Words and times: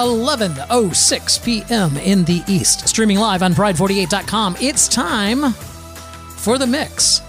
11.06 0.00 1.44
p.m. 1.44 1.96
in 1.98 2.24
the 2.24 2.42
East. 2.48 2.88
Streaming 2.88 3.18
live 3.18 3.42
on 3.42 3.52
Pride48.com. 3.52 4.56
It's 4.60 4.88
time 4.88 5.52
for 5.52 6.58
The 6.58 6.66
Mix. 6.66 7.20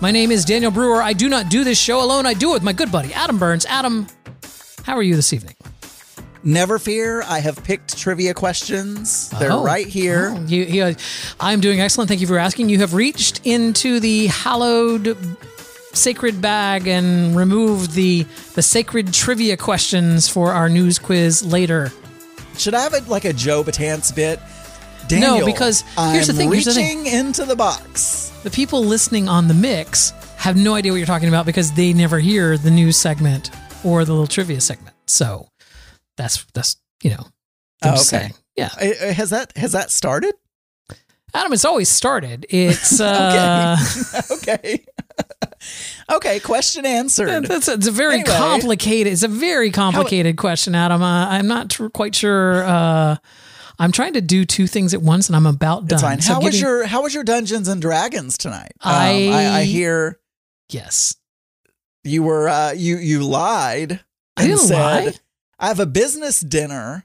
My 0.00 0.10
name 0.10 0.30
is 0.30 0.44
Daniel 0.44 0.70
Brewer. 0.70 1.02
I 1.02 1.12
do 1.12 1.28
not 1.28 1.48
do 1.48 1.64
this 1.64 1.78
show 1.80 2.02
alone. 2.02 2.26
I 2.26 2.34
do 2.34 2.50
it 2.50 2.54
with 2.54 2.62
my 2.62 2.72
good 2.72 2.90
buddy, 2.92 3.12
Adam 3.14 3.38
Burns. 3.38 3.66
Adam, 3.66 4.06
how 4.84 4.96
are 4.96 5.02
you 5.02 5.16
this 5.16 5.32
evening? 5.32 5.54
Never 6.42 6.78
fear, 6.78 7.22
I 7.22 7.40
have 7.40 7.62
picked 7.64 7.98
trivia 7.98 8.32
questions. 8.32 9.28
They're 9.30 9.52
Oh. 9.52 9.62
right 9.62 9.86
here. 9.86 10.32
Oh, 10.34 10.40
you, 10.46 10.62
you, 10.64 10.96
I'm 11.38 11.60
doing 11.60 11.80
excellent. 11.82 12.08
Thank 12.08 12.22
you 12.22 12.26
for 12.26 12.38
asking. 12.38 12.70
You 12.70 12.78
have 12.78 12.94
reached 12.94 13.42
into 13.44 14.00
the 14.00 14.26
hallowed 14.28 15.18
sacred 15.92 16.40
bag 16.40 16.86
and 16.86 17.36
removed 17.36 17.92
the 17.92 18.24
the 18.54 18.62
sacred 18.62 19.12
trivia 19.12 19.56
questions 19.58 20.28
for 20.28 20.52
our 20.52 20.68
news 20.70 20.98
quiz 20.98 21.42
later. 21.44 21.92
Should 22.60 22.74
I 22.74 22.82
have 22.82 22.94
a, 22.94 23.00
like 23.10 23.24
a 23.24 23.32
Joe 23.32 23.64
Batance 23.64 24.14
bit? 24.14 24.38
Daniel, 25.08 25.38
no, 25.40 25.46
because 25.46 25.82
I'm 25.96 26.14
here's 26.14 26.26
the 26.28 26.34
thing, 26.34 26.52
here's 26.52 26.66
the 26.66 26.70
Reaching 26.72 27.04
thing. 27.04 27.06
into 27.14 27.44
the 27.44 27.56
box. 27.56 28.28
The 28.44 28.50
people 28.50 28.84
listening 28.84 29.28
on 29.28 29.48
the 29.48 29.54
mix 29.54 30.10
have 30.36 30.56
no 30.56 30.74
idea 30.74 30.92
what 30.92 30.98
you're 30.98 31.06
talking 31.06 31.28
about 31.28 31.46
because 31.46 31.72
they 31.72 31.92
never 31.92 32.18
hear 32.18 32.56
the 32.58 32.70
news 32.70 32.96
segment 32.96 33.50
or 33.84 34.04
the 34.04 34.12
little 34.12 34.26
trivia 34.26 34.60
segment. 34.60 34.94
So 35.06 35.48
that's 36.16 36.44
that's 36.54 36.76
you 37.02 37.10
know. 37.10 37.26
I'm 37.82 37.90
Oh, 37.90 37.94
okay. 37.94 38.02
saying. 38.02 38.34
Yeah, 38.56 38.68
Has 39.14 39.30
that 39.30 39.56
has 39.56 39.72
that 39.72 39.90
started? 39.90 40.34
Adam, 41.34 41.52
it's 41.52 41.64
always 41.64 41.88
started. 41.88 42.46
It's 42.50 43.00
uh, 43.00 43.76
okay. 44.30 44.32
okay. 44.34 44.84
Okay. 46.10 46.40
Question 46.40 46.86
answered. 46.86 47.44
That's 47.44 47.68
it's 47.68 47.86
a 47.86 47.90
very 47.92 48.20
Anyway. 48.20 48.30
complicated. 48.36 49.12
It's 49.12 49.22
a 49.22 49.28
very 49.28 49.70
complicated 49.70 50.36
question, 50.38 50.74
Adam. 50.74 51.02
Uh, 51.02 51.28
I'm 51.28 51.46
not 51.46 51.68
tr- 51.70 51.88
quite 51.88 52.14
sure. 52.14 52.64
Uh, 52.64 53.16
I'm 53.78 53.92
trying 53.92 54.14
to 54.14 54.20
do 54.22 54.44
two 54.46 54.66
things 54.66 54.94
at 54.94 55.02
once, 55.02 55.28
and 55.28 55.36
I'm 55.36 55.46
about 55.46 55.86
done. 55.86 55.96
It's 55.96 56.02
fine. 56.02 56.20
So 56.22 56.34
how 56.34 56.40
was 56.40 56.60
your 56.60 56.84
How 56.86 57.02
was 57.02 57.14
your 57.14 57.24
Dungeons 57.24 57.68
and 57.68 57.80
Dragons 57.80 58.38
tonight? 58.38 58.72
Um, 58.80 58.92
I- 58.94 59.28
I, 59.32 59.58
I 59.58 59.62
hear 59.64 60.18
yes? 60.70 61.14
you 62.04 62.22
were 62.22 62.48
uh, 62.48 62.72
you 62.72 62.96
you 62.96 63.22
lied 63.22 64.00
I 64.36 64.42
and 64.42 64.48
didn't 64.52 64.60
said 64.66 65.04
lie. 65.04 65.12
I 65.58 65.68
have 65.68 65.78
a 65.80 65.86
business 65.86 66.40
dinner. 66.40 67.04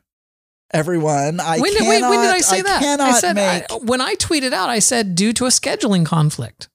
Everyone, 0.72 1.40
I 1.40 1.60
when, 1.60 1.72
did, 1.72 1.80
cannot. 1.80 1.90
wait, 1.90 2.10
when 2.10 2.22
did 2.22 2.36
I 2.36 2.40
say 2.40 2.62
that? 2.62 2.82
Cannot 2.82 3.08
I 3.08 3.20
said 3.20 3.36
make. 3.36 3.72
I, 3.72 3.76
when 3.76 4.02
I 4.02 4.16
tweeted 4.16 4.52
out. 4.52 4.70
I 4.70 4.80
said 4.80 5.16
due 5.16 5.32
to 5.34 5.46
a 5.46 5.50
scheduling 5.50 6.06
conflict. 6.06 6.70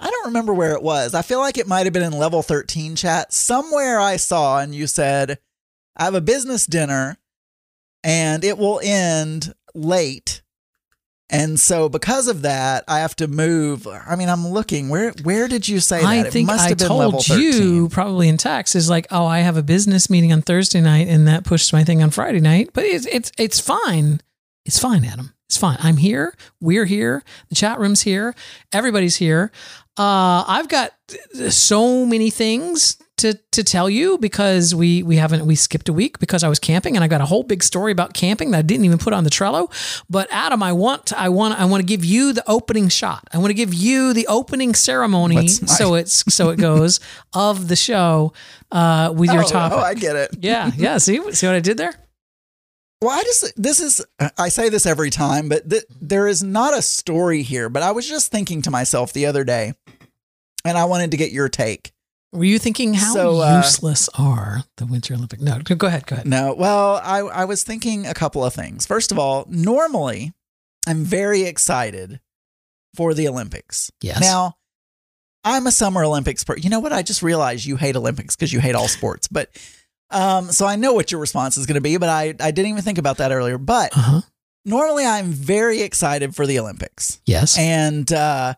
I 0.00 0.10
don't 0.10 0.26
remember 0.26 0.52
where 0.52 0.72
it 0.72 0.82
was. 0.82 1.14
I 1.14 1.22
feel 1.22 1.38
like 1.38 1.56
it 1.56 1.68
might 1.68 1.86
have 1.86 1.92
been 1.92 2.02
in 2.02 2.18
level 2.18 2.42
13 2.42 2.96
chat. 2.96 3.32
Somewhere 3.32 4.00
I 4.00 4.16
saw 4.16 4.58
and 4.58 4.74
you 4.74 4.88
said, 4.88 5.38
I 5.96 6.04
have 6.04 6.14
a 6.14 6.20
business 6.20 6.66
dinner 6.66 7.18
and 8.02 8.42
it 8.42 8.58
will 8.58 8.80
end 8.82 9.54
late. 9.74 10.42
And 11.32 11.58
so 11.58 11.88
because 11.88 12.28
of 12.28 12.42
that, 12.42 12.84
I 12.86 12.98
have 13.00 13.16
to 13.16 13.26
move. 13.26 13.86
I 13.88 14.16
mean, 14.16 14.28
I'm 14.28 14.46
looking. 14.46 14.90
Where 14.90 15.12
where 15.22 15.48
did 15.48 15.66
you 15.66 15.80
say 15.80 16.00
that? 16.00 16.06
I 16.06 16.26
it 16.26 16.32
think 16.32 16.46
must 16.46 16.64
I 16.66 16.68
have 16.68 16.78
been 16.78 16.88
told 16.88 17.24
13. 17.24 17.40
you 17.40 17.88
probably 17.88 18.28
in 18.28 18.36
text 18.36 18.76
is 18.76 18.90
like, 18.90 19.06
oh, 19.10 19.24
I 19.24 19.38
have 19.38 19.56
a 19.56 19.62
business 19.62 20.10
meeting 20.10 20.32
on 20.32 20.42
Thursday 20.42 20.82
night, 20.82 21.08
and 21.08 21.26
that 21.26 21.44
pushed 21.44 21.72
my 21.72 21.84
thing 21.84 22.02
on 22.02 22.10
Friday 22.10 22.40
night. 22.40 22.70
But 22.74 22.84
it's 22.84 23.06
it's 23.06 23.32
it's 23.38 23.60
fine. 23.60 24.20
It's 24.66 24.78
fine, 24.78 25.04
Adam. 25.04 25.32
It's 25.52 25.58
fine. 25.58 25.76
I'm 25.80 25.98
here. 25.98 26.34
We're 26.62 26.86
here. 26.86 27.22
The 27.50 27.54
chat 27.54 27.78
room's 27.78 28.00
here. 28.00 28.34
Everybody's 28.72 29.16
here. 29.16 29.52
Uh, 29.98 30.42
I've 30.48 30.66
got 30.66 30.92
so 31.50 32.06
many 32.06 32.30
things 32.30 32.96
to 33.18 33.34
to 33.50 33.62
tell 33.62 33.90
you 33.90 34.16
because 34.16 34.74
we 34.74 35.02
we 35.02 35.16
haven't 35.16 35.44
we 35.44 35.54
skipped 35.54 35.90
a 35.90 35.92
week 35.92 36.18
because 36.18 36.42
I 36.42 36.48
was 36.48 36.58
camping 36.58 36.96
and 36.96 37.04
I 37.04 37.06
got 37.06 37.20
a 37.20 37.26
whole 37.26 37.42
big 37.42 37.62
story 37.62 37.92
about 37.92 38.14
camping 38.14 38.52
that 38.52 38.58
I 38.60 38.62
didn't 38.62 38.86
even 38.86 38.96
put 38.96 39.12
on 39.12 39.24
the 39.24 39.30
Trello. 39.30 39.70
But 40.08 40.26
Adam, 40.30 40.62
I 40.62 40.72
want 40.72 41.12
I 41.12 41.28
want 41.28 41.60
I 41.60 41.66
want 41.66 41.82
to 41.82 41.86
give 41.86 42.02
you 42.02 42.32
the 42.32 42.50
opening 42.50 42.88
shot. 42.88 43.28
I 43.30 43.36
want 43.36 43.50
to 43.50 43.54
give 43.54 43.74
you 43.74 44.14
the 44.14 44.26
opening 44.28 44.74
ceremony. 44.74 45.34
My- 45.34 45.46
so 45.48 45.96
it's 45.96 46.34
so 46.34 46.48
it 46.48 46.58
goes 46.58 46.98
of 47.34 47.68
the 47.68 47.76
show 47.76 48.32
uh, 48.70 49.12
with 49.14 49.30
your 49.30 49.44
oh, 49.44 49.48
topic. 49.48 49.78
Oh, 49.78 49.82
I 49.82 49.92
get 49.92 50.16
it. 50.16 50.30
yeah, 50.40 50.70
yeah. 50.78 50.96
See, 50.96 51.20
see 51.32 51.46
what 51.46 51.56
I 51.56 51.60
did 51.60 51.76
there? 51.76 51.92
Well, 53.02 53.10
I 53.10 53.22
just, 53.24 53.52
this 53.60 53.80
is, 53.80 54.06
I 54.38 54.48
say 54.48 54.68
this 54.68 54.86
every 54.86 55.10
time, 55.10 55.48
but 55.48 55.68
th- 55.68 55.82
there 56.00 56.28
is 56.28 56.44
not 56.44 56.72
a 56.72 56.80
story 56.80 57.42
here. 57.42 57.68
But 57.68 57.82
I 57.82 57.90
was 57.90 58.08
just 58.08 58.30
thinking 58.30 58.62
to 58.62 58.70
myself 58.70 59.12
the 59.12 59.26
other 59.26 59.42
day, 59.42 59.74
and 60.64 60.78
I 60.78 60.84
wanted 60.84 61.10
to 61.10 61.16
get 61.16 61.32
your 61.32 61.48
take. 61.48 61.92
Were 62.32 62.44
you 62.44 62.60
thinking 62.60 62.94
how 62.94 63.12
So, 63.12 63.42
uh, 63.42 63.56
useless 63.56 64.08
are 64.16 64.62
the 64.76 64.86
Winter 64.86 65.14
Olympics? 65.14 65.42
No, 65.42 65.58
go 65.58 65.88
ahead, 65.88 66.06
go 66.06 66.14
ahead. 66.14 66.28
No, 66.28 66.54
well, 66.54 67.00
I, 67.02 67.18
I 67.18 67.44
was 67.44 67.64
thinking 67.64 68.06
a 68.06 68.14
couple 68.14 68.44
of 68.44 68.54
things. 68.54 68.86
First 68.86 69.10
of 69.10 69.18
all, 69.18 69.46
normally 69.48 70.32
I'm 70.86 71.02
very 71.04 71.42
excited 71.42 72.20
for 72.94 73.14
the 73.14 73.26
Olympics. 73.26 73.90
Yes. 74.00 74.20
Now, 74.20 74.54
I'm 75.44 75.66
a 75.66 75.72
Summer 75.72 76.04
Olympics 76.04 76.44
person. 76.44 76.62
You 76.62 76.70
know 76.70 76.80
what? 76.80 76.92
I 76.92 77.02
just 77.02 77.22
realized 77.22 77.66
you 77.66 77.76
hate 77.76 77.96
Olympics 77.96 78.36
because 78.36 78.52
you 78.52 78.60
hate 78.60 78.76
all 78.76 78.86
sports. 78.88 79.26
But 79.26 79.50
um, 80.12 80.52
so 80.52 80.66
I 80.66 80.76
know 80.76 80.92
what 80.92 81.10
your 81.10 81.20
response 81.20 81.56
is 81.58 81.66
going 81.66 81.74
to 81.76 81.80
be, 81.80 81.96
but 81.96 82.08
I, 82.08 82.34
I 82.40 82.50
didn't 82.50 82.70
even 82.70 82.82
think 82.82 82.98
about 82.98 83.16
that 83.18 83.32
earlier. 83.32 83.58
But 83.58 83.96
Uh 83.96 84.00
huh. 84.00 84.20
normally 84.64 85.04
I'm 85.04 85.32
very 85.32 85.80
excited 85.82 86.34
for 86.36 86.46
the 86.46 86.58
Olympics. 86.58 87.20
Yes. 87.26 87.58
And 87.58 88.12
uh, 88.12 88.54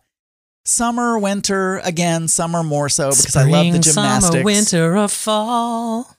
summer, 0.65 1.17
winter, 1.19 1.77
again, 1.83 2.27
summer 2.27 2.63
more 2.63 2.89
so 2.89 3.09
because 3.09 3.35
I 3.35 3.43
love 3.49 3.71
the 3.71 3.79
gymnastics. 3.79 4.31
Summer, 4.33 4.43
winter, 4.43 4.97
or 4.97 5.07
fall. 5.07 6.09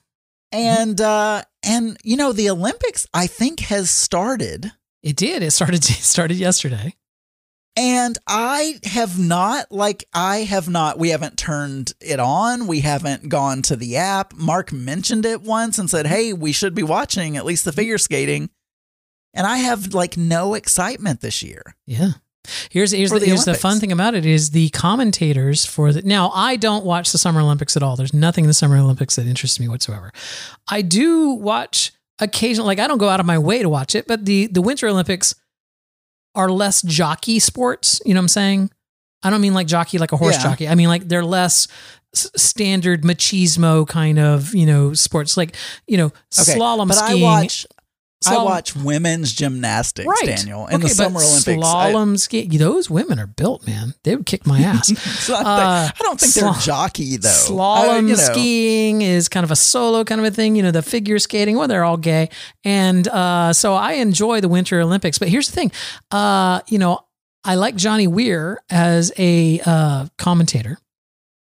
And 0.51 0.99
uh 1.01 1.41
and 1.63 1.97
you 2.03 2.15
know 2.15 2.31
the 2.31 2.49
Olympics 2.49 3.05
I 3.13 3.27
think 3.27 3.59
has 3.61 3.89
started 3.89 4.71
It 5.03 5.15
did. 5.17 5.43
It 5.43 5.51
started. 5.51 5.83
It 5.89 6.03
started 6.03 6.37
yesterday. 6.37 6.95
And 7.77 8.17
I 8.25 8.79
have 8.83 9.19
not 9.19 9.71
like 9.71 10.05
I 10.11 10.37
have 10.39 10.67
not 10.67 10.97
we 10.97 11.09
haven't 11.09 11.37
turned 11.37 11.93
it 12.01 12.19
on. 12.19 12.65
We 12.65 12.79
haven't 12.79 13.29
gone 13.29 13.61
to 13.63 13.75
the 13.75 13.97
app. 13.97 14.33
Mark 14.35 14.73
mentioned 14.73 15.25
it 15.25 15.43
once 15.43 15.77
and 15.77 15.89
said, 15.89 16.07
"Hey, 16.07 16.33
we 16.33 16.51
should 16.51 16.73
be 16.73 16.83
watching 16.83 17.37
at 17.37 17.45
least 17.45 17.63
the 17.65 17.71
figure 17.71 17.99
skating." 17.99 18.49
And 19.33 19.45
I 19.45 19.57
have 19.57 19.93
like 19.93 20.17
no 20.17 20.55
excitement 20.55 21.21
this 21.21 21.43
year. 21.43 21.61
Yeah. 21.85 22.13
Here's 22.71 22.91
here's, 22.91 23.11
the, 23.11 23.19
the 23.19 23.25
here's 23.25 23.45
the 23.45 23.53
fun 23.53 23.79
thing 23.79 23.91
about 23.91 24.15
it 24.15 24.25
is 24.25 24.51
the 24.51 24.69
commentators 24.69 25.65
for 25.65 25.91
the 25.93 26.01
now 26.01 26.31
I 26.33 26.55
don't 26.55 26.85
watch 26.85 27.11
the 27.11 27.17
Summer 27.19 27.41
Olympics 27.41 27.77
at 27.77 27.83
all. 27.83 27.95
There's 27.95 28.13
nothing 28.13 28.45
in 28.45 28.47
the 28.47 28.53
Summer 28.55 28.77
Olympics 28.77 29.17
that 29.17 29.27
interests 29.27 29.59
me 29.59 29.67
whatsoever. 29.67 30.11
I 30.67 30.81
do 30.81 31.31
watch 31.31 31.91
occasionally 32.19 32.67
like 32.67 32.79
I 32.79 32.87
don't 32.87 32.97
go 32.97 33.09
out 33.09 33.19
of 33.19 33.25
my 33.27 33.37
way 33.37 33.61
to 33.61 33.69
watch 33.69 33.93
it, 33.93 34.07
but 34.07 34.25
the 34.25 34.47
the 34.47 34.61
Winter 34.61 34.87
Olympics 34.87 35.35
are 36.37 36.49
less 36.49 36.81
jockey 36.83 37.39
sports, 37.39 37.99
you 38.05 38.13
know 38.13 38.19
what 38.19 38.23
I'm 38.23 38.27
saying? 38.29 38.69
I 39.23 39.29
don't 39.29 39.41
mean 39.41 39.53
like 39.53 39.67
jockey 39.67 39.97
like 39.97 40.11
a 40.13 40.17
horse 40.17 40.35
Yeah. 40.37 40.43
jockey. 40.43 40.67
I 40.69 40.75
mean 40.75 40.87
like 40.87 41.07
they're 41.07 41.25
less 41.25 41.67
s- 42.15 42.29
standard 42.37 43.01
machismo 43.03 43.85
kind 43.87 44.19
of, 44.19 44.53
you 44.55 44.65
know, 44.65 44.93
sports 44.93 45.35
like, 45.35 45.55
you 45.87 45.97
know, 45.97 46.05
Okay, 46.39 46.55
slalom 46.57 46.87
but 46.87 46.97
I 46.97 47.07
skiing. 47.09 47.21
I 48.25 48.43
watch 48.43 48.75
women's 48.75 49.31
gymnastics, 49.31 50.07
Right. 50.07 50.35
Daniel, 50.37 50.65
in 50.67 50.75
Okay, 50.75 50.83
the 50.83 50.89
Summer 50.89 51.19
Olympics. 51.21 51.65
I- 51.65 51.91
Slalom 51.93 52.19
ski. 52.19 52.47
Those 52.57 52.89
women 52.89 53.19
are 53.19 53.27
built, 53.27 53.67
man. 53.67 53.93
They 54.03 54.15
would 54.15 54.25
kick 54.25 54.47
my 54.47 54.59
ass. 54.59 54.91
Uh, 55.29 55.89
I 55.89 55.93
don't 55.99 56.19
think 56.19 56.33
they're 56.33 56.51
jockey 56.61 57.17
though. 57.17 57.29
Slalom 57.29 57.89
I- 57.89 57.95
you 57.99 58.07
know. 58.07 58.15
skiing 58.15 59.01
is 59.03 59.29
kind 59.29 59.43
of 59.43 59.51
a 59.51 59.55
solo 59.55 60.03
kind 60.03 60.19
of 60.19 60.25
a 60.25 60.31
thing. 60.31 60.55
You 60.55 60.63
know, 60.63 60.71
the 60.71 60.81
figure 60.81 61.19
skating, 61.19 61.57
well, 61.57 61.67
they're 61.67 61.83
all 61.83 61.97
gay. 61.97 62.29
And 62.63 63.07
uh, 63.07 63.53
so 63.53 63.75
I 63.75 63.93
enjoy 63.93 64.41
the 64.41 64.49
Winter 64.49 64.79
Olympics. 64.81 65.19
But 65.19 65.27
here's 65.29 65.47
the 65.49 65.53
thing 65.55 65.71
uh, 66.11 66.61
you 66.67 66.79
know, 66.79 66.99
I 67.43 67.55
like 67.55 67.75
Johnny 67.75 68.07
Weir 68.07 68.59
as 68.69 69.11
a 69.17 69.61
uh, 69.65 70.07
commentator. 70.17 70.77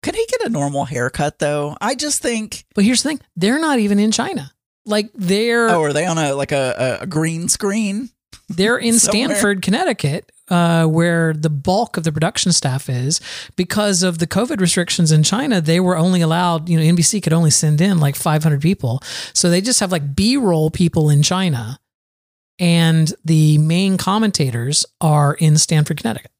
Could 0.03 0.17
he 0.17 0.27
get 0.27 0.43
a 0.47 0.49
normal 0.51 0.85
haircut 0.85 1.39
though? 1.39 1.77
I 1.81 1.95
just 1.95 2.21
think. 2.21 2.65
But 2.75 2.85
here's 2.85 3.03
the 3.03 3.11
thing 3.11 3.21
they're 3.37 3.61
not 3.61 3.79
even 3.79 3.99
in 3.99 4.11
China. 4.11 4.51
Like 4.87 5.11
they're 5.15 5.69
Oh, 5.71 5.83
are 5.83 5.93
they 5.93 6.07
on 6.07 6.19
a 6.19 6.35
like 6.35 6.53
a, 6.53 6.99
a, 7.03 7.07
green 7.07 7.49
screen? 7.49 8.11
they're 8.49 8.77
in. 8.79 8.95
Stamford, 8.99 9.63
Connecticut, 9.63 10.31
uh, 10.49 10.85
where 10.87 11.33
the 11.33 11.49
bulk 11.49 11.97
of 11.97 12.05
the 12.05 12.13
production 12.13 12.53
staff 12.53 12.89
is 12.91 13.21
because 13.57 14.03
of 14.03 14.19
the 14.19 14.27
COVID 14.27 14.61
restrictions 14.61 15.11
in 15.11 15.23
China. 15.23 15.61
They 15.61 15.81
were 15.81 15.97
only 15.97 16.21
allowed, 16.21 16.69
you 16.69 16.77
know, 16.79 16.85
NBC 16.85 17.23
could 17.23 17.33
only 17.33 17.51
send 17.51 17.81
in 17.81 17.99
like 17.99 18.17
500 18.17 18.61
people, 18.61 19.01
so 19.33 19.49
they 19.49 19.61
just 19.63 19.81
have 19.81 19.91
like 19.91 20.15
B-roll 20.15 20.71
people 20.71 21.09
in 21.09 21.23
China, 21.23 21.81
and 22.59 23.13
the 23.25 23.57
main 23.59 23.97
commentators 23.97 24.85
are 25.01 25.35
in 25.35 25.57
Stamford, 25.57 25.97
Connecticut. 25.97 26.31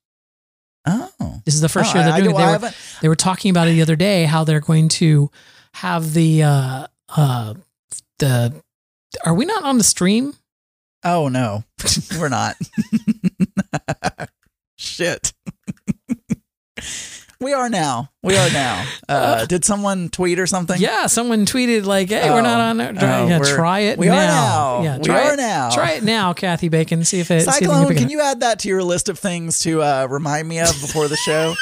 Oh. 0.87 1.09
This 1.47 1.55
is 1.55 1.63
the 1.63 1.69
first 1.71 1.95
Oh, 1.95 1.99
year 1.99 2.05
they're 2.05 2.15
I 2.15 2.21
doing 2.21 2.35
it. 2.35 2.39
They 2.39 2.45
I 2.45 2.57
were, 2.59 2.71
they 3.01 3.09
were 3.09 3.17
talking 3.17 3.51
about 3.51 3.69
it 3.69 3.73
the 3.73 3.81
other 3.83 3.97
day 3.97 4.25
how 4.25 4.45
they're 4.45 4.61
going 4.61 4.91
to 4.91 5.31
have 5.73 6.13
the 6.13 6.43
uh 6.43 6.87
uh 7.17 7.55
the 8.19 8.61
are 9.25 9.35
we 9.35 9.45
not 9.45 9.63
on 9.65 9.79
the 9.79 9.85
stream 9.85 10.35
Oh 11.07 11.29
no, 11.29 11.65
we're 12.19 12.31
not. 12.31 12.57
Shit. 14.77 15.33
we 17.41 17.53
are 17.53 17.69
now. 17.69 18.11
We 18.23 18.37
are 18.37 18.51
now. 18.51 18.87
Uh, 19.09 19.45
did 19.45 19.65
someone 19.67 20.09
tweet 20.09 20.39
or 20.39 20.47
something? 20.47 20.81
yeah 20.81 21.07
someone 21.07 21.45
tweeted 21.47 21.85
like 21.85 22.09
hey 22.09 22.31
we're 22.31 22.41
not 22.43 22.59
Oh. 22.61 22.71
on 22.71 22.77
there 22.79 22.93
try, 22.95 23.21
Oh, 23.21 23.29
yeah, 23.29 23.39
try 23.41 23.79
it 23.81 23.99
we 23.99 24.07
now. 24.07 24.15
are 24.15 24.27
now. 24.27 24.83
yeah 24.83 24.99
We 24.99 25.11
are 25.11 25.35
it, 25.35 25.37
now. 25.37 25.71
try 25.71 25.91
it 25.93 26.03
now 26.05 26.33
kathy 26.33 26.69
bacon 26.71 27.05
see 27.05 27.21
if 27.21 27.31
it 27.31 27.43
see 27.43 27.51
if 27.51 27.61
you 27.61 27.67
Cyclone, 27.67 27.95
can 27.97 28.09
you 28.09 28.21
add 28.23 28.41
that 28.41 28.61
to 28.61 28.69
your 28.69 28.83
list 28.83 29.09
of 29.11 29.19
things 29.19 29.59
to 29.61 29.83
uh, 29.83 30.07
remind 30.11 30.49
me 30.49 30.59
of 30.61 30.69
before 30.81 31.09
the 31.09 31.17
show? 31.17 31.55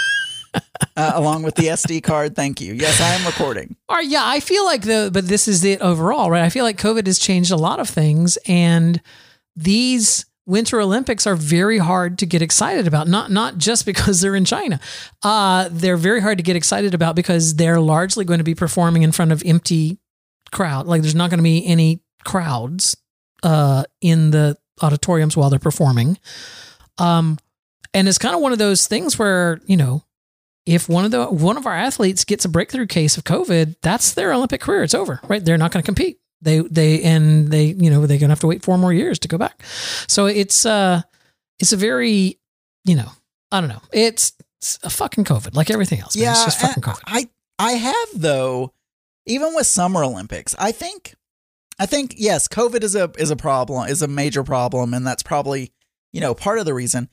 Uh, 0.54 1.12
along 1.14 1.42
with 1.42 1.54
the 1.54 1.64
SD 1.64 2.02
card. 2.02 2.34
Thank 2.36 2.60
you. 2.60 2.74
Yes, 2.74 3.00
I 3.00 3.14
am 3.14 3.26
recording. 3.26 3.76
All 3.88 3.96
right, 3.96 4.08
yeah, 4.08 4.22
I 4.24 4.40
feel 4.40 4.64
like 4.64 4.82
the 4.82 5.10
but 5.12 5.26
this 5.28 5.48
is 5.48 5.64
it 5.64 5.80
overall, 5.80 6.30
right? 6.30 6.42
I 6.42 6.48
feel 6.48 6.64
like 6.64 6.78
COVID 6.78 7.06
has 7.06 7.18
changed 7.18 7.50
a 7.50 7.56
lot 7.56 7.80
of 7.80 7.88
things, 7.88 8.38
and 8.46 9.00
these 9.56 10.26
Winter 10.44 10.80
Olympics 10.80 11.26
are 11.26 11.36
very 11.36 11.78
hard 11.78 12.18
to 12.18 12.26
get 12.26 12.42
excited 12.42 12.86
about. 12.86 13.08
Not 13.08 13.30
not 13.30 13.58
just 13.58 13.86
because 13.86 14.20
they're 14.20 14.36
in 14.36 14.44
China, 14.44 14.80
uh, 15.22 15.68
they're 15.70 15.96
very 15.96 16.20
hard 16.20 16.38
to 16.38 16.44
get 16.44 16.56
excited 16.56 16.94
about 16.94 17.16
because 17.16 17.54
they're 17.54 17.80
largely 17.80 18.24
going 18.24 18.38
to 18.38 18.44
be 18.44 18.54
performing 18.54 19.02
in 19.02 19.12
front 19.12 19.32
of 19.32 19.42
empty 19.46 19.98
crowd. 20.50 20.86
Like 20.86 21.02
there's 21.02 21.14
not 21.14 21.30
going 21.30 21.38
to 21.38 21.44
be 21.44 21.64
any 21.66 22.00
crowds 22.24 22.96
uh, 23.42 23.84
in 24.00 24.30
the 24.30 24.56
auditoriums 24.82 25.36
while 25.36 25.50
they're 25.50 25.58
performing. 25.58 26.18
Um, 26.98 27.38
and 27.94 28.08
it's 28.08 28.18
kind 28.18 28.34
of 28.34 28.40
one 28.40 28.52
of 28.52 28.58
those 28.58 28.86
things 28.86 29.18
where 29.18 29.60
you 29.66 29.76
know 29.76 30.04
if 30.66 30.88
one 30.88 31.04
of 31.04 31.10
the 31.10 31.26
one 31.26 31.56
of 31.56 31.66
our 31.66 31.76
athletes 31.76 32.24
gets 32.24 32.44
a 32.44 32.48
breakthrough 32.48 32.86
case 32.86 33.16
of 33.16 33.24
COVID, 33.24 33.76
that's 33.82 34.14
their 34.14 34.32
Olympic 34.32 34.60
career. 34.60 34.82
It's 34.82 34.94
over, 34.94 35.20
right? 35.28 35.44
They're 35.44 35.58
not 35.58 35.72
going 35.72 35.82
to 35.82 35.86
compete. 35.86 36.18
They 36.40 36.60
they 36.60 37.02
and 37.02 37.48
they 37.48 37.66
you 37.66 37.90
know 37.90 38.00
they're 38.06 38.18
going 38.18 38.28
to 38.28 38.32
have 38.32 38.40
to 38.40 38.46
wait 38.46 38.62
four 38.62 38.78
more 38.78 38.92
years 38.92 39.18
to 39.20 39.28
go 39.28 39.38
back. 39.38 39.62
So 40.08 40.26
it's 40.26 40.66
uh 40.66 41.02
it's 41.60 41.72
a 41.72 41.76
very 41.76 42.38
you 42.84 42.96
know 42.96 43.10
I 43.50 43.60
don't 43.60 43.68
know 43.68 43.82
it's, 43.92 44.32
it's 44.58 44.78
a 44.82 44.90
fucking 44.90 45.24
COVID 45.24 45.54
like 45.54 45.70
everything 45.70 46.00
else. 46.00 46.16
man. 46.16 46.24
Yeah, 46.24 46.32
it's 46.32 46.44
just 46.44 46.60
fucking 46.60 46.82
COVID. 46.82 47.00
I 47.06 47.28
I 47.58 47.72
have 47.72 48.08
though, 48.14 48.72
even 49.26 49.54
with 49.54 49.66
Summer 49.66 50.02
Olympics, 50.02 50.54
I 50.58 50.72
think 50.72 51.14
I 51.78 51.86
think 51.86 52.14
yes, 52.16 52.48
COVID 52.48 52.82
is 52.82 52.96
a 52.96 53.10
is 53.18 53.30
a 53.30 53.36
problem, 53.36 53.88
is 53.88 54.02
a 54.02 54.08
major 54.08 54.42
problem, 54.42 54.94
and 54.94 55.06
that's 55.06 55.22
probably 55.22 55.72
you 56.12 56.20
know 56.20 56.34
part 56.34 56.58
of 56.58 56.64
the 56.64 56.74
reason. 56.74 57.08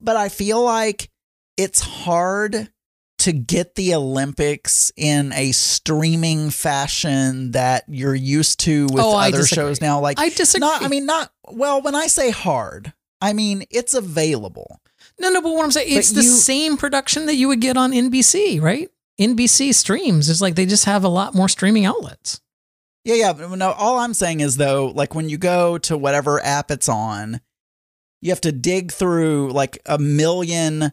But 0.00 0.16
I 0.16 0.28
feel 0.28 0.62
like 0.62 1.10
it's 1.56 1.80
hard 1.80 2.70
to 3.18 3.32
get 3.32 3.74
the 3.76 3.94
Olympics 3.94 4.92
in 4.96 5.32
a 5.32 5.52
streaming 5.52 6.50
fashion 6.50 7.52
that 7.52 7.84
you're 7.88 8.14
used 8.14 8.60
to 8.60 8.84
with 8.86 9.02
Oh, 9.04 9.16
other 9.16 9.46
shows 9.46 9.80
now. 9.80 10.00
Like 10.00 10.18
I 10.18 10.28
disagree. 10.28 10.66
not, 10.66 10.82
I 10.82 10.88
mean, 10.88 11.06
not 11.06 11.32
well. 11.50 11.80
When 11.80 11.94
I 11.94 12.06
say 12.08 12.30
hard, 12.30 12.92
I 13.20 13.32
mean 13.32 13.64
it's 13.70 13.94
available. 13.94 14.80
No, 15.20 15.30
no, 15.30 15.40
but 15.40 15.52
what 15.52 15.64
I'm 15.64 15.70
saying, 15.70 15.88
But 15.94 15.98
it's 15.98 16.10
the 16.10 16.22
same 16.22 16.76
production 16.76 17.26
that 17.26 17.36
you 17.36 17.46
would 17.48 17.60
get 17.60 17.76
on 17.76 17.92
NBC, 17.92 18.60
right? 18.60 18.90
NBC 19.20 19.72
streams. 19.72 20.28
It's 20.28 20.40
like 20.40 20.56
they 20.56 20.66
just 20.66 20.86
have 20.86 21.04
a 21.04 21.08
lot 21.08 21.34
more 21.36 21.48
streaming 21.48 21.84
outlets. 21.86 22.40
Yeah, 23.04 23.14
yeah. 23.14 23.32
but 23.32 23.50
No, 23.56 23.70
all 23.72 23.98
I'm 24.00 24.12
saying 24.14 24.40
is 24.40 24.56
though, 24.56 24.86
like 24.88 25.14
when 25.14 25.28
you 25.28 25.38
go 25.38 25.78
to 25.78 25.96
whatever 25.96 26.42
app 26.42 26.70
it's 26.72 26.88
on, 26.88 27.40
you 28.20 28.30
have 28.32 28.40
to 28.40 28.50
dig 28.52 28.90
through 28.90 29.52
like 29.52 29.78
a 29.86 29.98
million, 29.98 30.92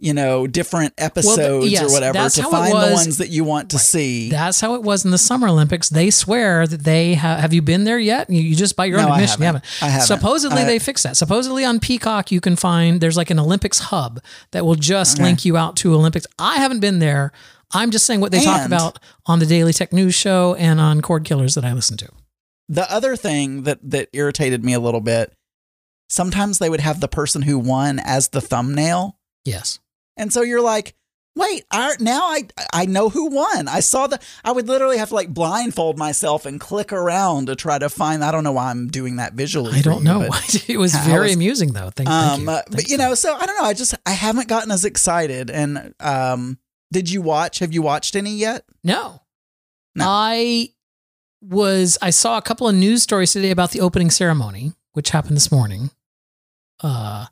you 0.00 0.14
know, 0.14 0.46
different 0.46 0.94
episodes 0.96 1.70
yes, 1.72 1.82
or 1.82 1.92
whatever 1.92 2.28
to 2.28 2.42
find 2.44 2.72
the 2.72 2.92
ones 2.94 3.18
that 3.18 3.30
you 3.30 3.42
want 3.42 3.70
to 3.70 3.78
see. 3.80 4.30
That's 4.30 4.60
how 4.60 4.74
it 4.76 4.82
was 4.84 5.04
in 5.04 5.10
the 5.10 5.18
Summer 5.18 5.48
Olympics. 5.48 5.88
They 5.88 6.10
swear 6.10 6.66
that 6.68 6.84
they 6.84 7.14
have. 7.14 7.40
Have 7.40 7.52
you 7.52 7.62
been 7.62 7.82
there 7.84 7.98
yet? 7.98 8.30
You, 8.30 8.40
you 8.40 8.54
just 8.54 8.76
buy 8.76 8.84
your 8.84 8.98
own 9.00 9.06
No, 9.06 9.10
I 9.12 9.14
admission. 9.16 9.40
You 9.40 9.46
haven't. 9.46 9.64
haven't. 9.64 9.82
I 9.86 9.90
haven't. 9.90 10.06
Supposedly 10.06 10.62
I- 10.62 10.66
they 10.66 10.78
fixed 10.78 11.02
that. 11.04 11.16
Supposedly 11.16 11.64
on 11.64 11.80
Peacock 11.80 12.30
you 12.30 12.40
can 12.40 12.54
find 12.54 13.00
there's 13.00 13.16
like 13.16 13.30
an 13.30 13.40
Olympics 13.40 13.78
hub 13.80 14.20
that 14.52 14.64
will 14.64 14.76
just 14.76 15.16
Okay. 15.16 15.24
link 15.24 15.44
you 15.44 15.56
out 15.56 15.76
to 15.78 15.92
Olympics. 15.94 16.26
I 16.38 16.56
haven't 16.58 16.78
been 16.80 17.00
there. 17.00 17.32
I'm 17.72 17.90
just 17.90 18.06
saying 18.06 18.20
what 18.20 18.30
they 18.32 18.42
talk 18.42 18.64
about 18.66 18.98
on 19.26 19.40
the 19.40 19.46
Daily 19.46 19.72
Tech 19.72 19.92
News 19.92 20.14
Show 20.14 20.54
and 20.54 20.80
on 20.80 21.02
Cord 21.02 21.24
Killers 21.24 21.54
that 21.56 21.64
I 21.64 21.72
listen 21.72 21.96
to. 21.98 22.08
the 22.68 22.90
other 22.92 23.16
thing 23.16 23.64
that 23.64 23.78
that 23.82 24.08
irritated 24.12 24.64
me 24.64 24.74
a 24.74 24.80
little 24.80 25.00
bit, 25.00 25.32
sometimes 26.08 26.58
they 26.58 26.70
would 26.70 26.80
have 26.80 27.00
the 27.00 27.08
person 27.08 27.42
who 27.42 27.58
won 27.58 27.98
as 27.98 28.28
the 28.28 28.40
thumbnail. 28.40 29.16
Yes. 29.44 29.80
And 30.18 30.32
so 30.32 30.42
you're 30.42 30.60
like, 30.60 30.94
wait, 31.38 31.64
I, 31.70 31.94
now 32.00 32.24
I 32.24 32.48
I 32.72 32.86
know 32.86 33.08
who 33.08 33.30
won. 33.30 33.68
I 33.68 33.80
saw 33.80 34.08
the. 34.08 34.20
I 34.44 34.52
would 34.52 34.68
literally 34.68 34.98
have 34.98 35.08
to 35.08 35.14
like 35.14 35.32
blindfold 35.32 35.96
myself 35.96 36.44
and 36.44 36.60
click 36.60 36.92
around 36.92 37.46
to 37.46 37.56
try 37.56 37.78
to 37.78 37.88
find. 37.88 38.22
I 38.22 38.32
don't 38.32 38.44
know 38.44 38.52
why 38.52 38.70
I'm 38.70 38.88
doing 38.88 39.16
that 39.16 39.32
visually. 39.34 39.78
I 39.78 39.82
don't 39.82 39.98
you, 39.98 40.04
know. 40.04 40.22
it 40.68 40.76
was 40.76 40.94
very 40.94 41.28
was- 41.28 41.36
amusing 41.36 41.72
though. 41.72 41.90
Thank, 41.90 42.08
thank 42.08 42.32
um, 42.32 42.42
you. 42.42 42.50
uh, 42.50 42.62
but 42.70 42.88
you 42.88 42.98
know, 42.98 43.14
so 43.14 43.34
I 43.34 43.46
don't 43.46 43.56
know. 43.56 43.64
I 43.64 43.74
just 43.74 43.94
I 44.04 44.10
haven't 44.10 44.48
gotten 44.48 44.70
as 44.70 44.84
excited. 44.84 45.50
And 45.50 45.94
um, 46.00 46.58
did 46.92 47.10
you 47.10 47.22
watch? 47.22 47.60
Have 47.60 47.72
you 47.72 47.82
watched 47.82 48.16
any 48.16 48.32
yet? 48.32 48.64
No. 48.84 49.22
No. 49.94 50.04
I 50.06 50.70
was 51.40 51.96
I 52.02 52.10
saw 52.10 52.36
a 52.36 52.42
couple 52.42 52.68
of 52.68 52.74
news 52.74 53.02
stories 53.02 53.32
today 53.32 53.50
about 53.50 53.70
the 53.70 53.80
opening 53.80 54.10
ceremony, 54.10 54.72
which 54.92 55.10
happened 55.10 55.36
this 55.36 55.52
morning. 55.52 55.90
Uh 56.80 57.26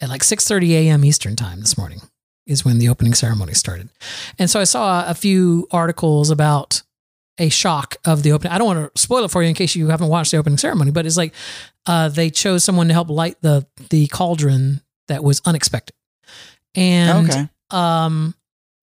at 0.00 0.10
like 0.10 0.22
6:30 0.22 0.70
a.m. 0.72 1.04
Eastern 1.04 1.36
time 1.36 1.60
this 1.60 1.78
morning 1.78 2.02
is 2.46 2.64
when 2.64 2.78
the 2.78 2.88
opening 2.88 3.14
ceremony 3.14 3.54
started. 3.54 3.88
And 4.38 4.48
so 4.48 4.60
I 4.60 4.64
saw 4.64 5.08
a 5.08 5.14
few 5.14 5.66
articles 5.70 6.30
about 6.30 6.82
a 7.38 7.48
shock 7.48 7.96
of 8.04 8.22
the 8.22 8.32
opening. 8.32 8.52
I 8.52 8.58
don't 8.58 8.66
want 8.66 8.94
to 8.94 9.00
spoil 9.00 9.24
it 9.24 9.30
for 9.30 9.42
you 9.42 9.48
in 9.48 9.54
case 9.54 9.76
you 9.76 9.88
haven't 9.88 10.08
watched 10.08 10.30
the 10.30 10.38
opening 10.38 10.58
ceremony, 10.58 10.90
but 10.90 11.04
it's 11.06 11.16
like 11.16 11.34
uh, 11.86 12.08
they 12.08 12.30
chose 12.30 12.64
someone 12.64 12.88
to 12.88 12.94
help 12.94 13.10
light 13.10 13.36
the 13.42 13.66
the 13.90 14.06
cauldron 14.08 14.80
that 15.08 15.22
was 15.22 15.42
unexpected. 15.44 15.94
And 16.74 17.28
okay, 17.28 17.48
um 17.70 18.34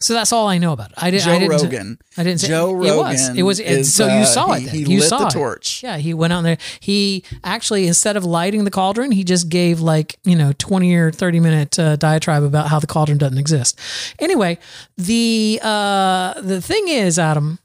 so 0.03 0.13
that's 0.13 0.31
all 0.33 0.47
I 0.47 0.57
know 0.57 0.73
about 0.73 0.91
it. 0.91 0.97
I, 0.97 1.11
did, 1.11 1.21
Joe 1.21 1.31
I 1.31 1.39
didn't 1.39 1.61
Rogan. 1.63 1.97
I 2.17 2.23
didn't 2.23 2.41
say 2.41 2.47
Joe 2.49 2.69
it 2.71 2.73
Rogan. 2.89 2.97
was. 2.97 3.29
It 3.29 3.43
was. 3.43 3.59
It, 3.59 3.67
is, 3.67 3.93
so 3.93 4.07
uh, 4.09 4.19
you 4.19 4.25
saw 4.25 4.53
he, 4.53 4.63
it. 4.63 4.65
Then. 4.67 4.75
He 4.75 4.81
you 4.93 4.99
lit 4.99 5.09
saw 5.09 5.19
the 5.19 5.27
it. 5.27 5.31
torch. 5.31 5.81
Yeah, 5.81 5.97
he 5.97 6.13
went 6.13 6.33
out 6.33 6.41
there. 6.41 6.57
He 6.79 7.23
actually 7.43 7.87
instead 7.87 8.17
of 8.17 8.25
lighting 8.25 8.63
the 8.65 8.71
cauldron, 8.71 9.11
he 9.11 9.23
just 9.23 9.49
gave 9.49 9.79
like 9.79 10.17
you 10.23 10.35
know 10.35 10.51
twenty 10.57 10.93
or 10.93 11.11
thirty 11.11 11.39
minute 11.39 11.79
uh, 11.79 11.95
diatribe 11.95 12.43
about 12.43 12.67
how 12.67 12.79
the 12.79 12.87
cauldron 12.87 13.17
doesn't 13.17 13.37
exist. 13.37 13.79
Anyway, 14.19 14.57
the 14.97 15.59
uh 15.63 16.39
the 16.41 16.61
thing 16.61 16.87
is, 16.87 17.17
Adam, 17.17 17.59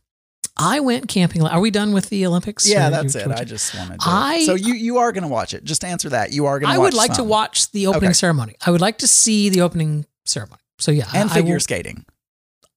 I 0.57 0.81
went 0.81 1.09
camping. 1.09 1.43
Are 1.43 1.61
we 1.61 1.71
done 1.71 1.93
with 1.93 2.09
the 2.09 2.27
Olympics? 2.27 2.69
Yeah, 2.69 2.91
that's 2.91 3.15
it. 3.15 3.29
I 3.29 3.45
just 3.45 3.75
wanted. 3.75 4.01
To, 4.01 4.07
I- 4.09 4.45
so 4.45 4.55
you 4.55 4.75
you 4.75 4.99
are 4.99 5.13
going 5.13 5.23
to 5.23 5.29
watch 5.29 5.55
it. 5.55 5.65
Just 5.65 5.85
answer 5.85 6.09
that. 6.11 6.33
You 6.33 6.47
are 6.47 6.59
going 6.59 6.69
to. 6.73 6.75
I 6.75 6.79
would 6.79 6.95
like 6.95 7.15
to 7.15 7.25
watch 7.25 7.71
the 7.73 7.87
opening 7.89 8.09
Okay. 8.11 8.13
ceremony. 8.15 8.55
I 8.65 8.71
would 8.71 8.81
like 8.81 8.99
to 8.99 9.09
see 9.09 9.49
the 9.51 9.61
opening 9.63 10.07
ceremony. 10.25 10.61
So 10.79 10.91
yeah, 10.93 11.07
and 11.15 11.29
I- 11.29 11.33
I 11.33 11.37
figure 11.37 11.55
will- 11.55 11.61
skating. 11.61 12.05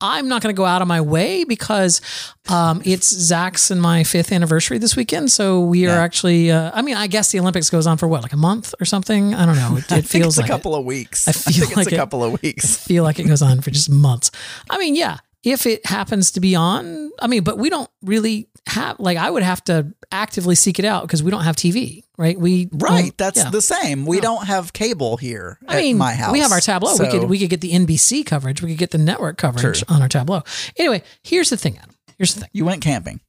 I'm 0.02 0.28
not 0.28 0.42
going 0.42 0.54
to 0.54 0.58
go 0.58 0.66
out 0.66 0.82
of 0.82 0.88
my 0.88 1.00
way 1.02 1.44
because 1.44 2.02
um, 2.50 2.82
it's 2.84 3.08
Zach's 3.10 3.70
and 3.72 3.82
my 3.82 4.04
fifth 4.04 4.32
anniversary 4.32 4.78
this 4.80 4.96
weekend. 4.96 5.32
So 5.32 5.62
we 5.62 5.88
are 5.88 5.98
actually. 5.98 6.52
Uh, 6.52 6.72
I 6.74 6.82
mean, 6.82 6.98
I 6.98 7.08
guess 7.08 7.32
the 7.32 7.40
Olympics 7.40 7.70
goes 7.70 7.86
on 7.88 7.98
for 7.98 8.08
what, 8.08 8.24
like 8.24 8.34
a 8.34 8.38
month 8.38 8.74
or 8.82 8.86
something. 8.86 9.34
I 9.36 9.46
don't 9.46 9.56
know. 9.56 9.78
It, 9.78 9.92
it 9.92 10.06
feels 10.06 10.38
it's 10.38 10.38
a 10.40 10.42
like 10.42 10.50
couple 10.50 10.76
of 10.76 10.84
weeks. 10.86 11.28
I 11.28 11.32
I, 11.32 11.34
feel 11.34 11.66
think 11.66 11.78
like 11.78 11.86
it's 11.88 11.94
it- 11.94 11.96
a 11.96 12.00
couple 12.00 12.24
of 12.24 12.34
It. 12.34 12.38
I 12.38 12.48
weeks. 12.48 12.76
feel 12.78 13.04
like 13.04 13.20
it 13.20 13.24
goes 13.28 13.42
on 13.42 13.62
for 13.62 13.70
just 13.72 13.90
months. 13.90 14.32
I 14.70 14.78
mean, 14.80 14.96
yeah. 14.96 15.18
If 15.44 15.66
it 15.66 15.86
happens 15.86 16.32
to 16.32 16.40
be 16.40 16.56
on, 16.56 17.12
I 17.20 17.28
mean, 17.28 17.44
but 17.44 17.58
we 17.58 17.70
don't 17.72 17.90
really 18.04 18.48
have. 18.68 19.00
Like, 19.00 19.18
I 19.18 19.30
would 19.30 19.42
have 19.42 19.64
to 19.66 19.92
actively 20.12 20.54
seek 20.54 20.78
it 20.78 20.86
out 20.86 21.02
because 21.02 21.24
we 21.24 21.32
don't 21.32 21.44
have 21.44 21.56
TV, 21.56 22.04
right? 22.18 22.40
We 22.40 22.70
Right. 22.72 23.12
That's 23.18 23.38
yeah. 23.40 23.50
the 23.50 23.62
same. 23.62 24.06
We 24.06 24.18
Yeah. 24.18 24.22
don't 24.22 24.46
have 24.46 24.72
cable 24.72 25.18
here 25.18 25.58
I 25.68 25.78
at 25.78 25.82
mean, 25.82 25.98
my 25.98 26.14
house. 26.14 26.32
we 26.32 26.40
have 26.42 26.52
our 26.52 26.60
Tablo. 26.60 27.00
we 27.00 27.08
could 27.10 27.24
we 27.30 27.40
could 27.40 27.50
get 27.50 27.62
the 27.62 27.72
NBC 27.74 28.24
coverage. 28.24 28.62
We 28.62 28.70
could 28.70 28.78
get 28.78 28.92
the 28.92 29.00
network 29.00 29.38
coverage 29.40 29.80
True. 29.84 29.96
on 29.96 30.02
our 30.04 30.08
Tablo. 30.10 30.46
Anyway, 30.78 31.02
here's 31.24 31.50
the 31.50 31.58
thing, 31.58 31.78
Adam. 31.80 31.96
Here's 32.20 32.36
the 32.36 32.42
thing. 32.42 32.50
You 32.54 32.66
went 32.66 32.84
camping. 32.84 33.20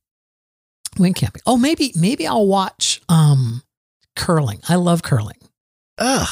Went 0.98 1.16
camping. 1.16 1.40
Oh, 1.46 1.56
maybe 1.56 1.92
maybe 1.96 2.26
I'll 2.26 2.46
watch 2.46 3.00
um 3.08 3.62
curling. 4.16 4.60
I 4.68 4.74
love 4.74 5.02
curling. 5.02 5.38
Ugh. 5.96 6.28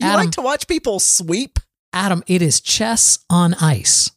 You 0.00 0.06
Adam- 0.08 0.26
like 0.26 0.32
to 0.32 0.42
watch 0.42 0.66
people 0.68 1.00
sweep? 1.00 1.58
Adam, 1.94 2.22
it 2.26 2.42
is 2.42 2.60
chess 2.60 3.20
on 3.30 3.54
ice. 3.54 4.10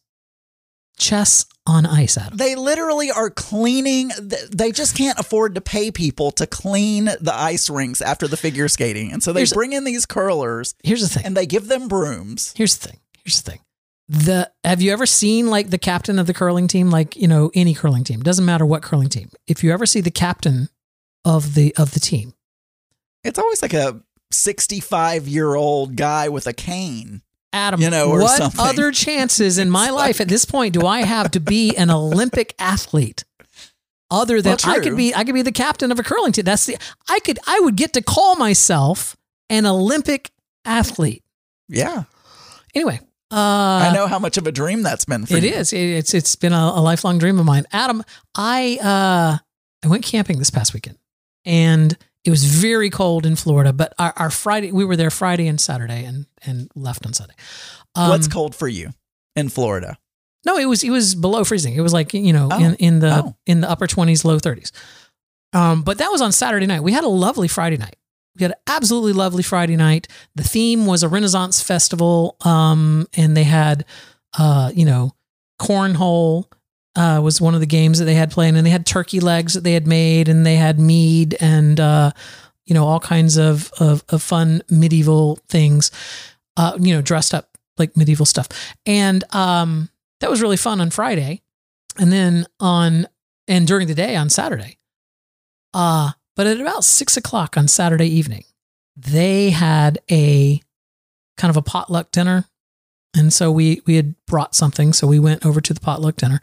Chess 1.02 1.46
on 1.66 1.86
ice, 1.86 2.18
Adam. 2.18 2.38
They 2.38 2.54
literally 2.56 3.10
are 3.12 3.30
cleaning. 3.32 4.12
They 4.52 4.72
just 4.72 4.96
can't 4.96 5.18
afford 5.20 5.56
to 5.56 5.62
pay 5.62 5.90
people 5.92 6.32
to 6.34 6.46
clean 6.46 7.06
the 7.06 7.34
ice 7.34 7.70
rinks 7.70 8.02
after 8.02 8.28
the 8.28 8.38
figure 8.38 8.68
skating, 8.68 9.12
and 9.12 9.22
so 9.24 9.34
they 9.34 9.42
Here's- 9.42 9.54
bring 9.54 9.74
in 9.74 9.84
these 9.84 10.06
curlers 10.06 10.76
Here's 10.84 11.02
the 11.02 11.10
thing. 11.10 11.26
and 11.26 11.36
they 11.36 11.46
give 11.48 11.68
them 11.68 11.88
brooms. 11.88 12.54
Here's 12.56 12.78
the 12.78 12.88
thing. 12.90 13.00
Here's 13.26 13.42
the 13.42 13.52
thing. 13.52 13.60
The 14.10 14.52
have 14.64 14.82
you 14.82 14.92
ever 14.92 15.06
seen 15.06 15.48
like 15.50 15.70
the 15.70 15.78
captain 15.78 16.20
of 16.20 16.28
the 16.28 16.34
curling 16.34 16.68
team, 16.68 16.90
like 16.90 17.16
you 17.16 17.28
know 17.28 17.50
any 17.56 17.74
curling 17.74 18.04
team, 18.04 18.22
doesn't 18.22 18.46
matter 18.46 18.66
what 18.66 18.82
curling 18.84 19.10
team. 19.10 19.30
If 19.48 19.64
you 19.64 19.72
ever 19.72 19.86
see 19.86 20.02
the 20.02 20.12
captain 20.12 20.70
of 21.26 21.56
the 21.56 21.74
of 21.78 21.92
the 21.94 22.00
team, 22.00 22.34
It's 23.24 23.40
always 23.40 23.62
like 23.62 23.74
a 23.74 24.02
sixty-five-year-old 24.32 25.96
guy 25.96 26.30
with 26.30 26.48
a 26.48 26.54
cane. 26.54 27.22
Adam, 27.54 27.82
You 27.82 27.90
know, 27.90 28.10
what 28.10 28.38
something. 28.38 28.60
other 28.60 28.92
chances 28.92 29.58
in 29.58 29.70
my 29.70 29.90
life 29.90 30.22
at 30.22 30.28
this 30.30 30.46
point 30.46 30.74
do 30.74 30.86
I 30.88 31.02
have 31.02 31.32
to 31.32 31.40
be 31.40 31.76
an 31.76 31.90
Olympic 31.90 32.56
athlete? 32.60 33.24
Other 34.10 34.42
than 34.42 34.58
Well, 34.66 34.76
I 34.76 34.80
could 34.80 34.98
be, 34.98 35.16
I 35.16 35.24
could 35.24 35.34
be 35.36 35.42
the 35.42 35.52
captain 35.52 35.92
of 35.92 36.00
a 36.00 36.04
curling 36.04 36.32
team. 36.34 36.44
That's 36.46 36.66
the 36.66 36.78
I 37.10 37.20
could, 37.20 37.40
I 37.48 37.60
would 37.62 37.76
get 37.78 37.94
to 37.94 38.02
call 38.02 38.36
myself 38.36 39.16
an 39.50 39.66
Olympic 39.66 40.32
athlete. 40.66 41.24
Yeah, 41.70 42.04
Anyway, 42.74 43.00
uh, 43.32 43.36
I 43.36 43.92
know 43.94 44.08
how 44.08 44.18
much 44.20 44.38
of 44.38 44.48
a 44.48 44.52
dream 44.52 44.82
that's 44.82 45.04
been 45.06 45.26
for 45.26 45.36
It 45.36 45.44
you. 45.44 45.50
is. 45.52 45.74
It- 45.74 45.78
It's 45.80 46.14
it's 46.14 46.36
been 46.38 46.54
a, 46.54 46.72
a 46.76 46.82
lifelong 46.82 47.18
dream 47.20 47.38
of 47.40 47.46
mine. 47.46 47.66
Adam, 47.74 48.04
I 48.36 48.78
uh 48.82 49.38
I 49.84 49.88
went 49.88 50.04
camping 50.06 50.40
this 50.40 50.50
past 50.50 50.74
weekend 50.74 50.98
and 51.46 51.98
it 52.24 52.30
was 52.30 52.44
very 52.46 52.90
cold 52.90 53.26
in 53.26 53.36
Florida, 53.36 53.74
but 53.74 53.94
our, 53.98 54.14
our 54.16 54.30
Friday 54.30 54.72
we 54.72 54.86
were 54.86 54.96
there 54.96 55.10
Friday 55.12 55.48
and 55.48 55.60
Saturday 55.60 56.06
and 56.06 56.26
and 56.46 56.70
left 56.76 57.06
on 57.06 57.14
Sunday. 57.14 57.34
Um, 57.96 58.10
What's 58.10 58.28
cold 58.28 58.56
for 58.56 58.68
you 58.68 58.92
in 59.36 59.50
Florida? 59.50 59.98
No, 60.46 60.58
it 60.58 60.66
was 60.66 60.84
it 60.84 60.90
was 60.90 61.14
below 61.16 61.44
freezing. 61.44 61.76
It 61.76 61.82
was 61.82 61.94
like, 61.94 62.14
you 62.14 62.34
know, 62.34 62.50
Oh. 62.52 62.60
in 62.64 62.76
in 62.76 63.00
the 63.00 63.24
Oh. 63.26 63.36
in 63.46 63.62
the 63.62 63.70
upper 63.70 63.88
20s, 63.88 64.24
low 64.26 64.40
30s. 64.40 64.72
Um 65.54 65.84
but 65.84 65.98
that 66.00 66.12
was 66.12 66.22
on 66.22 66.32
Saturday 66.32 66.66
night. 66.66 66.82
We 66.84 66.94
had 66.94 67.04
a 67.04 67.08
lovely 67.10 67.48
Friday 67.48 67.78
night. 67.78 67.96
We 68.38 68.44
had 68.44 68.52
an 68.52 68.58
absolutely 68.68 69.14
lovely 69.14 69.44
Friday 69.44 69.76
night. 69.76 70.08
The 70.36 70.44
theme 70.44 70.86
was 70.86 71.04
a 71.04 71.10
Renaissance 71.10 71.62
festival 71.62 72.38
um 72.42 73.08
and 73.16 73.36
they 73.36 73.44
had 73.44 73.86
uh 74.38 74.72
you 74.74 74.86
know, 74.86 75.12
cornhole 75.60 76.46
uh, 76.96 77.22
was 77.24 77.40
one 77.40 77.54
of 77.54 77.60
the 77.60 77.66
games 77.66 78.00
that 78.00 78.06
they 78.06 78.14
had 78.14 78.32
playing, 78.32 78.56
and 78.56 78.66
they 78.66 78.72
had 78.72 78.86
turkey 78.86 79.20
legs 79.20 79.54
that 79.54 79.64
they 79.64 79.74
had 79.74 79.88
made, 79.88 80.28
and 80.28 80.46
they 80.46 80.56
had 80.56 80.80
mead 80.80 81.38
and 81.40 81.80
uh, 81.80 82.12
you 82.66 82.74
know 82.74 82.86
all 82.86 83.00
kinds 83.00 83.38
of, 83.38 83.72
of 83.80 84.04
of 84.10 84.22
fun 84.22 84.62
medieval 84.70 85.40
things, 85.48 85.92
uh, 86.58 86.78
you 86.80 86.94
know, 86.94 87.02
dressed 87.02 87.34
up 87.34 87.58
like 87.78 87.96
medieval 87.96 88.26
stuff, 88.26 88.48
and 88.86 89.24
um, 89.34 89.90
that 90.20 90.30
was 90.30 90.42
really 90.42 90.58
fun 90.58 90.82
on 90.82 90.90
Friday, 90.90 91.42
and 91.98 92.12
then 92.12 92.46
on 92.60 93.08
and 93.48 93.68
during 93.68 93.88
the 93.88 93.96
day 93.96 94.16
on 94.16 94.30
Saturday, 94.30 94.78
uh, 95.74 96.12
but 96.36 96.48
at 96.48 96.60
about 96.60 96.84
six 96.84 97.16
o'clock 97.16 97.58
on 97.58 97.68
Saturday 97.68 98.08
evening, 98.08 98.44
they 98.98 99.52
had 99.52 100.00
a 100.10 100.62
kind 101.38 101.50
of 101.50 101.58
a 101.58 101.62
potluck 101.62 102.12
dinner 102.12 102.46
and 103.16 103.32
so 103.34 103.52
we 103.52 103.82
we 103.86 103.96
had 103.96 104.16
brought 104.26 104.56
something, 104.56 104.94
so 104.94 105.08
we 105.08 105.20
went 105.20 105.46
over 105.46 105.62
to 105.62 105.74
the 105.74 105.80
potluck 105.80 106.16
dinner, 106.18 106.40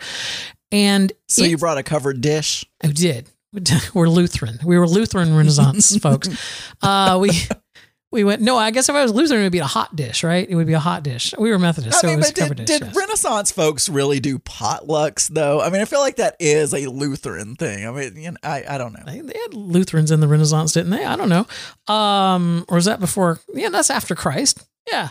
and 0.73 1.13
So 1.29 1.43
it- 1.45 1.51
you 1.51 1.59
brought 1.59 1.79
a 1.79 1.83
covered 1.83 2.21
dish. 2.21 2.65
I 2.83 2.89
did. 2.89 3.29
We're 3.95 4.09
Lutheran. 4.09 4.59
We 4.65 4.79
were 4.79 4.87
Lutheran 4.87 5.35
Renaissance 5.35 5.97
folks. 6.03 6.29
Uh, 6.83 7.19
we 7.21 7.31
we 8.13 8.23
went. 8.23 8.43
No, 8.43 8.57
I 8.59 8.71
guess 8.71 8.89
if 8.91 8.95
I 8.95 9.03
was 9.03 9.13
Lutheran, 9.13 9.41
it 9.41 9.45
would 9.45 9.53
be 9.53 9.59
a 9.59 9.65
hot 9.67 9.97
dish, 9.97 10.23
right? 10.23 10.47
It 10.49 10.55
would 10.55 10.67
be 10.67 10.75
a 10.75 10.79
hot 10.79 11.03
dish. 11.03 11.33
We 11.39 11.51
were 11.51 11.59
Methodist, 11.59 11.97
I 11.97 12.01
so 12.03 12.07
mean, 12.09 12.15
it 12.15 12.17
was 12.19 12.27
but 12.29 12.35
did, 12.35 12.43
covered 12.43 12.57
dish. 12.59 12.67
did 12.67 12.83
yes. 12.89 12.97
Renaissance 12.97 13.51
folks 13.53 13.89
really 13.89 14.21
do 14.21 14.39
potlucks 14.39 15.29
though? 15.29 15.63
I 15.63 15.71
mean, 15.71 15.81
I 15.81 15.87
feel 15.87 16.01
like 16.01 16.17
that 16.17 16.37
is 16.39 16.75
a 16.75 16.87
Lutheran 16.89 17.55
thing. 17.57 17.87
I 17.87 17.91
mean, 17.91 18.17
you 18.17 18.31
know, 18.33 18.37
I 18.43 18.65
I 18.69 18.77
don't 18.79 18.93
know. 18.93 19.03
They, 19.07 19.21
they 19.23 19.39
had 19.39 19.55
Lutherans 19.55 20.11
in 20.11 20.21
the 20.21 20.29
Renaissance, 20.29 20.73
didn't 20.73 20.91
they? 20.91 21.05
I 21.07 21.17
don't 21.17 21.31
know. 21.31 21.47
Um, 21.93 22.67
or 22.69 22.77
was 22.77 22.85
that 22.85 23.01
before? 23.01 23.41
Yeah, 23.55 23.71
that's 23.71 23.91
after 23.91 24.15
Christ. 24.15 24.67
Yeah. 24.87 25.09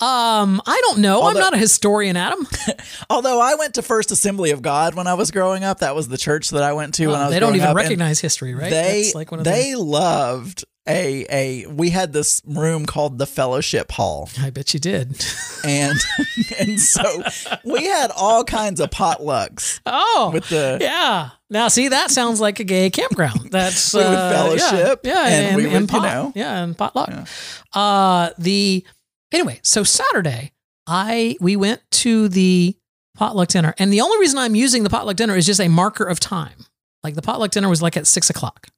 Um, 0.00 0.62
I 0.66 0.80
don't 0.86 1.00
know. 1.00 1.22
I'm 1.24 1.34
not 1.36 1.52
a 1.54 1.58
historian, 1.58 2.16
Adam. 2.16 2.46
Although 3.10 3.40
I 3.40 3.54
went 3.56 3.74
to 3.74 3.82
First 3.82 4.10
Assembly 4.10 4.50
of 4.50 4.62
God 4.62 4.94
when 4.94 5.06
I 5.06 5.14
was 5.14 5.30
growing 5.30 5.62
up, 5.62 5.80
that 5.80 5.94
was 5.94 6.08
the 6.08 6.16
church 6.18 6.50
that 6.50 6.62
I 6.62 6.72
went 6.72 6.94
to 6.94 7.08
when 7.08 7.16
I 7.16 7.24
was. 7.24 7.28
Oh, 7.28 7.30
they 7.30 7.40
don't 7.40 7.54
even 7.56 7.68
and 7.68 7.76
recognize 7.76 8.18
history, 8.20 8.54
right? 8.54 8.70
They 8.70 9.02
That's 9.02 9.14
like 9.14 9.30
one 9.30 9.40
of 9.40 9.44
they 9.44 9.74
loved 9.74 10.64
a 10.88 11.26
a. 11.30 11.66
We 11.66 11.90
had 11.90 12.14
this 12.14 12.40
room 12.46 12.86
called 12.86 13.18
the 13.18 13.26
Fellowship 13.26 13.92
Hall, 13.92 14.30
I 14.40 14.48
bet 14.48 14.72
you 14.72 14.80
did. 14.80 15.22
and 15.64 15.98
and 16.58 16.80
so 16.80 17.22
we 17.64 17.84
had 17.84 18.10
all 18.16 18.42
kinds 18.44 18.80
of 18.80 18.88
potlucks 18.90 19.80
Oh, 19.84 20.30
with 20.32 20.48
the. 20.48 20.78
yeah. 20.80 21.30
Now, 21.52 21.68
see, 21.68 21.88
that 21.88 22.10
sounds 22.10 22.40
like 22.40 22.58
a 22.60 22.64
gay 22.64 22.88
campground. 22.90 23.50
That's 23.50 23.92
We 23.94 24.00
would 24.00 24.06
uh, 24.14 24.30
fellowship, 24.32 25.00
yeah, 25.04 25.12
yeah, 25.14 25.26
and 25.26 25.46
and, 25.48 25.56
we 25.56 25.66
would, 25.66 25.72
and 25.74 25.82
you 25.92 25.98
pot, 25.98 26.02
know. 26.04 26.32
yeah, 26.34 26.62
and 26.62 26.78
potluck. 26.78 27.28
Uh, 27.74 28.30
the 28.38 28.84
anyway, 29.32 29.60
so 29.62 29.82
Saturday, 29.84 30.52
I 30.86 31.36
we 31.40 31.56
went 31.56 31.82
to 31.92 32.28
the 32.28 32.76
potluck 33.16 33.48
dinner, 33.48 33.74
and 33.78 33.92
the 33.92 34.00
only 34.00 34.18
reason 34.18 34.38
I'm 34.38 34.54
using 34.54 34.82
the 34.82 34.90
potluck 34.90 35.16
dinner 35.16 35.36
is 35.36 35.46
just 35.46 35.60
a 35.60 35.68
marker 35.68 36.04
of 36.04 36.20
time. 36.20 36.66
Like 37.02 37.14
the 37.14 37.22
potluck 37.22 37.50
dinner 37.50 37.68
was 37.68 37.82
like 37.82 37.96
at 37.96 38.06
six 38.06 38.30
o'clock, 38.30 38.68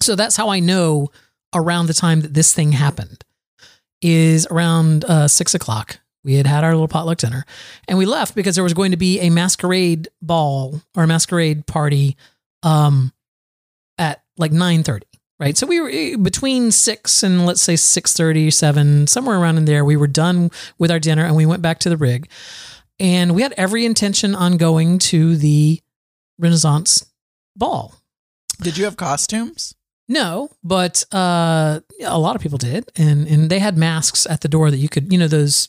so 0.00 0.14
that's 0.14 0.36
how 0.36 0.48
I 0.48 0.60
know 0.60 1.08
around 1.54 1.86
the 1.86 1.94
time 1.94 2.20
that 2.20 2.34
this 2.34 2.52
thing 2.54 2.72
happened 2.72 3.24
is 4.00 4.46
around 4.50 5.04
uh, 5.04 5.28
six 5.28 5.54
o'clock. 5.54 6.00
We 6.24 6.34
had 6.34 6.46
had 6.46 6.64
our 6.64 6.72
little 6.72 6.88
potluck 6.88 7.18
dinner, 7.18 7.44
and 7.88 7.98
we 7.98 8.06
left 8.06 8.34
because 8.34 8.54
there 8.54 8.64
was 8.64 8.74
going 8.74 8.90
to 8.90 8.96
be 8.96 9.20
a 9.20 9.30
masquerade 9.30 10.08
ball 10.20 10.80
or 10.96 11.04
a 11.04 11.06
masquerade 11.06 11.66
party 11.66 12.16
um, 12.62 13.12
at 13.96 14.22
like 14.36 14.52
nine 14.52 14.82
thirty. 14.82 15.07
Right, 15.40 15.56
so 15.56 15.68
we 15.68 15.80
were 15.80 15.88
eh, 15.88 16.16
between 16.16 16.72
six 16.72 17.22
and 17.22 17.46
let's 17.46 17.60
say 17.62 17.76
six 17.76 18.12
thirty, 18.12 18.50
seven, 18.50 19.06
somewhere 19.06 19.38
around 19.38 19.56
in 19.58 19.66
there. 19.66 19.84
We 19.84 19.96
were 19.96 20.08
done 20.08 20.50
with 20.78 20.90
our 20.90 20.98
dinner, 20.98 21.24
and 21.24 21.36
we 21.36 21.46
went 21.46 21.62
back 21.62 21.78
to 21.80 21.88
the 21.88 21.96
rig, 21.96 22.28
and 22.98 23.36
we 23.36 23.42
had 23.42 23.54
every 23.56 23.84
intention 23.86 24.34
on 24.34 24.56
going 24.56 24.98
to 25.00 25.36
the 25.36 25.80
Renaissance 26.40 27.06
ball. 27.54 27.94
Did 28.60 28.76
you 28.76 28.84
have 28.84 28.96
costumes? 28.96 29.74
No, 30.08 30.50
but 30.64 31.04
uh, 31.12 31.80
a 32.04 32.18
lot 32.18 32.34
of 32.34 32.42
people 32.42 32.58
did, 32.58 32.90
and 32.96 33.28
and 33.28 33.48
they 33.48 33.60
had 33.60 33.76
masks 33.78 34.26
at 34.26 34.40
the 34.40 34.48
door 34.48 34.72
that 34.72 34.78
you 34.78 34.88
could, 34.88 35.12
you 35.12 35.18
know, 35.18 35.28
those 35.28 35.68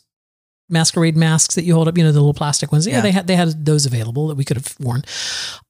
masquerade 0.68 1.18
masks 1.18 1.54
that 1.56 1.64
you 1.64 1.74
hold 1.76 1.88
up, 1.88 1.98
you 1.98 2.04
know, 2.04 2.12
the 2.12 2.20
little 2.20 2.34
plastic 2.34 2.72
ones. 2.72 2.88
Yeah, 2.88 2.96
Yeah. 2.96 3.02
they 3.02 3.12
had 3.12 3.28
they 3.28 3.36
had 3.36 3.66
those 3.66 3.86
available 3.86 4.30
that 4.30 4.36
we 4.36 4.46
could 4.46 4.58
have 4.58 4.76
worn. 4.80 5.04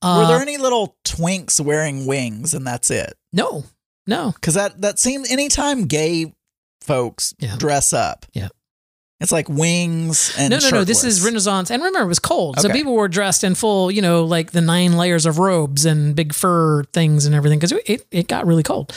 Uh, 0.02 0.20
Were 0.22 0.28
there 0.34 0.42
any 0.42 0.58
little 0.58 0.96
twinks 1.04 1.60
wearing 1.60 2.06
wings, 2.06 2.54
and 2.54 2.66
that's 2.66 2.90
it? 2.90 3.16
no, 3.34 3.66
no. 4.10 4.32
Because 4.32 4.56
that 4.56 4.82
that 4.82 5.00
seems 5.00 5.32
anytime 5.32 5.86
gay 5.86 6.34
folks 6.82 7.34
Yeah. 7.40 7.56
dress 7.58 7.94
up, 7.94 8.26
Yeah. 8.34 8.50
it's 9.22 9.32
like 9.32 9.48
wings 9.50 10.34
and 10.38 10.50
no, 10.52 10.58
no, 10.60 10.70
no. 10.70 10.84
This 10.84 11.04
is. 11.04 11.22
Renaissance, 11.24 11.70
and 11.72 11.82
remember, 11.84 12.06
it 12.06 12.08
was 12.10 12.20
cold, 12.20 12.60
so 12.60 12.70
people 12.70 12.94
were 12.96 13.08
dressed 13.08 13.44
in 13.44 13.54
full, 13.56 13.92
you 13.92 14.02
know, 14.02 14.24
like 14.26 14.52
the 14.52 14.62
nine 14.62 14.98
layers 14.98 15.26
of 15.26 15.38
robes 15.40 15.86
and 15.86 16.16
big 16.16 16.34
fur 16.34 16.84
things 16.94 17.26
and 17.26 17.36
everything 17.36 17.60
because 17.60 17.74
it 17.86 18.06
it 18.12 18.28
got 18.28 18.48
really 18.48 18.64
cold. 18.64 18.92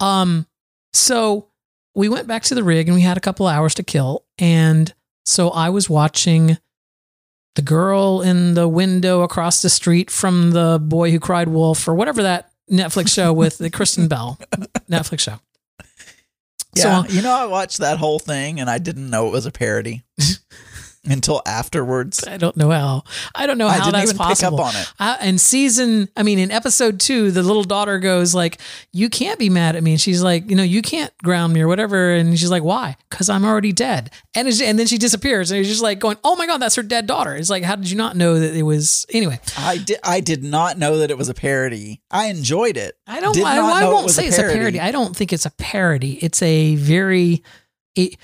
Um, 0.00 0.46
so 0.92 1.48
we 1.94 2.08
went 2.08 2.26
back 2.26 2.42
to 2.44 2.54
the 2.54 2.62
rig 2.64 2.88
and 2.88 2.94
we 2.94 3.02
had 3.02 3.16
a 3.16 3.20
couple 3.20 3.46
hours 3.46 3.74
to 3.74 3.82
kill, 3.82 4.24
and 4.38 4.92
so 5.26 5.50
I 5.50 5.68
was 5.68 5.88
watching 5.90 6.58
the 7.54 7.62
girl 7.62 8.22
in 8.22 8.54
the 8.54 8.68
window 8.68 9.22
across 9.22 9.62
the 9.62 9.68
street 9.70 10.10
from 10.10 10.52
the 10.52 10.78
boy 10.82 11.10
who 11.10 11.18
cried 11.20 11.48
wolf 11.48 11.86
or 11.88 11.94
whatever 11.94 12.22
that 12.22 12.47
Netflix 12.70 13.12
show 13.12 13.32
with 13.32 13.58
the 13.58 13.70
Kristen 13.70 14.08
Bell 14.12 14.38
Netflix 14.90 15.20
show. 15.20 15.40
Yeah, 16.74 17.04
So 17.04 17.08
you 17.12 17.22
know, 17.22 17.32
I 17.32 17.46
watched 17.46 17.78
that 17.78 17.98
whole 17.98 18.18
thing 18.18 18.60
and 18.60 18.68
I 18.68 18.78
didn't 18.78 19.08
know 19.10 19.26
it 19.26 19.32
was 19.32 19.46
a 19.46 19.50
parody 19.50 20.04
until 21.04 21.42
afterwards. 21.46 22.24
I 22.26 22.36
don't 22.36 22.56
know 22.56 22.70
how. 22.70 23.02
I 23.34 23.46
don't 23.46 23.58
know 23.58 23.66
I 23.68 23.74
how 23.74 23.84
didn't 23.84 23.92
that's 23.94 24.10
even 24.10 24.18
possible. 24.18 24.58
pick 24.58 24.66
up 24.66 24.74
on 24.74 25.16
it. 25.16 25.18
And 25.26 25.40
season, 25.40 26.08
I 26.16 26.22
mean, 26.22 26.38
in 26.38 26.50
episode 26.50 27.00
two, 27.00 27.30
the 27.30 27.42
little 27.42 27.64
daughter 27.64 27.98
goes 27.98 28.34
like, 28.34 28.58
"You 28.92 29.08
can't 29.08 29.38
be 29.38 29.48
mad 29.50 29.76
at 29.76 29.82
me." 29.82 29.92
And 29.92 30.00
she's 30.00 30.22
like, 30.22 30.48
"You 30.50 30.56
know, 30.56 30.62
you 30.62 30.82
can't 30.82 31.16
ground 31.18 31.52
me 31.52 31.60
or 31.60 31.68
whatever." 31.68 32.12
And 32.12 32.38
she's 32.38 32.50
like, 32.50 32.62
"Why?" 32.62 32.96
Because 33.10 33.28
I'm 33.28 33.44
already 33.44 33.72
dead. 33.72 34.10
And 34.34 34.48
it's, 34.48 34.60
and 34.60 34.78
then 34.78 34.86
she 34.86 34.98
disappears, 34.98 35.50
and 35.50 35.60
it's 35.60 35.68
just 35.68 35.82
like 35.82 35.98
going, 35.98 36.16
"Oh 36.24 36.36
my 36.36 36.46
god, 36.46 36.58
that's 36.58 36.74
her 36.76 36.82
dead 36.82 37.06
daughter." 37.06 37.34
It's 37.34 37.50
like, 37.50 37.62
how 37.64 37.76
did 37.76 37.90
you 37.90 37.96
not 37.96 38.16
know 38.16 38.38
that 38.38 38.54
it 38.54 38.62
was? 38.62 39.06
Anyway, 39.10 39.40
I 39.56 39.78
did. 39.78 39.98
I 40.04 40.20
did 40.20 40.42
not 40.44 40.78
know 40.78 40.98
that 40.98 41.10
it 41.10 41.18
was 41.18 41.28
a 41.28 41.34
parody. 41.34 42.02
I 42.10 42.26
enjoyed 42.26 42.76
it. 42.76 42.96
I 43.06 43.20
don't. 43.20 43.34
Did 43.34 43.44
I, 43.44 43.56
I 43.56 43.84
it 43.84 43.92
won't 43.92 44.04
was 44.04 44.14
say 44.14 44.26
it's 44.26 44.38
a 44.38 44.42
parody. 44.42 44.58
parody. 44.58 44.80
I 44.80 44.90
don't 44.90 45.14
think 45.16 45.32
it's 45.32 45.46
a 45.46 45.50
parody. 45.50 46.14
It's 46.24 46.42
a 46.42 46.74
very. 46.76 47.42
It 47.94 48.16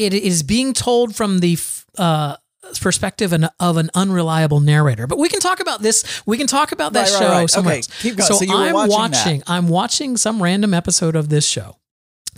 it 0.00 0.14
is 0.14 0.42
being 0.42 0.72
told 0.72 1.14
from 1.14 1.38
the 1.40 1.58
uh, 1.98 2.36
perspective 2.80 3.32
of 3.60 3.76
an 3.76 3.90
unreliable 3.94 4.60
narrator. 4.60 5.06
But 5.06 5.18
we 5.18 5.28
can 5.28 5.40
talk 5.40 5.60
about 5.60 5.82
this. 5.82 6.22
We 6.26 6.36
can 6.38 6.46
talk 6.46 6.72
about 6.72 6.92
that 6.94 7.10
Right, 7.10 7.12
right, 7.12 7.18
show 7.20 7.28
right. 7.30 7.50
somewhere 7.50 7.72
Okay, 7.74 7.78
else. 7.78 8.02
keep 8.02 8.16
going. 8.16 8.26
So, 8.28 8.34
So 8.36 8.52
I'm 8.56 8.72
watching 8.74 8.90
watching. 8.90 9.42
I'm 9.46 9.68
watching 9.68 10.16
some 10.16 10.42
random 10.42 10.72
episode 10.74 11.16
of 11.16 11.28
this 11.28 11.46
show, 11.46 11.76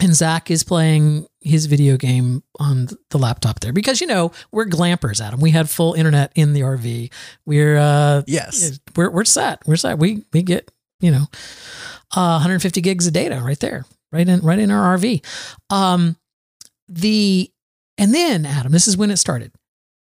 and 0.01 0.15
Zach 0.15 0.51
is 0.51 0.65
playing 0.65 1.27
his 1.41 1.67
video 1.67 1.97
game 1.97 2.43
on 2.59 2.89
the 3.11 3.19
laptop 3.19 3.61
there 3.61 3.73
because 3.73 4.01
you 4.01 4.07
know 4.07 4.33
we're 4.53 4.67
glampers, 4.67 5.21
Adam. 5.21 5.41
We 5.41 5.51
had 5.51 5.69
full 5.69 5.95
internet 5.95 6.33
in 6.35 6.53
the 6.55 6.61
RV. 6.61 7.13
We're 7.47 7.77
uh, 7.77 8.23
Yes. 8.27 8.79
we're 8.97 9.11
we're 9.11 9.25
set. 9.25 9.61
We're 9.67 9.77
set. 9.77 9.99
We 9.99 10.25
we 10.33 10.43
get 10.43 10.71
you 11.01 11.11
know 11.11 11.27
uh, 12.17 12.39
150 12.41 12.81
gigs 12.81 13.07
of 13.07 13.13
data 13.13 13.41
right 13.45 13.59
there, 13.61 13.85
right 14.13 14.27
in 14.29 14.41
right 14.41 14.59
in 14.59 14.71
our 14.71 14.97
RV. 14.97 15.25
Um, 15.71 16.17
the 16.95 17.51
and 17.99 18.15
then 18.15 18.45
Adam, 18.47 18.73
this 18.73 18.89
is 18.89 18.97
when 18.97 19.11
it 19.11 19.17
started. 19.19 19.53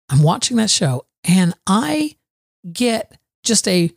I'm 0.09 0.23
watching 0.23 0.57
that 0.59 0.71
show 0.71 1.07
and 1.25 1.55
I 1.67 2.17
get 2.73 3.19
just 3.45 3.67
a 3.69 3.91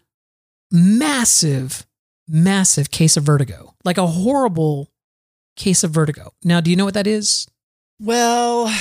massive, 0.72 1.86
massive 2.28 2.92
case 2.92 3.18
of 3.18 3.24
vertigo, 3.24 3.76
like 3.84 3.98
a 3.98 4.08
horrible 4.08 4.90
case 5.56 5.84
of 5.84 5.92
vertigo. 5.92 6.34
Now, 6.44 6.62
do 6.62 6.70
you 6.70 6.76
know 6.76 6.86
what 6.86 6.94
that 6.94 7.08
is? 7.08 7.48
Well, 8.02 8.74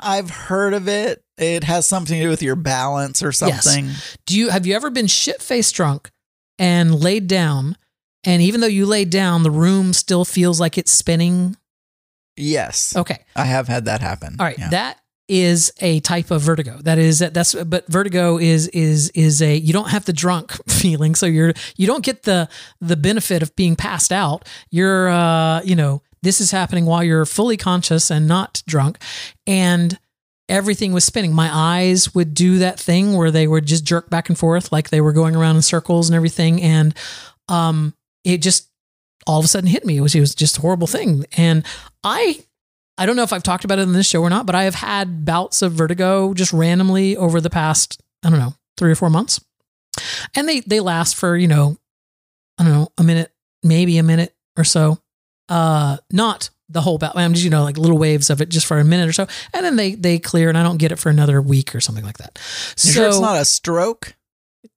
I've 0.00 0.30
heard 0.30 0.74
of 0.74 0.88
it. 0.88 1.22
It 1.38 1.64
has 1.64 1.86
something 1.86 2.16
to 2.18 2.24
do 2.24 2.28
with 2.28 2.42
your 2.42 2.56
balance 2.56 3.22
or 3.22 3.26
Yes. 3.28 3.38
something. 3.64 3.90
Do 4.26 4.36
you 4.36 4.48
have 4.50 4.66
you 4.66 4.74
ever 4.74 4.90
been 4.90 5.06
shit 5.06 5.40
faced 5.42 5.74
drunk 5.74 6.10
and 6.58 6.94
laid 7.00 7.26
down, 7.28 7.76
and 8.24 8.42
even 8.42 8.60
though 8.60 8.66
you 8.66 8.86
laid 8.86 9.10
down, 9.10 9.42
the 9.42 9.50
room 9.50 9.92
still 9.92 10.24
feels 10.24 10.58
like 10.60 10.76
it's 10.78 10.92
spinning? 10.92 11.56
Yes. 12.36 12.94
Okay, 12.96 13.18
I 13.36 13.44
have 13.44 13.68
had 13.68 13.84
that 13.86 14.00
happen. 14.00 14.36
all 14.38 14.46
right, 14.46 14.58
Yeah. 14.58 14.70
that 14.70 14.98
is 15.26 15.72
a 15.80 16.00
type 16.00 16.30
of 16.30 16.42
vertigo. 16.42 16.78
That 16.82 16.98
is 16.98 17.20
that's 17.20 17.54
but 17.54 17.86
vertigo 17.88 18.38
is 18.38 18.68
is 18.68 19.08
is 19.10 19.40
a 19.40 19.56
you 19.56 19.72
don't 19.72 19.88
have 19.90 20.04
the 20.04 20.12
drunk 20.12 20.52
feeling, 20.68 21.14
so 21.14 21.26
you're 21.26 21.54
you 21.76 21.86
don't 21.86 22.04
get 22.04 22.24
the 22.24 22.48
the 22.80 22.96
benefit 22.96 23.42
of 23.42 23.54
being 23.56 23.76
passed 23.76 24.12
out. 24.12 24.46
You're 24.70 25.08
uh 25.08 25.62
you 25.62 25.76
know 25.76 26.02
this 26.22 26.40
is 26.40 26.50
happening 26.50 26.86
while 26.86 27.02
you're 27.04 27.26
fully 27.26 27.56
conscious 27.56 28.10
and 28.10 28.26
not 28.28 28.62
drunk, 28.66 28.98
and 29.46 29.98
everything 30.48 30.92
was 30.92 31.04
spinning. 31.04 31.32
My 31.32 31.48
eyes 31.50 32.14
would 32.14 32.34
do 32.34 32.58
that 32.58 32.78
thing 32.78 33.14
where 33.14 33.30
they 33.30 33.46
would 33.46 33.64
just 33.66 33.84
jerk 33.84 34.10
back 34.10 34.28
and 34.28 34.38
forth 34.38 34.72
like 34.72 34.90
they 34.90 35.00
were 35.00 35.12
going 35.12 35.34
around 35.36 35.56
in 35.56 35.62
circles 35.62 36.08
and 36.08 36.14
everything. 36.16 36.60
And 36.60 36.94
um, 37.48 37.94
it 38.24 38.42
just 38.42 38.68
all 39.26 39.38
of 39.38 39.44
a 39.44 39.48
sudden 39.48 39.68
hit 39.68 39.84
me. 39.84 39.96
It 39.96 40.00
was, 40.00 40.14
it 40.14 40.20
was 40.20 40.34
just 40.34 40.58
a 40.58 40.60
horrible 40.60 40.86
thing. 40.86 41.24
And 41.36 41.64
I, 42.02 42.40
I 42.98 43.06
don't 43.06 43.16
know 43.16 43.22
if 43.22 43.32
I've 43.32 43.42
talked 43.42 43.64
about 43.64 43.78
it 43.78 43.82
in 43.82 43.92
this 43.92 44.08
show 44.08 44.22
or 44.22 44.30
not, 44.30 44.46
but 44.46 44.54
I 44.54 44.64
have 44.64 44.74
had 44.74 45.24
bouts 45.24 45.62
of 45.62 45.72
vertigo 45.72 46.34
just 46.34 46.52
randomly 46.52 47.16
over 47.16 47.40
the 47.40 47.50
past, 47.50 48.00
I 48.22 48.30
don't 48.30 48.38
know, 48.38 48.54
three 48.76 48.92
or 48.92 48.96
four 48.96 49.10
months. 49.10 49.44
And 50.34 50.48
they, 50.48 50.60
they 50.60 50.80
last 50.80 51.16
for, 51.16 51.36
you 51.36 51.48
know, 51.48 51.76
I 52.58 52.64
don't 52.64 52.72
know, 52.72 52.88
a 52.98 53.04
minute, 53.04 53.32
maybe 53.62 53.98
a 53.98 54.02
minute 54.02 54.34
or 54.56 54.64
so. 54.64 54.98
Uh, 55.48 55.98
not 56.10 56.50
the 56.68 56.80
whole 56.80 56.98
bout. 56.98 57.16
I'm 57.16 57.34
just, 57.34 57.44
you 57.44 57.50
know, 57.50 57.62
like 57.62 57.76
little 57.76 57.98
waves 57.98 58.30
of 58.30 58.40
it 58.40 58.48
just 58.48 58.66
for 58.66 58.78
a 58.78 58.84
minute 58.84 59.08
or 59.08 59.12
so. 59.12 59.26
And 59.52 59.64
then 59.64 59.76
they, 59.76 59.94
they 59.94 60.18
clear 60.18 60.48
and 60.48 60.56
I 60.56 60.62
don't 60.62 60.78
get 60.78 60.92
it 60.92 60.98
for 60.98 61.10
another 61.10 61.40
week 61.42 61.74
or 61.74 61.80
something 61.80 62.04
like 62.04 62.18
that. 62.18 62.38
You 62.82 62.90
so 62.90 62.92
sure 62.92 63.06
it's 63.08 63.20
not 63.20 63.40
a 63.40 63.44
stroke? 63.44 64.16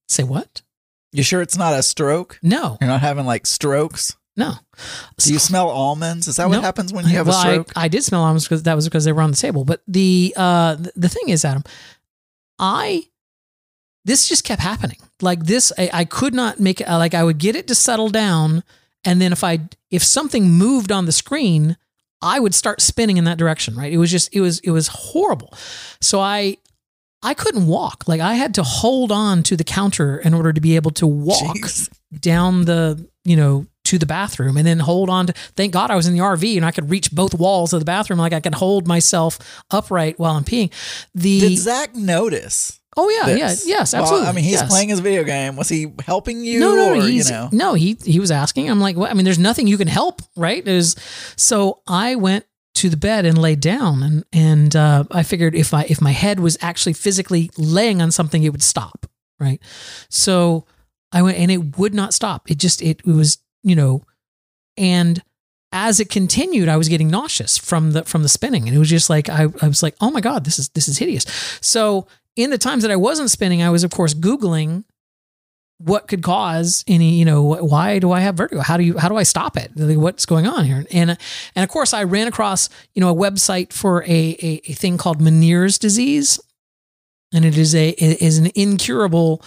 say 0.09 0.23
what? 0.23 0.61
You 1.11 1.23
sure 1.23 1.41
it's 1.41 1.57
not 1.57 1.73
a 1.73 1.83
stroke? 1.83 2.39
No, 2.43 2.77
You're 2.81 2.89
not 2.89 3.01
having 3.01 3.25
like 3.25 3.45
strokes? 3.47 4.15
No. 4.37 4.53
Do 5.17 5.33
you 5.33 5.39
smell 5.39 5.67
almonds? 5.69 6.27
Is 6.27 6.35
that 6.35 6.47
what 6.47 6.61
happens 6.61 6.93
when 6.93 7.05
you 7.05 7.17
have 7.17 7.27
well, 7.27 7.37
a 7.37 7.41
stroke? 7.41 7.71
I, 7.75 7.85
I 7.85 7.87
did 7.87 8.03
smell 8.03 8.21
almonds 8.21 8.45
because 8.45 8.63
that 8.63 8.75
was 8.75 8.85
because 8.87 9.03
they 9.03 9.11
were 9.11 9.23
on 9.23 9.31
the 9.31 9.37
table. 9.37 9.65
But 9.65 9.81
the 9.87 10.33
uh 10.37 10.75
the 10.95 11.09
thing 11.09 11.29
is, 11.29 11.43
Adam, 11.43 11.63
I 12.59 13.05
this 14.05 14.29
just 14.29 14.43
kept 14.43 14.61
happening. 14.61 14.99
Like 15.21 15.45
this, 15.45 15.73
I, 15.77 15.89
I 15.91 16.05
could 16.05 16.35
not 16.35 16.59
make 16.59 16.79
it. 16.79 16.87
Like 16.87 17.15
I 17.15 17.23
would 17.23 17.39
get 17.39 17.55
it 17.55 17.67
to 17.67 17.75
settle 17.75 18.09
down, 18.09 18.63
and 19.03 19.19
then 19.19 19.31
if 19.31 19.43
I 19.43 19.59
if 19.89 20.03
something 20.03 20.51
moved 20.51 20.91
on 20.91 21.07
the 21.07 21.11
screen, 21.11 21.75
I 22.21 22.39
would 22.39 22.53
start 22.53 22.79
spinning 22.79 23.17
in 23.17 23.23
that 23.23 23.39
direction. 23.39 23.75
Right? 23.75 23.91
It 23.91 23.97
was 23.97 24.11
just 24.11 24.29
it 24.33 24.41
was 24.41 24.59
it 24.59 24.71
was 24.71 24.87
horrible. 24.87 25.53
So 25.99 26.19
I. 26.19 26.57
I 27.23 27.33
couldn't 27.33 27.65
walk. 27.65 28.03
Like 28.07 28.21
I 28.21 28.35
had 28.35 28.53
to 28.53 28.63
hold 28.63 29.11
on 29.11 29.41
to 29.43 29.57
the 29.57 29.63
counter 29.63 30.19
in 30.19 30.35
order 30.35 30.53
to 30.53 30.61
be 30.61 30.75
able 30.75 30.91
to 30.91 31.07
walk 31.07 31.57
Jeez. 31.57 31.89
down 32.21 32.65
the 32.65 33.09
you 33.25 33.35
know 33.35 33.65
to 33.87 33.97
the 33.97 34.05
bathroom 34.05 34.57
and 34.57 34.67
then 34.67 34.79
hold 34.79 35.09
on 35.09 35.27
to 35.27 35.33
thank 35.55 35.71
god 35.71 35.89
i 35.89 35.95
was 35.95 36.07
in 36.07 36.13
the 36.13 36.19
rv 36.19 36.57
and 36.57 36.65
i 36.65 36.71
could 36.71 36.89
reach 36.89 37.09
both 37.11 37.33
walls 37.33 37.71
of 37.71 37.79
the 37.79 37.85
bathroom 37.85 38.19
like 38.19 38.33
i 38.33 38.39
could 38.41 38.55
hold 38.55 38.85
myself 38.87 39.39
upright 39.71 40.19
while 40.19 40.35
i'm 40.35 40.43
peeing 40.43 40.69
the 41.15 41.39
Did 41.39 41.57
Zach 41.57 41.95
notice? 41.95 42.79
oh 42.97 43.09
yeah 43.09 43.33
this? 43.33 43.65
yeah 43.65 43.75
yes 43.77 43.93
Well, 43.93 44.01
absolutely 44.01 44.27
I 44.27 44.31
mean, 44.33 44.43
he's 44.43 44.53
yes. 44.53 44.69
playing 44.69 44.89
his 44.89 44.99
video 44.99 45.23
game. 45.23 45.55
Was 45.55 45.69
he 45.69 45.93
helping 46.03 46.43
you? 46.43 46.59
no 46.59 46.75
no 46.75 46.93
or, 46.93 46.95
he's 46.95 47.29
you 47.29 47.35
know? 47.35 47.49
no 47.51 47.73
he 47.75 47.95
he 48.03 48.19
was 48.19 48.31
asking 48.31 48.69
i'm 48.69 48.81
like 48.81 48.97
well, 48.97 49.09
i 49.09 49.13
mean 49.13 49.23
there's 49.23 49.39
nothing 49.39 49.67
you 49.67 49.77
can 49.77 49.87
help 49.87 50.21
right 50.35 50.65
there's 50.65 50.95
so 51.37 51.81
i 51.87 52.15
went 52.15 52.45
to 52.75 52.89
the 52.89 52.97
bed 52.97 53.25
and 53.25 53.37
laid 53.37 53.59
down 53.59 54.03
and 54.03 54.23
and 54.33 54.75
uh, 54.75 55.03
i 55.11 55.23
figured 55.23 55.55
if 55.55 55.73
i 55.73 55.83
if 55.83 56.01
my 56.01 56.11
head 56.11 56.39
was 56.39 56.57
actually 56.61 56.93
physically 56.93 57.49
laying 57.57 58.01
on 58.01 58.11
something 58.11 58.43
it 58.43 58.51
would 58.51 58.63
stop 58.63 59.05
right 59.39 59.61
so 60.09 60.65
i 61.11 61.21
went 61.21 61.37
and 61.37 61.51
it 61.51 61.77
would 61.77 61.93
not 61.93 62.13
stop 62.13 62.49
it 62.51 62.57
just 62.57 62.81
it, 62.81 62.99
it 62.99 63.07
was 63.07 63.37
you 63.67 63.75
know 63.75 64.03
and 64.77 65.21
as 65.71 65.99
it 65.99 66.09
continued 66.09 66.69
i 66.69 66.77
was 66.77 66.89
getting 66.89 67.09
nauseous 67.09 67.57
from 67.57 67.91
the 67.91 68.03
from 68.03 68.23
the 68.23 68.29
spinning. 68.29 68.67
And 68.67 68.75
it 68.75 68.79
was 68.79 68.89
just 68.89 69.09
like 69.09 69.29
I, 69.29 69.47
I 69.61 69.67
was 69.67 69.83
like 69.83 69.95
oh 70.01 70.11
my 70.11 70.21
god 70.21 70.45
this 70.45 70.59
is 70.59 70.69
this 70.69 70.87
is 70.87 70.97
hideous. 70.97 71.25
So 71.61 72.07
in 72.35 72.49
the 72.49 72.57
times 72.57 72.83
that 72.83 72.91
i 72.91 72.95
wasn't 72.95 73.29
spinning 73.29 73.61
i 73.61 73.69
was 73.69 73.83
of 73.83 73.91
course 73.91 74.13
googling 74.13 74.83
what 75.79 76.07
could 76.07 76.23
cause 76.23 76.83
any 76.87 77.13
you 77.13 77.25
know 77.25 77.43
why 77.43 77.99
do 77.99 78.11
i 78.11 78.19
have 78.19 78.35
vertigo? 78.35 78.61
How 78.61 78.77
do 78.77 78.83
you 78.83 78.97
how 78.97 79.09
do 79.09 79.17
i 79.17 79.23
stop 79.23 79.57
it? 79.57 79.71
Like, 79.75 79.97
what's 79.97 80.25
going 80.25 80.47
on 80.47 80.65
here? 80.65 80.85
And 80.91 81.17
and 81.55 81.63
of 81.63 81.69
course 81.69 81.93
i 81.93 82.03
ran 82.03 82.27
across 82.27 82.69
you 82.95 83.01
know 83.01 83.09
a 83.09 83.15
website 83.15 83.71
for 83.73 84.03
a 84.03 84.07
a, 84.41 84.61
a 84.65 84.73
thing 84.73 84.97
called 84.97 85.19
meniere's 85.19 85.77
disease. 85.77 86.39
And 87.33 87.43
it 87.43 87.57
is 87.57 87.75
a 87.75 87.89
it 87.89 88.21
is 88.21 88.37
an 88.37 88.47
incurable 88.55 89.43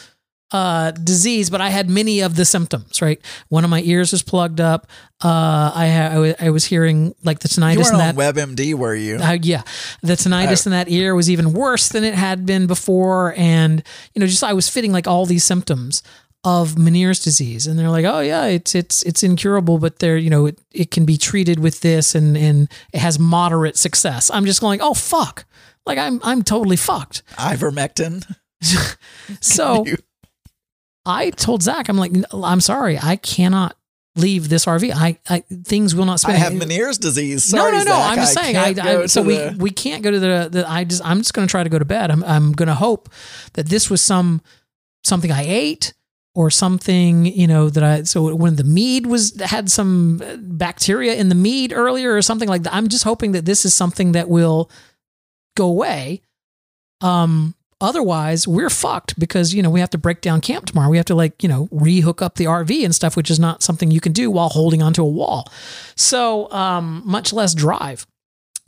uh, 0.53 0.91
disease, 0.93 1.51
but 1.51 1.61
I 1.61 1.69
had 1.69 1.89
many 1.89 2.21
of 2.21 2.37
the 2.37 2.45
symptoms. 2.45 3.01
Right, 3.03 3.21
one 3.49 3.65
of 3.65 3.71
my 3.71 3.83
ears 3.83 4.13
was 4.13 4.23
plugged 4.23 4.61
up. 4.61 4.87
Uh, 5.23 5.71
I, 5.75 5.89
ha- 5.89 6.35
I 6.47 6.51
was 6.51 6.65
hearing 6.65 7.15
like 7.23 7.41
the 7.41 7.49
tinnitus. 7.49 7.75
You 7.75 7.81
tinnitus 7.81 7.93
weren't 7.93 8.03
and 8.03 8.19
that. 8.19 8.39
on 8.47 8.55
WebMD, 8.57 8.75
were 8.75 8.95
you? 8.95 9.17
Uh, 9.17 9.39
yeah, 9.43 9.63
the 10.03 10.15
tinnitus 10.15 10.67
in 10.67 10.73
that 10.73 10.89
ear 10.89 11.15
was 11.15 11.29
even 11.31 11.53
worse 11.53 11.89
than 11.89 12.05
it 12.05 12.15
had 12.15 12.47
been 12.47 12.67
before, 12.67 13.35
and 13.37 13.83
you 14.15 14.21
know, 14.21 14.27
just 14.27 14.43
I 14.45 14.53
was 14.55 14.69
fitting 14.69 14.93
like 14.93 15.07
all 15.07 15.27
these 15.27 15.45
symptoms 15.45 16.03
of 16.43 16.77
Meniere's 16.77 17.21
disease, 17.23 17.67
and 17.67 17.79
they're 17.79 17.91
like, 17.91 18.07
oh 18.07 18.21
yeah, 18.21 18.47
it's 18.47 18.75
it's 18.75 19.03
it's 19.03 19.23
incurable, 19.23 19.79
but 19.79 19.99
they're 19.99 20.17
you 20.17 20.31
know 20.31 20.47
it, 20.47 20.59
it 20.73 20.91
can 20.91 21.05
be 21.05 21.19
treated 21.19 21.59
with 21.59 21.81
this, 21.81 22.15
and 22.15 22.35
and 22.37 22.71
it 22.95 23.01
has 23.01 23.19
moderate 23.19 23.77
success. 23.77 24.31
I'm 24.33 24.47
just 24.47 24.61
going, 24.63 24.81
oh 24.81 24.95
fuck, 24.95 25.45
like 25.85 25.99
I'm 25.99 26.19
I'm 26.25 26.43
totally 26.43 26.77
fucked. 26.77 27.23
Ivermectin. 27.35 28.25
So 29.41 29.85
You- 29.87 29.97
I 31.11 31.31
told 31.31 31.62
Zach, 31.62 31.88
I'm 31.88 31.96
like, 31.96 32.12
I'm 32.33 32.61
sorry, 32.61 32.99
I 33.01 33.16
cannot 33.16 33.77
leave 34.16 34.49
this 34.49 34.66
RV. 34.66 34.92
I, 34.94 35.18
I 35.29 35.40
things 35.64 35.94
will 35.94 36.05
not 36.05 36.20
spin. 36.20 36.35
I 36.35 36.38
have 36.38 36.53
Meniere's 36.53 36.99
disease. 36.99 37.44
Sorry, 37.44 37.73
no, 37.73 37.79
no, 37.79 37.85
no. 37.85 37.90
Zach, 37.90 38.11
I'm 38.11 38.16
just 38.16 38.35
saying. 38.35 38.57
I, 38.57 38.75
can't 38.75 38.87
I, 38.87 38.92
go 38.92 39.07
so 39.07 39.23
we 39.23 39.37
the- 39.37 39.57
we 39.59 39.70
can't 39.70 40.03
go 40.03 40.11
to 40.11 40.18
the, 40.18 40.49
the. 40.51 40.70
I 40.70 40.85
just 40.85 41.05
I'm 41.05 41.18
just 41.18 41.35
going 41.35 41.46
to 41.46 41.51
try 41.51 41.62
to 41.62 41.68
go 41.70 41.79
to 41.79 41.85
bed. 41.85 42.11
I'm 42.11 42.25
I'm 42.25 42.53
going 42.53 42.68
to 42.68 42.75
hope 42.75 43.09
that 43.55 43.66
this 43.66 43.90
was 43.90 44.01
some 44.01 44.40
something 45.05 45.31
I 45.31 45.44
ate 45.46 45.94
or 46.35 46.51
something 46.51 47.27
you 47.27 47.46
know 47.46 47.70
that 47.70 47.83
I. 47.83 48.03
So 48.03 48.35
when 48.35 48.57
the 48.57 48.64
mead 48.64 49.07
was 49.07 49.40
had 49.40 49.70
some 49.70 50.20
bacteria 50.38 51.14
in 51.14 51.29
the 51.29 51.35
mead 51.35 51.73
earlier 51.73 52.14
or 52.14 52.23
something 52.23 52.49
like 52.49 52.64
that. 52.64 52.75
I'm 52.75 52.88
just 52.88 53.05
hoping 53.05 53.33
that 53.33 53.44
this 53.44 53.64
is 53.64 53.75
something 53.75 54.12
that 54.12 54.29
will 54.29 54.70
go 55.57 55.66
away. 55.66 56.23
Um. 57.01 57.55
Otherwise, 57.81 58.47
we're 58.47 58.71
fucked 58.71 59.19
because 59.19 59.55
you 59.55 59.62
know 59.62 59.71
we 59.71 59.81
have 59.81 59.90
to 59.90 59.99
break 59.99 60.21
down 60.21 60.40
camp 60.40 60.66
tomorrow. 60.66 60.90
We 60.90 60.99
have 60.99 61.07
to 61.07 61.14
like 61.14 61.43
you 61.43 61.49
know 61.49 61.66
rehook 61.69 62.21
up 62.21 62.35
the 62.35 62.45
RV 62.45 62.85
and 62.85 62.95
stuff, 62.95 63.16
which 63.16 63.31
is 63.31 63.40
not 63.40 63.62
something 63.62 63.90
you 63.90 64.01
can 64.01 64.12
do 64.12 64.31
while 64.31 64.51
holding 64.51 64.83
onto 64.83 65.03
a 65.03 65.09
wall. 65.09 65.51
So, 65.97 66.51
um, 66.53 67.03
much 67.05 67.33
less 67.33 67.55
drive. 67.55 68.07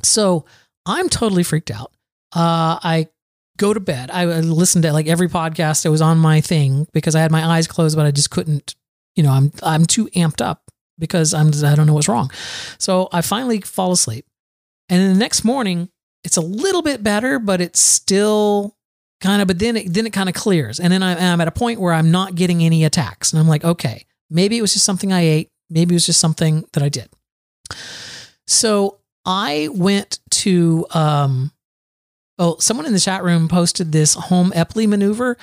So 0.03 0.46
I'm 0.87 1.09
totally 1.09 1.42
freaked 1.42 1.70
out. 1.70 1.92
Uh, 2.35 2.81
I 2.83 3.09
go 3.59 3.75
to 3.75 3.81
bed. 3.81 4.11
I 4.11 4.25
listened 4.25 4.85
to 4.85 4.92
like 4.92 5.07
every 5.07 5.29
podcast 5.29 5.83
that 5.83 5.90
was 5.90 6.01
on 6.01 6.18
my 6.18 6.40
thing 6.40 6.87
because 6.92 7.14
I 7.14 7.20
had 7.20 7.31
my 7.31 7.44
eyes 7.44 7.66
closed, 7.66 7.96
but 7.96 8.07
I 8.07 8.11
just 8.11 8.31
couldn't. 8.31 8.75
You 9.14 9.22
know, 9.22 9.31
I'm 9.31 9.53
I'm 9.62 9.85
too 9.85 10.07
amped 10.16 10.42
up 10.42 10.62
because 10.98 11.35
I'm 11.35 11.48
I 11.64 11.75
don't 11.75 11.87
know 11.87 11.94
what's 11.94 12.09
wrong. 12.09 12.31
So 12.79 13.09
I 13.12 13.20
finally 13.20 13.61
fall 13.61 13.92
asleep, 13.92 14.25
and 14.88 15.01
then 15.01 15.12
the 15.12 15.18
next 15.18 15.44
morning 15.44 15.90
it's 16.25 16.37
a 16.37 16.42
little 16.42 16.83
bit 16.83 17.03
better, 17.03 17.38
but 17.38 17.61
it's 17.61 17.81
still 17.81 18.77
kind 19.22 19.40
of. 19.40 19.48
But 19.48 19.58
then 19.58 19.76
it 19.76 19.92
then 19.92 20.06
it 20.06 20.12
kind 20.12 20.28
of 20.28 20.35
clears, 20.35 20.78
and 20.78 20.92
then 20.92 21.02
I, 21.02 21.32
I'm 21.32 21.40
at 21.40 21.48
a 21.48 21.52
point 21.52 21.80
where 21.80 21.92
I'm 21.92 22.11
not 22.11 22.35
getting 22.35 22.62
any 22.62 22.85
attacks, 22.85 23.32
and 23.32 23.40
I'm 23.40 23.48
like, 23.48 23.64
okay, 23.64 24.04
maybe 24.28 24.58
it 24.58 24.61
was 24.61 24.74
just 24.74 24.85
something 24.85 25.12
I 25.12 25.20
ate. 25.20 25.48
Maybe 25.70 25.94
it 25.94 25.96
was 25.96 26.06
just 26.06 26.20
something 26.20 26.64
that 26.74 26.82
I 26.82 26.88
did. 26.88 27.08
So 28.46 28.98
I 29.24 29.68
went 29.72 30.18
to 30.30 30.87
um 30.92 31.52
oh 32.38 32.56
someone 32.58 32.87
in 32.87 32.92
the 32.92 33.00
chat 33.00 33.24
room 33.24 33.48
posted 33.48 33.92
this 33.92 34.14
home 34.14 34.52
Epley 34.54 34.87
maneuver 34.87 35.38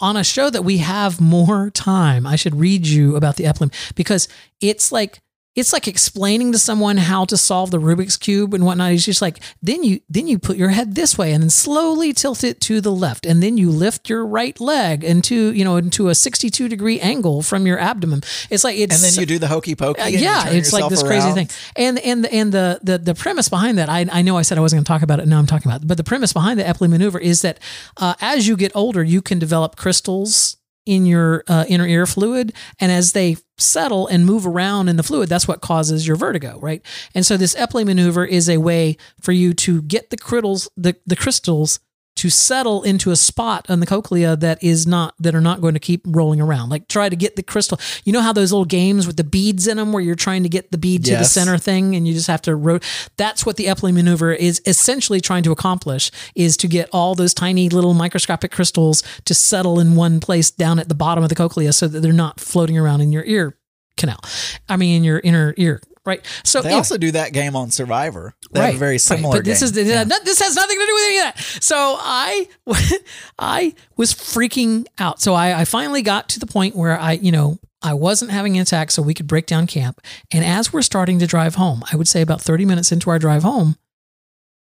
on 0.00 0.16
a 0.16 0.24
show 0.24 0.48
that 0.50 0.62
we 0.62 0.78
have 0.78 1.20
more 1.20 1.70
time. 1.70 2.26
I 2.26 2.36
should 2.36 2.56
read 2.56 2.86
you 2.86 3.16
about 3.16 3.36
the 3.36 3.44
Epley 3.44 3.72
because 3.94 4.28
it's 4.60 4.90
like 4.90 5.20
it's 5.56 5.72
like 5.72 5.88
explaining 5.88 6.52
to 6.52 6.58
someone 6.58 6.96
how 6.96 7.24
to 7.24 7.36
solve 7.36 7.72
the 7.72 7.78
Rubik's 7.78 8.16
cube 8.16 8.54
and 8.54 8.64
whatnot. 8.64 8.92
He's 8.92 9.04
just 9.04 9.20
like 9.20 9.40
then 9.60 9.82
you 9.82 10.00
then 10.08 10.28
you 10.28 10.38
put 10.38 10.56
your 10.56 10.68
head 10.68 10.94
this 10.94 11.18
way 11.18 11.32
and 11.32 11.42
then 11.42 11.50
slowly 11.50 12.12
tilt 12.12 12.44
it 12.44 12.60
to 12.62 12.80
the 12.80 12.92
left, 12.92 13.26
and 13.26 13.42
then 13.42 13.58
you 13.58 13.70
lift 13.70 14.08
your 14.08 14.24
right 14.24 14.58
leg 14.60 15.02
into 15.02 15.52
you 15.52 15.64
know 15.64 15.76
into 15.76 16.08
a 16.08 16.14
sixty 16.14 16.50
two 16.50 16.68
degree 16.68 17.00
angle 17.00 17.42
from 17.42 17.66
your 17.66 17.78
abdomen. 17.80 18.22
It's 18.48 18.62
like 18.62 18.78
it's 18.78 18.94
and 18.94 19.12
then 19.12 19.20
you 19.20 19.26
do 19.26 19.38
the 19.38 19.48
hokey 19.48 19.74
pokey. 19.74 20.00
uh, 20.00 20.06
yeah, 20.06 20.48
it's 20.50 20.72
like 20.72 20.88
this 20.88 21.02
crazy 21.02 21.32
thing. 21.32 21.48
And 21.74 21.98
and 21.98 22.26
and 22.26 22.52
the 22.52 22.78
the 22.82 22.98
the 22.98 23.14
premise 23.14 23.48
behind 23.48 23.78
that, 23.78 23.88
I 23.88 24.06
I 24.12 24.22
know 24.22 24.36
I 24.36 24.42
said 24.42 24.56
I 24.56 24.60
wasn't 24.60 24.78
going 24.78 24.84
to 24.84 24.88
talk 24.88 25.02
about 25.02 25.18
it. 25.18 25.26
Now 25.26 25.38
I'm 25.38 25.46
talking 25.46 25.68
about 25.68 25.82
it. 25.82 25.88
But 25.88 25.96
the 25.96 26.04
premise 26.04 26.32
behind 26.32 26.60
the 26.60 26.64
Epley 26.64 26.88
maneuver 26.88 27.18
is 27.18 27.42
that 27.42 27.58
uh, 27.96 28.14
as 28.20 28.46
you 28.46 28.56
get 28.56 28.70
older, 28.74 29.02
you 29.02 29.20
can 29.20 29.40
develop 29.40 29.74
crystals 29.74 30.56
in 30.86 31.06
your 31.06 31.44
uh, 31.48 31.64
inner 31.68 31.86
ear 31.86 32.06
fluid, 32.06 32.52
and 32.78 32.90
as 32.90 33.12
they 33.12 33.36
settle 33.58 34.06
and 34.06 34.24
move 34.24 34.46
around 34.46 34.88
in 34.88 34.96
the 34.96 35.02
fluid, 35.02 35.28
that's 35.28 35.46
what 35.46 35.60
causes 35.60 36.06
your 36.06 36.16
vertigo, 36.16 36.58
right? 36.60 36.82
And 37.14 37.24
so 37.24 37.36
this 37.36 37.54
Epley 37.54 37.84
maneuver 37.84 38.24
is 38.24 38.48
a 38.48 38.58
way 38.58 38.96
for 39.20 39.32
you 39.32 39.52
to 39.54 39.82
get 39.82 40.10
the 40.10 40.16
crystals 40.16 40.68
the 40.76 40.96
the 41.06 41.16
crystals 41.16 41.80
to 42.20 42.28
settle 42.28 42.82
into 42.82 43.10
a 43.10 43.16
spot 43.16 43.64
on 43.70 43.80
the 43.80 43.86
cochlea 43.86 44.36
that 44.36 44.62
is 44.62 44.86
not 44.86 45.14
that 45.18 45.34
are 45.34 45.40
not 45.40 45.62
going 45.62 45.72
to 45.72 45.80
keep 45.80 46.02
rolling 46.06 46.38
around. 46.38 46.68
Like 46.68 46.86
try 46.86 47.08
to 47.08 47.16
get 47.16 47.34
the 47.34 47.42
crystal. 47.42 47.80
You 48.04 48.12
know 48.12 48.20
how 48.20 48.34
those 48.34 48.52
little 48.52 48.66
games 48.66 49.06
with 49.06 49.16
the 49.16 49.24
beads 49.24 49.66
in 49.66 49.78
them, 49.78 49.90
where 49.90 50.02
you're 50.02 50.14
trying 50.14 50.42
to 50.42 50.50
get 50.50 50.70
the 50.70 50.76
bead 50.76 51.02
to 51.06 51.16
the 51.16 51.24
center 51.24 51.56
thing, 51.56 51.96
and 51.96 52.06
you 52.06 52.12
just 52.12 52.26
have 52.26 52.42
to 52.42 52.54
rotate. 52.54 52.86
That's 53.16 53.46
what 53.46 53.56
the 53.56 53.64
Epley 53.64 53.94
maneuver 53.94 54.34
is 54.34 54.60
essentially 54.66 55.22
trying 55.22 55.44
to 55.44 55.50
accomplish: 55.50 56.10
is 56.34 56.58
to 56.58 56.68
get 56.68 56.90
all 56.92 57.14
those 57.14 57.32
tiny 57.32 57.70
little 57.70 57.94
microscopic 57.94 58.52
crystals 58.52 59.02
to 59.24 59.32
settle 59.32 59.80
in 59.80 59.96
one 59.96 60.20
place 60.20 60.50
down 60.50 60.78
at 60.78 60.90
the 60.90 60.94
bottom 60.94 61.24
of 61.24 61.30
the 61.30 61.34
cochlea, 61.34 61.72
so 61.72 61.88
that 61.88 62.00
they're 62.00 62.12
not 62.12 62.38
floating 62.38 62.76
around 62.76 63.00
in 63.00 63.12
your 63.12 63.24
ear 63.24 63.56
canal. 63.96 64.20
I 64.68 64.76
mean, 64.76 64.98
in 64.98 65.04
your 65.04 65.20
inner 65.20 65.54
ear. 65.56 65.80
Right. 66.06 66.24
So 66.44 66.62
They 66.62 66.72
also 66.72 66.96
do 66.96 67.12
that 67.12 67.32
game 67.32 67.54
on 67.54 67.70
Survivor. 67.70 68.34
They 68.52 68.60
have 68.60 68.74
a 68.74 68.78
very 68.78 68.98
similar 68.98 69.38
But 69.38 69.44
this 69.44 69.60
game. 69.60 69.82
is 69.84 69.88
Yeah. 69.88 70.04
this 70.04 70.40
has 70.40 70.56
nothing 70.56 70.78
to 70.78 70.86
do 70.86 70.94
with 70.94 71.04
any 71.04 71.18
of 71.18 71.24
that. 71.24 71.38
So 71.62 71.96
I 72.00 72.48
I 73.38 73.74
was 73.96 74.14
freaking 74.14 74.86
out. 74.98 75.20
So 75.20 75.34
I, 75.34 75.60
I 75.60 75.64
finally 75.66 76.02
got 76.02 76.28
to 76.30 76.40
the 76.40 76.46
point 76.46 76.74
where 76.74 76.98
I, 76.98 77.12
you 77.12 77.30
know, 77.32 77.58
I 77.82 77.94
wasn't 77.94 78.30
having 78.30 78.56
an 78.56 78.62
attack, 78.62 78.90
so 78.90 79.02
we 79.02 79.14
could 79.14 79.26
break 79.26 79.46
down 79.46 79.66
camp. 79.66 80.00
And 80.30 80.44
as 80.44 80.72
we're 80.72 80.82
starting 80.82 81.18
to 81.18 81.26
drive 81.26 81.54
home, 81.54 81.82
I 81.90 81.96
would 81.96 82.08
say 82.08 82.20
about 82.22 82.40
30 82.42 82.64
minutes 82.66 82.92
into 82.92 83.08
our 83.10 83.18
drive 83.18 83.42
home, 83.42 83.76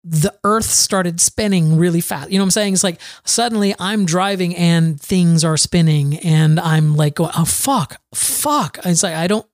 the 0.04 0.34
earth 0.44 0.66
started 0.66 1.22
spinning 1.22 1.78
really 1.78 2.02
fast. 2.02 2.30
You 2.32 2.38
know 2.38 2.44
what 2.44 2.48
I'm 2.48 2.52
saying? 2.52 2.74
It's 2.74 2.84
like 2.84 3.00
suddenly 3.24 3.74
I'm 3.80 4.06
driving 4.06 4.56
and 4.56 5.00
things 5.00 5.44
are 5.44 5.58
spinning 5.58 6.18
and 6.20 6.60
I'm 6.60 6.96
like 6.96 7.16
going, 7.16 7.32
oh 7.38 7.46
fuck, 7.46 7.98
fuck. 8.14 8.80
It's 8.84 9.04
like 9.04 9.16
I 9.16 9.28
don't 9.28 9.46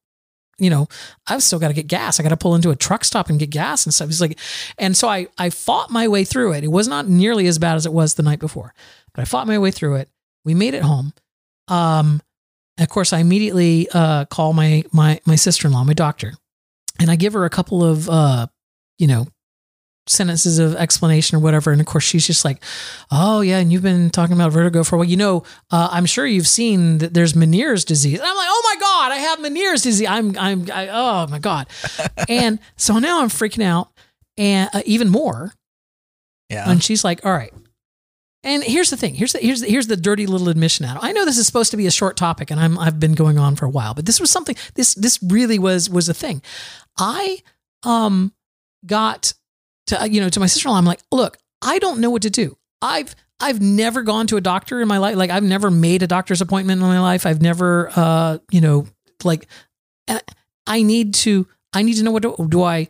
you 0.59 0.69
know, 0.69 0.87
I've 1.27 1.43
still 1.43 1.59
got 1.59 1.69
to 1.69 1.73
get 1.73 1.87
gas. 1.87 2.19
I 2.19 2.23
got 2.23 2.29
to 2.29 2.37
pull 2.37 2.55
into 2.55 2.69
a 2.69 2.75
truck 2.75 3.03
stop 3.03 3.29
and 3.29 3.39
get 3.39 3.49
gas 3.49 3.85
and 3.85 3.93
stuff. 3.93 4.09
It's 4.09 4.21
like, 4.21 4.37
and 4.77 4.95
so 4.95 5.07
I, 5.07 5.27
I 5.37 5.49
fought 5.49 5.89
my 5.89 6.07
way 6.07 6.23
through 6.25 6.53
it. 6.53 6.63
It 6.63 6.71
was 6.71 6.87
not 6.87 7.07
nearly 7.07 7.47
as 7.47 7.57
bad 7.57 7.75
as 7.75 7.85
it 7.85 7.93
was 7.93 8.15
the 8.15 8.23
night 8.23 8.39
before, 8.39 8.73
but 9.13 9.21
I 9.21 9.25
fought 9.25 9.47
my 9.47 9.57
way 9.57 9.71
through 9.71 9.95
it. 9.95 10.09
We 10.45 10.53
made 10.53 10.73
it 10.73 10.83
home. 10.83 11.13
Um, 11.67 12.21
of 12.77 12.89
course, 12.89 13.13
I 13.13 13.19
immediately 13.19 13.87
uh, 13.93 14.25
call 14.25 14.53
my 14.53 14.83
my 14.91 15.19
my 15.25 15.35
sister 15.35 15.67
in 15.67 15.73
law, 15.73 15.83
my 15.83 15.93
doctor, 15.93 16.33
and 16.99 17.11
I 17.11 17.15
give 17.17 17.33
her 17.33 17.45
a 17.45 17.49
couple 17.49 17.83
of 17.83 18.09
uh, 18.09 18.47
you 18.97 19.07
know 19.07 19.27
sentences 20.09 20.59
of 20.59 20.75
explanation 20.75 21.37
or 21.37 21.39
whatever. 21.39 21.71
And 21.71 21.79
of 21.79 21.87
course, 21.87 22.03
she's 22.03 22.25
just 22.25 22.43
like, 22.43 22.61
"Oh 23.11 23.41
yeah, 23.41 23.59
and 23.59 23.71
you've 23.71 23.83
been 23.83 24.09
talking 24.09 24.35
about 24.35 24.51
vertigo 24.51 24.83
for 24.83 24.95
a 24.95 24.99
while. 24.99 25.07
You 25.07 25.17
know, 25.17 25.43
uh, 25.71 25.89
I'm 25.91 26.05
sure 26.05 26.25
you've 26.25 26.47
seen 26.47 26.97
that 26.97 27.13
there's 27.13 27.33
Meniere's 27.33 27.85
disease." 27.85 28.19
And 28.19 28.27
I'm 28.27 28.35
like, 28.35 28.47
"Oh 28.49 28.61
my 28.73 28.79
god, 28.79 29.11
I 29.11 29.17
have 29.17 29.39
Meniere's 29.39 29.83
disease. 29.83 30.07
I'm 30.07 30.37
I'm 30.37 30.67
I, 30.73 30.89
oh 30.89 31.27
my 31.27 31.39
god." 31.39 31.67
and 32.29 32.59
so 32.75 32.99
now 32.99 33.21
I'm 33.21 33.29
freaking 33.29 33.63
out, 33.63 33.89
and 34.37 34.69
uh, 34.73 34.81
even 34.85 35.09
more. 35.09 35.53
yeah. 36.49 36.69
And 36.69 36.83
she's 36.83 37.03
like, 37.03 37.25
"All 37.25 37.31
right." 37.33 37.53
And 38.41 38.63
here's 38.63 38.89
the 38.89 38.95
thing. 38.95 39.15
Here's 39.15 39.33
the 39.33 39.39
here's 39.39 39.59
the, 39.59 39.67
here's 39.67 39.87
the 39.87 39.97
dirty 39.97 40.25
little 40.25 40.47
admission. 40.47 40.85
Adam. 40.85 40.99
I 41.03 41.11
know 41.11 41.25
this 41.25 41.37
is 41.37 41.45
supposed 41.45 41.71
to 41.71 41.77
be 41.77 41.87
a 41.87 41.91
short 41.91 42.15
topic, 42.15 42.51
and 42.51 42.59
I'm 42.59 42.79
I've 42.79 42.99
been 42.99 43.13
going 43.13 43.37
on 43.37 43.55
for 43.57 43.65
a 43.65 43.69
while, 43.69 43.93
but 43.93 44.05
this 44.05 44.19
was 44.19 44.31
something. 44.31 44.55
This 44.75 44.93
this 44.93 45.19
really 45.21 45.59
was 45.59 45.89
was 45.89 46.07
a 46.07 46.13
thing. 46.13 46.41
I 46.97 47.39
um 47.83 48.31
got 48.85 49.33
to 49.89 50.01
uh, 50.01 50.05
you 50.05 50.21
know 50.21 50.29
to 50.29 50.39
my 50.39 50.47
sister 50.47 50.67
in 50.69 50.73
law. 50.73 50.77
I'm 50.77 50.85
like, 50.85 51.01
look, 51.11 51.37
I 51.61 51.79
don't 51.79 51.99
know 51.99 52.09
what 52.09 52.23
to 52.23 52.29
do. 52.29 52.57
I've 52.81 53.15
I've 53.39 53.61
never 53.61 54.03
gone 54.03 54.27
to 54.27 54.37
a 54.37 54.41
doctor 54.41 54.81
in 54.81 54.87
my 54.87 54.97
life. 54.97 55.15
Like 55.15 55.29
I've 55.29 55.43
never 55.43 55.69
made 55.71 56.03
a 56.03 56.07
doctor's 56.07 56.41
appointment 56.41 56.81
in 56.81 56.87
my 56.87 56.99
life. 56.99 57.25
I've 57.25 57.41
never 57.41 57.91
uh 57.95 58.39
you 58.51 58.61
know 58.61 58.87
like 59.23 59.47
uh, 60.07 60.19
I 60.65 60.81
need 60.81 61.13
to 61.15 61.47
I 61.73 61.83
need 61.83 61.95
to 61.95 62.03
know 62.03 62.11
what 62.11 62.49
do 62.49 62.63
I 62.63 62.89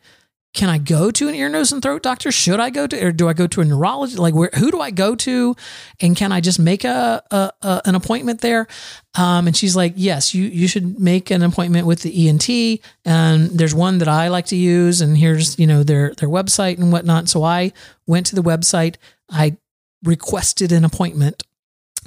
can 0.53 0.67
I 0.67 0.79
go 0.79 1.12
to 1.12 1.27
an 1.27 1.35
ear, 1.35 1.47
nose, 1.47 1.71
and 1.71 1.81
throat 1.81 2.01
doctor? 2.01 2.31
Should 2.31 2.59
I 2.59 2.71
go 2.71 2.88
to, 2.88 3.05
or 3.05 3.12
do 3.12 3.27
I 3.27 3.33
go 3.33 3.45
to 3.45 3.62
a 3.62 3.65
neurologist? 3.65 4.17
Like, 4.17 4.33
where, 4.33 4.49
who 4.55 4.71
do 4.71 4.81
I 4.81 4.89
go 4.89 5.13
to? 5.15 5.55
And 5.99 6.15
can 6.15 6.31
I 6.31 6.41
just 6.41 6.59
make 6.59 6.83
a, 6.83 7.21
a, 7.29 7.51
a 7.62 7.81
an 7.85 7.93
appointment 7.93 8.41
there? 8.41 8.67
Um, 9.15 9.45
and 9.45 9.55
she's 9.55 9.75
like, 9.75 9.93
yes, 9.95 10.33
you 10.33 10.45
you 10.45 10.67
should 10.67 10.99
make 10.99 11.29
an 11.29 11.43
appointment 11.43 11.85
with 11.85 12.01
the 12.01 12.27
ENT. 12.27 12.81
And 13.05 13.51
there's 13.51 13.75
one 13.75 13.99
that 13.99 14.07
I 14.07 14.29
like 14.29 14.47
to 14.47 14.55
use, 14.55 15.01
and 15.01 15.15
here's 15.15 15.59
you 15.59 15.67
know 15.67 15.83
their 15.83 16.15
their 16.15 16.29
website 16.29 16.79
and 16.79 16.91
whatnot. 16.91 17.29
So 17.29 17.43
I 17.43 17.71
went 18.07 18.25
to 18.27 18.35
the 18.35 18.43
website. 18.43 18.95
I 19.29 19.57
requested 20.03 20.71
an 20.71 20.83
appointment. 20.83 21.43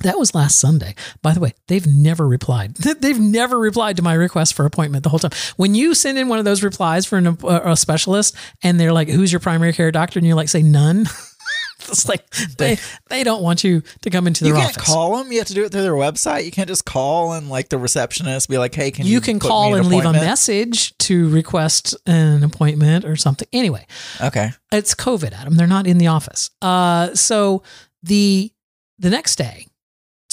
That 0.02 0.18
was 0.18 0.34
last 0.34 0.58
Sunday. 0.58 0.94
By 1.22 1.32
the 1.32 1.40
way, 1.40 1.54
they've 1.68 1.86
never 1.86 2.26
replied. 2.26 2.74
They've 3.02 3.18
never 3.20 3.58
replied 3.58 3.96
to 3.96 4.02
my 4.02 4.14
request 4.14 4.54
for 4.54 4.64
appointment 4.64 5.04
the 5.04 5.10
whole 5.10 5.18
time. 5.18 5.32
When 5.56 5.74
you 5.74 5.94
send 5.94 6.18
in 6.18 6.28
one 6.28 6.38
of 6.38 6.44
those 6.44 6.62
replies 6.62 7.06
for 7.06 7.18
an, 7.18 7.38
a 7.44 7.76
specialist 7.76 8.36
and 8.62 8.78
they're 8.78 8.92
like, 8.92 9.08
who's 9.08 9.32
your 9.32 9.40
primary 9.40 9.72
care 9.72 9.90
doctor? 9.90 10.18
And 10.18 10.26
you 10.26 10.34
like 10.34 10.48
say 10.48 10.62
none. 10.62 11.00
it's 11.80 12.08
like 12.08 12.28
they, 12.58 12.78
they 13.10 13.24
don't 13.24 13.42
want 13.42 13.64
you 13.64 13.82
to 14.02 14.10
come 14.10 14.26
into 14.26 14.44
you 14.44 14.52
their 14.52 14.62
can't 14.62 14.76
office. 14.76 14.88
call 14.88 15.16
them. 15.16 15.32
You 15.32 15.38
have 15.38 15.48
to 15.48 15.54
do 15.54 15.64
it 15.64 15.72
through 15.72 15.82
their 15.82 15.94
website. 15.94 16.44
You 16.44 16.50
can't 16.50 16.68
just 16.68 16.84
call 16.84 17.32
and 17.32 17.48
like 17.48 17.68
the 17.68 17.78
receptionist 17.78 18.48
be 18.48 18.58
like, 18.58 18.74
"Hey, 18.74 18.90
can 18.90 19.06
you?" 19.06 19.12
you 19.12 19.20
can 19.20 19.38
call 19.38 19.74
an 19.74 19.80
and 19.80 19.88
leave 19.88 20.04
a 20.04 20.12
message 20.12 20.96
to 20.98 21.28
request 21.30 21.96
an 22.06 22.44
appointment 22.44 23.04
or 23.04 23.16
something. 23.16 23.48
Anyway, 23.52 23.86
Okay. 24.20 24.50
it's 24.70 24.94
COVID, 24.94 25.32
Adam. 25.32 25.54
They're 25.56 25.66
not 25.66 25.86
in 25.86 25.98
the 25.98 26.06
office. 26.08 26.50
Uh, 26.60 27.14
so 27.14 27.62
the 28.02 28.52
the 28.98 29.10
next 29.10 29.36
day, 29.36 29.66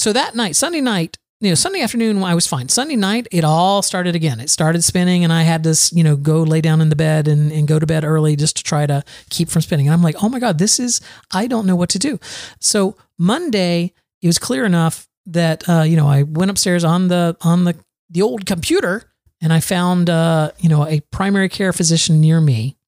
so 0.00 0.14
that 0.14 0.34
night, 0.34 0.56
Sunday 0.56 0.80
night, 0.80 1.18
you 1.42 1.50
know, 1.50 1.54
Sunday 1.54 1.82
afternoon, 1.82 2.22
I 2.22 2.34
was 2.34 2.46
fine. 2.46 2.70
Sunday 2.70 2.96
night, 2.96 3.28
it 3.30 3.44
all 3.44 3.82
started 3.82 4.14
again. 4.16 4.40
It 4.40 4.48
started 4.48 4.82
spinning, 4.82 5.24
and 5.24 5.32
I 5.32 5.42
had 5.42 5.62
to, 5.64 5.76
you 5.92 6.02
know, 6.02 6.16
go 6.16 6.42
lay 6.42 6.62
down 6.62 6.80
in 6.80 6.88
the 6.88 6.96
bed 6.96 7.28
and, 7.28 7.52
and 7.52 7.68
go 7.68 7.78
to 7.78 7.86
bed 7.86 8.02
early 8.02 8.34
just 8.34 8.56
to 8.56 8.62
try 8.62 8.86
to 8.86 9.04
keep 9.28 9.50
from 9.50 9.60
spinning. 9.60 9.88
And 9.88 9.92
I'm 9.92 10.02
like, 10.02 10.16
oh 10.22 10.30
my 10.30 10.38
god, 10.38 10.56
this 10.56 10.80
is 10.80 11.02
I 11.32 11.46
don't 11.46 11.66
know 11.66 11.76
what 11.76 11.90
to 11.90 11.98
do. 11.98 12.18
So 12.60 12.96
Monday, 13.18 13.92
it 14.22 14.26
was 14.26 14.38
clear 14.38 14.64
enough 14.64 15.06
that 15.26 15.68
uh, 15.68 15.82
you 15.82 15.96
know 15.96 16.08
I 16.08 16.22
went 16.22 16.50
upstairs 16.50 16.82
on 16.82 17.08
the 17.08 17.36
on 17.42 17.64
the 17.64 17.76
the 18.08 18.22
old 18.22 18.46
computer 18.46 19.04
and 19.42 19.52
I 19.52 19.60
found 19.60 20.08
uh, 20.08 20.52
you 20.60 20.70
know 20.70 20.86
a 20.86 21.00
primary 21.10 21.50
care 21.50 21.74
physician 21.74 22.22
near 22.22 22.40
me 22.40 22.78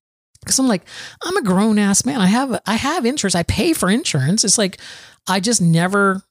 because 0.41 0.59
I'm 0.59 0.67
like, 0.67 0.83
I'm 1.23 1.37
a 1.37 1.43
grown 1.43 1.79
ass 1.79 2.07
man. 2.07 2.23
I 2.23 2.27
have 2.27 2.59
I 2.67 2.77
have 2.77 3.05
insurance. 3.05 3.35
I 3.35 3.43
pay 3.43 3.75
for 3.75 3.91
insurance. 3.91 4.45
It's 4.45 4.57
like 4.57 4.81
I 5.29 5.41
just 5.41 5.61
never 5.61 6.23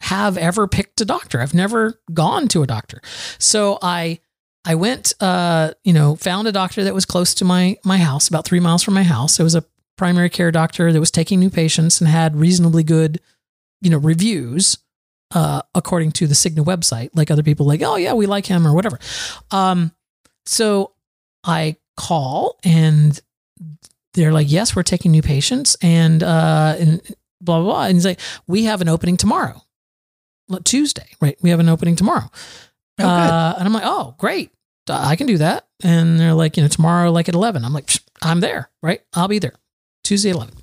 have 0.00 0.36
ever 0.36 0.66
picked 0.66 1.00
a 1.00 1.04
doctor. 1.04 1.40
I've 1.40 1.54
never 1.54 2.00
gone 2.12 2.48
to 2.48 2.62
a 2.62 2.66
doctor. 2.66 3.00
So 3.38 3.78
I 3.82 4.20
I 4.64 4.74
went 4.74 5.14
uh, 5.20 5.72
you 5.84 5.92
know, 5.92 6.16
found 6.16 6.46
a 6.48 6.52
doctor 6.52 6.84
that 6.84 6.94
was 6.94 7.04
close 7.04 7.34
to 7.34 7.44
my 7.44 7.76
my 7.84 7.98
house, 7.98 8.28
about 8.28 8.44
3 8.44 8.60
miles 8.60 8.82
from 8.82 8.94
my 8.94 9.02
house. 9.02 9.40
It 9.40 9.42
was 9.42 9.54
a 9.54 9.64
primary 9.96 10.30
care 10.30 10.50
doctor 10.50 10.92
that 10.92 11.00
was 11.00 11.10
taking 11.10 11.38
new 11.38 11.50
patients 11.50 12.00
and 12.00 12.08
had 12.08 12.34
reasonably 12.36 12.82
good, 12.82 13.20
you 13.80 13.90
know, 13.90 13.98
reviews. 13.98 14.78
Uh, 15.32 15.62
according 15.76 16.10
to 16.10 16.26
the 16.26 16.34
Cigna 16.34 16.64
website, 16.64 17.08
like 17.14 17.30
other 17.30 17.44
people, 17.44 17.64
like, 17.64 17.82
oh 17.82 17.94
yeah, 17.94 18.14
we 18.14 18.26
like 18.26 18.46
him 18.46 18.66
or 18.66 18.74
whatever. 18.74 18.98
Um, 19.52 19.92
so 20.44 20.92
I 21.44 21.76
call 21.96 22.58
and 22.64 23.20
they're 24.14 24.32
like, 24.32 24.50
yes, 24.50 24.74
we're 24.74 24.82
taking 24.82 25.12
new 25.12 25.22
patients 25.22 25.76
and, 25.82 26.22
uh, 26.24 26.74
and 26.80 27.00
blah, 27.40 27.60
blah, 27.60 27.72
blah. 27.72 27.84
And 27.84 27.94
he's 27.94 28.04
like, 28.04 28.18
we 28.48 28.64
have 28.64 28.80
an 28.80 28.88
opening 28.88 29.16
tomorrow, 29.16 29.62
Tuesday, 30.64 31.06
right? 31.20 31.36
We 31.42 31.50
have 31.50 31.60
an 31.60 31.68
opening 31.68 31.96
tomorrow. 31.96 32.30
Oh, 32.98 33.06
uh, 33.06 33.54
and 33.58 33.66
I'm 33.66 33.72
like, 33.72 33.84
oh, 33.86 34.14
great. 34.18 34.50
I 34.88 35.16
can 35.16 35.26
do 35.26 35.38
that. 35.38 35.68
And 35.82 36.18
they're 36.18 36.34
like, 36.34 36.56
you 36.56 36.62
know, 36.62 36.68
tomorrow, 36.68 37.10
like 37.12 37.28
at 37.28 37.34
11. 37.34 37.64
I'm 37.64 37.72
like, 37.72 37.90
I'm 38.22 38.40
there, 38.40 38.70
right? 38.82 39.00
I'll 39.14 39.28
be 39.28 39.38
there 39.38 39.54
Tuesday, 40.02 40.30
11. 40.30 40.54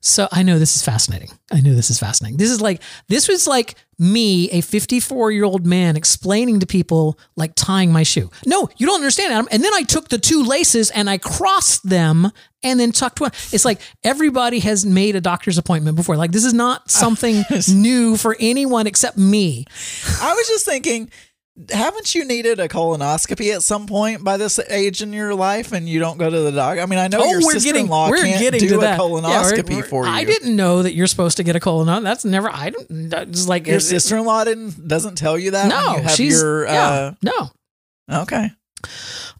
So 0.00 0.28
I 0.32 0.42
know 0.42 0.58
this 0.58 0.76
is 0.76 0.82
fascinating. 0.82 1.30
I 1.52 1.60
know 1.60 1.74
this 1.74 1.90
is 1.90 1.98
fascinating. 1.98 2.38
This 2.38 2.50
is 2.50 2.60
like, 2.60 2.82
this 3.08 3.28
was 3.28 3.46
like 3.46 3.74
me, 3.98 4.50
a 4.50 4.60
54 4.60 5.30
year 5.30 5.44
old 5.44 5.66
man, 5.66 5.96
explaining 5.96 6.60
to 6.60 6.66
people, 6.66 7.18
like 7.36 7.52
tying 7.54 7.92
my 7.92 8.02
shoe. 8.02 8.30
No, 8.46 8.68
you 8.76 8.86
don't 8.86 8.96
understand, 8.96 9.32
Adam. 9.32 9.48
And 9.50 9.62
then 9.62 9.74
I 9.74 9.82
took 9.82 10.08
the 10.08 10.18
two 10.18 10.42
laces 10.42 10.90
and 10.90 11.08
I 11.10 11.18
crossed 11.18 11.88
them 11.88 12.30
and 12.62 12.78
then 12.78 12.92
tucked 12.92 13.20
one. 13.20 13.30
It's 13.52 13.64
like 13.64 13.80
everybody 14.04 14.60
has 14.60 14.84
made 14.86 15.16
a 15.16 15.20
doctor's 15.20 15.58
appointment 15.58 15.96
before. 15.96 16.16
Like, 16.16 16.32
this 16.32 16.44
is 16.44 16.54
not 16.54 16.90
something 16.90 17.44
new 17.68 18.16
for 18.16 18.36
anyone 18.40 18.86
except 18.86 19.18
me. 19.18 19.66
I 20.20 20.32
was 20.34 20.48
just 20.48 20.64
thinking, 20.64 21.10
haven't 21.70 22.14
you 22.14 22.24
needed 22.24 22.58
a 22.60 22.68
colonoscopy 22.68 23.54
at 23.54 23.62
some 23.62 23.86
point 23.86 24.24
by 24.24 24.36
this 24.36 24.58
age 24.70 25.02
in 25.02 25.12
your 25.12 25.34
life, 25.34 25.72
and 25.72 25.88
you 25.88 25.98
don't 25.98 26.16
go 26.18 26.30
to 26.30 26.40
the 26.40 26.52
doctor? 26.52 26.80
I 26.80 26.86
mean, 26.86 26.98
I 26.98 27.08
know 27.08 27.24
your 27.24 27.40
sister-in-law 27.42 28.06
Oh, 28.06 28.10
we're 28.10 28.22
can't 28.22 28.40
getting 28.40 28.60
do 28.60 28.76
a 28.78 28.80
that. 28.80 28.92
Yeah, 28.92 28.98
colonoscopy 28.98 29.68
we're- 29.68 29.76
we're- 29.80 29.88
for 29.88 30.04
you. 30.06 30.10
I 30.10 30.24
didn't 30.24 30.56
know 30.56 30.82
that 30.82 30.94
you're 30.94 31.06
supposed 31.06 31.36
to 31.36 31.42
get 31.42 31.56
a 31.56 31.60
colonoscopy. 31.60 32.02
That's 32.02 32.24
never. 32.24 32.50
I 32.50 32.70
don't. 32.70 32.86
It's 33.12 33.46
like 33.48 33.66
Your 33.66 33.80
sister-in-law 33.80 34.44
didn't 34.44 34.88
doesn't 34.88 35.16
tell 35.16 35.38
you 35.38 35.50
that. 35.52 35.68
No, 35.68 35.96
you 35.96 36.02
have 36.02 36.10
she's 36.12 36.40
your, 36.40 36.66
yeah, 36.66 37.12
no. 37.22 37.50
uh, 38.10 38.22
okay. 38.22 38.50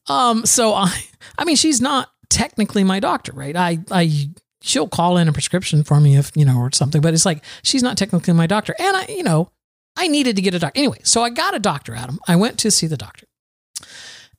Um, 0.08 0.44
so 0.46 0.74
I, 0.74 0.92
I 1.38 1.44
mean, 1.44 1.56
she's 1.56 1.80
not 1.80 2.08
technically 2.28 2.84
my 2.84 3.00
doctor, 3.00 3.32
right? 3.32 3.56
I, 3.56 3.78
I, 3.90 4.30
she'll 4.62 4.88
call 4.88 5.16
in 5.16 5.28
a 5.28 5.32
prescription 5.32 5.84
for 5.84 6.00
me 6.00 6.16
if 6.16 6.30
you 6.34 6.44
know 6.44 6.58
or 6.58 6.70
something, 6.72 7.00
but 7.00 7.14
it's 7.14 7.26
like 7.26 7.44
she's 7.62 7.82
not 7.82 7.96
technically 7.96 8.34
my 8.34 8.46
doctor, 8.46 8.74
and 8.78 8.96
I, 8.96 9.06
you 9.08 9.22
know, 9.22 9.50
I 9.96 10.08
needed 10.08 10.36
to 10.36 10.42
get 10.42 10.54
a 10.54 10.58
doctor 10.58 10.78
anyway. 10.78 11.00
So 11.04 11.22
I 11.22 11.30
got 11.30 11.54
a 11.54 11.58
doctor, 11.58 11.94
Adam. 11.94 12.18
I 12.26 12.36
went 12.36 12.58
to 12.60 12.70
see 12.70 12.86
the 12.86 12.96
doctor, 12.96 13.26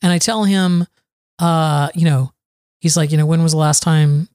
and 0.01 0.11
I 0.11 0.17
tell 0.17 0.43
him, 0.43 0.87
uh, 1.39 1.89
you 1.93 2.05
know, 2.05 2.31
he's 2.79 2.97
like, 2.97 3.11
you 3.11 3.17
know, 3.17 3.25
when 3.25 3.43
was 3.43 3.51
the 3.51 3.57
last 3.57 3.83
time? 3.83 4.29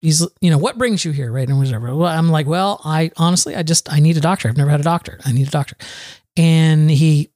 He's, 0.00 0.26
you 0.40 0.50
know, 0.50 0.56
what 0.58 0.78
brings 0.78 1.04
you 1.04 1.10
here, 1.10 1.30
right? 1.30 1.46
And 1.46 1.58
whatever. 1.58 1.94
Well, 1.94 2.08
I'm 2.08 2.30
like, 2.30 2.46
well, 2.46 2.80
I 2.84 3.10
honestly, 3.18 3.54
I 3.54 3.62
just, 3.62 3.92
I 3.92 4.00
need 4.00 4.16
a 4.16 4.20
doctor. 4.20 4.48
I've 4.48 4.56
never 4.56 4.70
had 4.70 4.80
a 4.80 4.84
doctor. 4.84 5.20
I 5.26 5.32
need 5.32 5.48
a 5.48 5.50
doctor, 5.50 5.76
and 6.36 6.90
he 6.90 7.30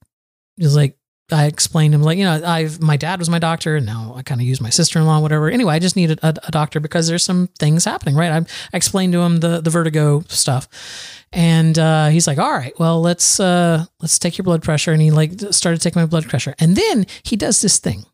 was 0.57 0.75
like, 0.75 0.97
I 1.31 1.45
explained 1.45 1.93
to 1.93 1.95
him 1.95 2.03
like, 2.03 2.19
you 2.19 2.23
know, 2.23 2.39
I've 2.45 2.79
my 2.79 2.97
dad 2.97 3.17
was 3.17 3.29
my 3.29 3.39
doctor, 3.39 3.77
and 3.77 3.85
now 3.85 4.13
I 4.15 4.21
kind 4.21 4.39
of 4.39 4.45
use 4.45 4.61
my 4.61 4.69
sister 4.69 4.99
in 4.99 5.05
law, 5.07 5.19
whatever. 5.19 5.49
Anyway, 5.49 5.73
I 5.73 5.79
just 5.79 5.95
needed 5.95 6.19
a, 6.21 6.35
a 6.47 6.51
doctor 6.51 6.79
because 6.79 7.07
there's 7.07 7.25
some 7.25 7.47
things 7.57 7.83
happening, 7.83 8.15
right? 8.15 8.31
I, 8.31 8.37
I 8.37 8.77
explained 8.77 9.13
to 9.13 9.21
him 9.21 9.37
the 9.37 9.59
the 9.59 9.71
vertigo 9.71 10.23
stuff, 10.27 10.67
and 11.33 11.79
uh, 11.79 12.09
he's 12.09 12.27
like, 12.27 12.37
all 12.37 12.51
right, 12.51 12.77
well, 12.79 13.01
let's 13.01 13.39
uh, 13.39 13.85
let's 14.01 14.19
take 14.19 14.37
your 14.37 14.43
blood 14.43 14.61
pressure, 14.61 14.91
and 14.91 15.01
he 15.01 15.09
like 15.09 15.39
started 15.49 15.81
taking 15.81 15.99
my 15.99 16.05
blood 16.05 16.29
pressure, 16.29 16.53
and 16.59 16.75
then 16.75 17.07
he 17.23 17.35
does 17.35 17.59
this 17.61 17.79
thing 17.79 18.05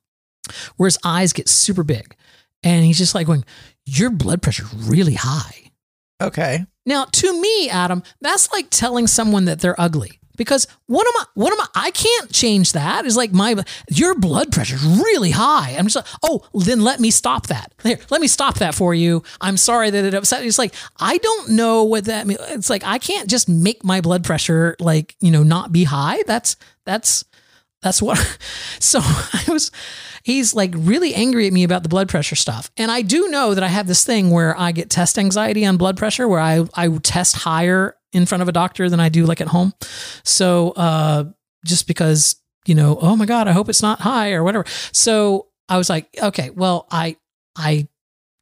where 0.77 0.87
his 0.87 0.97
eyes 1.03 1.33
get 1.33 1.49
super 1.49 1.83
big, 1.83 2.15
and 2.63 2.85
he's 2.85 2.97
just 2.97 3.13
like 3.13 3.27
going, 3.27 3.43
your 3.85 4.09
blood 4.09 4.41
pressure's 4.41 4.73
really 4.73 5.15
high. 5.15 5.71
Okay. 6.21 6.65
Now, 6.85 7.05
to 7.05 7.41
me, 7.41 7.69
Adam, 7.69 8.03
that's 8.21 8.51
like 8.53 8.67
telling 8.69 9.07
someone 9.07 9.45
that 9.45 9.59
they're 9.59 9.79
ugly. 9.79 10.20
Because 10.41 10.65
what 10.87 11.05
am 11.05 11.21
I? 11.21 11.25
What 11.35 11.53
am 11.53 11.61
I? 11.61 11.67
I 11.87 11.91
can't 11.91 12.31
change 12.31 12.71
that. 12.71 13.05
It's 13.05 13.15
like 13.15 13.31
my 13.31 13.63
your 13.91 14.15
blood 14.15 14.51
pressure 14.51 14.73
is 14.75 14.83
really 14.83 15.29
high. 15.29 15.75
I'm 15.77 15.85
just 15.85 15.97
like, 15.97 16.05
oh, 16.23 16.43
then 16.55 16.81
let 16.81 16.99
me 16.99 17.11
stop 17.11 17.45
that. 17.47 17.75
Here, 17.83 17.99
let 18.09 18.21
me 18.21 18.27
stop 18.27 18.55
that 18.55 18.73
for 18.73 18.95
you. 18.95 19.21
I'm 19.39 19.55
sorry 19.55 19.91
that 19.91 20.03
it 20.03 20.15
upset. 20.15 20.43
It's 20.43 20.57
like 20.57 20.73
I 20.99 21.17
don't 21.19 21.49
know 21.51 21.83
what 21.83 22.05
that 22.05 22.25
means. 22.25 22.39
It's 22.49 22.71
like 22.71 22.83
I 22.83 22.97
can't 22.97 23.29
just 23.29 23.47
make 23.47 23.83
my 23.83 24.01
blood 24.01 24.23
pressure 24.23 24.75
like 24.79 25.15
you 25.19 25.29
know 25.29 25.43
not 25.43 25.71
be 25.71 25.83
high. 25.83 26.23
That's 26.25 26.55
that's 26.85 27.23
that's 27.81 28.01
what. 28.01 28.17
So 28.79 28.99
I 28.99 29.43
was, 29.47 29.69
he's 30.23 30.55
like 30.55 30.73
really 30.75 31.13
angry 31.13 31.45
at 31.45 31.53
me 31.53 31.63
about 31.63 31.83
the 31.83 31.89
blood 31.89 32.09
pressure 32.09 32.35
stuff. 32.35 32.71
And 32.77 32.89
I 32.89 33.03
do 33.03 33.29
know 33.29 33.53
that 33.53 33.63
I 33.63 33.67
have 33.67 33.85
this 33.85 34.03
thing 34.03 34.31
where 34.31 34.59
I 34.59 34.71
get 34.71 34.89
test 34.89 35.19
anxiety 35.19 35.67
on 35.67 35.77
blood 35.77 35.97
pressure, 35.97 36.27
where 36.27 36.39
I, 36.39 36.65
I 36.73 36.87
test 36.97 37.35
higher 37.35 37.95
in 38.13 38.25
front 38.25 38.41
of 38.41 38.47
a 38.47 38.51
doctor 38.51 38.89
than 38.89 38.99
I 38.99 39.09
do 39.09 39.25
like 39.25 39.41
at 39.41 39.47
home. 39.47 39.73
So, 40.23 40.71
uh, 40.71 41.25
just 41.65 41.87
because, 41.87 42.35
you 42.65 42.75
know, 42.75 42.97
oh 43.01 43.15
my 43.15 43.25
God, 43.25 43.47
I 43.47 43.51
hope 43.51 43.69
it's 43.69 43.81
not 43.81 43.99
high 43.99 44.33
or 44.33 44.43
whatever. 44.43 44.65
So 44.91 45.47
I 45.69 45.77
was 45.77 45.89
like, 45.89 46.07
okay, 46.21 46.49
well, 46.49 46.87
I, 46.91 47.15
I, 47.55 47.87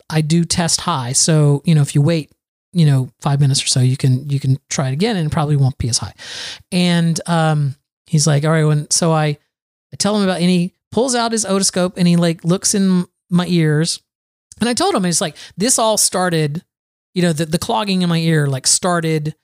I 0.10 0.21
do 0.21 0.43
test 0.43 0.82
high. 0.82 1.13
So, 1.13 1.62
you 1.65 1.75
know, 1.75 1.82
if 1.82 1.93
you 1.93 2.01
wait, 2.01 2.32
you 2.73 2.86
know, 2.86 3.10
five 3.21 3.39
minutes 3.39 3.63
or 3.63 3.67
so, 3.67 3.79
you 3.79 3.97
can, 3.97 4.29
you 4.29 4.39
can 4.39 4.58
try 4.69 4.89
it 4.89 4.93
again 4.93 5.15
and 5.15 5.27
it 5.27 5.32
probably 5.32 5.55
won't 5.55 5.77
be 5.77 5.89
as 5.89 5.97
high. 5.97 6.13
And, 6.71 7.19
um, 7.27 7.75
he's 8.08 8.25
like, 8.25 8.45
all 8.45 8.51
right, 8.51 8.63
when, 8.63 8.89
so 8.89 9.12
I, 9.12 9.38
I 9.93 9.95
tell 9.97 10.15
him 10.15 10.23
about, 10.23 10.41
and 10.41 10.49
he 10.49 10.73
pulls 10.91 11.13
out 11.13 11.32
his 11.32 11.45
otoscope 11.45 11.93
and 11.97 12.08
he 12.08 12.15
like 12.15 12.43
looks 12.43 12.73
in 12.73 13.05
my 13.29 13.45
ears. 13.47 14.01
And 14.60 14.67
I 14.67 14.73
told 14.73 14.95
him, 14.95 15.05
it's 15.05 15.21
like, 15.21 15.36
this 15.58 15.77
all 15.77 15.97
started, 15.97 16.63
you 17.13 17.21
know, 17.21 17.34
the, 17.34 17.45
the 17.45 17.60
clogging 17.60 18.01
in 18.01 18.10
my 18.10 18.17
ear 18.17 18.47
like 18.47 18.67
started 18.67 19.36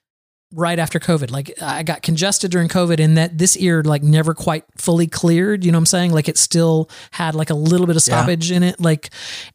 right 0.51 0.79
after 0.79 0.99
COVID. 0.99 1.31
Like 1.31 1.53
I 1.61 1.83
got 1.83 2.01
congested 2.01 2.51
during 2.51 2.67
COVID 2.69 2.99
and 3.03 3.17
that 3.17 3.37
this 3.37 3.57
ear 3.57 3.83
like 3.83 4.03
never 4.03 4.33
quite 4.33 4.63
fully 4.77 5.07
cleared. 5.07 5.65
You 5.65 5.71
know 5.71 5.77
what 5.77 5.81
I'm 5.81 5.85
saying? 5.87 6.11
Like 6.13 6.29
it 6.29 6.37
still 6.37 6.89
had 7.11 7.35
like 7.35 7.49
a 7.49 7.55
little 7.55 7.87
bit 7.87 7.95
of 7.97 8.03
Yeah. 8.07 8.17
stoppage 8.19 8.51
in 8.51 8.63
it. 8.63 8.79
Like, 8.79 9.09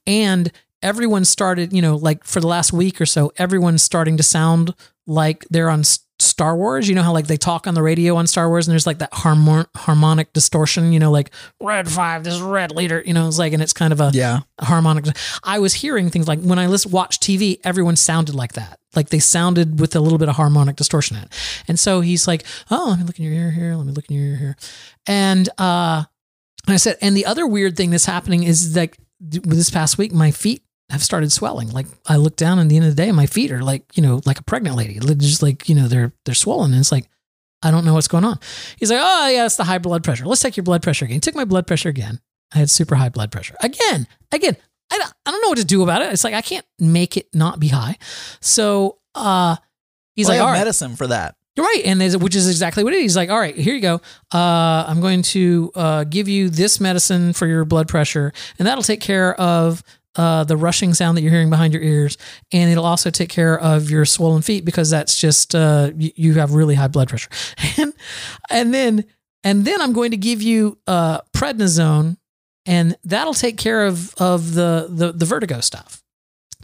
and 0.07 0.51
everyone 0.83 1.25
started, 1.25 1.73
you 1.73 1.81
know, 1.83 1.97
like 1.97 2.25
for 2.25 2.41
the 2.41 2.47
last 2.47 2.73
week 2.73 3.01
or 3.01 3.07
so, 3.07 3.33
everyone's 3.37 3.83
starting 3.83 4.17
to 4.17 4.23
sound 4.23 4.75
like 5.07 5.45
they're 5.51 5.71
on 5.71 5.83
Star 6.21 6.57
Wars. 6.57 6.89
You 6.89 6.95
know 6.95 7.03
how 7.03 7.13
like 7.13 7.27
they 7.27 7.37
talk 7.37 7.67
on 7.67 7.75
the 7.75 7.83
radio 7.83 8.17
on 8.17 8.27
Star 8.27 8.49
Wars 8.49 8.67
and 8.69 8.73
there's 8.73 8.87
like 8.87 8.99
that 8.99 9.13
harmon- 9.13 9.67
harmonic 9.77 10.33
distortion, 10.33 10.93
you 10.93 10.99
know, 10.99 11.11
like 11.11 11.31
red 11.61 11.89
five, 11.91 12.25
this 12.25 12.35
is 12.35 12.43
red 12.43 12.73
leader, 12.73 13.03
you 13.05 13.13
know, 13.15 13.27
it's 13.29 13.39
like, 13.39 13.53
and 13.53 13.63
it's 13.63 13.73
kind 13.73 13.93
of 13.93 14.01
a 14.01 14.11
Yeah. 14.13 14.41
harmonic. 14.61 15.07
I 15.45 15.59
was 15.59 15.75
hearing 15.75 16.11
things 16.11 16.29
like 16.29 16.41
when 16.41 16.59
I 16.59 16.67
listen, 16.67 16.91
watch 16.91 17.21
TV, 17.21 17.59
everyone 17.65 17.97
sounded 17.97 18.35
like 18.35 18.53
that. 18.55 18.79
Like 18.97 19.11
they 19.11 19.19
sounded 19.21 19.79
with 19.81 19.95
a 19.95 20.01
little 20.01 20.19
bit 20.19 20.29
of 20.29 20.37
harmonic 20.37 20.77
distortion 20.77 21.17
in 21.17 21.23
it. 21.25 21.33
And 21.69 21.79
so 21.79 22.01
he's 22.01 22.27
like, 22.27 22.45
oh, 22.71 22.87
let 22.91 22.99
me 22.99 23.05
look 23.05 23.19
in 23.19 23.25
your 23.25 23.35
ear 23.35 23.51
here. 23.51 23.75
Let 23.77 23.87
me 23.87 23.93
look 23.93 24.07
in 24.11 24.17
your 24.17 24.27
ear 24.27 24.37
here. 24.37 24.57
And, 25.07 25.49
uh, 25.59 26.05
and 26.67 26.75
I 26.75 26.77
said, 26.77 26.97
and 27.01 27.17
the 27.17 27.27
other 27.27 27.47
weird 27.47 27.77
thing 27.77 27.91
that's 27.91 28.05
happening 28.07 28.43
is 28.43 28.77
like 28.77 28.99
this 29.21 29.71
past 29.71 29.97
week, 29.99 30.13
my 30.13 30.31
feet 30.31 30.63
have 30.91 31.03
started 31.03 31.33
swelling. 31.33 31.71
Like 31.71 31.87
I 32.07 32.17
look 32.17 32.37
down 32.37 32.59
and 32.59 32.67
at 32.67 32.71
the 32.71 32.77
end 32.77 32.85
of 32.87 32.95
the 32.97 33.03
day, 33.03 33.13
my 33.13 33.27
feet 33.27 33.53
are 33.53 33.63
like, 33.63 33.85
you 33.97 34.03
know, 34.03 34.21
like 34.27 34.39
a 34.39 34.45
pregnant 34.45 34.77
lady, 34.77 34.99
just 34.99 35.43
like, 35.43 35.69
you 35.69 35.75
know, 35.75 35.89
they're, 35.89 36.13
they're 36.25 36.35
swollen. 36.35 36.73
And 36.73 36.81
it's 36.81 36.93
like, 36.93 37.09
I 37.63 37.71
don't 37.71 37.85
know 37.85 37.95
what's 37.95 38.09
going 38.09 38.25
on. 38.25 38.39
He's 38.79 38.91
like, 38.91 39.01
oh 39.03 39.29
yeah, 39.29 39.47
it's 39.47 39.57
the 39.57 39.65
high 39.65 39.79
blood 39.79 40.03
pressure. 40.03 40.25
Let's 40.27 40.41
take 40.43 40.57
your 40.57 40.65
blood 40.65 40.83
pressure 40.83 41.05
again. 41.05 41.17
He 41.17 41.21
took 41.21 41.35
my 41.35 41.45
blood 41.45 41.67
pressure 41.67 41.89
again. 41.89 42.21
I 42.53 42.59
had 42.59 42.71
super 42.71 42.95
high 42.97 43.11
blood 43.11 43.31
pressure 43.31 43.55
again, 43.63 44.07
again. 44.33 44.57
I 44.93 44.99
don't, 44.99 45.13
I 45.25 45.31
don't 45.31 45.43
know 45.43 45.51
what 45.51 45.59
to 45.59 45.65
do 45.65 45.83
about 45.83 46.03
it. 46.03 46.13
It's 46.13 46.25
like, 46.25 46.35
I 46.35 46.41
can't 46.41 46.67
make 46.79 47.17
it 47.17 47.29
not 47.33 47.61
be 47.61 47.69
high. 47.69 47.97
So, 48.41 48.99
uh, 49.15 49.57
he's 50.17 50.27
Well, 50.27 50.39
like, 50.39 50.45
all 50.45 50.53
right. 50.53 50.59
medicine 50.59 50.97
for 50.97 51.07
that. 51.07 51.37
You're 51.57 51.67
Right, 51.67 51.83
and 51.85 52.23
which 52.23 52.35
is 52.37 52.49
exactly 52.49 52.85
what 52.85 52.93
it 52.93 52.97
is. 52.97 53.03
He's 53.03 53.17
like, 53.17 53.29
all 53.29 53.39
right, 53.39 53.55
here 53.57 53.75
you 53.75 53.81
go. 53.81 54.01
Uh, 54.33 54.85
I'm 54.87 55.01
going 55.01 55.23
to 55.23 55.71
uh, 55.75 56.05
give 56.05 56.29
you 56.29 56.49
this 56.49 56.81
medicine 56.81 57.33
for 57.33 57.47
your 57.47 57.65
blood 57.65 57.89
pressure, 57.89 58.33
and 58.59 58.67
that'll 58.67 58.85
take 58.85 59.01
care 59.01 59.35
of 59.39 59.83
uh, 60.17 60.45
the 60.45 60.57
rushing 60.57 60.95
sound 60.95 61.17
that 61.17 61.23
you're 61.23 61.31
hearing 61.31 61.51
behind 61.51 61.73
your 61.73 61.83
ears, 61.83 62.19
and 62.53 62.71
it'll 62.71 62.87
also 62.87 63.11
take 63.11 63.29
care 63.29 63.59
of 63.59 63.91
your 63.91 64.05
swollen 64.05 64.43
feet 64.43 64.65
because 64.65 64.91
that's 64.91 65.17
just 65.17 65.55
uh, 65.55 65.91
you, 65.97 66.35
have 66.35 66.53
really 66.53 66.75
high 66.75 66.89
blood 66.89 67.09
pressure. 67.09 67.31
And 67.79 67.93
and 68.51 68.75
then 68.75 69.05
and 69.45 69.65
then 69.65 69.81
I'm 69.81 69.93
going 69.93 70.11
to 70.11 70.17
give 70.17 70.43
you 70.43 70.79
uh, 70.87 71.21
prednisone, 71.35 72.17
and 72.67 72.97
that'll 73.05 73.35
take 73.35 73.57
care 73.57 73.87
of 73.87 74.15
of 74.17 74.55
the 74.55 74.87
the, 74.89 75.13
the 75.13 75.25
vertigo 75.25 75.61
stuff. 75.61 76.03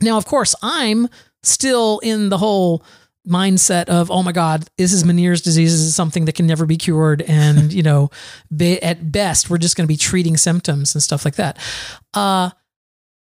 Now, 0.01 0.19
of 0.19 0.27
course, 0.27 0.55
I'm 0.63 1.09
still 1.43 2.01
in 2.01 2.29
the 2.29 2.39
whole 2.39 2.85
mindset 3.27 3.87
of 3.87 4.09
oh 4.09 4.23
my 4.23 4.31
god 4.31 4.69
this 4.79 4.93
is 4.93 5.03
meniere's 5.03 5.41
disease 5.41 5.73
this 5.73 5.81
is 5.81 5.97
something 5.97 6.27
that 6.27 6.37
can 6.37 6.47
never 6.47 6.65
be 6.65 6.77
cured 6.77 7.23
and 7.23 7.73
you 7.73 7.83
know 7.83 8.09
be, 8.57 8.81
at 8.83 9.11
best 9.11 9.51
we're 9.51 9.59
just 9.59 9.77
going 9.77 9.83
to 9.83 9.89
be 9.89 9.97
treating 9.97 10.37
symptoms 10.37 10.95
and 10.95 11.03
stuff 11.03 11.25
like 11.25 11.35
that 11.35 11.59
uh 12.15 12.51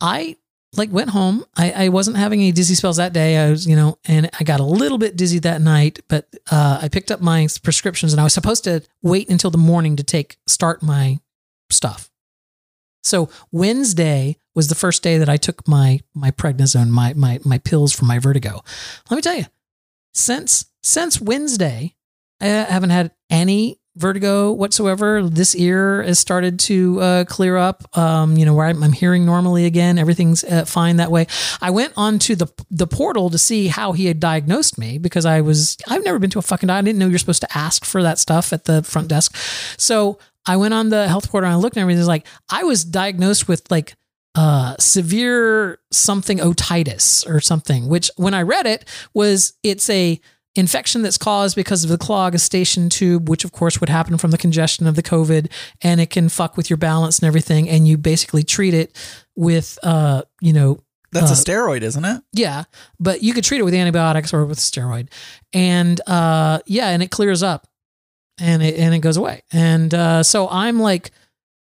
i 0.02 0.36
like 0.74 0.90
went 0.90 1.10
home. 1.10 1.44
I, 1.54 1.70
I 1.72 1.88
wasn't 1.90 2.16
having 2.16 2.40
any 2.40 2.50
dizzy 2.50 2.74
spells 2.74 2.96
that 2.96 3.12
day. 3.12 3.36
I 3.36 3.50
was 3.50 3.66
you 3.66 3.76
know 3.76 3.98
and 4.06 4.30
i 4.40 4.44
got 4.44 4.60
a 4.60 4.64
little 4.64 4.98
bit 4.98 5.16
dizzy 5.16 5.38
that 5.40 5.60
night 5.60 6.00
but 6.08 6.28
uh 6.50 6.78
i 6.82 6.88
picked 6.88 7.10
up 7.10 7.20
my 7.20 7.46
prescriptions 7.62 8.12
and 8.12 8.20
i 8.20 8.24
was 8.24 8.32
supposed 8.32 8.64
to 8.64 8.82
wait 9.02 9.28
until 9.28 9.50
the 9.50 9.58
morning 9.58 9.96
to 9.96 10.02
take 10.02 10.38
start 10.46 10.82
my 10.82 11.18
stuff. 11.72 12.10
So 13.02 13.30
Wednesday 13.50 14.36
was 14.54 14.68
the 14.68 14.74
first 14.74 15.02
day 15.02 15.18
that 15.18 15.28
I 15.28 15.36
took 15.36 15.66
my 15.66 16.00
my 16.14 16.30
prednisone, 16.30 16.88
my 16.88 17.14
my 17.14 17.40
my 17.44 17.58
pills 17.58 17.92
for 17.92 18.04
my 18.04 18.18
vertigo. 18.18 18.62
Let 19.10 19.16
me 19.16 19.22
tell 19.22 19.36
you, 19.36 19.46
since 20.14 20.66
since 20.82 21.20
Wednesday, 21.20 21.96
I 22.40 22.46
haven't 22.46 22.90
had 22.90 23.12
any 23.30 23.80
vertigo 23.96 24.52
whatsoever. 24.52 25.22
This 25.22 25.54
ear 25.54 26.02
has 26.02 26.18
started 26.18 26.58
to 26.60 27.00
uh, 27.00 27.24
clear 27.24 27.56
up. 27.56 27.96
Um, 27.96 28.36
you 28.36 28.44
know 28.46 28.54
where 28.54 28.66
I'm, 28.66 28.82
I'm 28.82 28.92
hearing 28.92 29.24
normally 29.26 29.66
again. 29.66 29.98
Everything's 29.98 30.44
uh, 30.44 30.64
fine 30.64 30.96
that 30.96 31.10
way. 31.10 31.26
I 31.60 31.70
went 31.70 31.92
onto 31.96 32.34
the 32.34 32.48
the 32.70 32.86
portal 32.86 33.30
to 33.30 33.38
see 33.38 33.68
how 33.68 33.92
he 33.92 34.06
had 34.06 34.20
diagnosed 34.20 34.78
me 34.78 34.98
because 34.98 35.26
I 35.26 35.40
was 35.40 35.76
I've 35.88 36.04
never 36.04 36.18
been 36.18 36.30
to 36.30 36.38
a 36.38 36.42
fucking 36.42 36.70
I 36.70 36.80
didn't 36.82 36.98
know 36.98 37.08
you're 37.08 37.18
supposed 37.18 37.42
to 37.42 37.56
ask 37.58 37.84
for 37.84 38.02
that 38.02 38.18
stuff 38.18 38.52
at 38.52 38.64
the 38.64 38.82
front 38.82 39.08
desk. 39.08 39.36
So 39.78 40.18
I 40.46 40.56
went 40.56 40.74
on 40.74 40.88
the 40.88 41.06
health 41.08 41.30
portal 41.30 41.48
and 41.48 41.54
I 41.54 41.58
looked 41.58 41.76
and 41.76 41.82
everything. 41.82 42.00
It's 42.00 42.08
like 42.08 42.26
I 42.50 42.64
was 42.64 42.84
diagnosed 42.84 43.48
with 43.48 43.70
like 43.70 43.94
uh 44.34 44.74
severe 44.78 45.78
something 45.90 46.38
otitis 46.38 47.28
or 47.28 47.38
something 47.38 47.86
which 47.90 48.10
when 48.16 48.32
i 48.32 48.40
read 48.40 48.64
it 48.64 48.86
was 49.12 49.52
it's 49.62 49.90
a 49.90 50.18
infection 50.54 51.00
that's 51.02 51.16
caused 51.18 51.56
because 51.56 51.82
of 51.84 51.88
the 51.90 51.96
clog 51.96 52.34
eustachian 52.34 52.88
tube 52.90 53.28
which 53.28 53.44
of 53.44 53.52
course 53.52 53.80
would 53.80 53.88
happen 53.88 54.18
from 54.18 54.30
the 54.30 54.36
congestion 54.38 54.86
of 54.86 54.96
the 54.96 55.02
covid 55.02 55.50
and 55.80 56.00
it 56.00 56.10
can 56.10 56.28
fuck 56.28 56.56
with 56.58 56.68
your 56.68 56.76
balance 56.76 57.18
and 57.18 57.26
everything 57.26 57.68
and 57.68 57.88
you 57.88 57.96
basically 57.96 58.42
treat 58.42 58.74
it 58.74 58.94
with 59.34 59.78
uh 59.82 60.20
you 60.42 60.52
know 60.52 60.78
That's 61.12 61.30
Uh, 61.30 61.34
a 61.34 61.36
steroid, 61.44 61.82
isn't 61.82 62.04
it? 62.04 62.22
yeah, 62.32 62.64
but 63.00 63.22
you 63.22 63.32
could 63.34 63.44
treat 63.44 63.60
it 63.60 63.64
with 63.64 63.74
antibiotics 63.74 64.32
or 64.34 64.44
with 64.46 64.58
steroid. 64.58 65.08
And 65.54 66.00
uh 66.06 66.60
yeah, 66.66 66.88
and 66.88 67.02
it 67.02 67.10
clears 67.10 67.42
up. 67.42 67.66
and 68.40 68.62
it 68.62 68.76
and 68.78 68.94
it 68.94 69.00
goes 69.00 69.16
away. 69.18 69.42
And 69.52 69.92
uh, 69.94 70.22
so 70.22 70.48
I'm 70.48 70.78
like, 70.80 71.10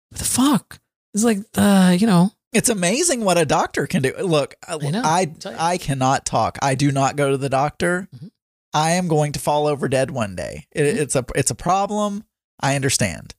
what 0.10 0.20
the 0.20 0.26
fuck? 0.26 0.80
It's 1.14 1.24
like, 1.26 1.40
uh, 1.58 1.96
you 2.00 2.08
know, 2.08 2.32
It's 2.54 2.70
amazing 2.70 3.24
what 3.26 3.38
a 3.38 3.46
doctor 3.46 3.88
can 3.88 4.02
do. 4.04 4.14
Look, 4.20 4.56
I. 4.68 4.78
I, 5.04 5.32
I 5.74 5.78
cannot 5.78 6.26
talk. 6.26 6.58
I 6.62 6.76
do 6.76 6.92
not 6.92 7.16
go 7.18 7.32
to 7.32 7.38
the 7.38 7.50
doctor. 7.50 8.08
Mhm. 8.16 8.30
I 8.74 8.92
am 8.92 9.08
going 9.08 9.32
to 9.34 9.40
fall 9.40 9.68
over 9.68 9.88
dead 9.90 10.12
one 10.12 10.36
day. 10.36 10.66
It, 10.72 10.82
Mm-hmm. 10.84 10.98
It's 11.02 11.16
a 11.16 11.26
it's 11.36 11.52
a 11.52 11.56
problem. 11.56 12.24
I 12.60 12.76
understand. 12.76 13.36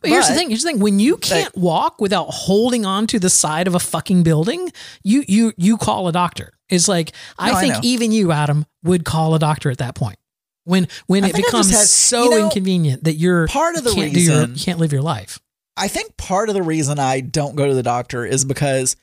But 0.00 0.10
here's 0.10 0.28
the 0.28 0.34
thing. 0.34 0.48
Here's 0.50 0.62
the 0.62 0.70
thing. 0.70 0.80
When 0.80 0.98
you 1.00 1.16
can't 1.16 1.54
walk 1.56 2.00
without 2.00 2.26
holding 2.30 2.86
on 2.86 3.06
to 3.08 3.18
the 3.18 3.28
side 3.30 3.66
of 3.66 3.74
a 3.74 3.80
fucking 3.80 4.22
building, 4.22 4.70
you 5.02 5.24
you 5.26 5.52
you 5.56 5.76
call 5.76 6.08
a 6.08 6.12
doctor. 6.12 6.52
It's 6.68 6.86
like 6.88 7.12
I 7.38 7.50
No, 7.50 7.56
I 7.56 7.60
think 7.60 7.74
know. 7.74 7.80
even 7.82 8.12
you, 8.12 8.30
Adam, 8.32 8.66
would 8.84 9.04
call 9.04 9.34
a 9.34 9.38
doctor 9.38 9.70
at 9.70 9.78
that 9.78 9.94
point. 9.94 10.18
When 10.64 10.86
when 11.06 11.24
I 11.24 11.28
it 11.28 11.34
I 11.34 11.38
becomes 11.38 11.70
had- 11.70 11.86
so 11.86 12.24
you 12.24 12.30
know, 12.30 12.44
inconvenient 12.44 13.04
that 13.04 13.14
you're 13.14 13.48
part 13.48 13.76
of 13.76 13.84
the 13.84 13.92
can't 13.92 14.12
do 14.14 14.20
your, 14.20 14.40
reason- 14.40 14.56
can't 14.56 14.78
live 14.78 14.92
your 14.92 15.02
life. 15.02 15.38
I 15.76 15.88
think 15.88 16.16
part 16.16 16.48
of 16.48 16.54
the 16.54 16.62
reason 16.62 16.98
I 16.98 17.20
don't 17.20 17.56
go 17.56 17.66
to 17.66 17.74
the 17.74 17.82
doctor 17.82 18.24
is 18.24 18.44
because 18.44 18.96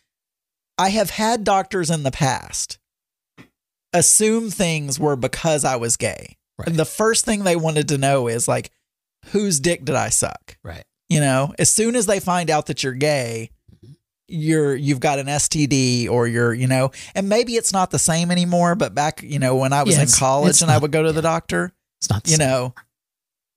I 0.77 0.89
have 0.89 1.09
had 1.09 1.43
doctors 1.43 1.89
in 1.89 2.03
the 2.03 2.11
past 2.11 2.76
assume 3.93 4.49
things 4.49 4.99
were 4.99 5.15
because 5.15 5.63
I 5.65 5.75
was 5.75 5.97
gay. 5.97 6.37
Right. 6.57 6.67
And 6.67 6.77
the 6.77 6.85
first 6.85 7.25
thing 7.25 7.43
they 7.43 7.55
wanted 7.55 7.87
to 7.89 7.97
know 7.97 8.27
is 8.27 8.47
like, 8.47 8.71
whose 9.27 9.59
dick 9.59 9.85
did 9.85 9.95
I 9.95 10.09
suck? 10.09 10.57
Right. 10.63 10.83
You 11.09 11.19
know, 11.19 11.53
as 11.59 11.69
soon 11.71 11.95
as 11.95 12.05
they 12.05 12.19
find 12.19 12.49
out 12.49 12.65
that 12.65 12.83
you're 12.83 12.93
gay, 12.93 13.51
you're 14.27 14.75
you've 14.75 14.99
got 14.99 15.19
an 15.19 15.27
STD 15.27 16.09
or 16.09 16.27
you're, 16.27 16.53
you 16.53 16.67
know, 16.67 16.91
and 17.15 17.29
maybe 17.29 17.53
it's 17.55 17.71
not 17.71 17.91
the 17.91 17.99
same 17.99 18.29
anymore, 18.29 18.75
but 18.75 18.93
back, 18.93 19.21
you 19.23 19.39
know, 19.39 19.55
when 19.55 19.71
I 19.71 19.83
was 19.83 19.95
Yeah, 19.95 20.01
in 20.03 20.09
college 20.09 20.61
and 20.61 20.69
I 20.69 20.77
would 20.77 20.91
go 20.91 21.03
to 21.03 21.13
the 21.13 21.21
doctor, 21.21 21.71
It's 22.01 22.09
not 22.09 22.23
the 22.25 22.31
you 22.31 22.37
same. 22.37 22.47
know, 22.47 22.73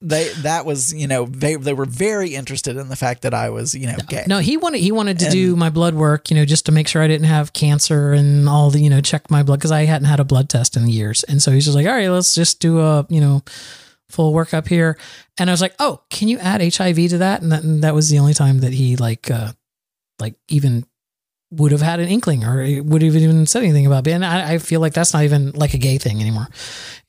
they 0.02 0.28
that 0.42 0.64
was, 0.64 0.94
you 0.94 1.06
know, 1.06 1.26
they 1.26 1.56
they 1.56 1.74
were 1.74 1.84
very 1.84 2.34
interested 2.34 2.76
in 2.76 2.88
the 2.88 2.96
fact 2.96 3.22
that 3.22 3.34
I 3.34 3.50
was, 3.50 3.74
you 3.74 3.86
know, 3.86 3.96
gay. 4.08 4.24
No, 4.26 4.38
he 4.38 4.56
wanted 4.56 4.80
he 4.80 4.92
wanted 4.92 5.18
to 5.18 5.26
And- 5.26 5.32
do 5.32 5.56
my 5.56 5.68
blood 5.68 5.94
work, 5.94 6.30
you 6.30 6.36
know, 6.36 6.44
just 6.44 6.66
to 6.66 6.72
make 6.72 6.88
sure 6.88 7.02
I 7.02 7.08
didn't 7.08 7.26
have 7.26 7.52
cancer 7.52 8.12
and 8.12 8.48
all 8.48 8.70
the, 8.70 8.80
you 8.80 8.88
know, 8.88 9.00
check 9.02 9.30
my 9.30 9.42
blood 9.42 9.58
because 9.58 9.72
I 9.72 9.84
hadn't 9.84 10.06
had 10.08 10.18
a 10.20 10.24
blood 10.24 10.48
test 10.48 10.76
in 10.76 10.88
years. 10.88 11.22
And 11.24 11.42
so 11.42 11.50
he's 11.52 11.64
just 11.66 11.76
like, 11.76 11.86
all 11.86 11.92
right, 11.92 12.08
let's 12.08 12.34
just 12.34 12.60
do 12.60 12.80
a, 12.80 13.06
you 13.10 13.20
know, 13.20 13.42
full 14.08 14.32
workup 14.32 14.68
here. 14.68 14.96
And 15.38 15.50
I 15.50 15.52
was 15.52 15.60
like, 15.60 15.74
oh, 15.78 16.00
can 16.10 16.28
you 16.28 16.38
add 16.38 16.60
HIV 16.62 16.96
to 17.10 17.18
that? 17.18 17.42
And 17.42 17.52
that, 17.52 17.62
and 17.62 17.82
that 17.84 17.94
was 17.94 18.08
the 18.08 18.18
only 18.18 18.34
time 18.34 18.60
that 18.60 18.72
he 18.72 18.96
like, 18.96 19.30
uh, 19.30 19.52
like 20.18 20.34
even 20.48 20.84
would 21.52 21.72
have 21.72 21.80
had 21.80 21.98
an 22.00 22.08
inkling 22.08 22.44
or 22.44 22.64
would 22.82 23.02
have 23.02 23.16
even 23.16 23.44
said 23.46 23.62
anything 23.64 23.86
about. 23.86 24.06
And 24.06 24.24
I, 24.24 24.52
I 24.54 24.58
feel 24.58 24.80
like 24.80 24.92
that's 24.94 25.12
not 25.12 25.24
even 25.24 25.50
like 25.52 25.74
a 25.74 25.78
gay 25.78 25.98
thing 25.98 26.20
anymore. 26.20 26.46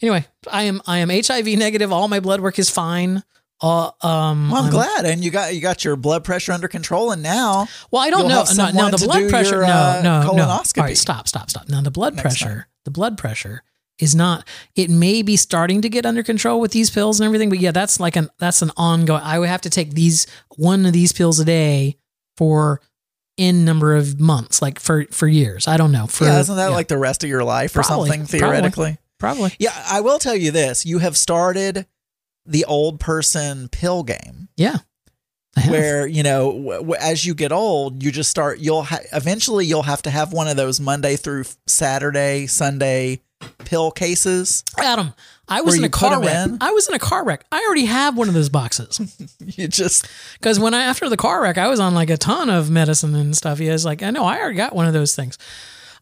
Anyway, 0.01 0.25
I 0.51 0.63
am 0.63 0.81
I 0.87 0.97
am 0.99 1.09
HIV 1.09 1.45
negative. 1.59 1.91
All 1.91 2.07
my 2.07 2.19
blood 2.19 2.41
work 2.41 2.57
is 2.59 2.69
fine. 2.69 3.23
Uh, 3.63 3.91
um, 4.01 4.49
Well, 4.49 4.57
I'm, 4.57 4.63
I'm- 4.65 4.71
glad, 4.71 5.05
and 5.05 5.23
you 5.23 5.29
got 5.29 5.53
you 5.53 5.61
got 5.61 5.83
your 5.85 5.95
blood 5.95 6.23
pressure 6.23 6.51
under 6.51 6.67
control, 6.67 7.11
and 7.11 7.21
now 7.21 7.67
Well, 7.91 8.01
I 8.01 8.09
don't 8.09 8.23
know. 8.23 8.29
No, 8.29 8.39
no, 8.39 8.43
someone 8.45 8.89
the 8.91 8.97
blood 8.97 9.29
pressure. 9.29 9.57
your, 9.57 9.67
no, 9.67 9.73
uh, 9.73 10.01
no, 10.03 10.21
no. 10.21 10.29
All 10.47 10.59
colonoscopy. 10.63 10.97
stop, 10.97 11.27
stop, 11.27 11.49
stop. 11.51 11.69
Now 11.69 11.81
the 11.81 11.91
blood 11.91 12.15
Next 12.15 12.23
pressure. 12.23 12.45
time. 12.45 12.63
The 12.85 12.91
blood 12.91 13.19
pressure 13.19 13.61
is 13.99 14.15
not. 14.15 14.47
It 14.75 14.89
may 14.89 15.21
be 15.21 15.35
starting 15.35 15.83
to 15.83 15.89
get 15.89 16.07
under 16.07 16.23
control 16.23 16.59
with 16.59 16.71
these 16.71 16.89
pills 16.89 17.19
and 17.19 17.25
everything, 17.27 17.49
but 17.49 17.59
yeah, 17.59 17.69
that's 17.69 17.99
like 17.99 18.15
an 18.15 18.29
that's 18.39 18.63
an 18.63 18.71
ongoing. 18.75 19.21
I 19.23 19.37
would 19.37 19.49
have 19.49 19.61
to 19.61 19.69
take 19.69 19.91
these 19.93 20.25
one 20.57 20.87
of 20.87 20.93
these 20.93 21.13
pills 21.13 21.39
a 21.39 21.45
day 21.45 21.97
for 22.37 22.81
in 23.37 23.65
number 23.65 23.95
of 23.95 24.19
months, 24.19 24.61
like 24.61 24.79
for 24.79 25.05
for 25.11 25.27
years. 25.27 25.67
I 25.67 25.77
don't 25.77 25.91
know. 25.91 26.07
For 26.07 26.25
yeah, 26.25 26.39
isn't 26.39 26.55
that 26.55 26.69
yeah, 26.69 26.75
like 26.75 26.87
the 26.87 26.97
rest 26.97 27.23
of 27.23 27.29
your 27.29 27.43
life 27.43 27.75
or 27.75 27.81
Probably, 27.81 28.09
something 28.09 28.25
theoretically? 28.27 28.97
probably? 29.19 29.53
Yeah, 29.59 29.73
I 29.87 30.01
will 30.01 30.19
tell 30.19 30.35
you 30.35 30.51
this: 30.51 30.85
you 30.85 30.99
have 30.99 31.17
started 31.17 31.85
the 32.45 32.65
old 32.65 32.99
person 32.99 33.69
pill 33.69 34.03
game, 34.03 34.49
Yeah. 34.57 34.77
Where 35.67 36.07
you 36.07 36.23
know, 36.23 36.51
w- 36.51 36.71
w- 36.79 36.95
as 36.99 37.25
you 37.25 37.33
get 37.35 37.51
old, 37.51 38.01
you 38.03 38.11
just 38.11 38.29
start. 38.31 38.59
You'll 38.59 38.83
ha- 38.83 38.99
eventually 39.11 39.65
you'll 39.65 39.83
have 39.83 40.01
to 40.03 40.09
have 40.09 40.31
one 40.31 40.47
of 40.47 40.55
those 40.55 40.79
Monday 40.79 41.17
through 41.17 41.43
Saturday, 41.67 42.47
Sunday 42.47 43.19
pill 43.65 43.91
cases. 43.91 44.63
Adam, 44.79 45.13
I 45.51 45.61
was 45.61 45.77
in 45.77 45.83
a 45.83 45.89
car 45.89 46.21
wreck. 46.21 46.47
in? 46.47 46.57
I 46.61 46.71
was 46.71 46.87
in 46.87 46.95
a 46.95 46.99
car 46.99 47.23
wreck. 47.25 47.45
I 47.51 47.63
already 47.65 47.85
have 47.85 48.17
one 48.17 48.27
of 48.27 48.33
those 48.33 48.49
boxes. 48.49 48.99
You 49.57 49.67
just 49.67 50.07
Because 50.39 50.59
when 50.59 50.73
I 50.73 50.83
after 50.83 51.09
the 51.09 51.17
car 51.17 51.41
wreck, 51.41 51.57
I 51.57 51.67
was 51.67 51.79
on 51.79 51.93
like 51.93 52.09
a 52.09 52.17
ton 52.17 52.49
of 52.49 52.69
medicine 52.69 53.13
and 53.15 53.35
stuff. 53.35 53.57
He 53.59 53.69
was 53.69 53.83
like, 53.83 54.01
I 54.01 54.11
know, 54.11 54.23
I 54.23 54.39
already 54.39 54.55
got 54.55 54.73
one 54.75 54.87
of 54.87 54.93
those 54.93 55.15
things. 55.15 55.37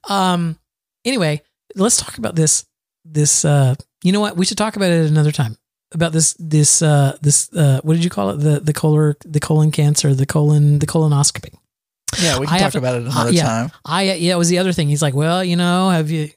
Um. 0.08 0.58
Anyway, 1.06 1.42
let's 1.76 1.98
talk 1.98 2.18
about 2.18 2.36
this. 2.36 2.66
This. 3.06 3.44
Uh. 3.44 3.76
You 4.04 4.12
know 4.12 4.20
what? 4.22 4.38
We 4.38 4.46
should 4.46 4.58
talk 4.58 4.76
about 4.76 4.92
it 4.92 5.10
another 5.10 5.32
time. 5.32 5.58
About 5.94 6.12
this. 6.12 6.36
This. 6.40 6.82
Uh. 6.82 7.18
This. 7.22 7.52
Uh. 7.54 7.80
What 7.84 7.96
did 7.96 8.04
you 8.04 8.10
call 8.10 8.30
it? 8.32 8.38
The 8.38 8.60
the 8.60 8.74
colon 8.74 9.16
the 9.26 9.40
colon 9.40 9.72
cancer. 9.72 10.14
The 10.14 10.26
colon 10.26 10.80
the 10.80 10.86
colonoscopy. 10.86 11.54
yeah, 12.22 12.38
we 12.40 12.46
I 12.46 12.50
can 12.50 12.60
have 12.60 12.62
talk 12.62 12.72
to- 12.74 12.78
about 12.80 12.96
it 12.98 13.08
uh, 13.08 13.12
another 13.12 13.32
yeah. 13.32 13.44
time. 13.44 13.72
I. 13.84 14.04
Yeah. 14.14 14.36
It 14.36 14.38
was 14.38 14.50
the 14.50 14.60
other 14.60 14.74
thing. 14.74 14.90
He's 14.90 15.02
like, 15.02 15.16
well, 15.16 15.44
you 15.44 15.56
know, 15.56 15.90
have 15.90 16.12
you 16.12 16.30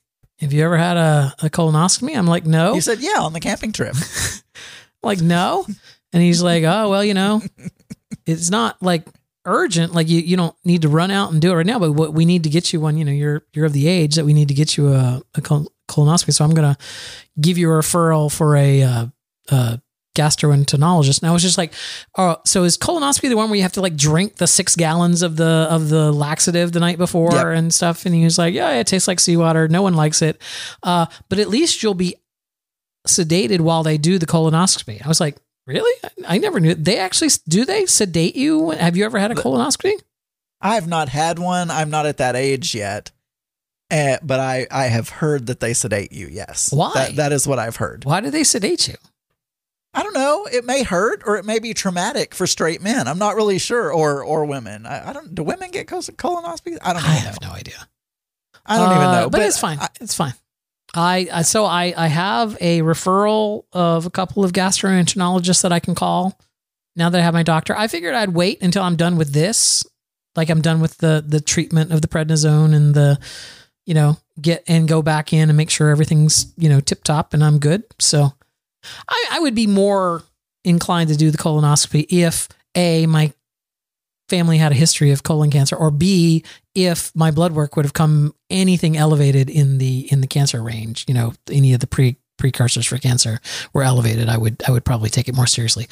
have 0.42 0.52
you 0.52 0.62
ever 0.64 0.76
had 0.76 0.96
a, 0.96 1.34
a 1.42 1.48
colonoscopy? 1.48 2.14
I'm 2.16 2.26
like, 2.26 2.44
no. 2.44 2.74
He 2.74 2.80
said 2.80 3.00
yeah 3.00 3.20
on 3.20 3.32
the 3.32 3.40
camping 3.40 3.72
trip. 3.72 3.96
like 5.02 5.20
no 5.20 5.66
and 6.12 6.22
he's 6.22 6.42
like 6.42 6.64
oh 6.64 6.90
well 6.90 7.04
you 7.04 7.14
know 7.14 7.42
it's 8.26 8.50
not 8.50 8.80
like 8.82 9.06
urgent 9.44 9.92
like 9.92 10.08
you, 10.08 10.20
you 10.20 10.36
don't 10.36 10.54
need 10.64 10.82
to 10.82 10.88
run 10.88 11.10
out 11.10 11.32
and 11.32 11.40
do 11.40 11.50
it 11.50 11.54
right 11.54 11.66
now 11.66 11.78
but 11.78 11.92
what 11.92 12.14
we 12.14 12.24
need 12.24 12.44
to 12.44 12.50
get 12.50 12.72
you 12.72 12.80
one 12.80 12.96
you 12.96 13.04
know 13.04 13.12
you're 13.12 13.42
you're 13.52 13.66
of 13.66 13.72
the 13.72 13.88
age 13.88 14.14
that 14.14 14.24
we 14.24 14.32
need 14.32 14.48
to 14.48 14.54
get 14.54 14.76
you 14.76 14.92
a, 14.92 15.20
a 15.34 15.40
colonoscopy 15.40 16.32
so 16.32 16.44
i'm 16.44 16.54
gonna 16.54 16.76
give 17.40 17.58
you 17.58 17.70
a 17.70 17.74
referral 17.74 18.32
for 18.32 18.56
a 18.56 18.82
uh, 18.82 19.06
uh 19.50 19.76
gastroenterologist 20.14 21.22
and 21.22 21.28
i 21.30 21.32
was 21.32 21.42
just 21.42 21.56
like 21.56 21.72
oh 22.18 22.36
so 22.44 22.64
is 22.64 22.76
colonoscopy 22.76 23.28
the 23.30 23.36
one 23.36 23.48
where 23.48 23.56
you 23.56 23.62
have 23.62 23.72
to 23.72 23.80
like 23.80 23.96
drink 23.96 24.36
the 24.36 24.46
six 24.46 24.76
gallons 24.76 25.22
of 25.22 25.36
the 25.36 25.66
of 25.70 25.88
the 25.88 26.12
laxative 26.12 26.72
the 26.72 26.80
night 26.80 26.98
before 26.98 27.32
Yep. 27.32 27.46
and 27.46 27.72
stuff 27.74 28.04
and 28.04 28.14
he 28.14 28.24
was 28.24 28.36
like 28.36 28.52
yeah 28.52 28.72
it 28.72 28.86
tastes 28.86 29.08
like 29.08 29.18
seawater 29.20 29.68
no 29.68 29.80
one 29.80 29.94
likes 29.94 30.20
it 30.20 30.40
uh 30.82 31.06
but 31.30 31.38
at 31.38 31.48
least 31.48 31.82
you'll 31.82 31.94
be 31.94 32.16
sedated 33.06 33.60
while 33.60 33.82
they 33.82 33.98
do 33.98 34.16
the 34.16 34.26
colonoscopy. 34.26 35.04
I 35.04 35.08
was 35.08 35.18
like, 35.18 35.36
really? 35.66 35.92
I, 36.24 36.36
I 36.36 36.38
never 36.38 36.60
knew. 36.60 36.74
They 36.74 36.98
actually 36.98 37.30
do 37.48 37.64
they 37.64 37.86
sedate 37.86 38.36
you? 38.36 38.70
Have 38.70 38.96
you 38.96 39.04
ever 39.04 39.18
had 39.18 39.32
a 39.32 39.34
colonoscopy? 39.34 39.94
I 40.60 40.76
have 40.76 40.86
not 40.86 41.08
had 41.08 41.40
one. 41.40 41.68
I'm 41.68 41.90
not 41.90 42.06
at 42.06 42.18
that 42.18 42.36
age 42.36 42.76
yet. 42.76 43.10
Uh, 43.90 44.18
but 44.22 44.38
I, 44.38 44.68
I 44.70 44.84
have 44.84 45.08
heard 45.08 45.46
that 45.48 45.58
they 45.58 45.74
sedate 45.74 46.12
you. 46.12 46.28
Yes. 46.30 46.72
Why? 46.72 46.92
That, 46.94 47.16
that 47.16 47.32
is 47.32 47.46
what 47.46 47.58
I've 47.58 47.76
heard. 47.76 48.04
Why 48.04 48.20
do 48.20 48.30
they 48.30 48.44
sedate 48.44 48.86
you? 48.86 48.94
I 49.94 50.02
don't 50.02 50.14
know. 50.14 50.46
It 50.50 50.64
may 50.64 50.82
hurt 50.84 51.22
or 51.26 51.36
it 51.36 51.44
may 51.44 51.58
be 51.58 51.74
traumatic 51.74 52.34
for 52.34 52.46
straight 52.46 52.80
men. 52.80 53.06
I'm 53.08 53.18
not 53.18 53.36
really 53.36 53.58
sure. 53.58 53.92
Or 53.92 54.24
or 54.24 54.44
women. 54.46 54.86
I, 54.86 55.10
I 55.10 55.12
don't. 55.12 55.34
Do 55.34 55.42
women 55.42 55.70
get 55.70 55.86
col- 55.86 56.00
colonoscopies? 56.02 56.78
I 56.82 56.92
don't 56.94 57.04
I 57.04 57.08
have 57.08 57.40
know. 57.42 57.48
no 57.48 57.54
idea. 57.54 57.88
I 58.64 58.78
don't 58.78 58.90
even 58.92 59.02
Uh, 59.02 59.20
know. 59.22 59.30
but, 59.30 59.42
it's 59.42 59.58
fine. 59.58 59.78
I- 59.78 59.88
it's 60.00 60.14
fine. 60.14 60.34
I, 60.94 61.28
I 61.32 61.42
so 61.42 61.64
I 61.64 61.92
I 61.96 62.06
have 62.06 62.56
a 62.60 62.80
referral 62.80 63.64
of 63.72 64.04
a 64.06 64.10
couple 64.10 64.44
of 64.44 64.52
gastroenterologists 64.52 65.62
that 65.62 65.72
I 65.72 65.78
can 65.80 65.94
call 65.94 66.38
now 66.96 67.08
that 67.08 67.18
I 67.20 67.24
have 67.24 67.32
my 67.34 67.42
doctor. 67.42 67.76
I 67.76 67.86
figured 67.88 68.14
I'd 68.14 68.30
wait 68.34 68.62
until 68.62 68.82
I'm 68.82 68.96
done 68.96 69.16
with 69.16 69.32
this, 69.32 69.84
like 70.36 70.50
I'm 70.50 70.60
done 70.60 70.80
with 70.80 70.98
the 70.98 71.24
the 71.26 71.40
treatment 71.40 71.92
of 71.92 72.02
the 72.02 72.08
prednisone 72.08 72.74
and 72.74 72.94
the, 72.94 73.18
you 73.86 73.94
know, 73.94 74.18
get 74.40 74.64
and 74.68 74.86
go 74.86 75.00
back 75.00 75.32
in 75.32 75.48
and 75.48 75.56
make 75.56 75.70
sure 75.70 75.88
everything's 75.88 76.52
you 76.58 76.68
know 76.68 76.80
tip 76.80 77.04
top 77.04 77.32
and 77.34 77.42
I'm 77.42 77.58
good. 77.58 77.84
So, 77.98 78.34
I 79.08 79.26
I 79.32 79.40
would 79.40 79.54
be 79.54 79.66
more 79.66 80.22
inclined 80.64 81.10
to 81.10 81.16
do 81.16 81.30
the 81.30 81.38
colonoscopy 81.38 82.06
if 82.08 82.48
a 82.74 83.06
my 83.06 83.32
family 84.28 84.58
had 84.58 84.72
a 84.72 84.76
history 84.76 85.10
of 85.10 85.22
colon 85.22 85.50
cancer 85.50 85.76
or 85.76 85.90
b 85.90 86.42
if 86.74 87.14
my 87.14 87.30
blood 87.30 87.52
work 87.52 87.76
would 87.76 87.84
have 87.84 87.92
come 87.92 88.34
anything 88.48 88.96
elevated 88.96 89.50
in 89.50 89.78
the 89.78 90.10
in 90.10 90.20
the 90.20 90.26
cancer 90.26 90.62
range 90.62 91.04
you 91.06 91.12
know 91.12 91.34
any 91.50 91.74
of 91.74 91.80
the 91.80 91.86
pre 91.86 92.16
precursors 92.38 92.86
for 92.86 92.96
cancer 92.96 93.40
were 93.72 93.82
elevated 93.82 94.28
i 94.28 94.38
would 94.38 94.62
i 94.66 94.70
would 94.70 94.84
probably 94.84 95.10
take 95.10 95.28
it 95.28 95.34
more 95.34 95.46
seriously. 95.46 95.86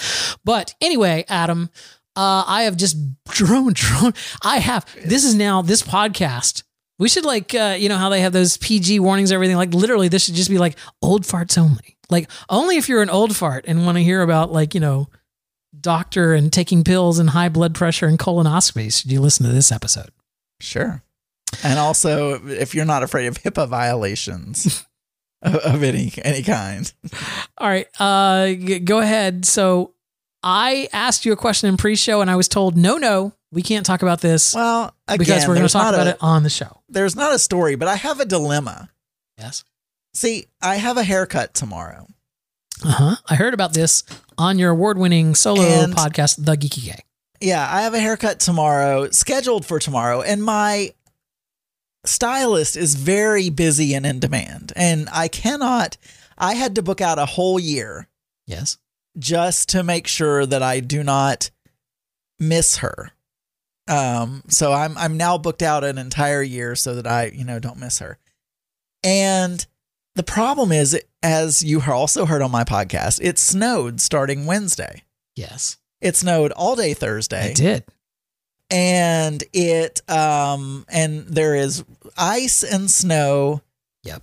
But 0.44 0.74
anyway 0.81 1.24
adam 1.29 1.70
uh 2.16 2.44
i 2.46 2.62
have 2.62 2.76
just 2.76 2.96
drone 3.26 3.72
drone 3.74 4.14
i 4.42 4.59
have 4.59 4.87
this 5.05 5.24
is 5.24 5.35
now 5.35 5.62
this 5.62 5.83
podcast 5.83 6.62
we 7.00 7.08
should 7.08 7.24
like 7.24 7.52
uh 7.54 7.74
you 7.76 7.88
know 7.88 7.96
how 7.96 8.08
they 8.10 8.20
have 8.20 8.32
those 8.32 8.56
pg 8.58 9.00
warnings 9.00 9.32
and 9.32 9.34
everything? 9.34 9.56
Like 9.56 9.74
literally 9.74 10.06
this 10.06 10.24
should 10.24 10.36
just 10.36 10.50
be 10.50 10.58
like 10.58 10.76
old 11.02 11.24
farts 11.24 11.58
only. 11.58 11.96
Like 12.08 12.30
only 12.48 12.76
if 12.76 12.88
you're 12.88 13.02
an 13.02 13.10
old 13.10 13.34
fart 13.34 13.64
and 13.66 13.84
want 13.84 13.98
to 13.98 14.04
hear 14.04 14.22
about 14.22 14.52
like 14.52 14.74
you 14.74 14.80
know 14.80 15.08
doctor 15.78 16.34
and 16.34 16.52
taking 16.52 16.84
pills 16.84 17.18
and 17.18 17.30
high 17.30 17.48
blood 17.48 17.75
pressure 17.75 18.06
and 18.06 18.18
colonoscopies. 18.18 19.00
Should 19.00 19.12
you 19.12 19.20
listen 19.20 19.46
to 19.46 19.52
this 19.52 19.72
episode? 19.72 20.10
Sure. 20.60 21.02
And 21.64 21.79
also, 21.79 22.44
if 22.46 22.75
you're 22.75 22.85
not 22.85 23.02
afraid 23.02 23.27
of 23.27 23.42
HIPAA 23.42 23.68
violations 23.68 24.85
of, 25.42 25.56
of 25.56 25.83
any 25.83 26.12
any 26.22 26.42
kind, 26.42 26.92
All 27.58 27.68
right, 27.68 27.88
uh, 27.98 28.48
g- 28.48 28.79
go 28.81 28.98
ahead. 28.98 29.44
So 29.44 29.94
I 30.42 30.88
asked 30.92 31.25
you 31.25 31.33
a 31.33 31.37
question 31.37 31.68
in 31.68 31.77
pre-show, 31.77 32.20
and 32.20 32.31
I 32.31 32.37
was 32.37 32.48
told, 32.48 32.77
no, 32.77 32.98
no, 32.98 33.33
we 33.53 33.63
can't 33.63 33.85
talk 33.87 34.03
about 34.03 34.21
this 34.21 34.55
well, 34.55 34.94
again, 35.09 35.19
because 35.19 35.46
we're 35.48 35.55
going 35.55 35.67
to 35.67 35.73
talk 35.73 35.92
about 35.94 36.07
a, 36.07 36.11
it 36.11 36.17
on 36.21 36.42
the 36.42 36.51
show. 36.51 36.83
There's 36.88 37.17
not 37.17 37.35
a 37.35 37.38
story, 37.38 37.75
but 37.75 37.88
I 37.88 37.96
have 37.96 38.21
a 38.21 38.25
dilemma. 38.25 38.90
Yes. 39.38 39.65
See, 40.15 40.46
I 40.63 40.77
have 40.77 40.96
a 40.96 41.05
haircut 41.05 41.55
tomorrow, 41.55 42.07
Uh 42.85 42.90
huh. 42.90 43.17
I 43.29 43.35
heard 43.37 43.55
about 43.55 43.75
this 43.75 44.03
on 44.38 44.59
your 44.59 44.71
award 44.71 44.98
winning 44.98 45.35
solo 45.35 45.63
And- 45.63 45.94
podcast, 45.94 46.44
The 46.44 46.57
Geeky 46.57 46.85
Gay. 46.85 47.05
Yeah, 47.42 47.67
I 47.71 47.83
have 47.83 47.94
a 47.94 48.01
haircut 48.01 48.38
tomorrow, 48.38 49.09
scheduled 49.11 49.65
for 49.65 49.79
tomorrow, 49.79 50.21
and 50.21 50.42
my 50.44 50.92
stylist 52.05 52.77
is 52.77 52.94
very 52.96 53.48
busy 53.51 53.94
and 53.94 54.05
in 54.07 54.21
demand. 54.21 54.73
And 54.77 55.09
I 55.13 55.29
cannot, 55.29 55.96
I 56.37 56.55
had 56.55 56.75
to 56.75 56.83
book 56.83 57.01
out 57.01 57.19
a 57.19 57.27
whole 57.27 57.59
year 57.59 58.09
Yes. 58.46 58.79
just 59.19 59.69
to 59.71 59.83
make 59.83 60.07
sure 60.07 60.44
that 60.46 60.63
I 60.63 60.81
do 60.81 61.03
not 61.03 61.51
miss 62.38 62.79
her. 62.79 63.13
Um, 63.90 64.42
so 64.48 64.72
I'm 64.72 64.96
I'm 64.96 65.16
now 65.16 65.36
booked 65.36 65.62
out 65.62 65.82
an 65.84 65.98
entire 65.98 66.42
year 66.42 66.76
so 66.76 66.94
that 66.94 67.06
I, 67.06 67.26
you 67.26 67.44
know, 67.44 67.58
don't 67.58 67.78
miss 67.78 67.98
her. 67.98 68.18
And 69.02 69.64
the 70.14 70.22
problem 70.22 70.70
is, 70.72 70.98
as 71.22 71.62
you 71.64 71.80
also 71.82 72.24
heard 72.26 72.42
on 72.42 72.50
my 72.50 72.64
podcast, 72.64 73.18
it 73.22 73.38
snowed 73.38 74.00
starting 74.00 74.46
Wednesday. 74.46 75.02
Yes. 75.36 75.76
It 76.00 76.16
snowed 76.16 76.52
all 76.52 76.76
day 76.76 76.94
Thursday 76.94 77.50
I 77.50 77.52
did. 77.52 77.84
and 78.70 79.42
it 79.52 80.00
um 80.10 80.84
and 80.88 81.26
there 81.26 81.54
is 81.54 81.84
ice 82.16 82.62
and 82.62 82.90
snow 82.90 83.60
Yep. 84.04 84.22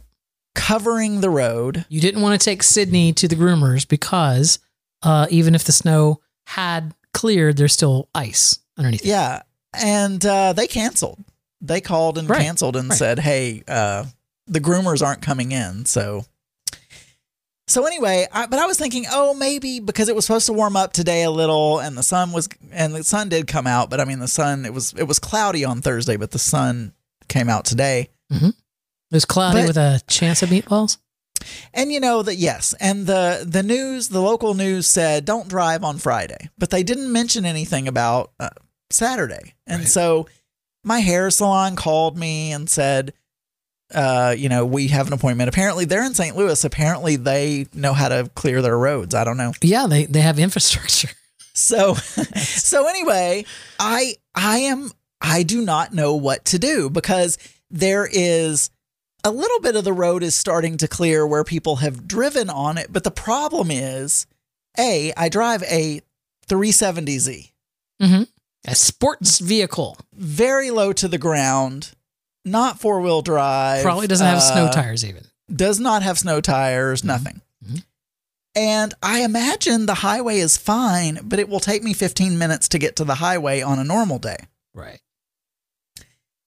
covering 0.56 1.22
the 1.22 1.30
road 1.30 1.86
You 1.90 2.02
didn't 2.02 2.22
want 2.22 2.40
to 2.40 2.44
take 2.44 2.64
Sydney 2.64 3.14
to 3.14 3.28
the 3.28 3.36
groomers 3.36 3.88
because 3.88 4.60
uh, 5.04 5.28
even 5.30 5.54
if 5.54 5.64
the 5.64 5.72
snow 5.72 6.22
had 6.48 6.94
cleared, 7.14 7.58
there's 7.58 7.74
still 7.74 8.10
ice 8.16 8.58
underneath. 8.78 9.02
it. 9.02 9.08
yeah 9.08 9.42
and 9.82 10.26
uh 10.26 10.54
they 10.54 10.68
canceled. 10.68 11.20
They 11.62 11.82
called 11.82 12.18
and 12.18 12.30
Right, 12.30 12.42
canceled 12.42 12.76
and 12.76 12.90
right. 12.90 12.98
said 12.98 13.20
hey 13.20 13.64
uh 13.68 14.06
the 14.48 14.60
groomers 14.62 15.06
aren't 15.06 15.22
coming 15.22 15.52
in. 15.52 15.86
So 15.86 16.26
so 17.68 17.86
anyway 17.86 18.26
I, 18.32 18.46
but 18.46 18.60
i 18.60 18.66
was 18.66 18.78
thinking 18.78 19.06
oh 19.12 19.34
maybe 19.34 19.80
because 19.82 20.08
it 20.08 20.16
was 20.16 20.26
supposed 20.26 20.46
to 20.46 20.54
warm 20.54 20.78
up 20.78 20.94
today 20.94 21.24
a 21.24 21.32
little 21.32 21.80
and 21.80 21.98
the 21.98 22.04
sun 22.04 22.32
was 22.32 22.48
and 22.72 22.96
the 22.96 23.04
sun 23.04 23.28
did 23.28 23.46
come 23.46 23.68
out 23.68 23.90
but 23.90 24.00
i 24.00 24.06
mean 24.06 24.20
the 24.20 24.28
sun 24.30 24.66
it 24.66 24.74
was 24.74 24.94
it 24.94 25.04
was 25.04 25.20
cloudy 25.20 25.66
on 25.66 25.82
thursday 25.82 26.16
but 26.16 26.32
the 26.32 26.40
sun 26.40 26.94
came 27.28 27.50
out 27.50 27.66
today. 27.66 28.08
It 28.32 28.54
was 29.12 29.26
cloudy 29.26 29.60
But- 29.64 29.68
with 29.68 29.78
a 29.78 30.02
chance 30.08 30.42
of 30.42 30.50
meatballs. 30.50 30.98
And 31.74 31.92
you 31.92 32.00
know 32.00 32.24
that 32.24 32.36
yes, 32.36 32.74
and 32.80 33.06
the 33.06 33.44
the 33.46 33.62
news, 33.64 34.08
the 34.10 34.22
local 34.22 34.54
news 34.54 34.88
said 34.88 35.24
don't 35.26 35.48
drive 35.50 35.84
on 35.84 35.98
Friday, 35.98 36.50
but 36.58 36.70
they 36.72 36.84
didn't 36.84 37.12
mention 37.12 37.46
anything 37.46 37.88
about 37.90 38.32
uh, 38.40 38.50
Saturday. 38.90 39.54
And 39.66 39.82
Right. 39.82 39.88
so 39.88 40.28
my 40.84 41.00
hair 41.00 41.30
salon 41.30 41.76
called 41.76 42.18
me 42.18 42.52
and 42.52 42.70
said, 42.70 43.14
uh, 43.94 44.36
you 44.38 44.50
know, 44.50 44.66
we 44.66 44.88
have 44.90 45.08
an 45.08 45.14
appointment. 45.14 45.48
Apparently, 45.50 45.86
they're 45.86 46.04
in 46.04 46.14
St. 46.14 46.36
Louis. 46.36 46.64
Apparently, 46.64 47.16
they 47.16 47.68
know 47.74 47.94
how 47.94 48.10
to 48.10 48.30
clear 48.36 48.62
their 48.62 48.78
roads. 48.78 49.16
I 49.16 49.24
don't 49.24 49.38
know. 49.38 49.54
Yeah, 49.62 49.88
they, 49.88 50.06
they 50.06 50.22
have 50.22 50.40
infrastructure. 50.40 51.10
So, 51.54 51.96
so 52.36 52.88
anyway, 52.88 53.44
I 53.80 54.14
I 54.36 54.60
am 54.60 54.92
I 55.20 55.42
do 55.42 55.64
not 55.64 55.92
know 55.92 56.14
what 56.14 56.46
to 56.46 56.60
do 56.60 56.88
because 56.88 57.40
there 57.72 58.06
is 58.10 58.70
a 59.24 59.32
little 59.32 59.60
bit 59.62 59.76
of 59.76 59.84
the 59.84 59.92
road 59.92 60.22
is 60.22 60.36
starting 60.36 60.78
to 60.78 60.88
clear 60.88 61.26
where 61.26 61.44
people 61.44 61.78
have 61.78 62.08
driven 62.08 62.52
on 62.52 62.78
it, 62.78 62.94
but 62.94 63.04
the 63.04 63.10
problem 63.10 63.72
is, 63.72 64.28
a 64.78 65.12
I 65.18 65.30
drive 65.30 65.64
a 65.64 66.02
370Z, 66.48 67.52
Mm-hmm. 68.04 68.24
A 68.68 68.76
sports 68.76 69.40
vehicle 69.40 69.98
very 70.14 70.72
low 70.72 70.92
to 70.94 71.08
the 71.08 71.18
ground, 71.18 71.92
not 72.44 72.80
four 72.80 73.00
wheel 73.02 73.22
drive, 73.22 73.84
probably 73.84 74.08
doesn't 74.08 74.26
have 74.26 74.42
snow 74.44 74.66
uh, 74.66 74.72
tires 74.72 75.06
even. 75.06 75.24
does 75.54 75.80
not 75.80 76.04
have 76.04 76.20
snow 76.20 76.42
tires, 76.42 77.04
nothing. 77.04 77.42
Mhm. 77.66 77.84
And 78.56 78.94
I 79.04 79.22
imagine 79.24 79.86
the 79.86 79.94
highway 79.96 80.40
is 80.40 80.58
fine, 80.58 81.20
but 81.24 81.40
it 81.40 81.48
will 81.48 81.60
take 81.60 81.84
me 81.84 81.94
15 81.94 82.38
minutes 82.38 82.68
to 82.70 82.80
get 82.80 82.96
to 82.98 83.04
the 83.06 83.16
highway 83.16 83.62
on 83.62 83.80
a 83.80 83.84
normal 83.84 84.18
day. 84.20 84.48
Right. 84.74 85.00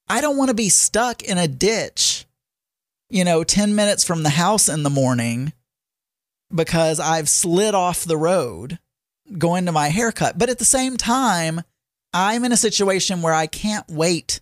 I 0.08 0.20
don't 0.20 0.36
want 0.36 0.48
to 0.48 0.54
be 0.54 0.68
stuck 0.68 1.22
in 1.22 1.38
a 1.38 1.46
ditch, 1.48 2.26
you 3.08 3.24
know, 3.24 3.44
10 3.44 3.74
minutes 3.76 4.02
from 4.04 4.24
the 4.24 4.30
house 4.30 4.68
in 4.68 4.82
the 4.82 4.90
morning 4.90 5.52
because 6.52 6.98
I've 6.98 7.28
slid 7.28 7.74
off 7.76 8.04
the 8.04 8.16
road 8.18 8.80
going 9.38 9.66
to 9.66 9.72
my 9.72 9.88
haircut. 9.88 10.36
But 10.36 10.50
at 10.50 10.58
the 10.58 10.64
same 10.64 10.96
time, 10.96 11.62
I'm 12.12 12.44
in 12.44 12.52
a 12.52 12.56
situation 12.56 13.22
where 13.22 13.34
I 13.34 13.46
can't 13.46 13.86
wait 13.88 14.40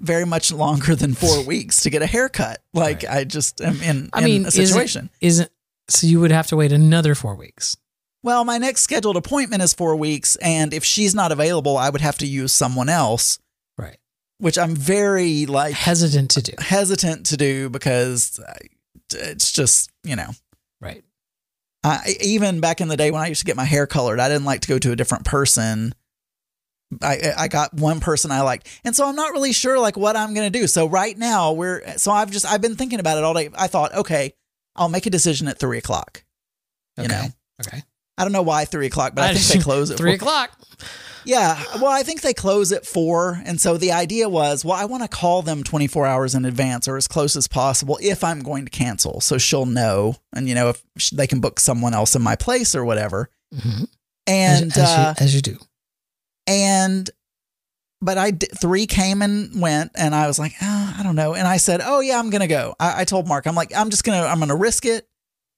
very 0.00 0.24
much 0.26 0.52
longer 0.52 0.94
than 0.96 1.14
four 1.14 1.42
weeks 1.46 1.82
to 1.82 1.90
get 1.90 2.02
a 2.02 2.06
haircut. 2.06 2.62
Like 2.72 3.04
Right. 3.04 3.16
I 3.18 3.24
just 3.24 3.60
am 3.60 3.80
in, 3.82 4.10
I 4.12 4.18
in 4.20 4.24
mean, 4.24 4.44
a 4.44 4.48
isn't- 4.48 4.66
situation. 4.66 5.10
Isn't 5.20 5.50
so 5.88 6.06
you 6.06 6.18
would 6.20 6.32
have 6.32 6.46
to 6.48 6.56
wait 6.56 6.72
another 6.72 7.14
four 7.14 7.34
weeks. 7.34 7.76
Well, 8.22 8.42
my 8.44 8.56
next 8.56 8.80
scheduled 8.82 9.18
appointment 9.18 9.62
is 9.62 9.74
four 9.74 9.94
weeks, 9.96 10.34
and 10.36 10.72
if 10.72 10.82
she's 10.82 11.14
not 11.14 11.30
available, 11.30 11.76
I 11.76 11.90
would 11.90 12.00
have 12.00 12.16
to 12.18 12.26
use 12.26 12.54
someone 12.54 12.88
else, 12.88 13.38
Right. 13.76 13.98
which 14.38 14.56
I'm 14.56 14.74
very 14.74 15.44
like 15.44 15.74
Hesitant 15.74 16.30
to 16.32 16.42
do. 16.42 16.52
Uh, 16.56 16.62
hesitant 16.62 17.26
to 17.26 17.36
do 17.36 17.68
because 17.68 18.40
I- 18.48 18.56
it's 19.12 19.52
just 19.52 19.90
you 20.04 20.16
know. 20.16 20.30
Right. 20.80 21.04
I, 21.84 22.16
even 22.22 22.60
back 22.60 22.80
in 22.80 22.88
the 22.88 22.96
day 22.96 23.10
when 23.10 23.20
I 23.20 23.26
used 23.26 23.40
to 23.42 23.44
get 23.46 23.56
my 23.56 23.66
hair 23.66 23.86
colored, 23.86 24.18
I 24.20 24.28
didn't 24.30 24.46
like 24.46 24.62
to 24.62 24.68
go 24.68 24.78
to 24.78 24.92
a 24.92 24.96
different 24.96 25.26
person. 25.26 25.94
I 27.02 27.32
I 27.36 27.48
got 27.48 27.74
one 27.74 28.00
person 28.00 28.30
I 28.30 28.42
liked, 28.42 28.68
and 28.84 28.94
so 28.94 29.08
I'm 29.08 29.16
not 29.16 29.32
really 29.32 29.52
sure 29.52 29.78
like 29.78 29.96
what 29.96 30.16
I'm 30.16 30.34
gonna 30.34 30.50
do. 30.50 30.66
So 30.66 30.86
right 30.88 31.16
now 31.16 31.52
we're 31.52 31.96
so 31.98 32.10
I've 32.12 32.30
just 32.30 32.46
I've 32.46 32.60
been 32.62 32.76
thinking 32.76 33.00
about 33.00 33.18
it 33.18 33.24
all 33.24 33.34
day. 33.34 33.50
I 33.54 33.66
thought, 33.66 33.94
okay, 33.94 34.34
I'll 34.76 34.88
make 34.88 35.06
a 35.06 35.10
decision 35.10 35.48
at 35.48 35.58
three 35.58 35.78
o'clock. 35.78 36.24
You 36.96 37.04
Okay. 37.04 37.12
know, 37.14 37.26
Okay. 37.66 37.82
I 38.16 38.22
don't 38.24 38.32
know 38.32 38.42
why 38.42 38.64
three 38.64 38.86
o'clock, 38.86 39.14
but 39.14 39.24
I, 39.24 39.34
think 39.34 39.46
they 39.46 39.58
close 39.64 39.90
at 39.90 39.96
three 39.96 40.14
o'clock. 40.14 40.56
Yeah, 41.26 41.58
well, 41.76 41.86
I 41.90 42.02
think 42.02 42.20
they 42.20 42.34
close 42.34 42.70
at 42.70 42.84
four, 42.84 43.40
and 43.46 43.58
so 43.58 43.78
the 43.78 43.92
idea 43.92 44.28
was, 44.28 44.62
well, 44.62 44.76
I 44.76 44.84
want 44.84 45.02
to 45.04 45.08
call 45.08 45.40
them 45.40 45.64
24 45.64 46.04
hours 46.04 46.34
in 46.34 46.44
advance 46.44 46.86
or 46.86 46.98
as 46.98 47.08
close 47.08 47.34
as 47.34 47.48
possible 47.48 47.98
if 48.02 48.22
I'm 48.22 48.40
going 48.40 48.66
to 48.66 48.70
cancel, 48.70 49.22
so 49.22 49.38
she'll 49.38 49.64
know, 49.64 50.16
and 50.34 50.46
you 50.50 50.54
know 50.54 50.68
if 50.68 50.82
they 51.10 51.26
can 51.26 51.40
book 51.40 51.60
someone 51.60 51.94
else 51.94 52.14
in 52.14 52.20
my 52.20 52.36
place 52.36 52.74
or 52.74 52.84
whatever. 52.84 53.30
Mhm. 53.54 53.88
And 54.26 54.64
as, 54.72 54.76
as, 54.76 54.88
uh, 54.90 55.14
you, 55.18 55.24
as 55.24 55.34
you 55.34 55.40
do. 55.40 55.58
And 56.46 57.08
but 58.00 58.18
I 58.18 58.32
three 58.32 58.86
came 58.86 59.22
and 59.22 59.60
went, 59.62 59.92
and 59.94 60.14
I 60.14 60.26
was 60.26 60.38
like, 60.38 60.52
oh, 60.60 60.94
I 60.98 61.02
don't 61.02 61.16
know, 61.16 61.34
and 61.34 61.48
I 61.48 61.56
said, 61.56 61.80
oh 61.82 62.00
yeah, 62.00 62.18
I'm 62.18 62.30
gonna 62.30 62.46
go. 62.48 62.74
I, 62.78 63.02
I 63.02 63.04
told 63.04 63.26
Mark, 63.26 63.46
I'm 63.46 63.54
like, 63.54 63.74
I'm 63.74 63.90
just 63.90 64.04
gonna, 64.04 64.26
I'm 64.26 64.38
gonna 64.38 64.56
risk 64.56 64.84
it. 64.84 65.08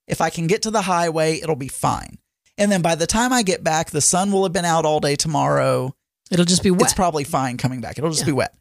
If 0.07 0.20
I 0.20 0.30
can 0.30 0.47
get 0.47 0.62
to 0.62 0.70
the 0.70 0.82
highway, 0.82 1.41
it'll 1.43 1.57
be 1.57 1.68
fine. 1.68 2.18
And 2.59 2.70
then 2.70 2.82
by 2.82 2.95
the 2.95 3.07
time 3.07 3.32
I 3.32 3.43
get 3.43 3.64
back, 3.64 3.91
the 3.91 4.01
sun 4.01 4.30
will 4.30 4.45
have 4.45 4.53
been 4.53 4.64
out 4.64 4.84
all 4.87 5.01
day 5.01 5.16
tomorrow. 5.16 5.95
It'll 6.30 6.45
just 6.45 6.62
be 6.62 6.70
wet. 6.70 6.82
It's 6.82 6.95
probably 6.95 7.24
fine 7.24 7.57
coming 7.57 7.80
back. 7.80 7.99
It'll 7.99 8.11
just 8.11 8.20
Yeah. 8.22 8.26
be 8.26 8.32
wet. 8.32 8.55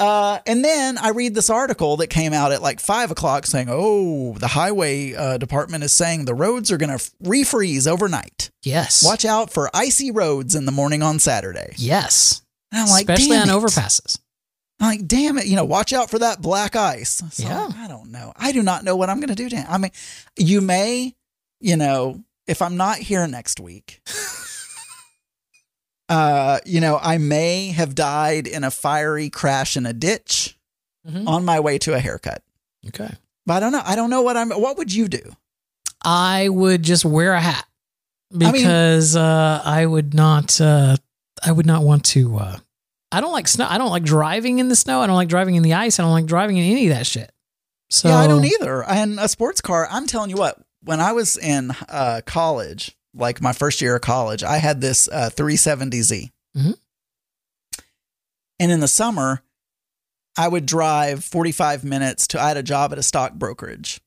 Uh, 0.00 0.38
and 0.46 0.64
then 0.64 0.96
I 0.98 1.10
read 1.10 1.34
this 1.34 1.50
article 1.50 1.98
that 1.98 2.06
came 2.08 2.32
out 2.32 2.52
at 2.52 2.62
like 2.62 2.80
five 2.80 3.10
o'clock 3.10 3.46
saying, 3.46 3.68
"Oh, 3.70 4.32
the 4.38 4.48
highway 4.48 5.14
uh, 5.14 5.36
department 5.38 5.84
is 5.84 5.92
saying 5.92 6.24
the 6.24 6.34
roads 6.34 6.72
are 6.72 6.78
going 6.78 6.96
to 6.96 7.04
refreeze 7.22 7.86
overnight. 7.86 8.50
yes. 8.62 9.04
Watch 9.04 9.24
out 9.24 9.52
for 9.52 9.68
icy 9.74 10.10
roads 10.10 10.54
in 10.54 10.64
the 10.64 10.72
morning 10.72 11.02
on 11.02 11.18
Saturday." 11.18 11.74
Yes. 11.76 12.40
And 12.72 12.80
I'm 12.80 12.88
like, 12.88 13.02
Especially 13.08 13.36
"Damn 13.36 13.50
on 13.50 13.62
it." 13.62 13.62
overpasses. 13.62 14.18
I'm 14.80 14.86
like, 14.88 15.06
damn 15.06 15.36
it, 15.36 15.44
you 15.44 15.56
know, 15.56 15.64
watch 15.66 15.92
out 15.92 16.08
for 16.08 16.18
that 16.20 16.40
black 16.40 16.74
ice. 16.74 17.22
So, 17.32 17.42
Yeah. 17.46 17.68
I 17.76 17.86
don't 17.86 18.10
know. 18.10 18.32
I 18.34 18.52
do 18.52 18.62
not 18.62 18.82
know 18.82 18.96
what 18.96 19.10
I'm 19.10 19.20
going 19.20 19.34
to 19.34 19.48
do. 19.48 19.54
I 19.68 19.76
mean, 19.76 19.90
you 20.38 20.62
may, 20.62 21.14
you 21.60 21.76
know, 21.76 22.24
if 22.46 22.62
I'm 22.62 22.78
not 22.78 22.96
here 22.96 23.26
next 23.26 23.60
week, 23.60 24.00
uh, 26.10 26.58
you 26.66 26.80
know, 26.80 26.98
I 27.00 27.16
may 27.18 27.68
have 27.68 27.94
died 27.94 28.46
in 28.46 28.64
a 28.64 28.70
fiery 28.70 29.30
crash 29.30 29.76
in 29.76 29.86
a 29.86 29.92
ditch 29.94 30.58
Mhm. 31.08 31.26
on 31.26 31.44
my 31.46 31.58
way 31.60 31.78
to 31.78 31.94
a 31.94 31.98
haircut. 32.00 32.42
Okay. 32.88 33.10
But 33.46 33.54
I 33.54 33.60
don't 33.60 33.72
know. 33.72 33.82
I 33.84 33.96
don't 33.96 34.10
know 34.10 34.20
what 34.22 34.36
I'm. 34.36 34.50
What 34.50 34.76
would 34.76 34.92
you 34.92 35.08
do? 35.08 35.22
I 36.04 36.48
would 36.48 36.82
just 36.82 37.04
wear 37.04 37.32
a 37.32 37.40
hat 37.40 37.66
mean- 38.30 38.52
because 38.52 39.16
uh, 39.16 39.62
I 39.64 39.86
would 39.86 40.12
not. 40.14 40.60
Uh, 40.60 40.96
I 41.42 41.52
would 41.52 41.66
not 41.66 41.82
want 41.84 42.04
to. 42.06 42.36
Uh, 42.36 42.58
I 43.12 43.20
don't 43.20 43.32
like 43.32 43.48
snow. 43.48 43.66
I 43.68 43.78
don't 43.78 43.90
like 43.90 44.02
driving 44.04 44.58
in 44.58 44.68
the 44.68 44.76
snow. 44.76 45.00
I 45.00 45.06
don't 45.06 45.16
like 45.16 45.28
driving 45.28 45.54
in 45.54 45.62
the 45.62 45.74
ice. 45.74 45.98
I 45.98 46.02
don't 46.02 46.12
like 46.12 46.26
driving 46.26 46.58
in 46.58 46.70
any 46.70 46.88
of 46.88 46.94
that 46.96 47.06
shit. 47.06 47.32
So 47.88 48.08
yeah, 48.08 48.18
I 48.18 48.26
don't 48.26 48.44
either. 48.44 48.84
And 48.84 49.18
a 49.18 49.26
sports 49.28 49.60
car. 49.60 49.88
I'm 49.90 50.06
telling 50.06 50.30
you 50.30 50.36
what. 50.36 50.58
When 50.82 51.00
I 51.00 51.12
was 51.12 51.36
in 51.36 51.72
uh, 51.88 52.20
college, 52.24 52.96
like 53.14 53.40
my 53.40 53.52
first 53.52 53.80
year 53.80 53.96
of 53.96 54.02
college, 54.02 54.42
I 54.42 54.58
had 54.58 54.80
this 54.80 55.08
uh, 55.08 55.30
370Z. 55.34 56.30
Mhm. 56.56 56.74
And 58.58 58.70
in 58.72 58.80
the 58.80 58.88
summer, 58.88 59.42
I 60.36 60.48
would 60.48 60.66
drive 60.66 61.24
45 61.24 61.82
minutes 61.84 62.26
to. 62.28 62.40
I 62.40 62.48
had 62.48 62.56
a 62.56 62.62
job 62.62 62.92
at 62.92 62.98
a 62.98 63.02
stock 63.02 63.34
brokerage. 63.34 64.00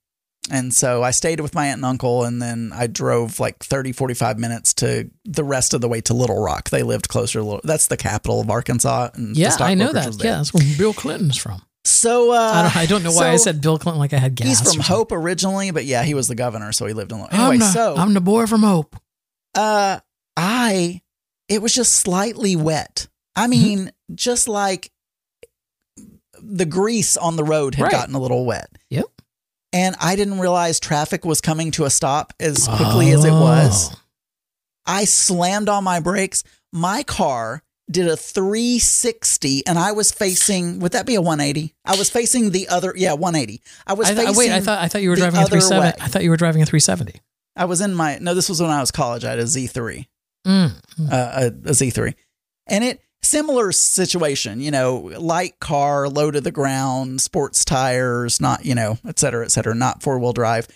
And 0.51 0.73
so 0.73 1.01
I 1.03 1.11
stayed 1.11 1.39
with 1.39 1.55
my 1.55 1.67
aunt 1.67 1.77
and 1.77 1.85
uncle, 1.85 2.25
and 2.25 2.41
then 2.41 2.71
I 2.73 2.87
drove 2.87 3.39
like 3.39 3.63
30, 3.63 3.93
45 3.93 4.37
minutes 4.37 4.73
to 4.75 5.09
the 5.23 5.43
rest 5.43 5.73
of 5.73 5.79
the 5.79 5.87
way 5.87 6.01
to 6.01 6.13
Little 6.13 6.41
Rock. 6.43 6.69
They 6.69 6.83
lived 6.83 7.07
closer 7.07 7.39
to 7.39 7.43
Little 7.45 7.61
That's 7.63 7.87
the 7.87 7.95
capital 7.95 8.41
of 8.41 8.49
Arkansas. 8.49 9.09
And 9.13 9.35
the 9.35 9.39
Yeah, 9.39 9.55
I 9.59 9.73
know 9.73 9.93
that. 9.93 10.15
Yeah, 10.21 10.37
that's 10.37 10.53
where 10.53 10.63
Bill 10.77 10.93
Clinton's 10.93 11.37
from. 11.37 11.61
So 11.85 12.31
uh, 12.31 12.35
I 12.35 12.61
don't, 12.63 12.77
I 12.77 12.85
don't 12.85 13.03
know 13.03 13.11
why 13.11 13.29
I 13.31 13.35
said 13.35 13.61
Bill 13.61 13.77
Clinton 13.77 13.99
like 13.99 14.13
I 14.13 14.17
had 14.17 14.35
gas. 14.35 14.47
He's 14.47 14.73
from. 14.73 14.81
Hope 14.83 15.11
originally, 15.11 15.71
but 15.71 15.83
yeah, 15.85 16.03
he 16.03 16.13
was 16.13 16.27
the 16.29 16.35
governor, 16.35 16.71
so 16.71 16.85
he 16.85 16.93
lived 16.93 17.11
in. 17.11 17.17
Anyway, 17.19 17.29
I'm 17.33 17.59
the, 17.59 17.65
so 17.65 17.95
I'm 17.97 18.13
the 18.13 18.21
boy 18.21 18.45
from 18.45 18.63
Hope. 18.63 18.95
uh, 19.55 19.99
I 20.37 21.01
it 21.49 21.61
was 21.61 21.75
just 21.75 21.93
slightly 21.93 22.55
wet. 22.55 23.07
I 23.35 23.41
Mm-hmm. 23.43 23.49
mean, 23.49 23.91
just 24.15 24.47
like 24.47 24.91
the 26.41 26.65
grease 26.65 27.17
on 27.17 27.35
the 27.35 27.43
road 27.43 27.75
had 27.75 27.83
Right. 27.83 27.91
gotten 27.91 28.15
a 28.15 28.19
little 28.19 28.45
wet. 28.45 28.69
Yep. 28.89 29.05
And 29.71 29.95
I 29.99 30.15
didn't 30.15 30.39
realize 30.39 30.79
traffic 30.79 31.25
was 31.25 31.41
coming 31.41 31.71
to 31.71 31.85
a 31.85 31.89
stop 31.89 32.31
as 32.39 32.67
quickly 32.67 33.11
as 33.11 33.25
it 33.25 33.31
was. 33.31 33.89
Oh. 33.91 33.99
I 34.85 35.05
slammed 35.05 35.67
on 35.69 35.83
my 35.83 35.99
brakes. 35.99 36.43
My 36.71 37.03
car 37.03 37.62
did 37.91 38.07
a 38.07 38.15
360 38.15 39.67
and 39.67 39.77
I 39.77 39.91
was 39.91 40.11
facing 40.11 40.79
would 40.79 40.93
that 40.93 41.05
be 41.05 41.15
a 41.15 41.21
180? 41.21 41.73
I 41.85 41.95
was 41.95 42.09
facing 42.09 42.51
the 42.51 42.67
other 42.69 42.93
yeah, 42.95 43.13
180. 43.13 43.61
I 43.85 43.93
was 43.93 44.09
I 44.09 44.13
th- 44.13 44.27
facing 44.27 44.37
wait, 44.37 44.51
I 44.51 44.61
thought 44.61 44.79
I 44.79 44.87
thought 44.87 45.01
you 45.01 45.09
were 45.09 45.15
driving 45.15 45.41
a 45.41 45.45
370. 45.45 45.81
way. 45.81 45.93
I 45.99 46.07
thought 46.07 46.23
you 46.23 46.29
were 46.29 46.37
driving 46.37 46.61
a 46.61 46.65
370. 46.65 47.21
I 47.55 47.65
was 47.65 47.81
in 47.81 47.93
my 47.93 48.17
no, 48.19 48.33
this 48.33 48.49
was 48.49 48.61
when 48.61 48.71
I 48.71 48.79
was 48.79 48.91
college. 48.91 49.25
I 49.25 49.31
had 49.31 49.39
a 49.39 49.43
Z3. 49.43 50.05
Mm. 50.45 50.71
uh, 51.09 51.09
a, 51.09 51.45
a 51.47 51.71
Z3. 51.71 52.13
And 52.67 52.83
it 52.83 53.01
similar 53.21 53.71
situation, 53.71 54.59
you 54.59 54.71
know, 54.71 54.97
light 55.17 55.59
car, 55.59 56.09
low 56.09 56.29
to 56.29 56.41
the 56.41 56.51
ground, 56.51 57.21
sports 57.21 57.63
tires, 57.65 58.41
not, 58.41 58.65
you 58.65 58.75
know, 58.75 58.97
et 59.07 59.17
cetera, 59.17 59.45
et 59.45 59.51
cetera, 59.51 59.73
not 59.73 60.03
four 60.03 60.19
wheel 60.19 60.33
drive. 60.33 60.67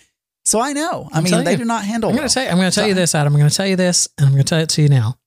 So 0.44 0.60
I 0.60 0.72
know. 0.72 1.08
I 1.12 1.18
I'm 1.18 1.24
mean, 1.24 1.44
they 1.44 1.52
you. 1.52 1.56
do 1.58 1.64
not 1.66 1.84
handle 1.84 2.08
I'm 2.08 2.16
going 2.16 2.22
well. 2.22 2.28
to 2.28 2.34
tell 2.34 2.44
you, 2.44 2.48
I'm 2.50 2.56
going 2.56 2.70
to 2.70 2.74
tell 2.74 2.88
you 2.88 2.94
this, 2.94 3.14
Adam. 3.14 3.34
I'm 3.34 3.38
going 3.38 3.50
to 3.50 3.54
tell 3.56 3.66
you 3.66 3.76
this, 3.76 4.08
and 4.16 4.26
I'm 4.26 4.32
going 4.32 4.44
to 4.44 4.48
tell 4.48 4.60
it 4.60 4.70
to 4.70 4.82
you 4.82 4.88
now. 4.88 5.18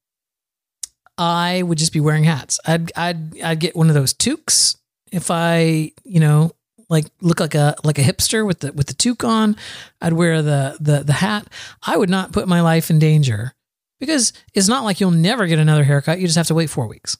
I 1.21 1.61
would 1.61 1.77
just 1.77 1.93
be 1.93 1.99
wearing 1.99 2.23
hats. 2.23 2.59
I'd 2.65 2.91
I'd 2.97 3.39
I'd 3.41 3.59
get 3.59 3.75
one 3.75 3.89
of 3.89 3.93
those 3.93 4.11
toques 4.11 4.75
if 5.11 5.29
I, 5.29 5.91
you 6.03 6.19
know, 6.19 6.51
like 6.89 7.05
look 7.21 7.39
like 7.39 7.53
a 7.53 7.75
like 7.83 7.99
a 7.99 8.01
hipster 8.01 8.43
with 8.43 8.61
the 8.61 8.73
with 8.73 8.87
the 8.87 8.95
toque 8.95 9.23
on. 9.23 9.55
I'd 10.01 10.13
wear 10.13 10.41
the 10.41 10.77
the 10.79 11.03
the 11.03 11.13
hat. 11.13 11.47
I 11.85 11.95
would 11.95 12.09
not 12.09 12.31
put 12.31 12.47
my 12.47 12.61
life 12.61 12.89
in 12.89 12.97
danger 12.97 13.53
because 13.99 14.33
it's 14.55 14.67
not 14.67 14.83
like 14.83 14.99
you'll 14.99 15.11
never 15.11 15.45
get 15.45 15.59
another 15.59 15.83
haircut. 15.83 16.19
You 16.19 16.25
just 16.25 16.37
have 16.37 16.47
to 16.47 16.55
wait 16.55 16.71
four 16.71 16.87
weeks. 16.87 17.15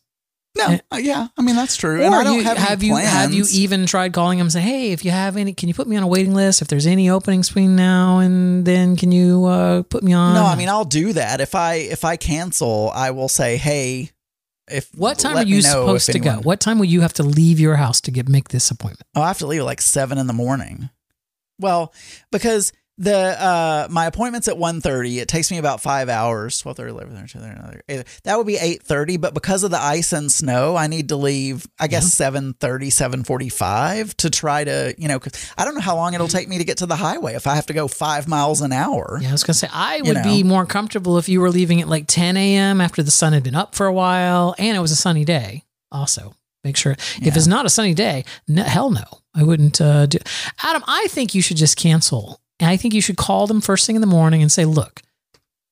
No, 0.58 0.78
uh, 0.92 0.98
yeah. 0.98 1.30
I 1.38 1.42
mean, 1.42 1.56
that's 1.56 1.78
true. 1.78 2.02
and 2.02 2.14
I 2.14 2.24
don't 2.24 2.36
you, 2.36 2.44
have, 2.44 2.58
any 2.58 2.88
you 2.88 2.96
have 2.96 3.34
you 3.34 3.46
even 3.54 3.86
tried 3.86 4.12
calling 4.12 4.38
them 4.38 4.46
and 4.46 4.52
say, 4.52 4.60
hey, 4.60 4.92
if 4.92 5.06
you 5.06 5.12
have 5.12 5.38
any, 5.38 5.54
can 5.54 5.70
you 5.70 5.74
put 5.74 5.88
me 5.88 5.96
on 5.96 6.04
a 6.04 6.08
waiting 6.08 6.34
list? 6.34 6.62
If 6.62 6.68
there's 6.68 6.86
any 6.86 7.10
openings 7.10 7.48
between 7.48 7.78
now 7.78 8.20
and 8.20 8.66
then, 8.66 8.98
can 8.98 9.14
you 9.14 9.46
uh, 9.46 9.84
put 9.84 10.04
me 10.04 10.12
on? 10.12 10.34
No, 10.34 10.44
I 10.44 10.56
mean, 10.56 10.68
I'll 10.68 10.84
do 10.84 11.14
that. 11.14 11.40
If 11.40 11.56
I 11.56 11.76
if 11.76 12.04
I 12.04 12.18
cancel, 12.18 12.92
I 12.94 13.12
will 13.12 13.30
say, 13.30 13.56
"Hey, 13.56 14.12
if 14.70 14.94
what 14.96 15.20
time 15.20 15.38
are 15.38 15.44
you 15.44 15.62
supposed 15.62 16.12
to 16.12 16.20
go? 16.20 16.40
What 16.44 16.60
time 16.60 16.80
will 16.80 16.86
you 16.86 17.02
have 17.02 17.14
to 17.14 17.24
leave 17.24 17.60
your 17.60 17.76
house 17.76 18.02
to 18.02 18.12
get 18.12 18.28
make 18.28 18.50
this 18.50 18.70
appointment? 18.72 19.08
Oh, 19.16 19.22
I 19.22 19.28
have 19.28 19.40
to 19.40 19.48
leave 19.48 19.62
at 19.62 19.66
like 19.66 19.82
seven 19.82 20.18
in 20.18 20.28
the 20.28 20.34
morning. 20.34 20.90
Well, 21.60 21.94
because 22.32 22.74
the 23.02 23.18
uh 23.18 23.88
my 23.90 24.06
appointment's 24.06 24.48
at 24.48 24.56
1.30. 24.56 25.18
It 25.22 25.28
takes 25.28 25.50
me 25.52 25.58
about 25.58 25.82
five 25.82 26.08
hours. 26.08 26.62
12.30, 26.62 27.10
11.30, 27.10 27.84
12.30, 27.88 28.22
That 28.24 28.38
would 28.38 28.48
be 28.48 28.56
8.30, 28.58 29.20
but 29.20 29.34
because 29.34 29.64
of 29.64 29.72
the 29.72 29.82
ice 29.82 30.14
and 30.14 30.32
snow, 30.32 30.76
I 30.76 30.88
need 30.88 31.10
to 31.10 31.16
leave, 31.16 31.66
I 31.80 31.88
guess, 31.88 32.14
7.30, 32.16 32.56
7.45 33.26 34.14
to 34.16 34.30
try 34.30 34.64
to, 34.64 34.94
you 34.98 35.08
know, 35.08 35.20
'cause 35.20 35.34
I 35.58 35.66
don't 35.66 35.76
know 35.76 35.82
how 35.82 35.96
long 35.96 36.14
it'll 36.14 36.28
take 36.28 36.48
me 36.48 36.58
to 36.58 36.64
get 36.64 36.78
to 36.78 36.86
the 36.86 36.96
highway 36.96 37.34
if 37.36 37.48
I 37.48 37.56
have 37.56 37.66
to 37.68 37.74
go 37.74 37.88
five 37.88 38.28
miles 38.28 38.62
an 38.62 38.72
hour. 38.72 39.20
Yeah, 39.22 39.30
I 39.30 39.32
was 39.32 39.44
gonna 39.44 39.54
say 39.56 39.70
I 39.72 39.98
You 39.98 40.04
would 40.06 40.24
be 40.24 40.44
more 40.44 40.66
comfortable 40.66 41.18
if 41.18 41.28
you 41.30 41.42
were 41.42 41.50
leaving 41.50 41.82
at 41.82 41.88
like 41.88 42.06
10 42.08 42.38
a.m. 42.38 42.82
after 42.82 43.02
the 43.04 43.12
sun 43.12 43.34
had 43.34 43.44
been 43.44 43.56
up 43.56 43.76
for 43.76 43.86
a 43.88 43.94
while 43.94 44.56
and 44.58 44.76
it 44.76 44.80
was 44.80 44.92
a 44.92 44.96
sunny 44.96 45.26
day. 45.26 45.64
Also, 45.92 46.36
make 46.64 46.78
sure 46.78 46.96
if 47.22 47.36
it's 47.36 47.48
not 47.48 47.66
a 47.66 47.70
sunny 47.70 47.94
day, 47.94 48.24
no, 48.48 48.64
hell 48.64 48.92
no, 48.92 49.04
I 49.36 49.44
wouldn't 49.44 49.80
uh, 49.82 50.06
do. 50.06 50.20
Adam, 50.64 50.84
I 50.88 51.08
think 51.10 51.34
you 51.36 51.42
should 51.42 51.58
just 51.58 51.76
cancel, 51.78 52.40
and 52.62 52.70
I 52.70 52.78
think 52.78 52.94
you 52.94 53.02
should 53.02 53.18
call 53.18 53.48
them 53.48 53.60
first 53.60 53.86
thing 53.86 53.96
in 53.96 54.02
the 54.02 54.08
morning 54.08 54.42
and 54.42 54.52
say, 54.52 54.64
"Look, 54.66 55.02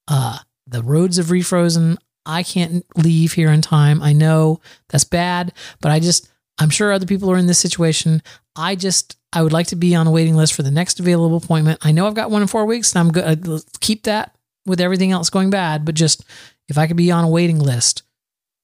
uh, 0.08 0.40
the 0.68 0.84
roads 0.84 1.18
have 1.18 1.28
refrozen. 1.28 1.98
I 2.26 2.44
can't 2.44 2.86
leave 2.98 3.34
here 3.34 3.52
in 3.52 3.62
time. 3.62 4.02
I 4.02 4.12
know 4.12 4.60
that's 4.90 5.06
bad, 5.06 5.54
but 5.80 5.92
I 5.92 6.00
just." 6.00 6.30
I'm 6.62 6.70
sure 6.70 6.92
other 6.92 7.06
people 7.06 7.32
are 7.32 7.38
in 7.38 7.48
this 7.48 7.58
situation. 7.58 8.22
I 8.54 8.76
just 8.76 9.16
I 9.32 9.42
would 9.42 9.54
like 9.54 9.68
to 9.68 9.76
be 9.78 9.96
on 9.96 10.08
a 10.08 10.12
waiting 10.12 10.36
list 10.36 10.54
for 10.54 10.62
the 10.62 10.72
next 10.72 11.00
available 11.00 11.38
appointment. 11.38 11.80
I 11.82 11.92
know 11.92 12.06
I've 12.06 12.16
got 12.16 12.32
one 12.32 12.42
in 12.42 12.50
four 12.50 12.66
weeks, 12.66 12.94
and 12.94 13.00
I'm 13.00 13.14
good. 13.14 13.48
I'll 13.48 13.62
Keep 13.80 14.04
that 14.04 14.36
with 14.66 14.82
everything 14.82 15.14
else 15.14 15.30
going 15.30 15.50
bad, 15.50 15.86
but 15.86 15.96
just 15.96 16.26
if 16.68 16.78
I 16.78 16.86
could 16.86 16.98
be 16.98 17.12
on 17.12 17.24
a 17.24 17.30
waiting 17.30 17.60
list 17.60 18.04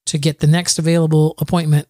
to 0.07 0.17
get 0.17 0.39
the 0.39 0.47
next 0.47 0.78
available 0.78 1.36
appointment. 1.38 1.88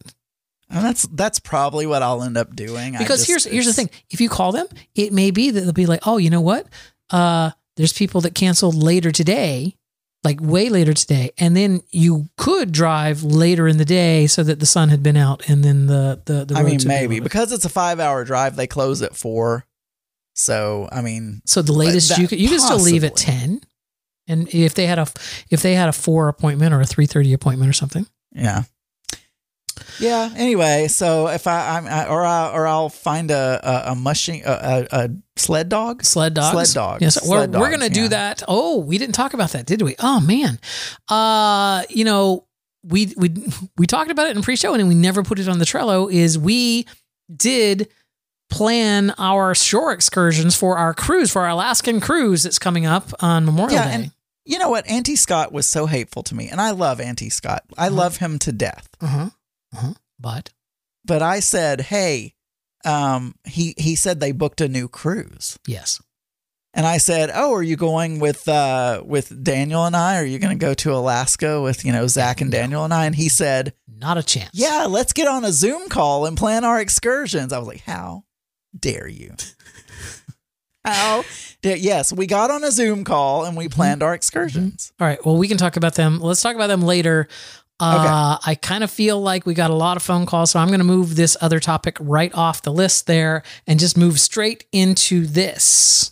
And 0.69 0.83
that's 0.83 1.03
that's 1.13 1.39
probably 1.39 1.85
what 1.85 2.01
I'll 2.01 2.23
end 2.23 2.37
up 2.37 2.55
doing. 2.55 2.93
Because 2.93 3.19
just- 3.19 3.27
here's 3.27 3.43
here's 3.45 3.65
the 3.67 3.73
thing: 3.73 3.89
if 4.09 4.19
you 4.19 4.29
call 4.29 4.51
them, 4.51 4.67
it 4.95 5.13
may 5.13 5.31
be 5.31 5.51
that 5.51 5.61
they'll 5.61 5.73
be 5.73 5.85
like, 5.85 6.01
"Oh, 6.07 6.17
you 6.17 6.29
know 6.29 6.41
what? 6.41 6.67
Uh, 7.11 7.51
there's 7.77 7.93
people 7.93 8.21
that 8.21 8.33
canceled 8.35 8.75
later 8.75 9.11
today." 9.11 9.75
Like 10.23 10.39
way 10.41 10.69
later 10.69 10.91
today, 10.95 11.29
and 11.37 11.55
then 11.55 11.81
you 11.91 12.29
could 12.35 12.71
drive 12.71 13.21
later 13.21 13.67
in 13.67 13.77
the 13.77 13.85
day 13.85 14.25
so 14.25 14.41
that 14.41 14.59
the 14.59 14.65
sun 14.65 14.89
had 14.89 15.03
been 15.03 15.15
out, 15.17 15.47
and 15.47 15.63
then 15.63 15.85
the 15.85 16.19
the, 16.25 16.45
the 16.45 16.55
I 16.55 16.63
mean, 16.63 16.71
roads 16.73 16.85
would 16.85 16.89
be 16.89 16.95
a 16.95 16.99
maybe 17.01 17.19
because 17.19 17.51
it's 17.51 17.63
a 17.63 17.69
five 17.69 17.99
hour 17.99 18.23
drive, 18.25 18.55
they 18.55 18.65
close 18.65 19.03
at 19.03 19.15
four. 19.15 19.67
So, 20.33 20.89
I 20.91 21.01
mean, 21.01 21.41
So 21.45 21.61
the 21.61 21.73
latest 21.73 22.17
you 22.17 22.27
could 22.27 22.39
you 22.39 22.49
can 22.49 22.59
still 22.59 22.79
leave 22.79 23.03
at 23.03 23.15
ten, 23.15 23.61
and 24.27 24.51
if 24.51 24.73
they 24.73 24.87
had 24.87 24.97
a 24.97 25.05
if 25.51 25.61
they 25.61 25.75
had 25.75 25.89
a 25.89 25.93
four 25.93 26.27
appointment 26.27 26.73
or 26.73 26.81
a 26.81 26.85
three 26.87 27.05
thirty 27.05 27.31
appointment 27.31 27.69
or 27.69 27.73
something, 27.73 28.07
Yeah. 28.33 28.63
Yeah. 29.99 30.29
Anyway, 30.35 30.87
so 30.87 31.27
if 31.27 31.47
I, 31.47 31.77
I'm, 31.77 31.87
I, 31.87 32.07
or 32.07 32.23
I, 32.25 32.51
or 32.51 32.67
I'll 32.67 32.89
find 32.89 33.31
a 33.31 33.59
a, 33.63 33.91
a 33.91 33.95
mushing 33.95 34.43
a, 34.45 34.87
a, 34.91 35.09
sled 35.37 35.69
dog. 35.69 36.03
sled 36.03 36.33
dog, 36.33 36.51
Sled 36.53 36.73
dogs. 36.73 37.01
Yes, 37.01 37.21
we're, 37.21 37.37
Sled 37.45 37.53
we're 37.53 37.71
gonna 37.71 37.89
do 37.89 38.03
yeah. 38.03 38.07
that. 38.09 38.43
Oh, 38.47 38.77
we 38.79 38.97
didn't 38.97 39.15
talk 39.15 39.33
about 39.33 39.51
that, 39.51 39.65
did 39.65 39.81
we? 39.81 39.95
Oh 39.99 40.19
man, 40.19 40.59
uh, 41.09 41.83
you 41.89 42.03
know, 42.05 42.45
we 42.83 43.13
we 43.17 43.31
we 43.77 43.87
talked 43.87 44.11
about 44.11 44.27
it 44.27 44.35
in 44.35 44.41
pre-show 44.43 44.73
and 44.73 44.87
we 44.87 44.95
never 44.95 45.23
put 45.23 45.39
it 45.39 45.47
on 45.49 45.59
the 45.59 45.65
Trello. 45.65 46.11
Is 46.11 46.37
we 46.37 46.85
did 47.35 47.87
plan 48.49 49.11
our 49.17 49.55
shore 49.55 49.91
excursions 49.91 50.55
for 50.55 50.77
our 50.77 50.93
cruise 50.93 51.31
for 51.31 51.41
our 51.41 51.49
Alaskan 51.49 51.99
cruise 51.99 52.43
that's 52.43 52.59
coming 52.59 52.85
up 52.85 53.09
on 53.21 53.43
Memorial 53.45 53.73
Yeah, 53.73 53.85
Day. 53.87 53.93
and 53.95 54.11
you 54.45 54.59
know 54.59 54.69
what? 54.69 54.87
Auntie 54.87 55.15
Scott 55.15 55.51
was 55.51 55.67
so 55.67 55.87
hateful 55.87 56.21
to 56.23 56.35
me, 56.35 56.47
and 56.49 56.61
I 56.61 56.69
love 56.69 57.01
Auntie 57.01 57.31
Scott. 57.31 57.63
I 57.77 57.87
Uh-huh. 57.87 57.95
love 57.95 58.17
him 58.17 58.37
to 58.39 58.51
death. 58.51 58.87
uh 59.01 59.29
huh. 59.75 59.93
But 60.19 60.51
But 61.03 61.21
I 61.21 61.39
said, 61.39 61.81
hey, 61.81 62.33
um, 62.83 63.35
he 63.43 63.73
he 63.77 63.95
said 63.95 64.19
they 64.19 64.31
booked 64.31 64.61
a 64.61 64.67
new 64.67 64.87
cruise. 64.87 65.57
yes, 65.67 66.01
And 66.73 66.85
I 66.85 66.97
said, 66.99 67.31
"Oh, 67.33 67.53
are 67.53 67.63
you 67.63 67.75
going 67.75 68.19
with 68.19 68.47
uh, 68.47 69.01
with 69.05 69.43
Daniel 69.43 69.85
and 69.85 69.95
I? 69.95 70.17
Are 70.19 70.25
you 70.25 70.39
going 70.39 70.57
to 70.57 70.65
go 70.65 70.73
to 70.75 70.93
Alaska 70.93 71.61
with 71.61 71.83
you 71.85 71.91
know 71.91 72.07
Zach 72.07 72.41
and 72.41 72.51
Daniel 72.51 72.83
and 72.83 72.93
I?" 72.93 73.05
And 73.05 73.15
he 73.15 73.29
said, 73.29 73.73
not 73.87 74.17
a 74.17 74.23
chance. 74.23 74.51
"Yeah, 74.53 74.85
let's 74.89 75.13
get 75.13 75.27
on 75.27 75.43
a 75.45 75.51
Zoom 75.51 75.89
call 75.89 76.25
and 76.25 76.37
plan 76.37 76.63
our 76.63 76.79
excursions." 76.79 77.51
I 77.53 77.57
was 77.59 77.67
like, 77.67 77.81
"How 77.81 78.23
dare 78.79 79.07
you?" 79.07 79.33
How? 80.85 81.23
dare 81.63 81.77
Yes, 81.77 82.13
we 82.13 82.27
got 82.27 82.51
on 82.51 82.63
a 82.63 82.71
Zoom 82.71 83.03
call 83.03 83.45
and 83.45 83.57
we 83.57 83.67
planned 83.67 84.03
our 84.03 84.13
excursions. 84.13 84.93
All 84.99 85.07
right. 85.07 85.23
Well, 85.25 85.37
we 85.37 85.47
can 85.47 85.57
talk 85.57 85.77
about 85.77 85.95
them. 85.95 86.19
Let's 86.19 86.43
talk 86.43 86.55
about 86.55 86.67
them 86.67 86.83
later. 86.83 87.27
Uh, 87.77 88.37
I 88.45 88.55
kind 88.55 88.85
of 88.85 88.91
feel 88.91 89.19
like 89.19 89.45
we 89.45 89.53
got 89.53 89.69
a 89.69 89.75
lot 89.75 89.97
of 89.97 90.03
phone 90.03 90.25
calls, 90.25 90.51
so 90.51 90.59
I'm 90.59 90.67
going 90.67 90.79
to 90.79 90.85
move 90.85 91.15
this 91.15 91.35
other 91.41 91.59
topic 91.59 91.97
right 91.99 92.33
off 92.33 92.61
the 92.61 92.71
list 92.71 93.05
there 93.05 93.43
and 93.67 93.79
just 93.79 93.97
move 93.97 94.19
straight 94.19 94.65
into 94.71 95.25
this. 95.25 96.11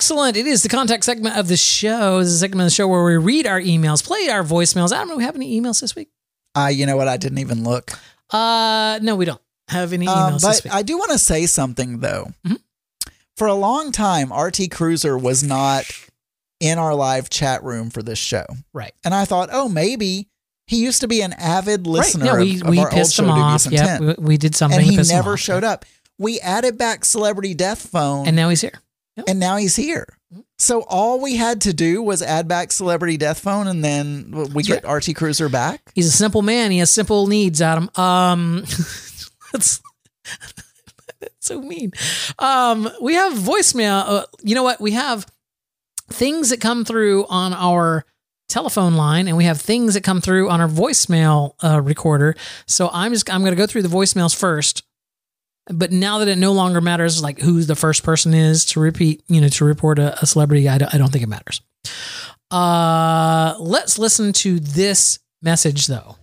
Excellent. 0.00 0.34
It 0.34 0.46
is 0.46 0.62
the 0.62 0.70
contact 0.70 1.04
segment 1.04 1.36
of 1.36 1.46
the 1.48 1.58
show. 1.58 2.20
This 2.20 2.28
is 2.28 2.36
a 2.36 2.38
segment 2.38 2.62
of 2.62 2.66
the 2.68 2.74
show 2.74 2.88
where 2.88 3.04
we 3.04 3.18
read 3.18 3.46
our 3.46 3.60
emails, 3.60 4.02
play 4.02 4.30
our 4.30 4.42
voicemails. 4.42 4.92
I 4.94 4.96
don't 4.96 5.08
know. 5.08 5.16
We 5.16 5.24
have 5.24 5.36
any 5.36 5.60
emails 5.60 5.82
this 5.82 5.94
week? 5.94 6.08
Uh, 6.54 6.70
you 6.72 6.86
know 6.86 6.96
what? 6.96 7.06
I 7.06 7.18
didn't 7.18 7.36
even 7.36 7.64
look. 7.64 7.90
Uh, 8.30 8.98
no, 9.02 9.14
we 9.14 9.26
don't 9.26 9.42
have 9.68 9.92
any 9.92 10.08
Um, 10.08 10.32
emails 10.32 10.40
but 10.42 10.48
this 10.52 10.64
week. 10.64 10.72
I 10.72 10.80
do 10.80 10.96
want 10.96 11.10
to 11.10 11.18
say 11.18 11.44
something 11.44 11.98
though. 11.98 12.32
Mhm. 12.48 12.56
For 13.36 13.46
a 13.46 13.52
long 13.52 13.92
time, 13.92 14.32
RT 14.32 14.68
Cruiser 14.70 15.18
was 15.18 15.42
not 15.42 15.84
in 16.60 16.78
our 16.78 16.94
live 16.94 17.28
chat 17.28 17.62
room 17.62 17.90
for 17.90 18.02
this 18.02 18.18
show. 18.18 18.46
right. 18.72 18.94
And 19.04 19.14
I 19.14 19.26
thought, 19.26 19.50
oh, 19.52 19.68
maybe 19.68 20.28
He 20.66 20.76
used 20.82 21.02
to 21.02 21.08
be 21.08 21.20
an 21.20 21.34
avid 21.34 21.86
listener 21.86 22.36
right? 22.36 22.46
Yeah, 22.46 22.54
we 22.54 22.54
of, 22.54 22.62
of 22.62 22.68
we 22.70 22.78
our 22.78 22.86
old 22.86 22.94
pissed 22.94 23.14
show, 23.16 23.24
him 23.24 23.30
off. 23.30 23.66
Yeah, 23.70 23.98
we, 23.98 24.14
we 24.18 24.36
did 24.38 24.54
something. 24.56 24.80
and 24.80 24.88
he 24.88 24.96
never 25.12 25.36
showed 25.36 25.62
up. 25.64 25.84
We 26.16 26.40
added 26.40 26.78
back 26.78 27.04
Celebrity 27.04 27.52
Death 27.52 27.86
Phone, 27.88 28.26
and 28.26 28.34
now 28.34 28.48
he's 28.48 28.62
here. 28.62 28.80
And 29.28 29.40
now 29.40 29.56
he's 29.56 29.76
here. 29.76 30.06
So 30.58 30.82
all 30.82 31.20
we 31.20 31.36
had 31.36 31.62
to 31.62 31.72
do 31.72 32.02
was 32.02 32.22
add 32.22 32.46
back 32.46 32.70
Celebrity 32.70 33.16
Death 33.16 33.40
Phone, 33.40 33.66
and 33.66 33.82
then 33.82 34.30
we 34.52 34.62
get 34.62 34.88
RT 34.88 35.16
Cruiser 35.16 35.48
back. 35.48 35.90
He's 35.94 36.06
a 36.06 36.12
simple 36.12 36.42
man. 36.42 36.70
He 36.70 36.78
has 36.78 36.90
simple 36.90 37.26
needs, 37.26 37.62
Adam. 37.62 37.90
Um, 37.96 38.60
that's, 39.52 39.82
that's 40.32 41.34
so 41.40 41.60
mean. 41.60 41.92
Um, 42.38 42.88
we 43.00 43.14
have 43.14 43.32
voicemail. 43.32 44.04
Uh, 44.06 44.26
you 44.42 44.54
know 44.54 44.62
what? 44.62 44.80
We 44.80 44.92
have 44.92 45.26
things 46.10 46.50
that 46.50 46.60
come 46.60 46.84
through 46.84 47.26
on 47.28 47.54
our 47.54 48.04
telephone 48.48 48.94
line, 48.94 49.28
and 49.28 49.36
we 49.36 49.44
have 49.44 49.60
things 49.60 49.94
that 49.94 50.02
come 50.02 50.20
through 50.20 50.50
on 50.50 50.60
our 50.60 50.68
voicemail 50.68 51.54
uh, 51.64 51.80
recorder. 51.80 52.36
So 52.66 52.90
I'm 52.92 53.12
just 53.12 53.32
I'm 53.32 53.40
going 53.40 53.52
to 53.52 53.56
go 53.56 53.66
through 53.66 53.82
the 53.82 53.88
voicemails 53.88 54.36
first. 54.36 54.82
But 55.68 55.92
now 55.92 56.18
that 56.18 56.28
it 56.28 56.38
no 56.38 56.52
longer 56.52 56.80
matters, 56.80 57.22
like 57.22 57.40
who 57.40 57.62
the 57.62 57.76
first 57.76 58.02
person 58.02 58.34
is 58.34 58.64
to 58.66 58.80
repeat, 58.80 59.22
you 59.28 59.40
know, 59.40 59.48
to 59.48 59.64
report 59.64 59.98
a, 59.98 60.20
a 60.22 60.26
celebrity, 60.26 60.68
I 60.68 60.78
don't, 60.78 60.92
I 60.94 60.98
don't 60.98 61.10
think 61.12 61.22
it 61.22 61.28
matters. 61.28 61.60
Uh, 62.50 63.54
let's 63.60 63.98
listen 63.98 64.32
to 64.32 64.58
this 64.58 65.18
message 65.42 65.86
though. 65.86 66.16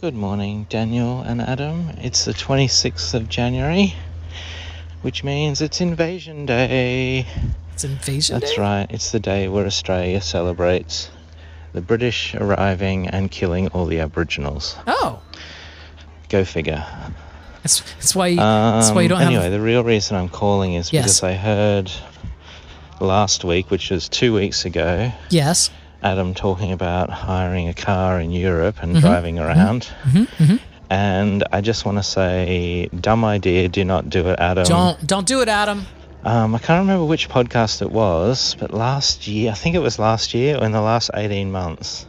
Good 0.00 0.14
morning, 0.14 0.66
Daniel 0.70 1.20
and 1.22 1.40
Adam. 1.42 1.90
It's 1.98 2.24
the 2.24 2.32
26th 2.32 3.14
of 3.14 3.28
January, 3.28 3.94
which 5.02 5.24
means 5.24 5.60
it's 5.60 5.80
Invasion 5.80 6.46
Day. 6.46 7.26
It's 7.74 7.84
Invasion 7.84 8.36
day. 8.36 8.40
That's 8.40 8.54
Day? 8.56 8.62
right, 8.62 8.86
it's 8.90 9.10
the 9.10 9.20
day 9.20 9.48
where 9.48 9.66
Australia 9.66 10.20
celebrates 10.20 11.10
the 11.72 11.80
British 11.82 12.34
arriving 12.34 13.08
and 13.08 13.30
killing 13.30 13.68
all 13.68 13.86
the 13.86 14.00
Aboriginals. 14.00 14.76
Oh, 14.86 15.20
Go 16.28 16.44
figure. 16.44 16.84
That's, 17.62 17.80
that's 17.94 18.14
why. 18.14 18.34
that's 18.34 18.90
why 18.92 19.02
you 19.02 19.08
don't 19.08 19.20
Um, 19.20 19.26
anyway, 19.28 19.44
have. 19.44 19.52
the 19.52 19.60
real 19.60 19.84
reason 19.84 20.16
I'm 20.16 20.28
calling 20.28 20.74
is 20.74 20.92
Yes. 20.92 21.02
because 21.04 21.22
I 21.22 21.34
heard 21.34 21.90
last 23.00 23.44
week, 23.44 23.70
which 23.70 23.90
was 23.90 24.08
two 24.08 24.34
weeks 24.34 24.64
ago, 24.64 25.12
Yes. 25.30 25.70
Adam 26.02 26.34
talking 26.34 26.72
about 26.72 27.10
hiring 27.10 27.68
a 27.68 27.74
car 27.74 28.20
in 28.20 28.30
Europe 28.30 28.76
and 28.82 28.96
Mhm. 28.96 29.00
driving 29.00 29.38
around. 29.38 29.84
hmm 30.12 30.56
And 30.90 31.44
I 31.52 31.60
just 31.60 31.84
want 31.84 31.98
to 31.98 32.02
say, 32.02 32.88
dumb 32.98 33.22
idea, 33.22 33.68
do 33.68 33.84
not 33.84 34.08
do 34.08 34.28
it, 34.28 34.38
Adam. 34.40 34.64
Don't 34.64 35.06
don't 35.06 35.26
do 35.26 35.42
it, 35.42 35.48
Adam. 35.48 35.86
Um, 36.24 36.54
I 36.54 36.58
can't 36.58 36.80
remember 36.80 37.04
which 37.04 37.28
podcast 37.28 37.82
it 37.82 37.92
was, 37.92 38.56
but 38.58 38.72
last 38.72 39.28
year, 39.28 39.50
I 39.52 39.54
think 39.54 39.76
it 39.76 39.80
was 39.80 39.98
last 39.98 40.32
year 40.34 40.56
or 40.56 40.64
in 40.64 40.72
the 40.72 40.80
last 40.80 41.10
18 41.14 41.52
months, 41.52 42.06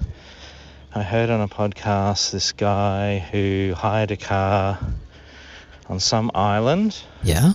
I 0.96 1.04
heard 1.04 1.30
on 1.30 1.42
a 1.42 1.48
podcast 1.50 2.32
this 2.32 2.52
guy 2.54 3.20
who 3.32 3.74
hired 3.78 4.12
a 4.12 4.18
car 4.18 4.80
on 5.90 6.00
some 6.00 6.32
island. 6.36 6.98
Yeah. 7.24 7.54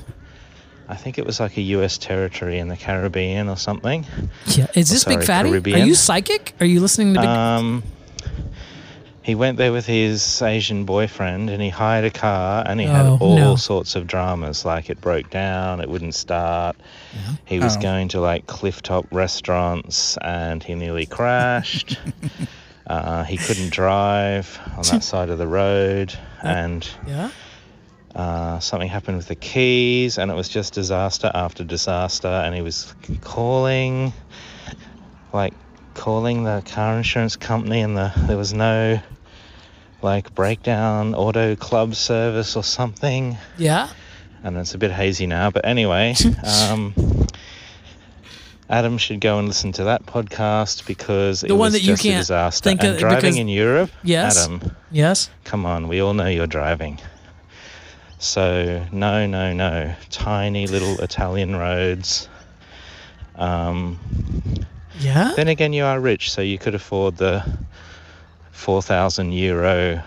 I 0.88 0.96
think 0.96 1.16
it 1.18 1.24
was 1.24 1.40
like 1.40 1.56
a 1.56 1.62
US 1.62 1.96
territory 1.96 2.58
in 2.58 2.68
the 2.68 2.76
Caribbean 2.76 3.48
or 3.48 3.56
something. 3.56 4.04
Yeah. 4.46 4.66
Is 4.74 4.90
this 4.90 5.04
Big 5.04 5.22
sorry, 5.22 5.50
Fatty? 5.60 5.74
Are 5.74 5.86
you 5.86 5.94
psychic? 5.94 6.54
Are 6.60 6.66
you 6.66 6.80
listening 6.80 7.14
to 7.14 7.20
Big? 7.20 7.28
Um, 7.28 7.82
he 9.22 9.34
went 9.34 9.56
there 9.56 9.72
with 9.72 9.86
his 9.86 10.42
Asian 10.42 10.84
boyfriend 10.84 11.48
and 11.48 11.62
he 11.62 11.70
hired 11.70 12.04
a 12.04 12.10
car 12.10 12.62
and 12.66 12.78
he 12.78 12.84
had 12.86 13.06
Oh, 13.06 13.16
all 13.18 13.36
no. 13.38 13.56
sorts 13.56 13.96
of 13.96 14.06
dramas. 14.06 14.66
Like 14.66 14.90
it 14.90 15.00
broke 15.00 15.30
down, 15.30 15.80
it 15.80 15.88
wouldn't 15.88 16.14
start. 16.14 16.76
He 17.46 17.58
was 17.58 17.78
Oh. 17.78 17.80
going 17.80 18.08
to 18.08 18.20
like 18.20 18.46
cliff 18.46 18.82
top 18.82 19.06
restaurants 19.10 20.18
and 20.20 20.62
he 20.62 20.74
nearly 20.74 21.06
crashed. 21.06 21.98
uh, 22.86 23.24
he 23.24 23.38
couldn't 23.38 23.70
drive 23.72 24.60
on 24.76 24.82
that 24.90 25.02
side 25.12 25.30
of 25.30 25.38
the 25.38 25.46
road 25.46 26.12
and 26.42 26.86
yeah. 27.06 27.30
Uh, 28.14 28.58
something 28.60 28.88
happened 28.88 29.16
with 29.16 29.26
the 29.28 29.34
keys 29.34 30.18
and 30.18 30.30
it 30.30 30.34
was 30.34 30.48
just 30.48 30.72
disaster 30.74 31.30
after 31.34 31.64
disaster 31.64 32.28
and 32.28 32.54
he 32.54 32.62
was 32.62 32.94
calling 33.22 34.12
like 35.32 35.52
calling 35.94 36.44
the 36.44 36.62
car 36.72 36.96
insurance 36.96 37.36
company 37.36 37.80
and 37.80 37.96
the 37.96 38.12
there 38.26 38.36
was 38.36 38.52
no 38.52 39.00
like 40.02 40.34
breakdown 40.34 41.14
auto 41.14 41.56
club 41.56 41.94
service 41.94 42.56
or 42.56 42.62
something 42.62 43.36
Yeah. 43.58 43.88
and 44.44 44.56
it's 44.58 44.74
a 44.74 44.78
bit 44.78 44.90
hazy 44.92 45.26
now 45.26 45.50
but 45.50 45.64
anyway 45.66 46.14
um 46.68 46.94
Adam 48.70 48.96
should 48.96 49.20
go 49.20 49.38
and 49.38 49.46
listen 49.46 49.72
to 49.72 49.84
that 49.84 50.06
podcast 50.06 50.86
because 50.86 51.44
it 51.44 51.48
The 51.48 51.54
one 51.54 51.66
was 51.66 51.72
that 51.74 51.80
you 51.82 51.88
just 51.92 52.04
a 52.04 52.08
can't 52.08 52.20
disaster. 52.22 52.70
think 52.70 52.82
and 52.82 52.94
of- 52.94 52.98
driving 52.98 53.20
because- 53.20 53.36
in 53.36 53.48
Europe, 53.48 53.90
Yes. 54.02 54.42
Adam, 54.46 54.74
Yes. 54.90 55.28
Come 55.44 55.66
on, 55.66 55.86
we 55.86 56.00
all 56.00 56.14
know 56.14 56.26
you're 56.28 56.46
driving. 56.46 56.98
So, 58.24 58.86
no, 58.90 59.26
no, 59.26 59.52
no. 59.52 59.94
Tiny 60.08 60.66
little 60.66 60.98
Italian 61.02 61.56
roads. 61.56 62.26
Um, 63.36 63.98
Yeah. 64.98 65.32
then 65.36 65.48
again, 65.48 65.72
you 65.74 65.84
are 65.84 66.00
rich, 66.00 66.32
so 66.32 66.40
you 66.40 66.56
could 66.58 66.74
afford 66.74 67.18
the 67.18 67.44
4,000 68.52 69.32
euro 69.32 70.02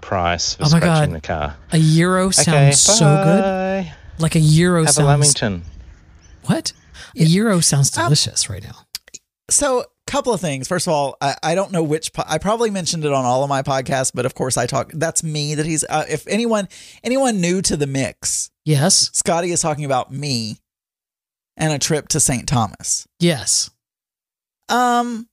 price 0.00 0.54
for 0.54 0.64
Oh 0.64 0.70
my 0.70 0.78
scratching 0.78 1.12
God. 1.12 1.16
the 1.22 1.26
car. 1.26 1.56
A 1.72 1.76
euro 1.76 2.30
sounds 2.30 2.48
okay, 2.48 2.70
so 2.72 3.04
good. 3.22 3.92
Like 4.18 4.34
a 4.34 4.40
euro 4.40 4.84
sounds. 4.86 4.96
Have 4.96 5.04
a 5.04 5.08
sounds. 5.08 5.20
Lamington. 5.20 5.62
What? 6.46 6.72
A 7.18 7.24
euro 7.24 7.60
sounds 7.60 7.96
Um, 7.98 8.04
delicious 8.06 8.48
right 8.48 8.62
now. 8.62 8.76
So, 9.50 9.84
couple 10.08 10.32
of 10.32 10.40
things. 10.40 10.66
First 10.66 10.86
of 10.86 10.92
all, 10.92 11.16
I, 11.20 11.36
I 11.42 11.54
don't 11.54 11.70
know 11.70 11.82
which. 11.82 12.12
Po- 12.12 12.24
I 12.26 12.38
probably 12.38 12.70
mentioned 12.70 13.04
it 13.04 13.12
on 13.12 13.24
all 13.24 13.42
of 13.44 13.48
my 13.48 13.62
podcasts, 13.62 14.10
but 14.12 14.26
of 14.26 14.34
course, 14.34 14.56
I 14.56 14.66
talk. 14.66 14.90
That's 14.92 15.22
me. 15.22 15.54
That 15.54 15.66
he's. 15.66 15.84
Uh, 15.84 16.04
if 16.08 16.26
anyone 16.26 16.68
anyone 17.04 17.40
new 17.40 17.62
to 17.62 17.76
the 17.76 17.86
mix, 17.86 18.50
Yes. 18.64 19.10
Scotty 19.14 19.50
is 19.50 19.60
talking 19.60 19.84
about 19.84 20.12
me 20.12 20.58
and 21.56 21.72
a 21.72 21.78
trip 21.78 22.08
to 22.08 22.20
St. 22.20 22.46
Thomas. 22.48 23.06
Yes. 23.20 23.70
Um, 24.68 25.28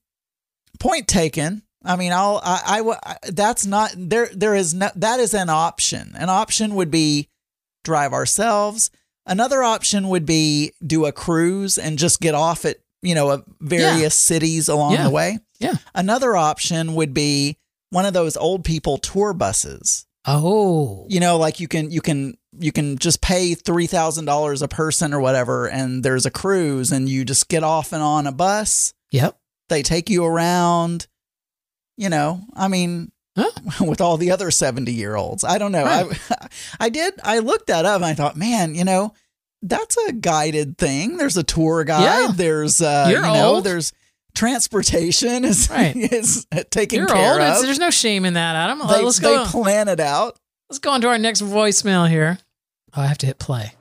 point 0.78 1.08
taken. 1.08 1.62
I 1.84 1.96
mean, 1.96 2.12
I'll. 2.12 2.40
I. 2.42 2.82
I. 3.04 3.16
That's 3.30 3.66
not 3.66 3.92
there. 3.96 4.28
There 4.32 4.54
is 4.54 4.74
no. 4.74 4.90
That 4.96 5.20
is 5.20 5.34
an 5.34 5.50
option. 5.50 6.12
An 6.16 6.28
option 6.28 6.74
would 6.74 6.90
be 6.90 7.28
drive 7.84 8.12
ourselves. 8.12 8.90
Another 9.26 9.62
option 9.62 10.08
would 10.08 10.24
be 10.26 10.72
do 10.84 11.04
a 11.04 11.12
cruise 11.12 11.78
and 11.78 11.98
just 11.98 12.20
get 12.20 12.34
off 12.34 12.64
at 12.64 12.76
you 13.02 13.14
know 13.14 13.42
various 13.60 14.14
cities 14.14 14.68
along 14.68 14.92
Yeah. 14.92 15.04
the 15.04 15.10
way. 15.10 15.38
Yeah. 15.58 15.74
Another 15.94 16.36
option 16.36 16.94
would 16.94 17.14
be 17.14 17.58
one 17.90 18.04
of 18.06 18.12
those 18.14 18.36
old 18.36 18.64
people 18.64 18.98
tour 18.98 19.32
buses. 19.32 20.06
Oh. 20.24 21.06
You 21.08 21.20
know, 21.20 21.36
like 21.38 21.60
you 21.60 21.68
can 21.68 21.90
you 21.90 22.00
can 22.00 22.36
you 22.58 22.72
can 22.72 22.98
just 22.98 23.20
pay 23.22 23.54
three 23.54 23.86
thousand 23.86 24.24
dollars 24.24 24.60
a 24.62 24.68
person 24.68 25.14
or 25.14 25.20
whatever, 25.20 25.68
and 25.68 26.02
there's 26.02 26.26
a 26.26 26.30
cruise, 26.30 26.90
and 26.90 27.08
you 27.08 27.24
just 27.24 27.48
get 27.48 27.62
off 27.62 27.92
and 27.92 28.02
on 28.02 28.26
a 28.26 28.32
bus. 28.32 28.92
Yep. 29.12 29.38
They 29.68 29.82
take 29.82 30.10
you 30.10 30.24
around. 30.24 31.06
You 31.96 32.08
know, 32.10 32.42
I 32.54 32.68
mean, 32.68 33.12
Huh? 33.38 33.50
with 33.84 34.00
all 34.00 34.16
the 34.16 34.30
other 34.30 34.50
seventy 34.50 34.92
year 34.92 35.14
olds. 35.14 35.44
I 35.44 35.58
don't 35.58 35.72
know. 35.72 35.84
I 35.84 36.08
I 36.80 36.88
did. 36.88 37.14
I 37.22 37.38
looked 37.38 37.68
that 37.68 37.84
up, 37.84 37.96
and 37.96 38.04
I 38.04 38.14
thought, 38.14 38.36
man, 38.36 38.74
you 38.74 38.84
know, 38.84 39.12
that's 39.62 39.96
a 40.08 40.12
guided 40.12 40.78
thing. 40.78 41.16
There's 41.16 41.36
a 41.36 41.42
tour 41.42 41.84
guide. 41.84 42.02
Yeah. 42.02 42.32
There's 42.34 42.80
uh, 42.82 43.06
You're 43.10 43.26
you 43.26 43.32
know, 43.32 43.54
old. 43.56 43.64
there's 43.64 43.92
transportation 44.34 45.44
is 45.44 45.68
Right. 45.70 45.96
is 46.12 46.46
taken 46.70 47.00
You're 47.00 47.08
care 47.08 47.32
old. 47.40 47.40
It's, 47.50 47.60
of. 47.60 47.64
there's 47.66 47.78
no 47.78 47.90
shame 47.90 48.24
in 48.24 48.34
that, 48.34 48.54
Adam. 48.54 48.78
They, 48.80 49.02
let's 49.02 49.18
they 49.18 49.34
go. 49.34 49.44
plan 49.46 49.88
it 49.88 50.00
out. 50.00 50.38
let's 50.68 50.78
go 50.78 50.90
on 50.90 51.00
to 51.00 51.08
our 51.08 51.18
next 51.18 51.42
voicemail 51.42 52.08
here. 52.08 52.38
Oh, 52.96 53.02
I 53.02 53.06
have 53.06 53.18
to 53.18 53.26
hit 53.26 53.38
play. 53.38 53.72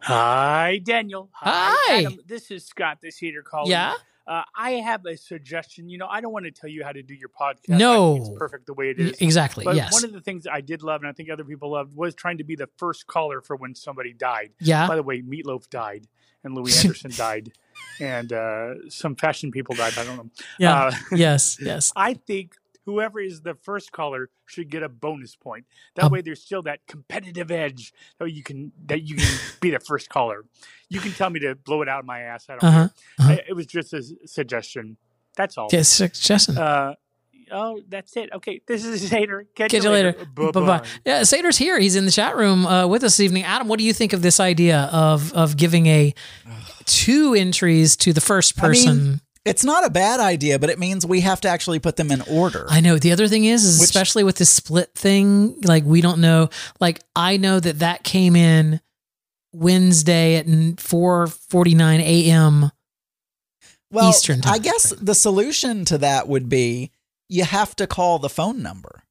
Hi, 0.00 0.80
Daniel. 0.84 1.30
Hi. 1.32 2.02
Adam. 2.02 2.18
This 2.26 2.50
is 2.50 2.64
Scott, 2.64 2.98
the 3.02 3.10
Cedar 3.10 3.42
calling. 3.42 3.70
Yeah. 3.70 3.94
Uh, 4.26 4.42
I 4.56 4.72
have 4.72 5.04
a 5.04 5.16
suggestion. 5.16 5.88
You 5.88 5.98
know, 5.98 6.06
I 6.06 6.20
don't 6.20 6.32
want 6.32 6.46
to 6.46 6.50
tell 6.50 6.70
you 6.70 6.82
how 6.82 6.92
to 6.92 7.02
do 7.02 7.14
your 7.14 7.28
podcast. 7.28 7.68
No. 7.78 8.16
It's 8.16 8.30
perfect 8.38 8.66
the 8.66 8.74
way 8.74 8.90
it 8.90 8.98
is. 8.98 9.20
Exactly. 9.20 9.64
But 9.64 9.76
yes. 9.76 9.92
one 9.92 10.04
of 10.04 10.12
the 10.12 10.20
things 10.20 10.46
I 10.50 10.60
did 10.60 10.82
love, 10.82 11.02
and 11.02 11.08
I 11.08 11.12
think 11.12 11.30
other 11.30 11.44
people 11.44 11.72
loved, 11.72 11.94
was 11.94 12.14
trying 12.14 12.38
to 12.38 12.44
be 12.44 12.56
the 12.56 12.68
first 12.78 13.06
caller 13.06 13.40
for 13.40 13.56
when 13.56 13.74
somebody 13.74 14.12
died. 14.12 14.50
yeah. 14.60 14.86
By 14.86 14.96
the 14.96 15.02
way, 15.02 15.20
Meatloaf 15.20 15.68
died, 15.68 16.06
and 16.42 16.54
Louis 16.54 16.78
Anderson 16.84 17.10
died, 17.14 17.52
and 18.00 18.32
uh, 18.32 18.88
some 18.88 19.14
fashion 19.14 19.50
people 19.50 19.74
died. 19.74 19.92
I 19.98 20.04
don't 20.04 20.16
know. 20.16 20.30
Yeah. 20.58 20.84
Uh, 20.84 20.92
yes. 21.16 21.58
Yes. 21.60 21.92
I 21.94 22.14
think 22.14 22.56
whoever 22.86 23.20
is 23.20 23.40
the 23.42 23.54
first 23.54 23.92
caller 23.92 24.28
should 24.46 24.68
get 24.70 24.82
a 24.82 24.88
bonus 24.88 25.36
point. 25.36 25.64
That 25.96 26.04
Um, 26.06 26.12
way, 26.12 26.20
there's 26.20 26.42
still 26.42 26.62
that 26.62 26.80
competitive 26.86 27.50
edge 27.50 27.92
that 28.18 28.30
you 28.32 28.42
can 28.42 28.72
that 28.86 29.02
you 29.02 29.16
can 29.16 29.26
be 29.60 29.70
the 29.70 29.80
first 29.80 30.08
caller. 30.08 30.44
You 30.88 31.00
can 31.00 31.12
tell 31.12 31.30
me 31.30 31.40
to 31.40 31.54
blow 31.54 31.82
it 31.82 31.88
out 31.88 32.00
of 32.00 32.06
my 32.06 32.20
ass. 32.20 32.46
I 32.48 32.52
don't 32.52 32.64
Uh-huh, 32.64 32.78
care. 32.78 32.90
uh-huh. 33.20 33.32
I- 33.32 33.44
it 33.48 33.54
was 33.54 33.66
just 33.66 33.92
a 33.92 34.02
suggestion. 34.26 34.96
That's 35.36 35.58
all. 35.58 35.68
Yes, 35.72 35.88
suggestion. 35.88 36.56
Uh, 36.58 36.94
oh, 37.50 37.80
that's 37.88 38.16
it. 38.16 38.30
Okay, 38.32 38.60
this 38.68 38.84
is 38.84 39.10
Hater. 39.18 39.46
Catch, 39.56 39.72
Catch 39.72 39.84
you 39.84 39.90
later. 39.90 40.12
Bye 40.34 40.50
Bye 40.52 40.60
bye. 40.60 40.86
Yeah, 41.04 41.24
Sater's 41.24 41.58
here. 41.58 41.78
He's 41.80 41.96
in 41.96 42.04
the 42.04 42.12
chat 42.12 42.36
room 42.36 42.66
uh, 42.66 42.86
with 42.86 43.02
us 43.02 43.16
this 43.16 43.20
evening. 43.24 43.42
Adam, 43.44 43.66
what 43.66 43.78
do 43.78 43.84
you 43.84 43.92
think 43.92 44.12
of 44.12 44.22
this 44.22 44.38
idea 44.40 44.88
of 44.92 45.32
of 45.32 45.56
giving 45.56 45.86
a 45.86 46.14
two 46.84 47.34
entries 47.34 47.96
to 47.96 48.12
the 48.12 48.20
first 48.20 48.54
I 48.58 48.62
mean, 48.62 48.70
person? 48.70 49.20
It's 49.44 49.62
not 49.64 49.84
a 49.84 49.90
bad 49.90 50.20
idea, 50.20 50.58
but 50.58 50.70
it 50.70 50.78
means 50.78 51.04
we 51.04 51.20
have 51.20 51.40
to 51.42 51.48
actually 51.48 51.78
put 51.78 51.96
them 51.96 52.10
in 52.10 52.22
order. 52.22 52.66
I 52.68 52.80
know. 52.80 52.98
The 52.98 53.12
other 53.12 53.28
thing 53.28 53.44
is, 53.44 53.64
is 53.64 53.80
Which- 53.80 53.90
especially 53.90 54.24
with 54.24 54.36
this 54.36 54.48
split 54.50 54.94
thing, 54.94 55.60
like 55.62 55.84
we 55.84 56.00
don't 56.00 56.20
know. 56.20 56.48
Like 56.80 57.00
I 57.14 57.36
know 57.36 57.60
that 57.60 57.80
that 57.80 58.04
came 58.04 58.36
in 58.36 58.80
Wednesday 59.52 60.36
at 60.36 60.80
four 60.80 61.26
forty 61.26 61.74
nine 61.74 62.00
a.m. 62.00 62.70
well, 63.90 64.08
Eastern 64.10 64.40
time, 64.40 64.54
I 64.54 64.58
guess 64.58 64.94
the 65.00 65.14
solution 65.14 65.84
to 65.86 65.98
that 65.98 66.26
would 66.26 66.48
be 66.48 66.90
you 67.28 67.44
have 67.44 67.76
to 67.76 67.86
call 67.86 68.18
the 68.18 68.28
phone 68.30 68.62
number. 68.62 69.02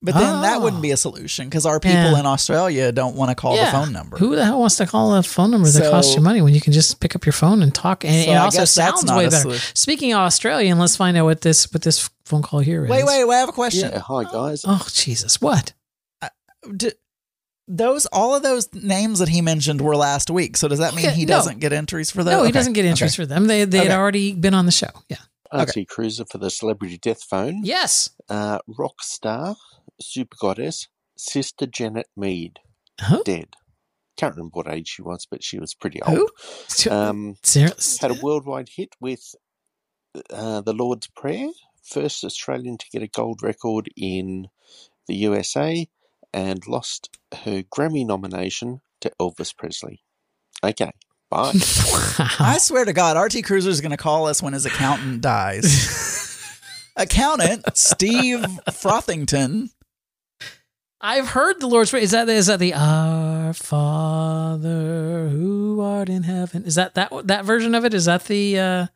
But 0.00 0.14
then 0.14 0.42
that 0.42 0.58
Oh. 0.58 0.60
wouldn't 0.60 0.80
be 0.80 0.92
a 0.92 0.96
solution 0.96 1.46
because 1.48 1.66
our 1.66 1.80
people 1.80 2.12
Yeah. 2.12 2.20
in 2.20 2.26
Australia 2.26 2.92
don't 2.92 3.16
want 3.16 3.30
to 3.30 3.34
call 3.34 3.56
the 3.56 3.66
phone 3.66 3.92
number. 3.92 4.16
Who 4.18 4.36
the 4.36 4.44
hell 4.44 4.60
wants 4.60 4.76
to 4.76 4.86
call 4.86 5.12
a 5.16 5.24
phone 5.24 5.50
number 5.50 5.68
that 5.68 5.82
So- 5.82 5.90
costs 5.90 6.14
you 6.14 6.20
money 6.20 6.40
when 6.40 6.54
you 6.54 6.60
can 6.60 6.72
just 6.72 7.00
pick 7.00 7.16
up 7.16 7.26
your 7.26 7.32
phone 7.32 7.62
and 7.62 7.74
talk? 7.74 8.04
And 8.04 8.24
So 8.24 8.30
it 8.30 8.34
I 8.34 8.38
also 8.38 8.58
guess 8.58 8.74
that's 8.76 8.90
sounds 9.00 9.04
not 9.04 9.18
way 9.18 9.24
better. 9.24 9.36
solution. 9.42 9.74
Speaking 9.74 10.12
of 10.12 10.20
Australian, 10.20 10.78
let's 10.78 10.94
find 10.94 11.16
out 11.16 11.24
what 11.24 11.40
this 11.40 11.72
what 11.72 11.82
this 11.82 12.08
phone 12.24 12.42
call 12.42 12.60
here 12.60 12.84
is. 12.84 12.90
Wait, 12.90 13.04
wait, 13.04 13.24
wait! 13.24 13.36
I 13.36 13.40
have 13.40 13.48
a 13.48 13.52
question. 13.52 13.90
Yeah, 13.92 13.98
hi 13.98 14.22
guys. 14.24 14.62
Oh 14.64 14.86
Jesus! 14.92 15.40
What? 15.40 15.72
D- 16.76 16.92
those 17.66 18.06
all 18.06 18.34
of 18.36 18.42
those 18.44 18.68
names 18.72 19.18
that 19.18 19.28
he 19.28 19.40
mentioned 19.40 19.80
were 19.80 19.96
last 19.96 20.30
week. 20.30 20.56
So 20.56 20.68
does 20.68 20.78
that 20.78 20.94
mean 20.94 21.06
Okay, 21.06 21.14
he 21.16 21.24
no. 21.24 21.34
doesn't 21.34 21.58
get 21.58 21.72
entries 21.72 22.10
for 22.10 22.22
those? 22.24 22.32
No, 22.32 22.38
he 22.38 22.44
Okay, 22.44 22.52
doesn't 22.52 22.72
get 22.74 22.84
entries 22.84 23.14
okay. 23.14 23.22
for 23.24 23.26
them. 23.26 23.46
They 23.48 23.64
they 23.64 23.78
had 23.78 23.90
already 23.90 24.32
been 24.32 24.54
on 24.54 24.64
the 24.66 24.72
show. 24.72 24.90
Yeah. 25.08 25.16
RT 25.52 25.86
Cruiser 25.88 26.24
for 26.30 26.38
the 26.38 26.50
Celebrity 26.50 26.98
Death 26.98 27.22
Phone. 27.22 27.62
Yes. 27.64 28.10
Uh, 28.28 28.58
rock 28.68 29.02
star, 30.00 30.04
super 30.04 30.36
goddess, 30.40 30.88
Sister 31.16 31.66
Janet 31.66 32.06
Mead, 32.16 32.58
Huh? 33.00 33.22
dead. 33.24 33.48
Can't 34.16 34.34
remember 34.34 34.54
what 34.54 34.68
age 34.72 34.88
she 34.88 35.02
was, 35.02 35.26
but 35.30 35.44
she 35.44 35.58
was 35.60 35.74
pretty 35.74 36.00
Who? 36.06 36.22
old. 36.22 36.88
Um, 36.92 37.36
Ser- 37.44 37.72
had 38.00 38.10
a 38.10 38.20
worldwide 38.20 38.70
hit 38.74 38.94
with 39.00 39.34
uh, 40.32 40.60
the 40.62 40.72
Lord's 40.72 41.06
Prayer, 41.08 41.48
first 41.84 42.24
Australian 42.24 42.78
to 42.78 42.86
get 42.92 43.02
a 43.02 43.06
gold 43.06 43.42
record 43.42 43.88
in 43.96 44.48
the 45.06 45.14
USA, 45.14 45.88
and 46.32 46.66
lost 46.66 47.16
her 47.44 47.62
Grammy 47.62 48.04
nomination 48.04 48.80
to 49.00 49.12
Elvis 49.20 49.56
Presley. 49.56 50.02
Okay, 50.64 50.90
bye. 51.30 51.52
I 52.40 52.58
swear 52.60 52.84
to 52.84 52.92
God, 52.92 53.16
RT 53.16 53.44
Cruiser 53.44 53.70
is 53.70 53.80
going 53.80 53.92
to 53.92 53.96
call 53.96 54.26
us 54.26 54.42
when 54.42 54.52
his 54.52 54.66
accountant 54.66 55.20
dies. 55.20 56.50
accountant 56.96 57.64
Steve 57.76 58.44
Frothington. 58.72 59.70
I've 61.00 61.28
heard 61.28 61.60
the 61.60 61.68
Lord's 61.68 61.90
Prayer. 61.90 62.02
Is 62.02 62.10
that 62.10 62.28
is 62.28 62.46
that 62.46 62.58
the 62.58 62.74
Our 62.74 63.52
Father 63.54 65.28
who 65.28 65.80
art 65.80 66.08
in 66.08 66.24
heaven? 66.24 66.64
Is 66.64 66.74
that 66.74 66.94
that 66.94 67.12
that 67.26 67.44
version 67.44 67.74
of 67.74 67.84
it? 67.84 67.94
Is 67.94 68.06
that 68.06 68.24
the? 68.24 68.58
uh 68.58 68.86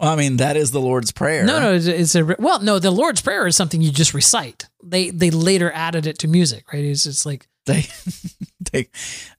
Well, 0.00 0.12
I 0.12 0.16
mean, 0.16 0.38
that 0.38 0.56
is 0.56 0.72
the 0.72 0.80
Lord's 0.80 1.12
Prayer. 1.12 1.44
No, 1.44 1.60
no. 1.60 1.74
It's, 1.74 1.86
it's 1.86 2.14
a 2.16 2.24
well, 2.38 2.60
no. 2.60 2.78
The 2.78 2.90
Lord's 2.90 3.22
Prayer 3.22 3.46
is 3.46 3.56
something 3.56 3.80
you 3.80 3.92
just 3.92 4.14
recite. 4.14 4.68
They 4.82 5.10
they 5.10 5.30
later 5.30 5.70
added 5.72 6.06
it 6.06 6.18
to 6.20 6.28
music, 6.28 6.72
right? 6.72 6.84
It's 6.84 7.06
it's 7.06 7.24
like 7.24 7.46
They, 7.66 7.86
they, 8.72 8.88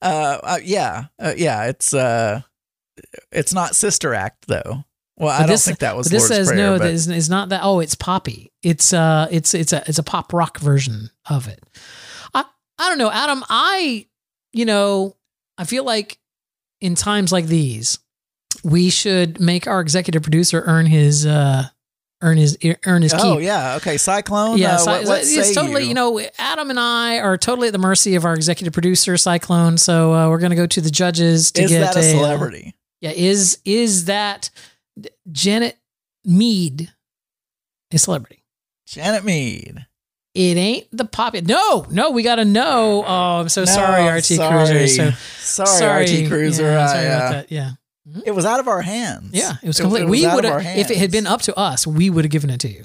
uh, 0.01 0.39
uh 0.41 0.59
yeah, 0.63 1.05
uh, 1.19 1.33
yeah. 1.37 1.65
It's 1.65 1.93
uh, 1.93 2.41
it's 3.31 3.53
not 3.53 3.75
Sister 3.75 4.15
Act 4.15 4.47
though. 4.47 4.85
Well, 5.17 5.29
I 5.29 5.39
but 5.39 5.43
don't 5.43 5.49
this, 5.49 5.65
think 5.65 5.79
that 5.79 5.95
was 5.95 6.07
this 6.07 6.23
Lord's 6.23 6.35
says 6.35 6.47
Prayer. 6.47 6.71
no. 6.71 6.79
but 6.79 6.89
is, 6.89 7.07
is 7.07 7.29
not 7.29 7.49
that. 7.49 7.61
Oh, 7.63 7.79
it's 7.79 7.93
poppy. 7.93 8.51
It's 8.63 8.93
uh, 8.93 9.27
it's 9.29 9.53
it's 9.53 9.73
a 9.73 9.83
it's 9.87 9.99
a 9.99 10.03
pop 10.03 10.33
rock 10.33 10.57
version 10.59 11.11
of 11.29 11.47
it. 11.47 11.63
I 12.77 12.89
don't 12.89 12.97
know, 12.97 13.11
Adam. 13.11 13.43
I 13.49 14.07
you 14.53 14.65
know 14.65 15.15
I 15.57 15.63
feel 15.65 15.83
like 15.83 16.17
in 16.81 16.95
times 16.95 17.31
like 17.31 17.45
these, 17.45 17.99
we 18.63 18.89
should 18.89 19.39
make 19.39 19.67
our 19.67 19.81
executive 19.81 20.23
producer 20.23 20.63
earn 20.65 20.85
his 20.85 21.25
uh 21.25 21.69
earn 22.21 22.37
his 22.37 22.57
earn 22.85 23.01
his 23.01 23.13
keep. 23.13 23.23
oh 23.23 23.37
yeah, 23.37 23.75
okay. 23.75 23.97
Cyclone. 23.97 24.57
Yeah, 24.57 24.75
uh, 24.75 24.77
Cy- 24.77 24.91
what, 24.99 25.07
what 25.07 25.21
it's 25.23 25.53
totally. 25.53 25.83
you? 25.83 25.89
You 25.89 25.93
know, 25.93 26.21
Adam 26.37 26.69
and 26.69 26.79
I 26.79 27.19
are 27.19 27.37
totally 27.37 27.67
at 27.67 27.71
the 27.71 27.79
mercy 27.79 28.15
of 28.15 28.25
our 28.25 28.33
executive 28.33 28.73
producer, 28.73 29.17
Cyclone. 29.17 29.77
So 29.77 30.13
uh, 30.13 30.29
we're 30.29 30.39
going 30.39 30.51
to 30.51 30.55
go 30.55 30.67
to 30.67 30.81
the 30.81 30.89
judges 30.89 31.51
to 31.53 31.63
is 31.63 31.71
get 31.71 31.79
that 31.79 31.95
a 31.95 31.99
uh, 31.99 32.01
celebrity? 32.01 32.75
yeah, 33.01 33.11
is 33.11 33.59
is 33.65 34.05
that 34.05 34.49
Janet 35.31 35.77
Mead 36.23 36.91
a 37.91 37.97
celebrity? 37.97 38.43
Janet 38.87 39.23
Mead. 39.23 39.85
It 40.35 40.57
ain't 40.57 40.87
the 40.91 41.05
pop. 41.05 41.33
No, 41.33 41.85
no, 41.89 42.11
we 42.11 42.21
got 42.21 42.35
to 42.35 42.45
know. 42.45 43.03
Oh, 43.07 43.39
I'm 43.39 43.49
so 43.49 43.61
No, 43.61 43.65
sorry, 43.65 44.05
RT 44.19 44.25
sorry. 44.25 44.67
Cruiser. 44.67 45.11
So 45.39 45.63
Sorry, 45.65 46.03
RT 46.03 46.27
Cruiser. 46.27 46.63
Yeah, 46.63 46.83
I, 46.83 46.87
sorry 46.87 47.05
about 47.05 47.21
uh, 47.21 47.31
that. 47.31 47.51
Yeah, 47.51 47.71
It 48.25 48.31
was 48.31 48.45
out 48.45 48.59
of 48.59 48.67
our 48.67 48.81
hands. 48.81 49.29
yeah, 49.33 49.53
it 49.63 49.67
was 49.67 49.79
It- 49.79 49.83
complete. 49.83 50.01
it 50.01 50.09
was 50.09 50.11
we 50.21 50.27
would 50.27 50.43
have, 50.43 50.65
if 50.77 50.91
it 50.91 50.97
had 50.97 51.09
been 51.11 51.25
up 51.25 51.41
to 51.43 51.57
us, 51.57 51.87
we 51.87 52.09
would 52.09 52.25
have 52.25 52.31
given 52.31 52.49
it 52.49 52.59
to 52.59 52.67
you. 52.69 52.83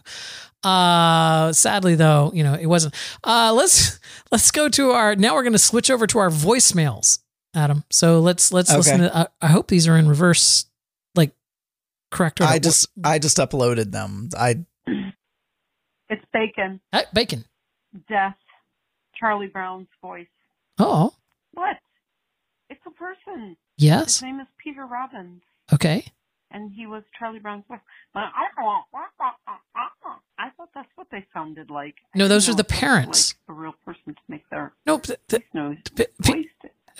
Uh, 0.62 1.52
sadly 1.52 1.94
though, 1.96 2.30
you 2.34 2.44
know, 2.44 2.54
it 2.54 2.66
wasn't. 2.66 2.94
Uh, 3.24 3.52
let's 3.52 3.98
let's 4.30 4.50
go 4.50 4.68
to 4.68 4.90
our. 4.92 5.16
Now 5.16 5.34
we're 5.34 5.42
going 5.42 5.52
to 5.54 5.58
switch 5.58 5.90
over 5.90 6.06
to 6.06 6.18
our 6.18 6.28
voicemails, 6.30 7.18
Adam. 7.54 7.82
So 7.90 8.20
let's 8.20 8.52
let's 8.52 8.70
Okay. 8.70 8.76
listen 8.76 9.00
to. 9.00 9.16
I, 9.16 9.26
I 9.40 9.46
hope 9.48 9.68
these 9.68 9.88
are 9.88 9.96
in 9.96 10.06
reverse, 10.08 10.66
like 11.14 11.32
correct 12.10 12.40
order. 12.42 12.52
I 12.52 12.58
just 12.58 12.88
I 13.02 13.18
just 13.18 13.38
uploaded 13.38 13.90
them. 13.90 14.28
I 14.38 14.64
It's 16.10 16.24
Bacon, 16.32 16.80
Hey, 16.92 17.04
bacon. 17.14 17.44
Death, 18.08 18.36
Charlie 19.14 19.46
Brown's 19.46 19.86
voice. 20.02 20.26
Oh, 20.78 21.14
What? 21.52 21.76
It's 22.68 22.80
a 22.86 22.90
person. 22.90 23.56
yes. 23.78 24.16
His 24.16 24.22
name 24.22 24.40
is 24.40 24.46
Peter 24.62 24.86
Robbins, 24.86 25.42
Okay. 25.72 26.04
and 26.50 26.72
he 26.72 26.86
was 26.86 27.02
Charlie 27.18 27.38
Brown's 27.38 27.64
voice. 27.68 27.78
But 28.12 28.24
I 28.34 28.48
thought 30.56 30.68
that's 30.74 30.88
what 30.96 31.06
they 31.12 31.24
sounded 31.32 31.70
like. 31.70 31.94
No, 32.14 32.26
those 32.28 32.48
are 32.48 32.54
the 32.54 32.64
parents. 32.64 33.34
Like 33.48 33.56
a 33.56 33.60
real 33.60 33.74
person 33.84 34.14
to 34.14 34.20
make 34.28 34.48
their 34.50 34.72
Nope. 34.86 35.04
th- 35.04 35.20
th- 35.28 35.42
voice 35.42 35.54
nose 35.54 35.76
p- 35.94 36.06
p- 36.22 36.50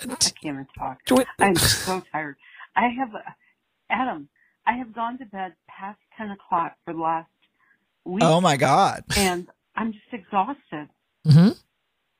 I 0.03 0.07
can't 0.07 0.33
even 0.43 0.67
talk. 0.77 0.99
I'm 1.39 1.55
so 1.55 2.01
tired. 2.11 2.37
I 2.75 2.87
have, 2.89 3.13
uh, 3.13 3.19
Adam. 3.89 4.29
I 4.65 4.73
have 4.73 4.93
gone 4.93 5.17
to 5.17 5.25
bed 5.25 5.55
past 5.67 5.99
ten 6.17 6.29
o'clock 6.31 6.77
for 6.85 6.93
the 6.93 6.99
last 6.99 7.29
week, 8.05 8.23
oh 8.23 8.41
my 8.41 8.57
god. 8.57 9.03
and 9.17 9.47
I'm 9.75 9.93
just 9.93 10.05
exhausted. 10.11 10.89
Mhm. 11.27 11.57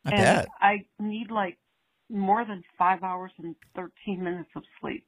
I 0.06 0.10
and 0.12 0.18
bet. 0.18 0.48
I 0.60 0.86
need 1.00 1.30
like 1.32 1.58
more 2.10 2.44
than 2.46 2.64
five 2.78 3.04
hours 3.04 3.32
and 3.38 3.56
thirteen 3.76 4.24
minutes 4.24 4.50
of 4.56 4.64
sleep. 4.80 5.06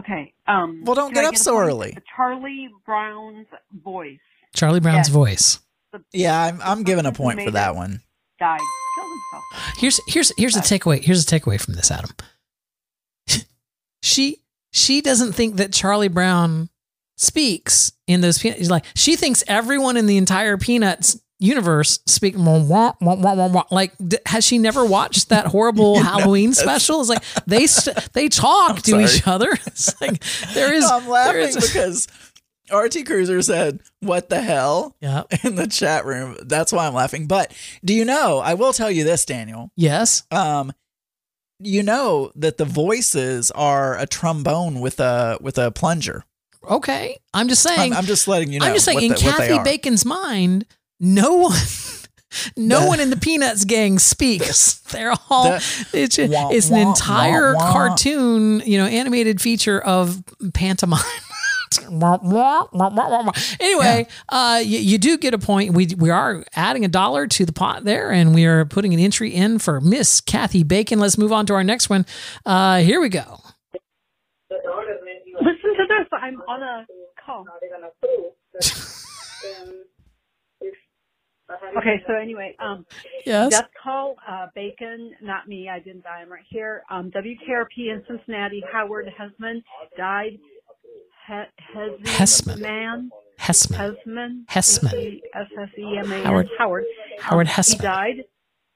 Okay. 0.00 0.32
Um. 0.46 0.82
Well, 0.84 0.94
don't 0.94 1.12
can 1.12 1.22
get 1.22 1.28
up 1.28 1.34
a 1.34 1.38
so 1.38 1.52
voice? 1.52 1.68
early. 1.68 1.98
Charlie 2.16 2.68
Brown's 2.86 3.46
voice 3.84 4.18
Charlie 4.54 4.80
Brown's 4.80 5.08
Yes. 5.08 5.08
voice. 5.08 5.58
The 5.92 6.02
Yeah, 6.12 6.40
I'm 6.42 6.60
I'm 6.62 6.82
giving 6.84 7.06
a 7.06 7.12
point 7.12 7.42
for 7.42 7.50
that 7.50 7.74
one. 7.74 8.00
died, 8.38 8.58
killed 8.96 9.10
himself. 9.10 9.76
Here's 9.78 10.00
here's 10.06 10.32
here's 10.38 10.56
a 10.56 10.60
takeaway. 10.60 11.02
Here's 11.02 11.22
a 11.22 11.26
takeaway 11.26 11.60
from 11.60 11.74
this, 11.74 11.90
Adam. 11.90 12.10
she 14.02 14.38
she 14.72 15.00
doesn't 15.00 15.32
think 15.32 15.56
that 15.56 15.72
Charlie 15.72 16.08
Brown 16.08 16.70
speaks 17.20 17.92
in 18.06 18.22
those 18.22 18.38
peanuts. 18.38 18.70
Like 18.70 18.84
she 18.96 19.14
thinks 19.14 19.44
everyone 19.46 19.96
in 19.96 20.06
the 20.06 20.16
entire 20.16 20.56
Peanuts 20.56 21.20
universe 21.38 22.00
speak 22.06 22.34
wah, 22.36 22.92
wah, 23.00 23.14
wah, 23.48 23.64
like 23.70 23.92
d- 24.06 24.18
has 24.26 24.44
she 24.44 24.58
never 24.58 24.84
watched 24.84 25.28
that 25.30 25.46
horrible 25.46 25.98
Halloween 26.02 26.52
special? 26.54 27.00
It's 27.00 27.08
like 27.10 27.22
they 27.46 27.66
st- 27.66 28.12
they 28.14 28.28
talk 28.28 28.70
I'm 28.76 28.76
to 28.76 28.90
sorry. 28.90 29.04
each 29.04 29.26
other. 29.26 29.50
It's 29.66 30.00
like 30.00 30.22
there 30.54 30.72
is 30.72 30.84
No, 30.84 30.96
I'm 30.98 31.08
laughing 31.08 31.40
is- 31.42 31.56
because 31.72 32.08
RT 32.72 33.04
Cruiser 33.04 33.42
said, 33.42 33.80
"What 34.00 34.28
the 34.28 34.40
hell?" 34.40 34.94
yeah 35.00 35.24
in 35.44 35.56
the 35.56 35.66
chat 35.66 36.04
room. 36.06 36.36
That's 36.44 36.72
why 36.72 36.86
I'm 36.86 36.94
laughing. 36.94 37.26
But 37.26 37.52
do 37.84 37.92
you 37.94 38.04
know? 38.04 38.38
I 38.38 38.54
will 38.54 38.72
tell 38.72 38.90
you 38.90 39.02
this, 39.04 39.24
Daniel. 39.24 39.70
yes 39.76 40.22
Um, 40.30 40.72
you 41.58 41.82
know 41.82 42.30
that 42.36 42.56
the 42.58 42.64
voices 42.64 43.50
are 43.50 43.98
a 43.98 44.06
trombone 44.06 44.80
with 44.80 45.00
a 45.00 45.36
with 45.40 45.58
a 45.58 45.70
plunger. 45.70 46.24
Okay. 46.68 47.18
I'm 47.34 47.48
just 47.48 47.62
saying. 47.62 47.92
I'm, 47.92 47.98
I'm 47.98 48.04
just 48.04 48.26
letting 48.28 48.52
you 48.52 48.60
know. 48.60 48.66
I'm 48.66 48.74
just 48.74 48.84
saying, 48.84 49.00
in 49.02 49.08
the- 49.10 49.14
Kathy. 49.16 49.58
Bacon's 49.62 50.04
mind, 50.04 50.66
no 50.98 51.34
one, 51.36 51.58
no 52.56 52.80
The- 52.82 52.86
one 52.86 53.00
in 53.00 53.10
the 53.10 53.16
Peanuts 53.16 53.64
gang 53.64 53.98
speaks. 54.00 54.80
They're 54.92 55.14
all. 55.28 55.44
the- 55.52 55.86
it's 55.92 56.18
wah, 56.18 56.50
it's 56.50 56.70
an 56.70 56.82
wah, 56.84 56.90
entire 56.90 57.54
wah, 57.54 57.60
wah. 57.66 57.72
cartoon, 57.72 58.60
you 58.64 58.78
know, 58.78 58.86
animated 58.86 59.40
feature 59.40 59.80
of 59.80 60.22
pantomime. 60.54 61.00
anyway, 63.60 64.06
uh, 64.28 64.60
you, 64.64 64.78
you 64.80 64.98
do 64.98 65.16
get 65.16 65.34
a 65.34 65.38
point. 65.38 65.72
We 65.72 65.86
we 65.96 66.10
are 66.10 66.44
adding 66.56 66.84
a 66.84 66.88
dollar 66.88 67.28
to 67.28 67.46
the 67.46 67.52
pot 67.52 67.84
there, 67.84 68.10
and 68.10 68.34
we 68.34 68.44
are 68.44 68.64
putting 68.64 68.92
an 68.92 68.98
entry 68.98 69.30
in 69.32 69.60
for 69.60 69.80
Miss 69.80 70.20
Kathy 70.20 70.64
Bacon. 70.64 70.98
Let's 70.98 71.16
move 71.16 71.30
on 71.32 71.46
to 71.46 71.54
our 71.54 71.62
next 71.62 71.88
one. 71.88 72.06
Uh, 72.44 72.78
here 72.78 73.00
we 73.00 73.08
go. 73.08 73.38
Listen. 76.22 76.40
I'm 76.40 76.40
on 76.48 76.62
a 76.62 76.86
call. 77.24 77.46
Okay, 81.78 82.00
so 82.06 82.14
anyway, 82.14 82.54
um, 82.60 82.86
Yes. 83.26 83.50
death 83.50 83.70
call, 83.82 84.16
uh, 84.26 84.46
Bacon, 84.54 85.16
not 85.20 85.48
me, 85.48 85.68
I 85.68 85.80
didn't 85.80 86.04
die, 86.04 86.20
I'm 86.20 86.30
right 86.30 86.44
here. 86.48 86.84
Um, 86.90 87.10
WKRP 87.10 87.90
in 87.90 88.04
Cincinnati, 88.06 88.62
Howard 88.72 89.06
Hesseman 89.18 89.62
died. 89.96 90.38
He- 91.26 91.34
Hesseman. 92.04 92.60
Man. 92.60 93.10
Hesseman. 93.38 93.78
Hesseman. 93.78 94.46
Hesseman. 94.46 95.20
S-S-E-M-A-N. 95.34 96.24
Howard- 96.24 96.48
Howard. 96.58 96.84
Howard 97.18 97.46
Um, 97.48 97.52
Hesseman. 97.52 97.80
He 97.80 97.82
died. 97.82 98.24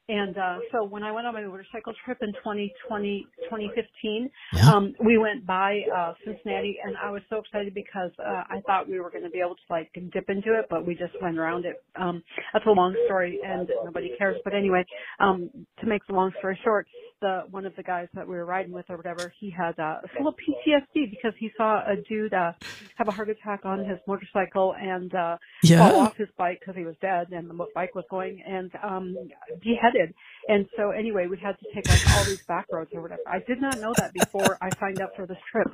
And 0.09 0.37
uh, 0.37 0.59
so 0.71 0.85
when 0.85 1.03
I 1.03 1.11
went 1.13 1.27
on 1.27 1.33
my 1.33 1.43
motorcycle 1.43 1.95
trip 2.05 2.19
in 2.21 2.33
2020, 2.35 3.27
2015, 3.45 4.31
Yeah. 4.53 4.71
um, 4.71 4.95
we 5.03 5.17
went 5.17 5.47
by 5.47 5.81
uh, 5.97 6.13
Cincinnati, 6.27 6.77
and 6.85 6.95
I 7.03 7.11
was 7.11 7.23
so 7.31 7.39
excited 7.39 7.73
because 7.73 8.11
uh, 8.19 8.43
I 8.51 8.61
thought 8.67 8.87
we 8.87 9.01
were 9.01 9.11
going 9.11 9.25
to 9.25 9.31
be 9.31 9.41
able 9.41 9.55
to 9.55 9.63
like 9.71 9.91
dip 10.13 10.29
into 10.29 10.59
it, 10.59 10.67
but 10.69 10.87
we 10.87 10.95
just 10.95 11.15
went 11.23 11.39
around 11.39 11.65
it. 11.65 11.83
Um, 11.97 12.23
that's 12.53 12.67
a 12.67 12.71
long 12.71 12.95
story, 13.07 13.41
and 13.47 13.67
nobody 13.85 14.11
cares. 14.19 14.37
But 14.45 14.55
anyway, 14.55 14.85
um, 15.21 15.49
to 15.81 15.87
make 15.87 16.07
the 16.07 16.13
long 16.13 16.33
story 16.39 16.59
short, 16.63 16.87
the 17.27 17.35
one 17.51 17.65
of 17.67 17.75
the 17.77 17.83
guys 17.83 18.09
that 18.15 18.27
we 18.29 18.35
were 18.37 18.45
riding 18.45 18.73
with 18.73 18.87
or 18.91 18.97
whatever, 18.97 19.33
he 19.41 19.49
had 19.51 19.79
uh, 19.79 19.97
a 20.05 20.09
little 20.19 20.35
PTSD 20.43 21.11
because 21.11 21.33
he 21.39 21.51
saw 21.57 21.79
a 21.79 21.97
dude 22.09 22.35
uh, 22.35 22.53
have 22.97 23.09
a 23.09 23.11
heart 23.11 23.31
attack 23.31 23.61
on 23.65 23.79
his 23.91 23.99
motorcycle 24.07 24.75
and 24.79 25.11
uh, 25.15 25.37
Yeah. 25.63 25.79
fall 25.89 26.01
off 26.01 26.17
his 26.17 26.29
bike 26.37 26.59
because 26.61 26.77
he 26.77 26.85
was 26.85 26.97
dead 27.01 27.29
and 27.33 27.49
the 27.51 27.57
bike 27.75 27.95
was 27.95 28.05
going 28.11 28.43
and 28.47 28.71
um 28.83 29.17
beheaded. 29.63 30.15
And 30.49 30.67
so 30.77 30.91
anyway, 30.91 31.27
we 31.27 31.39
had 31.39 31.57
to 31.59 31.67
take 31.75 31.89
like 31.89 32.17
all 32.17 32.25
these 32.25 32.43
back 32.47 32.67
roads 32.71 32.91
or 32.95 33.01
whatever. 33.03 33.23
I 33.27 33.39
did 33.41 33.61
not 33.61 33.79
know 33.81 33.95
that 33.97 34.13
before 34.13 34.59
I 34.61 34.69
signed 34.79 35.01
up 35.01 35.17
for 35.17 35.27
this 35.27 35.39
trip. 35.51 35.69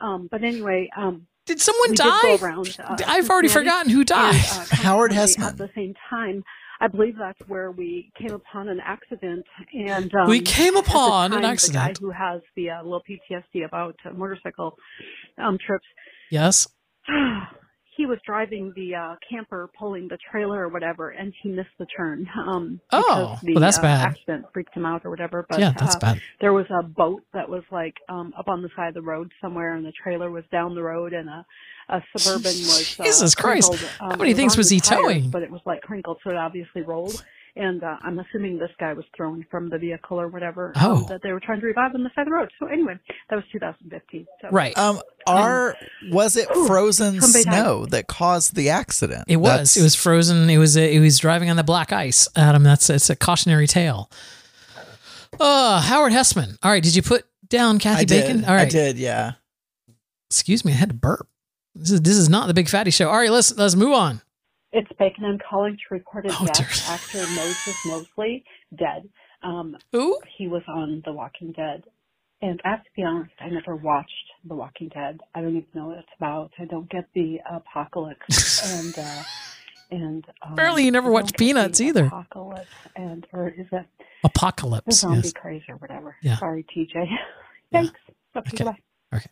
Um, 0.00 0.28
but 0.30 0.42
anyway, 0.44 0.88
um, 0.96 1.26
Did 1.46 1.60
someone 1.60 1.94
die? 1.94 2.20
Did 2.22 2.42
around, 2.42 2.76
uh, 2.82 2.96
I've 3.06 3.28
already 3.30 3.48
forgotten 3.48 3.90
who 3.90 4.04
died. 4.04 4.34
and, 4.34 4.44
uh, 4.72 4.76
Howard 4.76 5.12
consequently, 5.12 5.16
Hesseman. 5.16 5.48
At 5.52 5.58
the 5.58 5.70
same 5.74 5.94
time, 6.08 6.44
I 6.80 6.88
believe 6.88 7.14
that's 7.18 7.38
where 7.46 7.70
we 7.70 8.10
came 8.18 8.32
upon 8.32 8.68
an 8.68 8.80
accident. 8.84 9.44
And 9.74 10.12
um, 10.14 10.28
We 10.28 10.40
came 10.40 10.76
upon 10.76 11.32
an 11.32 11.44
accident. 11.44 11.98
The 11.98 12.00
guy 12.00 12.06
who 12.06 12.10
has 12.10 12.40
the 12.56 12.70
uh, 12.70 12.82
little 12.82 13.02
PTSD 13.08 13.66
about 13.66 13.96
uh, 14.04 14.10
motorcycle 14.12 14.74
um, 15.38 15.58
trips 15.64 15.84
yes. 16.30 16.66
he 17.96 18.06
was 18.06 18.18
driving 18.24 18.72
the 18.76 18.94
uh, 18.94 19.14
camper 19.28 19.68
pulling 19.78 20.08
the 20.08 20.16
trailer 20.30 20.60
or 20.62 20.68
whatever 20.68 21.10
and 21.10 21.32
he 21.42 21.50
missed 21.50 21.68
the 21.78 21.86
turn 21.94 22.26
um 22.46 22.80
Oh, 22.92 23.38
the 23.42 23.54
well, 23.54 23.60
that's 23.60 23.78
uh, 23.78 23.82
bad. 23.82 24.06
accident 24.12 24.46
freaked 24.54 24.74
him 24.74 24.86
out 24.86 25.02
or 25.04 25.10
whatever 25.10 25.44
but 25.48 25.58
yeah, 25.58 25.72
that's 25.78 25.96
uh, 25.96 25.98
bad. 25.98 26.20
there 26.40 26.52
was 26.52 26.66
a 26.70 26.82
boat 26.82 27.22
that 27.34 27.48
was 27.48 27.62
like 27.70 27.94
um 28.08 28.32
up 28.38 28.48
on 28.48 28.62
the 28.62 28.70
side 28.76 28.88
of 28.88 28.94
the 28.94 29.02
road 29.02 29.30
somewhere 29.42 29.74
and 29.74 29.84
the 29.84 29.92
trailer 30.02 30.30
was 30.30 30.44
down 30.52 30.74
the 30.74 30.82
road 30.82 31.12
and 31.12 31.28
a 31.28 31.44
a 31.90 32.02
suburban 32.16 32.44
was 32.52 32.96
uh, 33.00 33.04
Jesus 33.04 33.34
Christ. 33.34 33.68
crinkled, 33.70 33.90
um, 34.00 34.10
How 34.12 34.16
many 34.16 34.34
things 34.34 34.56
was 34.56 34.70
he 34.70 34.80
tires, 34.80 35.02
towing? 35.02 35.30
but 35.30 35.42
it 35.42 35.50
was 35.50 35.60
like 35.66 35.82
crinkled 35.82 36.18
so 36.24 36.30
it 36.30 36.36
obviously 36.36 36.82
rolled 36.82 37.24
and 37.56 37.82
uh, 37.82 37.96
I'm 38.02 38.16
assuming 38.20 38.58
this 38.58 38.70
guy 38.78 38.92
was 38.92 39.04
thrown 39.16 39.44
from 39.50 39.70
the 39.70 39.76
vehicle 39.76 40.20
or 40.20 40.28
whatever 40.28 40.72
um, 40.76 40.82
Oh. 41.02 41.06
that 41.08 41.20
they 41.24 41.32
were 41.32 41.40
trying 41.40 41.60
to 41.60 41.66
revive 41.66 41.92
on 41.96 42.04
the 42.04 42.10
side 42.14 42.22
of 42.22 42.26
the 42.26 42.32
road. 42.32 42.48
So 42.60 42.66
anyway, 42.66 42.96
that 43.28 43.34
was 43.34 43.44
2015. 43.52 44.24
So. 44.40 44.48
Right. 44.52 44.78
Um, 44.78 45.00
are 45.26 45.76
was 46.12 46.36
it 46.36 46.48
Ooh, 46.56 46.68
frozen 46.68 47.20
somebody 47.20 47.42
died. 47.44 47.52
snow 47.60 47.86
that 47.86 48.06
caused 48.06 48.54
the 48.54 48.68
accident? 48.70 49.24
It 49.26 49.38
was. 49.38 49.48
That's- 49.50 49.76
It 49.76 49.82
was 49.82 49.96
frozen. 49.96 50.48
It 50.48 50.58
was. 50.58 50.76
It 50.76 51.00
was 51.00 51.18
driving 51.18 51.50
on 51.50 51.56
the 51.56 51.64
black 51.64 51.92
ice. 51.92 52.28
Adam, 52.36 52.62
that's 52.62 52.88
it's 52.88 53.10
a 53.10 53.16
cautionary 53.16 53.66
tale. 53.66 54.08
Oh, 55.40 55.78
Howard 55.78 56.12
Hesseman. 56.12 56.56
All 56.62 56.70
right. 56.70 56.82
Did 56.82 56.94
you 56.94 57.02
put 57.02 57.24
down 57.48 57.80
Kathy 57.80 58.02
I 58.02 58.04
did. 58.04 58.22
Bacon? 58.26 58.44
All 58.44 58.54
right. 58.54 58.66
I 58.68 58.70
did. 58.70 58.96
Yeah. 58.96 59.32
Excuse 60.28 60.64
me. 60.64 60.72
I 60.72 60.76
had 60.76 60.90
to 60.90 60.94
burp. 60.94 61.26
This 61.74 61.90
is 61.92 62.00
this 62.02 62.16
is 62.16 62.28
not 62.28 62.46
the 62.48 62.54
Big 62.54 62.68
Fatty 62.68 62.90
Show. 62.90 63.08
All 63.08 63.16
right. 63.16 63.30
Let's 63.30 63.56
let's 63.56 63.74
move 63.76 63.92
on. 63.92 64.20
It's 64.72 64.88
Bacon. 64.98 65.24
I'm 65.24 65.38
calling 65.38 65.76
to 65.76 65.94
report 65.94 66.26
a 66.26 66.30
Oh, 66.40 66.46
death. 66.46 66.88
Actor 66.88 67.18
Moses 67.34 67.76
Moseley 67.86 68.44
dead. 68.76 69.08
Um, 69.42 69.76
Who? 69.92 70.18
he 70.36 70.46
was 70.48 70.62
on 70.68 71.02
The 71.04 71.12
Walking 71.12 71.52
Dead, 71.52 71.82
and 72.42 72.60
I 72.64 72.70
have 72.70 72.84
to 72.84 72.90
be 72.94 73.02
honest, 73.02 73.32
I 73.40 73.48
never 73.48 73.74
watched 73.74 74.12
The 74.46 74.54
Walking 74.54 74.88
Dead. 74.88 75.18
I 75.34 75.40
don't 75.40 75.56
even 75.56 75.66
know 75.74 75.86
what 75.88 75.98
it's 75.98 76.08
about. 76.18 76.52
I 76.58 76.66
don't 76.66 76.88
get 76.90 77.08
the 77.14 77.38
apocalypse 77.50 78.62
and 78.96 78.98
uh, 78.98 79.22
and 79.90 80.24
um, 80.42 80.52
Apparently 80.52 80.84
you 80.84 80.90
never 80.90 81.10
watched 81.10 81.36
Peanuts 81.38 81.80
either. 81.80 82.04
Apocalypse 82.06 82.68
and 82.96 83.26
or 83.32 83.48
is 83.48 83.66
that 83.72 83.86
the 83.98 84.04
Apocalypse. 84.28 84.96
zombie 85.00 85.22
Yes. 85.28 85.32
craze 85.32 85.62
or 85.68 85.76
whatever? 85.76 86.14
Yeah. 86.22 86.36
Sorry, 86.38 86.64
TJ. 86.76 87.06
Thanks. 87.72 87.92
Okay, 88.36 88.50
Okay. 88.54 88.64
bye. 88.64 88.76
Okay. 89.14 89.28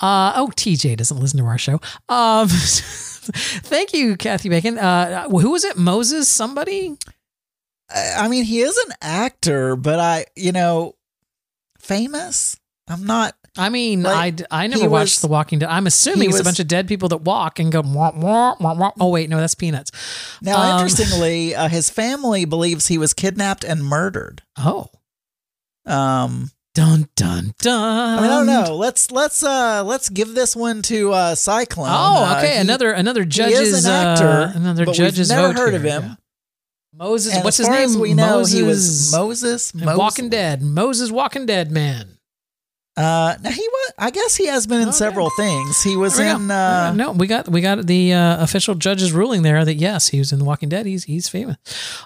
Uh, 0.00 0.32
oh, 0.36 0.50
TJ 0.56 0.96
doesn't 0.96 1.18
listen 1.18 1.38
to 1.38 1.44
our 1.44 1.58
show. 1.58 1.80
Um, 2.08 2.48
thank 2.48 3.92
you, 3.92 4.16
Kathy 4.16 4.48
Bacon. 4.48 4.78
Uh, 4.78 5.28
who 5.28 5.50
was 5.50 5.64
it? 5.64 5.76
Moses? 5.76 6.28
Somebody? 6.28 6.96
I 7.94 8.28
mean, 8.28 8.44
he 8.44 8.60
is 8.60 8.76
an 8.88 8.94
actor, 9.02 9.76
but 9.76 9.98
I, 9.98 10.26
you 10.34 10.52
know, 10.52 10.94
famous. 11.78 12.58
I'm 12.86 13.04
not. 13.04 13.34
I 13.56 13.70
mean, 13.70 14.02
Like, 14.02 14.40
I 14.50 14.64
I 14.64 14.66
never 14.66 14.88
watched 14.88 15.16
was- 15.16 15.20
The 15.22 15.28
Walking 15.28 15.58
Dead. 15.58 15.68
I'm 15.68 15.86
assuming 15.86 16.30
it's 16.30 16.40
a 16.40 16.44
bunch 16.44 16.60
of 16.60 16.68
dead 16.68 16.86
people 16.86 17.08
that 17.10 17.22
walk 17.22 17.58
and 17.58 17.72
go. 17.72 17.80
Wah, 17.82 18.12
wah, 18.14 18.54
wah. 18.60 18.92
Oh 19.00 19.08
wait, 19.10 19.28
no, 19.28 19.36
that's 19.38 19.54
Peanuts. 19.54 19.90
Now, 20.40 20.58
Um, 20.60 20.72
interestingly, 20.86 21.54
uh, 21.56 21.68
his 21.68 21.90
family 21.90 22.44
believes 22.44 22.86
he 22.86 22.98
was 22.98 23.12
kidnapped 23.14 23.64
and 23.64 23.84
murdered. 23.84 24.42
Oh, 24.56 24.88
Um, 25.86 26.50
dun 26.78 27.08
dun 27.16 27.54
dun. 27.60 28.18
I 28.18 28.20
mean, 28.22 28.30
I 28.30 28.34
don't 28.36 28.46
know. 28.46 28.76
Let's 28.76 29.10
let's 29.10 29.42
uh 29.42 29.82
let's 29.84 30.08
give 30.08 30.34
this 30.34 30.54
one 30.54 30.82
to 30.82 31.12
uh 31.12 31.34
Cyclone. 31.34 31.88
Oh, 31.90 32.24
Uh, 32.24 32.36
okay. 32.38 32.54
he- 32.54 32.60
another 32.60 32.92
another 32.92 33.24
he 33.24 33.40
is 33.52 33.84
an 33.84 33.90
actor, 33.92 34.26
uh, 34.28 34.52
another 34.54 34.84
but 34.84 34.94
judge's 34.94 35.28
we've 35.30 35.38
never 35.38 35.52
heard 35.54 35.70
here. 35.74 35.76
of 35.76 35.82
him. 35.82 36.02
Yeah. 36.10 36.14
Moses. 36.94 37.34
And 37.34 37.44
what's 37.44 37.56
his 37.56 37.68
name? 37.68 37.98
we 38.00 38.14
know, 38.14 38.38
Moses, 38.38 38.54
he 38.54 38.62
was 38.62 39.12
Moses. 39.12 39.74
Moses. 39.74 39.98
Walking 39.98 40.28
Dead. 40.30 40.62
Moses 40.62 41.10
Walking 41.10 41.46
Dead 41.46 41.70
man. 41.70 42.17
Uh, 42.98 43.36
now 43.42 43.50
he 43.50 43.60
was. 43.68 43.92
I 43.96 44.10
guess 44.10 44.34
he 44.36 44.46
has 44.46 44.66
been 44.66 44.80
in 44.80 44.88
Okay. 44.88 44.96
several 44.96 45.30
things. 45.30 45.82
He 45.82 45.96
was 45.96 46.18
in. 46.18 46.48
go. 46.48 46.54
Uh, 46.54 46.92
no, 46.96 47.12
we 47.12 47.26
got 47.26 47.48
we 47.48 47.60
got 47.60 47.86
the 47.86 48.12
uh, 48.12 48.42
official 48.42 48.74
judge's 48.74 49.12
ruling 49.12 49.42
there 49.42 49.64
that 49.64 49.74
yes, 49.74 50.08
he 50.08 50.18
was 50.18 50.32
in 50.32 50.38
The 50.40 50.44
Walking 50.44 50.68
Dead. 50.68 50.84
He's 50.86 51.04
he's 51.04 51.28
famous. 51.28 51.56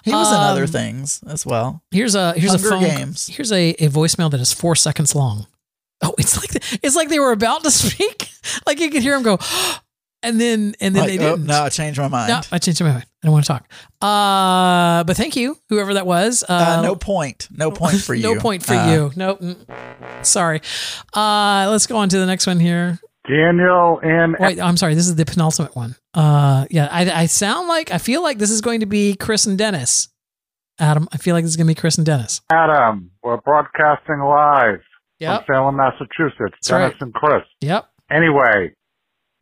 he 0.05 0.11
was 0.11 0.29
in 0.31 0.37
other 0.37 0.63
Um, 0.63 0.67
things 0.67 1.21
as 1.27 1.45
well. 1.45 1.81
Here's 1.91 2.13
a 2.15 2.33
here's 2.33 2.51
Hunger 2.51 2.67
a 2.67 2.71
phone. 2.71 2.83
Games. 2.83 3.27
Here's 3.27 3.51
a, 3.51 3.71
a 3.71 3.89
voicemail 3.89 4.29
that 4.31 4.39
is 4.39 4.53
four 4.53 4.75
seconds 4.75 5.15
long. 5.15 5.47
Oh, 6.01 6.13
it's 6.19 6.37
like 6.37 6.63
it's 6.83 6.95
like 6.95 7.09
they 7.09 7.19
were 7.19 7.31
about 7.31 7.63
to 7.63 7.71
speak. 7.81 8.29
like 8.67 8.79
you 8.79 8.89
could 8.89 9.01
hear 9.01 9.15
him 9.15 9.23
go, 9.23 9.39
and 10.23 10.39
then 10.41 10.73
and 10.79 10.95
then 10.95 11.03
Like, 11.07 11.19
they 11.19 11.25
oh, 11.25 11.35
didn't. 11.35 11.47
no, 11.47 11.63
I 11.63 11.69
changed 11.69 11.99
my 11.99 12.07
mind. 12.07 12.29
No, 12.29 12.41
I 12.51 12.57
changed 12.57 12.81
my 12.81 12.91
mind. 12.91 13.05
I 13.23 13.27
don't 13.27 13.33
want 13.33 13.45
to 13.45 13.51
talk. 13.53 13.69
Uh, 14.01 15.03
but 15.03 15.15
thank 15.15 15.35
you, 15.35 15.57
whoever 15.69 15.93
that 15.95 16.05
was. 16.05 16.43
uh, 16.47 16.81
no 16.81 16.95
point. 16.95 17.47
No 17.51 17.71
point 17.71 18.01
for 18.01 18.13
you. 18.15 18.23
no 18.23 18.39
point 18.39 18.63
for 18.65 18.73
Uh, 18.73 18.91
you. 18.91 19.11
Nope. 19.15 19.39
mm, 19.41 20.25
Sorry. 20.25 20.61
Uh, 21.13 21.67
let's 21.69 21.87
go 21.87 21.97
on 21.97 22.09
to 22.09 22.17
the 22.17 22.25
next 22.25 22.47
one 22.47 22.59
here. 22.59 22.99
Daniel 23.27 23.99
and 24.03 24.35
Wait, 24.39 24.59
I'm 24.59 24.75
sorry. 24.75 24.95
This 24.95 25.07
is 25.07 25.15
the 25.15 25.25
penultimate 25.25 25.75
one. 25.75 25.95
Uh, 26.13 26.65
yeah, 26.69 26.89
I, 26.91 27.09
I 27.23 27.25
sound 27.27 27.67
like 27.69 27.91
I 27.91 27.97
feel 27.97 28.21
like 28.21 28.37
this 28.37 28.49
is 28.51 28.59
going 28.61 28.81
to 28.81 28.85
be 28.85 29.15
Chris 29.15 29.45
and 29.45 29.57
Dennis. 29.57 30.09
Adam, 30.79 31.07
I 31.13 31.17
feel 31.17 31.33
like 31.35 31.43
this 31.45 31.51
is 31.51 31.55
going 31.57 31.67
to 31.67 31.71
be 31.71 31.79
Chris 31.79 31.97
and 31.97 32.05
Dennis. 32.05 32.41
Adam. 32.51 33.11
We're 33.23 33.37
broadcasting 33.37 34.19
live 34.19 34.81
Yep. 35.19 35.45
from 35.45 35.55
Salem, 35.55 35.75
Massachusetts. 35.77 36.35
That's 36.39 36.67
Dennis 36.67 36.93
right. 36.93 37.01
and 37.01 37.13
Chris. 37.13 37.43
Yep. 37.61 37.85
Anyway, 38.11 38.73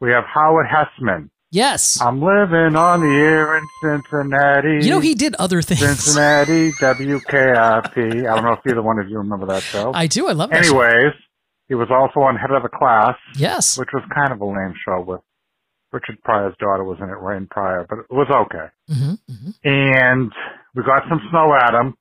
we 0.01 0.11
have 0.11 0.25
Howard 0.25 0.65
Hesseman. 0.67 1.29
Yes. 1.53 1.99
I'm 2.01 2.21
living 2.21 2.75
on 2.77 3.01
the 3.01 3.07
air 3.13 3.57
in 3.57 3.63
Cincinnati. 3.83 4.85
You 4.85 4.89
know 4.91 4.99
he 5.01 5.15
did 5.15 5.35
other 5.35 5.61
things. 5.61 5.79
Cincinnati, 5.81 6.71
WKRP. 6.71 8.27
I 8.29 8.35
don't 8.35 8.43
know 8.43 8.53
if 8.53 8.59
either 8.67 8.81
one 8.81 8.99
of 8.99 9.09
you 9.09 9.17
remember 9.17 9.45
that 9.47 9.61
show. 9.63 9.91
I 9.93 10.07
do. 10.07 10.27
I 10.27 10.31
love 10.31 10.49
that. 10.49 10.63
show. 10.65 10.79
Anyways, 10.81 11.13
he 11.67 11.75
was 11.75 11.89
also 11.91 12.21
on 12.21 12.35
Head 12.37 12.51
of 12.51 12.63
the 12.63 12.69
Class, 12.69 13.15
Yes. 13.35 13.77
which 13.77 13.89
was 13.93 14.03
kind 14.13 14.31
of 14.31 14.41
a 14.41 14.45
lame 14.45 14.73
show 14.85 15.01
with 15.01 15.21
Richard 15.91 16.21
Pryor's 16.23 16.55
daughter 16.57 16.83
was 16.85 16.99
in 17.01 17.09
it, 17.09 17.19
Rain 17.19 17.47
Pryor, 17.51 17.85
but 17.89 17.99
it 17.99 18.05
was 18.09 18.27
okay. 18.29 18.67
hmm 18.87 19.13
hmm 19.27 19.49
And 19.65 20.31
we 20.73 20.83
got 20.83 21.03
some 21.09 21.19
snow, 21.29 21.53
Adam. 21.61 21.95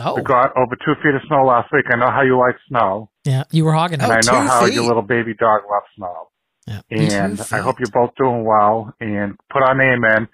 Oh, 0.00 0.16
We 0.16 0.22
got 0.22 0.50
over 0.56 0.74
two 0.76 0.94
feet 1.02 1.14
of 1.14 1.22
snow 1.28 1.44
last 1.46 1.72
week. 1.72 1.84
I 1.90 1.96
know 1.96 2.10
how 2.10 2.22
you 2.22 2.36
like 2.38 2.56
snow, 2.68 3.08
yeah. 3.24 3.44
You 3.52 3.64
were 3.64 3.72
hogging 3.72 4.00
and 4.00 4.10
it. 4.12 4.28
Oh, 4.28 4.34
I 4.36 4.42
know 4.42 4.48
how 4.48 4.64
feet. 4.66 4.74
your 4.74 4.84
little 4.84 5.02
baby 5.02 5.32
dog 5.34 5.62
loves 5.70 5.86
snow. 5.96 6.28
Yeah. 6.66 6.80
And 6.90 7.40
I 7.52 7.58
hope 7.58 7.78
you're 7.78 7.88
both 7.92 8.14
doing 8.16 8.44
well. 8.44 8.92
And 9.00 9.36
put 9.52 9.62
our 9.62 9.74
name 9.74 10.04
in. 10.04 10.28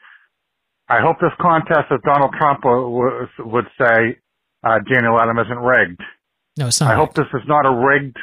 I 0.89 1.01
hope 1.01 1.20
this 1.20 1.33
contest, 1.41 1.87
as 1.91 2.01
Donald 2.05 2.35
Trump 2.39 2.61
would, 2.64 3.28
would 3.39 3.66
say, 3.80 4.18
uh, 4.64 4.78
Daniel 4.91 5.18
Adam 5.20 5.39
isn't 5.39 5.59
rigged. 5.59 6.01
No, 6.59 6.66
it's 6.68 6.80
not. 6.80 6.91
I 6.91 6.95
hope 6.97 7.14
this 7.14 7.26
is 7.35 7.43
not 7.47 7.64
a 7.66 7.74
rigged 7.74 8.16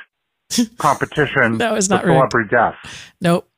competition 0.77 1.57
No, 1.57 1.75
it's 1.75 1.87
for 1.87 1.95
not 1.95 2.03
rigged. 2.05 2.15
celebrity 2.17 2.49
death. 2.49 2.75
Nope. 3.21 3.49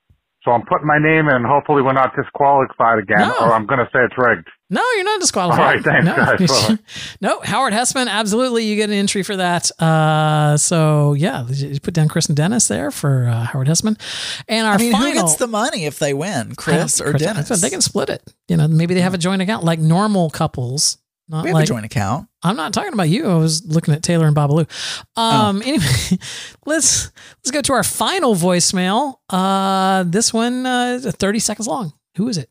So 0.44 0.52
I'm 0.52 0.64
putting 0.66 0.88
my 0.88 0.98
name 0.98 1.30
in. 1.30 1.44
Hopefully, 1.44 1.84
we're 1.84 1.94
not 1.94 2.16
disqualified 2.16 2.98
again, 3.00 3.20
No. 3.20 3.36
or 3.42 3.54
I'm 3.54 3.68
going 3.68 3.78
to 3.80 3.86
say 3.94 4.00
it's 4.04 4.18
rigged. 4.18 4.48
No, 4.72 4.82
you're 4.96 5.04
not 5.04 5.20
disqualified. 5.20 5.60
All 5.60 5.66
right, 5.66 5.84
thanks, 5.84 6.06
no. 6.50 6.68
guys. 6.76 6.80
No, 7.22 7.42
Howard 7.42 7.74
Hesseman, 7.74 8.08
absolutely, 8.08 8.66
you 8.66 8.76
get 8.76 8.90
an 8.90 8.96
entry 8.96 9.22
for 9.22 9.36
that. 9.36 9.70
Uh, 9.80 10.58
so 10.58 11.14
yeah, 11.14 11.46
you 11.48 11.80
put 11.80 11.94
down 11.94 12.08
Chris 12.08 12.28
and 12.28 12.36
Dennis 12.38 12.68
there 12.70 12.90
for 12.90 13.28
uh, 13.28 13.44
Howard 13.46 13.68
Hesseman, 13.68 14.00
and 14.48 14.66
our 14.66 14.76
I 14.76 14.78
mean, 14.78 14.92
final. 14.94 15.08
who 15.08 15.14
gets 15.14 15.36
the 15.36 15.48
money 15.48 15.86
if 15.86 16.00
they 16.00 16.14
win, 16.14 16.56
Chris 16.56 17.00
or 17.02 17.12
Chris- 17.12 17.22
Dennis? 17.22 17.50
They 17.62 17.70
can 17.70 17.82
split 17.82 18.10
it. 18.10 18.24
You 18.48 18.58
know, 18.58 18.68
maybe 18.68 18.94
they 18.94 19.02
have 19.02 19.14
a 19.14 19.18
joint 19.20 19.42
account 19.42 19.64
like 19.64 19.78
normal 19.80 20.30
couples. 20.30 20.98
Not 21.32 21.46
we 21.46 21.50
have 21.50 21.56
like 21.56 21.64
a 21.64 21.68
joint 21.68 21.86
account. 21.86 22.28
I'm 22.44 22.58
not 22.58 22.74
talking 22.74 22.92
about 22.92 23.08
you. 23.08 23.26
I 23.26 23.36
was 23.36 23.66
looking 23.66 23.94
at 23.94 24.04
Taylor 24.04 24.28
and 24.28 24.36
Babalu. 24.36 24.68
Um, 25.16 25.62
Anyway, 25.62 25.86
let's 26.66 27.10
let's 27.38 27.52
go 27.52 27.62
to 27.62 27.72
our 27.74 27.84
final 27.84 28.36
voicemail. 28.36 29.16
Uh, 29.30 30.04
this 30.04 30.34
one 30.34 30.66
uh, 30.66 31.00
is 31.02 31.06
30 31.06 31.40
seconds 31.40 31.68
long. 31.68 31.94
Who 32.18 32.28
is 32.28 32.38
it? 32.38 32.50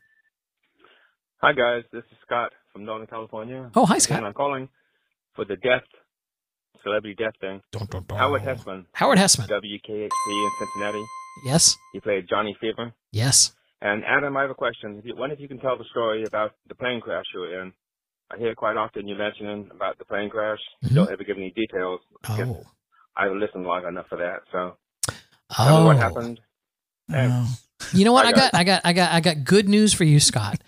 Hi 1.42 1.52
guys, 1.52 1.84
this 1.92 2.04
is 2.10 2.16
Scott 2.24 2.52
from 2.72 2.86
Northern 2.86 3.06
California. 3.06 3.70
Oh, 3.74 3.84
hi, 3.84 3.98
Scott. 3.98 4.18
And 4.18 4.26
I'm 4.26 4.32
calling 4.32 4.70
for 5.34 5.44
the 5.44 5.56
death, 5.56 5.84
celebrity 6.82 7.16
death 7.18 7.34
thing. 7.40 7.60
Howard 8.16 8.42
Hesseman. 8.42 8.86
Howard 8.92 9.18
Hesseman. 9.18 9.46
WKRP 9.48 10.08
in 10.28 10.50
Cincinnati. 10.58 11.04
Yes. 11.44 11.76
He 11.92 12.00
played 12.00 12.26
Johnny 12.30 12.56
Fever. 12.60 12.92
Yes. 13.12 13.52
And 13.82 14.04
Adam, 14.06 14.36
I 14.36 14.42
have 14.42 14.50
a 14.50 14.54
question. 14.54 14.96
If 14.98 15.04
you, 15.04 15.16
wonder 15.16 15.34
if 15.34 15.40
you 15.40 15.48
can 15.48 15.58
tell 15.58 15.76
the 15.76 15.84
story 15.90 16.24
about 16.24 16.52
the 16.68 16.74
plane 16.74 17.00
crash 17.00 17.24
you 17.34 17.40
were 17.40 17.62
in. 17.62 17.72
I 18.32 18.38
hear 18.38 18.54
quite 18.54 18.76
often 18.76 19.08
you 19.08 19.16
mentioning 19.16 19.68
about 19.72 19.98
the 19.98 20.04
plane 20.04 20.30
crash. 20.30 20.58
You 20.82 20.94
don't 20.94 21.10
ever 21.10 21.24
give 21.24 21.36
any 21.36 21.50
details. 21.50 22.00
Mm-hmm. 22.24 22.50
Oh. 22.50 22.64
I 23.16 23.24
haven't 23.24 23.40
listened 23.40 23.64
long 23.64 23.84
enough 23.86 24.06
for 24.08 24.18
that. 24.18 24.42
So 24.52 24.76
tell 25.52 25.80
me 25.80 25.86
what 25.86 25.96
Oh. 25.96 25.98
happened. 25.98 26.40
You 27.92 28.04
know 28.04 28.12
what? 28.12 28.26
I 28.26 28.32
got, 28.32 28.54
I 28.54 28.62
got, 28.64 28.82
I 28.84 28.92
got, 28.92 29.12
I 29.12 29.20
got 29.20 29.42
good 29.44 29.68
news 29.68 29.92
for 29.92 30.04
you, 30.04 30.20
Scott. 30.20 30.60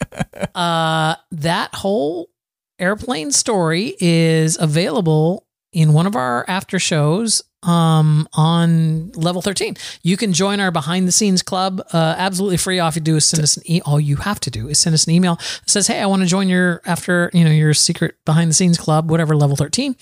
uh, 0.54 1.14
that 1.30 1.74
whole 1.74 2.30
airplane 2.78 3.30
story 3.30 3.94
is 4.00 4.58
available 4.60 5.46
in 5.72 5.92
one 5.92 6.06
of 6.06 6.16
our 6.16 6.44
after 6.48 6.78
shows 6.80 7.42
um, 7.66 8.28
on 8.32 9.10
level 9.12 9.42
13. 9.42 9.76
You 10.02 10.16
can 10.16 10.32
join 10.32 10.60
our 10.60 10.70
behind 10.70 11.08
the 11.08 11.12
scenes 11.12 11.42
club 11.42 11.80
uh, 11.92 12.14
absolutely 12.18 12.56
free. 12.56 12.78
All 12.78 12.92
you 12.92 13.00
do 13.00 13.16
is 13.16 13.24
send 13.24 13.42
us 13.42 13.56
an 13.56 13.62
e- 13.66 13.82
all 13.84 14.00
you 14.00 14.16
have 14.16 14.40
to 14.40 14.50
do 14.50 14.68
is 14.68 14.78
send 14.78 14.94
us 14.94 15.06
an 15.06 15.12
email 15.12 15.36
that 15.36 15.70
says, 15.70 15.86
"Hey, 15.86 16.00
I 16.00 16.06
want 16.06 16.22
to 16.22 16.28
join 16.28 16.48
your 16.48 16.82
after, 16.86 17.30
you 17.32 17.44
know, 17.44 17.50
your 17.50 17.74
secret 17.74 18.16
behind 18.24 18.50
the 18.50 18.54
scenes 18.54 18.78
club, 18.78 19.10
whatever 19.10 19.34
level 19.36 19.56
13." 19.56 19.96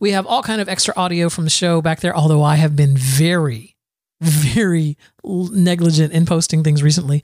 We 0.00 0.12
have 0.12 0.26
all 0.26 0.42
kind 0.42 0.60
of 0.60 0.68
extra 0.68 0.94
audio 0.96 1.28
from 1.28 1.44
the 1.44 1.50
show 1.50 1.80
back 1.80 2.00
there, 2.00 2.16
although 2.16 2.42
I 2.42 2.56
have 2.56 2.76
been 2.76 2.96
very 2.96 3.74
very 4.20 4.96
negligent 5.24 6.12
in 6.12 6.24
posting 6.26 6.62
things 6.62 6.82
recently. 6.82 7.22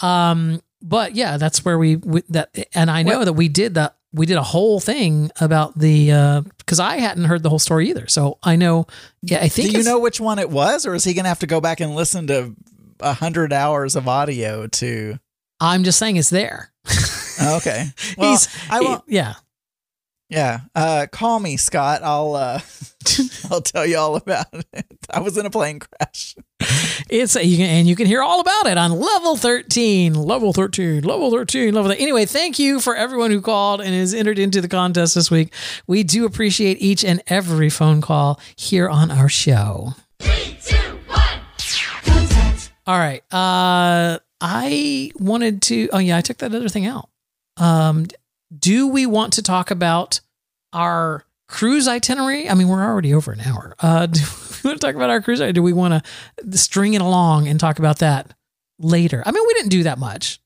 Um, 0.00 0.60
but 0.82 1.14
yeah, 1.14 1.36
that's 1.36 1.64
where 1.64 1.78
we, 1.78 1.96
we 1.96 2.22
that, 2.30 2.50
and 2.74 2.90
I 2.90 3.02
know 3.02 3.24
that 3.24 3.32
we 3.34 3.48
did 3.48 3.74
that. 3.74 3.96
We 4.14 4.26
did 4.26 4.36
a 4.36 4.42
whole 4.42 4.78
thing 4.80 5.30
about 5.40 5.78
the 5.78 6.12
uh, 6.12 6.40
because 6.58 6.78
I 6.80 6.96
hadn't 6.98 7.24
heard 7.24 7.42
the 7.42 7.48
whole 7.48 7.58
story 7.58 7.88
either. 7.90 8.06
So 8.08 8.38
I 8.42 8.56
know. 8.56 8.86
Yeah, 9.22 9.38
I 9.42 9.48
think 9.48 9.70
Do 9.70 9.78
you 9.78 9.84
know 9.84 9.98
which 10.00 10.20
one 10.20 10.38
it 10.38 10.50
was, 10.50 10.84
or 10.86 10.94
is 10.94 11.04
he 11.04 11.14
going 11.14 11.24
to 11.24 11.28
have 11.30 11.38
to 11.40 11.46
go 11.46 11.60
back 11.60 11.80
and 11.80 11.94
listen 11.94 12.26
to 12.26 12.54
a 13.00 13.12
hundred 13.14 13.52
hours 13.52 13.96
of 13.96 14.06
audio 14.08 14.66
to? 14.66 15.18
I'm 15.60 15.84
just 15.84 15.98
saying 15.98 16.16
it's 16.16 16.30
there. 16.30 16.72
Okay. 17.42 17.86
Well, 18.18 18.30
He's- 18.30 18.48
I 18.70 18.80
won't. 18.80 19.04
yeah. 19.06 19.34
Yeah. 20.32 20.60
Uh, 20.74 21.06
call 21.12 21.40
me, 21.40 21.58
Scott. 21.58 22.00
I'll 22.02 22.34
uh, 22.34 22.60
I'll 23.50 23.60
tell 23.60 23.84
you 23.84 23.98
all 23.98 24.16
about 24.16 24.46
it. 24.72 24.86
I 25.10 25.20
was 25.20 25.36
in 25.36 25.44
a 25.44 25.50
plane 25.50 25.78
crash. 25.78 26.34
It's 27.10 27.34
you 27.34 27.58
can, 27.58 27.66
and 27.66 27.86
you 27.86 27.94
can 27.94 28.06
hear 28.06 28.22
all 28.22 28.40
about 28.40 28.66
it 28.66 28.78
on 28.78 28.92
level 28.92 29.36
13, 29.36 30.14
level 30.14 30.54
13, 30.54 31.02
level 31.02 31.30
13, 31.30 31.74
level 31.74 31.90
13. 31.90 32.02
Anyway, 32.02 32.24
thank 32.24 32.58
you 32.58 32.80
for 32.80 32.96
everyone 32.96 33.30
who 33.30 33.42
called 33.42 33.82
and 33.82 33.94
has 33.94 34.14
entered 34.14 34.38
into 34.38 34.62
the 34.62 34.68
contest 34.68 35.14
this 35.14 35.30
week. 35.30 35.52
We 35.86 36.02
do 36.02 36.24
appreciate 36.24 36.80
each 36.80 37.04
and 37.04 37.22
every 37.26 37.68
phone 37.68 38.00
call 38.00 38.40
here 38.56 38.88
on 38.88 39.10
our 39.10 39.28
show. 39.28 39.94
Three, 40.18 40.56
two, 40.64 40.98
one. 41.08 41.18
all 42.86 42.98
right 42.98 43.22
Uh 43.32 44.18
I 44.40 45.10
wanted 45.16 45.60
to 45.62 45.88
oh 45.92 45.98
yeah, 45.98 46.16
I 46.16 46.20
took 46.22 46.38
that 46.38 46.54
other 46.54 46.68
thing 46.70 46.86
out. 46.86 47.08
Um 47.58 48.06
do 48.56 48.88
we 48.88 49.06
want 49.06 49.32
to 49.34 49.42
talk 49.42 49.70
about 49.70 50.20
our 50.72 51.24
cruise 51.48 51.88
itinerary? 51.88 52.48
I 52.48 52.54
mean, 52.54 52.68
we're 52.68 52.84
already 52.84 53.14
over 53.14 53.32
an 53.32 53.40
hour. 53.40 53.74
Uh 53.78 54.06
do 54.06 54.20
we 54.64 54.68
want 54.68 54.80
to 54.80 54.86
talk 54.86 54.94
about 54.94 55.10
our 55.10 55.20
cruise 55.20 55.40
itinerary? 55.40 55.52
Do 55.54 55.62
we 55.62 55.72
want 55.72 56.04
to 56.04 56.58
string 56.58 56.94
it 56.94 57.02
along 57.02 57.48
and 57.48 57.58
talk 57.58 57.78
about 57.78 57.98
that 57.98 58.34
later? 58.78 59.22
I 59.24 59.32
mean, 59.32 59.44
we 59.46 59.54
didn't 59.54 59.70
do 59.70 59.82
that 59.84 59.98
much. 59.98 60.40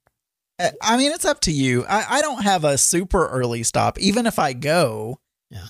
Uh, 0.58 0.70
I 0.82 0.96
mean, 0.96 1.12
it's 1.12 1.24
up 1.24 1.40
to 1.40 1.52
you. 1.52 1.84
I, 1.86 2.18
I 2.18 2.20
don't 2.22 2.42
have 2.42 2.64
a 2.64 2.78
super 2.78 3.26
early 3.28 3.62
stop, 3.62 3.98
even 3.98 4.26
if 4.26 4.38
I 4.38 4.52
go. 4.52 5.20
Yeah. 5.50 5.66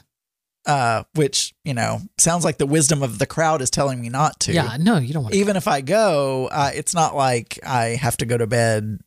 Uh, 0.64 1.04
which 1.14 1.54
you 1.64 1.74
know 1.74 2.00
sounds 2.18 2.44
like 2.44 2.58
the 2.58 2.66
wisdom 2.66 3.00
of 3.00 3.20
the 3.20 3.26
crowd 3.26 3.62
is 3.62 3.70
telling 3.70 4.00
me 4.00 4.08
not 4.08 4.40
to. 4.40 4.52
Yeah, 4.52 4.76
no, 4.80 4.98
you 4.98 5.14
don't 5.14 5.22
want 5.22 5.34
to. 5.34 5.38
Even 5.38 5.54
if 5.56 5.68
I 5.68 5.80
go, 5.80 6.48
uh, 6.50 6.70
it's 6.74 6.92
not 6.92 7.14
like 7.14 7.60
I 7.64 7.90
have 7.90 8.16
to 8.16 8.26
go 8.26 8.36
to 8.36 8.46
bed. 8.48 8.98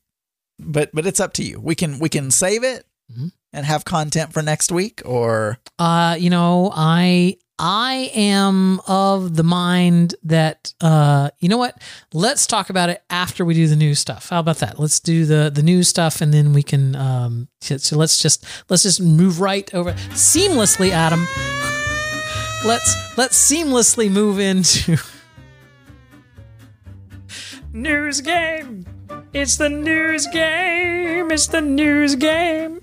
But 0.58 0.92
but 0.94 1.06
it's 1.06 1.20
up 1.20 1.34
to 1.34 1.44
you. 1.44 1.60
We 1.60 1.76
can 1.76 2.00
we 2.00 2.08
can 2.10 2.32
save 2.32 2.64
it 2.64 2.86
Mhm. 3.12 3.32
and 3.54 3.66
have 3.66 3.86
content 3.86 4.34
for 4.34 4.42
next 4.42 4.72
week, 4.72 5.02
or 5.06 5.58
Uh, 5.80 6.16
you 6.20 6.30
know, 6.30 6.72
I 6.76 7.38
I 7.62 8.10
am 8.16 8.80
of 8.88 9.36
the 9.36 9.44
mind 9.44 10.16
that 10.24 10.74
uh, 10.80 11.30
you 11.40 11.50
know 11.50 11.58
what? 11.58 11.78
Let's 12.14 12.48
talk 12.48 12.70
about 12.70 12.88
it 12.90 13.04
after 13.10 13.44
we 13.44 13.54
do 13.54 13.68
the 13.68 13.76
news 13.76 14.00
stuff. 14.00 14.30
How 14.30 14.40
about 14.40 14.60
that? 14.60 14.80
Let's 14.80 15.00
do 15.02 15.26
the 15.26 15.52
the 15.54 15.62
news 15.64 15.90
stuff, 15.90 16.22
and 16.22 16.34
then 16.34 16.54
we 16.54 16.64
can. 16.64 16.96
Um, 16.96 17.48
so, 17.62 17.76
so 17.78 17.98
let's 17.98 18.18
just 18.18 18.46
let's 18.70 18.84
just 18.84 19.02
move 19.02 19.42
right 19.42 19.74
over 19.74 19.92
seamlessly, 20.14 20.92
Adam. 20.92 21.28
let's 22.66 22.96
let's 23.18 23.38
seamlessly 23.52 24.10
move 24.10 24.40
into 24.40 24.98
news 27.74 28.22
game. 28.22 28.86
It's 29.32 29.58
the 29.58 29.70
news 29.70 30.26
game. 30.34 31.30
It's 31.32 31.46
the 31.46 31.62
news 31.62 32.16
game. 32.16 32.80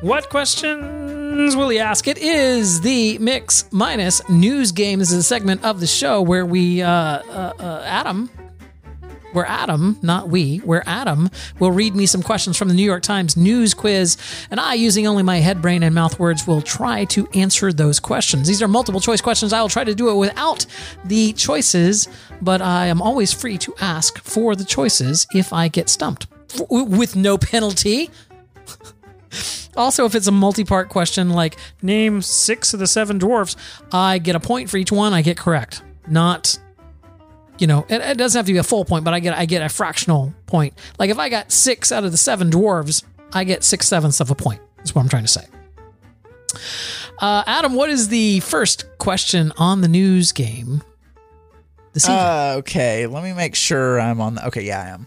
What 0.00 0.30
questions 0.30 1.54
will 1.54 1.68
he 1.68 1.78
ask? 1.78 2.08
It 2.08 2.16
is 2.16 2.80
the 2.80 3.18
Mix 3.18 3.70
Minus 3.70 4.26
News 4.30 4.72
Game. 4.72 5.00
This 5.00 5.10
is 5.10 5.18
a 5.18 5.22
segment 5.22 5.64
of 5.64 5.80
the 5.80 5.86
show 5.86 6.22
where 6.22 6.46
we, 6.46 6.80
uh, 6.80 6.88
uh, 6.90 7.52
uh, 7.58 7.82
Adam, 7.84 8.30
where 9.38 9.46
Adam, 9.46 9.96
not 10.02 10.28
we, 10.28 10.56
where 10.58 10.82
Adam 10.84 11.30
will 11.60 11.70
read 11.70 11.94
me 11.94 12.06
some 12.06 12.24
questions 12.24 12.56
from 12.56 12.66
the 12.66 12.74
New 12.74 12.82
York 12.82 13.04
Times 13.04 13.36
news 13.36 13.72
quiz, 13.72 14.16
and 14.50 14.58
I, 14.58 14.74
using 14.74 15.06
only 15.06 15.22
my 15.22 15.36
head, 15.36 15.62
brain, 15.62 15.84
and 15.84 15.94
mouth 15.94 16.18
words, 16.18 16.44
will 16.44 16.60
try 16.60 17.04
to 17.04 17.28
answer 17.34 17.72
those 17.72 18.00
questions. 18.00 18.48
These 18.48 18.62
are 18.62 18.66
multiple 18.66 19.00
choice 19.00 19.20
questions. 19.20 19.52
I 19.52 19.62
will 19.62 19.68
try 19.68 19.84
to 19.84 19.94
do 19.94 20.10
it 20.10 20.16
without 20.16 20.66
the 21.04 21.32
choices, 21.34 22.08
but 22.42 22.60
I 22.60 22.86
am 22.86 23.00
always 23.00 23.32
free 23.32 23.58
to 23.58 23.72
ask 23.80 24.18
for 24.18 24.56
the 24.56 24.64
choices 24.64 25.24
if 25.32 25.52
I 25.52 25.68
get 25.68 25.88
stumped 25.88 26.26
F- 26.52 26.62
with 26.68 27.14
no 27.14 27.38
penalty. 27.38 28.10
Also, 29.76 30.04
if 30.06 30.16
it's 30.16 30.26
a 30.26 30.32
multi 30.32 30.64
part 30.64 30.88
question 30.88 31.30
like 31.30 31.56
name 31.82 32.20
six 32.20 32.74
of 32.74 32.80
the 32.80 32.86
seven 32.88 33.18
dwarfs, 33.18 33.54
I 33.92 34.18
get 34.18 34.34
a 34.34 34.40
point 34.40 34.68
for 34.68 34.76
each 34.76 34.90
one 34.90 35.12
I 35.12 35.22
get 35.22 35.36
correct. 35.36 35.82
Not, 36.08 36.58
you 37.58 37.66
know, 37.66 37.84
it, 37.88 38.00
it 38.00 38.16
doesn't 38.18 38.38
have 38.38 38.46
to 38.46 38.52
be 38.52 38.58
a 38.58 38.62
full 38.62 38.84
point, 38.84 39.04
but 39.04 39.14
I 39.14 39.20
get 39.20 39.36
I 39.36 39.44
get 39.46 39.62
a 39.62 39.68
fractional 39.68 40.32
point. 40.46 40.74
Like 40.98 41.10
if 41.10 41.18
I 41.18 41.28
got 41.28 41.52
six 41.52 41.92
out 41.92 42.04
of 42.04 42.12
the 42.12 42.18
seven 42.18 42.50
dwarves, 42.50 43.04
I 43.32 43.44
get 43.44 43.64
six 43.64 43.86
sevenths 43.88 44.20
of 44.20 44.30
a 44.30 44.34
point. 44.34 44.60
That's 44.78 44.94
what 44.94 45.02
I'm 45.02 45.08
trying 45.08 45.24
to 45.24 45.28
say. 45.28 45.44
Uh, 47.18 47.42
Adam, 47.46 47.74
what 47.74 47.90
is 47.90 48.08
the 48.08 48.40
first 48.40 48.86
question 48.98 49.52
on 49.58 49.80
the 49.80 49.88
news 49.88 50.32
game? 50.32 50.82
This 51.92 52.04
evening? 52.04 52.18
Uh, 52.18 52.54
okay, 52.58 53.06
let 53.06 53.24
me 53.24 53.32
make 53.32 53.54
sure 53.54 54.00
I'm 54.00 54.20
on 54.20 54.36
the. 54.36 54.46
Okay, 54.46 54.62
yeah, 54.62 54.82
I 54.82 54.88
am. 54.88 55.06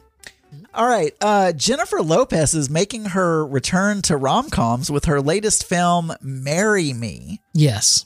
All 0.74 0.88
right. 0.88 1.14
Uh, 1.20 1.52
Jennifer 1.52 2.02
Lopez 2.02 2.54
is 2.54 2.70
making 2.70 3.06
her 3.06 3.46
return 3.46 4.02
to 4.04 4.16
rom 4.18 4.50
coms 4.50 4.90
with 4.90 5.06
her 5.06 5.22
latest 5.22 5.68
film, 5.68 6.14
Marry 6.22 6.94
Me. 6.94 7.42
yes. 7.54 8.06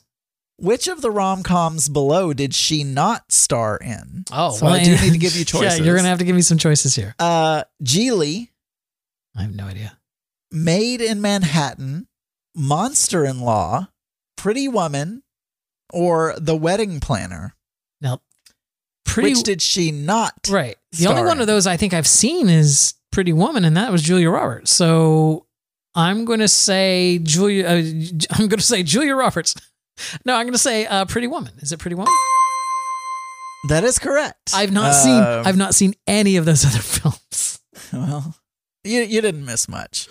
Which 0.57 0.87
of 0.87 1.01
the 1.01 1.11
rom 1.11 1.43
coms 1.43 1.89
below 1.89 2.31
did 2.31 2.55
she 2.55 2.83
not 2.83 3.31
star 3.31 3.77
in? 3.77 4.23
Oh, 4.31 4.51
so 4.51 4.67
I 4.67 4.83
do 4.83 4.91
need 4.91 5.11
to 5.11 5.17
give 5.17 5.35
you 5.35 5.43
choices. 5.43 5.79
yeah, 5.79 5.85
you're 5.85 5.95
gonna 5.95 6.07
have 6.07 6.19
to 6.19 6.25
give 6.25 6.35
me 6.35 6.41
some 6.41 6.57
choices 6.57 6.95
here. 6.95 7.13
Uh, 7.19 7.63
Geely, 7.83 8.49
I 9.35 9.41
have 9.41 9.55
no 9.55 9.65
idea. 9.65 9.97
Maid 10.51 11.01
in 11.01 11.19
Manhattan, 11.21 12.07
Monster 12.55 13.25
in 13.25 13.41
Law, 13.41 13.89
Pretty 14.37 14.67
Woman, 14.69 15.23
or 15.91 16.35
The 16.37 16.55
Wedding 16.55 17.01
Planner. 17.01 17.53
Now, 17.99 18.21
pretty 19.05 19.31
Which 19.31 19.43
did 19.43 19.61
she 19.61 19.91
not? 19.91 20.33
Right. 20.49 20.77
The 20.93 21.07
only 21.07 21.23
one 21.23 21.37
in? 21.37 21.41
of 21.41 21.47
those 21.47 21.67
I 21.67 21.75
think 21.75 21.93
I've 21.93 22.07
seen 22.07 22.47
is 22.49 22.93
Pretty 23.11 23.33
Woman, 23.33 23.65
and 23.65 23.75
that 23.75 23.91
was 23.91 24.01
Julia 24.01 24.29
Roberts. 24.29 24.71
So 24.71 25.45
I'm 25.95 26.25
going 26.25 26.39
to 26.39 26.47
say 26.47 27.19
Julia. 27.19 27.65
Uh, 27.65 27.71
I'm 28.31 28.47
going 28.47 28.59
to 28.59 28.61
say 28.61 28.83
Julia 28.83 29.15
Roberts. 29.15 29.55
No, 30.25 30.35
I'm 30.35 30.45
going 30.45 30.53
to 30.53 30.57
say 30.59 30.85
uh, 30.85 31.05
Pretty 31.05 31.27
Woman. 31.27 31.53
Is 31.59 31.71
it 31.71 31.79
Pretty 31.79 31.95
Woman? 31.95 32.13
That 33.69 33.83
is 33.83 33.97
correct. 33.97 34.51
I've 34.53 34.71
not 34.71 34.93
seen. 34.93 35.13
Um, 35.21 35.45
I've 35.47 35.57
not 35.57 35.73
seen 35.73 35.93
any 36.05 36.37
of 36.37 36.45
those 36.45 36.65
other 36.67 36.79
films. 36.79 37.59
Well, 37.91 38.35
you 38.83 39.01
you 39.01 39.21
didn't 39.21 39.45
miss 39.45 39.67
much. 39.67 40.07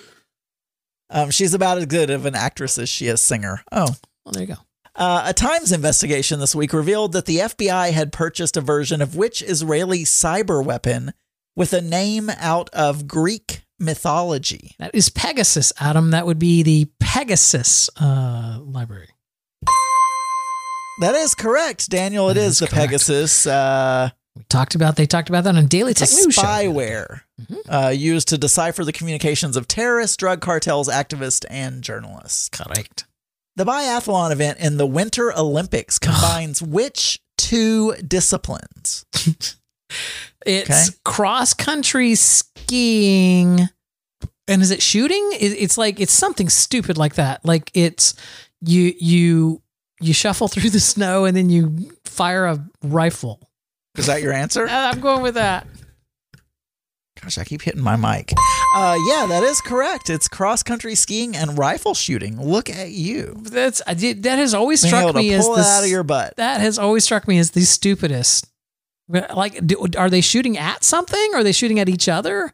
Um, 1.11 1.30
she's 1.30 1.55
about 1.55 1.78
as 1.78 1.87
good 1.87 2.11
of 2.11 2.26
an 2.26 2.35
actress 2.35 2.78
as 2.78 2.89
she 2.89 3.07
is 3.07 3.22
singer. 3.22 3.62
Oh, 3.70 3.87
Well, 4.24 4.32
there 4.32 4.43
you 4.43 4.49
go. 4.49 4.55
Uh, 4.97 5.22
a 5.26 5.32
Times 5.35 5.70
investigation 5.72 6.41
this 6.41 6.55
week 6.55 6.72
revealed 6.72 7.12
that 7.12 7.26
the 7.26 7.39
FBI 7.39 7.93
had 7.93 8.12
purchased 8.12 8.57
a 8.57 8.61
version 8.61 9.03
of 9.03 9.14
which 9.16 9.43
Israeli 9.43 10.05
cyber 10.05 10.64
weapon 10.64 11.12
with 11.57 11.72
a 11.72 11.80
name 11.80 12.30
out 12.39 12.70
of 12.70 13.07
Greek 13.07 13.62
mythology? 13.78 14.74
That 14.78 14.95
is 14.95 15.11
Pegasus, 15.11 15.72
Adam. 15.78 16.11
That 16.11 16.26
would 16.26 16.39
be 16.39 16.62
the 16.62 16.87
Pegasus 17.01 17.91
uh, 18.01 18.59
library. 18.62 19.09
That 21.01 21.14
is 21.14 21.34
correct, 21.34 21.90
Daniel. 21.90 22.28
It 22.30 22.36
is, 22.36 22.53
is 22.55 22.59
the 22.61 22.66
correct. 22.68 22.86
Pegasus. 22.88 23.47
Uh, 23.47 24.11
We 24.36 24.45
talked 24.49 24.74
about 24.74 24.97
they 24.97 25.07
talked 25.07 25.28
about 25.28 25.45
that 25.45 25.57
on 25.57 25.66
Daily 25.66 25.95
Tech 25.95 26.09
News 26.11 26.36
spyware 26.36 27.20
uh, 27.68 27.88
used 27.95 28.28
to 28.28 28.38
decipher 28.38 28.84
the 28.84 28.92
communications 28.92 29.57
of 29.57 29.66
terrorists, 29.68 30.16
drug 30.16 30.40
cartels, 30.40 30.88
activists, 30.88 31.45
and 31.51 31.82
journalists. 31.82 32.49
Correct. 32.49 33.07
The 33.57 33.64
biathlon 33.64 34.32
event 34.32 34.59
in 34.59 34.76
the 34.78 34.86
Winter 34.86 35.36
Olympics 35.36 35.99
combines 35.99 36.61
which 36.62 37.20
two 37.38 37.95
disciplines? 37.97 39.05
It's 40.47 40.70
Okay. 40.90 40.99
cross 41.05 41.55
country 41.55 42.14
skiing. 42.16 43.68
And 44.49 44.61
is 44.61 44.70
it 44.70 44.82
shooting? 44.82 45.30
It's 45.32 45.78
like 45.78 46.01
it's 46.01 46.12
something 46.12 46.49
stupid 46.49 46.99
like 46.99 47.14
that. 47.14 47.45
Like 47.45 47.70
it's 47.74 48.14
you 48.61 48.92
you 48.99 49.62
you 50.05 50.15
shuffle 50.15 50.49
through 50.49 50.71
the 50.71 50.81
snow 50.81 51.25
and 51.25 51.37
then 51.37 51.51
you 51.51 51.91
fire 52.05 52.47
a 52.47 52.65
rifle. 52.83 53.41
Is 53.97 54.07
that 54.07 54.23
your 54.23 54.33
answer? 54.33 54.67
I'm 54.71 55.01
going 55.01 55.23
with 55.23 55.35
that. 55.35 55.67
Gosh, 57.21 57.39
I 57.39 57.45
keep 57.45 57.63
hitting 57.63 57.81
my 57.81 57.97
mic. 57.97 58.33
Uh, 58.75 58.99
yeah, 59.09 59.27
that 59.27 59.43
is 59.45 59.61
correct. 59.61 60.11
It's 60.11 60.27
cross 60.27 60.63
country 60.63 60.95
skiing 60.95 61.37
and 61.37 61.57
rifle 61.57 61.95
shooting. 61.95 62.41
Look 62.41 62.69
at 62.69 62.91
you. 62.91 63.37
That's 63.41 63.81
I 63.87 63.95
did, 63.95 64.25
that 64.25 64.37
has 64.39 64.53
always 64.53 64.83
Being 64.83 64.91
struck 64.91 65.03
able 65.05 65.13
to 65.13 65.19
me 65.21 65.33
as 65.33 65.45
pull 65.45 65.55
the 65.55 65.61
it 65.61 65.67
out 65.67 65.85
of 65.85 65.89
your 65.89 66.03
butt. 66.03 66.37
That 66.37 66.61
has 66.61 66.79
always 66.79 67.05
struck 67.05 67.29
me 67.29 67.39
as 67.39 67.53
the 67.53 67.63
stupidest. 67.63 68.49
Like, 69.09 69.65
do, 69.67 69.87
are 69.97 70.11
they 70.11 70.21
shooting 70.21 70.59
at 70.59 70.83
something? 70.83 71.31
Are 71.35 71.45
they 71.45 71.53
shooting 71.53 71.79
at 71.79 71.89
each 71.89 72.09
other? 72.09 72.53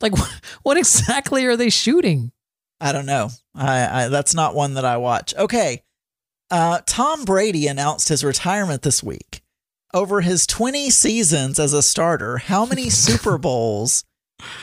Like, 0.00 0.12
what, 0.12 0.40
what 0.62 0.76
exactly 0.78 1.44
are 1.44 1.56
they 1.56 1.70
shooting? 1.70 2.32
I 2.80 2.92
don't 2.92 3.06
know. 3.06 3.30
I, 3.54 4.04
I 4.04 4.08
that's 4.08 4.34
not 4.34 4.54
one 4.54 4.74
that 4.74 4.84
I 4.84 4.96
watch. 4.96 5.34
Okay. 5.36 5.82
Uh, 6.50 6.80
Tom 6.86 7.24
Brady 7.24 7.66
announced 7.66 8.08
his 8.08 8.24
retirement 8.24 8.82
this 8.82 9.02
week. 9.02 9.42
Over 9.94 10.20
his 10.20 10.46
20 10.46 10.90
seasons 10.90 11.58
as 11.58 11.72
a 11.72 11.82
starter, 11.82 12.38
how 12.38 12.66
many 12.66 12.90
Super 12.90 13.38
Bowls 13.38 14.04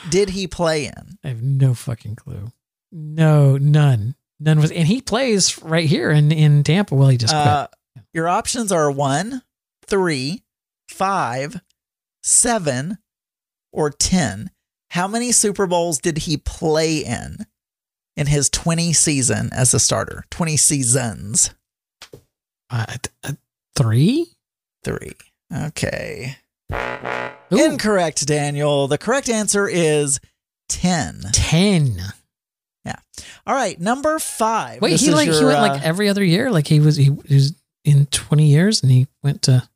did 0.10 0.30
he 0.30 0.48
play 0.48 0.86
in? 0.86 1.18
I 1.24 1.30
have 1.30 1.42
no 1.42 1.74
fucking 1.74 2.16
clue. 2.16 2.52
No, 2.92 3.58
none, 3.58 4.16
none 4.40 4.60
was. 4.60 4.72
And 4.72 4.88
he 4.88 5.02
plays 5.02 5.62
right 5.62 5.88
here 5.88 6.12
in 6.12 6.32
in 6.32 6.64
Tampa. 6.64 6.96
Well, 6.96 7.10
he 7.10 7.18
just 7.18 7.34
quit. 7.34 7.46
Uh, 7.46 7.68
your 8.14 8.30
options 8.30 8.72
are 8.72 8.90
one, 8.90 9.42
three, 9.86 10.44
five, 10.90 11.60
seven, 12.24 12.98
or 13.72 13.90
10. 13.90 14.52
How 14.92 15.08
many 15.08 15.32
Super 15.32 15.68
Bowls 15.68 16.00
did 16.00 16.20
he 16.20 16.38
play 16.38 17.00
in 17.00 17.46
in 18.16 18.28
his 18.28 18.50
20 18.50 18.94
season 18.94 19.50
as 19.52 19.74
a 19.74 19.80
starter? 19.80 20.24
20 20.32 20.56
seasons. 20.56 21.50
Uh, 22.70 22.86
uh, 23.24 23.34
three. 23.76 24.28
Three. 24.84 25.14
Okay. 25.54 26.38
Ooh. 26.72 27.64
Incorrect, 27.64 28.26
Daniel. 28.26 28.88
The 28.88 28.98
correct 28.98 29.30
answer 29.30 29.68
is 29.68 30.20
10. 30.70 31.22
Ten. 31.32 31.98
Yeah. 32.86 32.96
All 33.48 33.56
right. 33.56 33.80
Number 33.80 34.20
five. 34.20 34.82
Wait, 34.82 34.92
This 34.92 35.02
he 35.02 35.12
like 35.12 35.30
he 35.30 35.44
went 35.44 35.58
uh, 35.58 35.62
like 35.62 35.84
every 35.84 36.10
other 36.10 36.24
year. 36.24 36.52
Like 36.52 36.68
he 36.68 36.80
was 36.80 36.98
he 36.98 37.10
was 37.10 37.54
in 37.84 38.06
twenty 38.08 38.48
years, 38.48 38.84
and 38.84 38.92
he 38.92 39.08
went 39.24 39.42
to. 39.44 39.68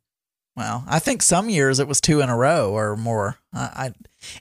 well, 0.56 0.84
I 0.86 1.00
think 1.00 1.22
some 1.22 1.50
years 1.50 1.80
it 1.80 1.88
was 1.88 2.00
two 2.00 2.20
in 2.20 2.28
a 2.28 2.36
row 2.36 2.72
or 2.72 2.96
more. 2.96 3.38
I, 3.52 3.58
I 3.58 3.94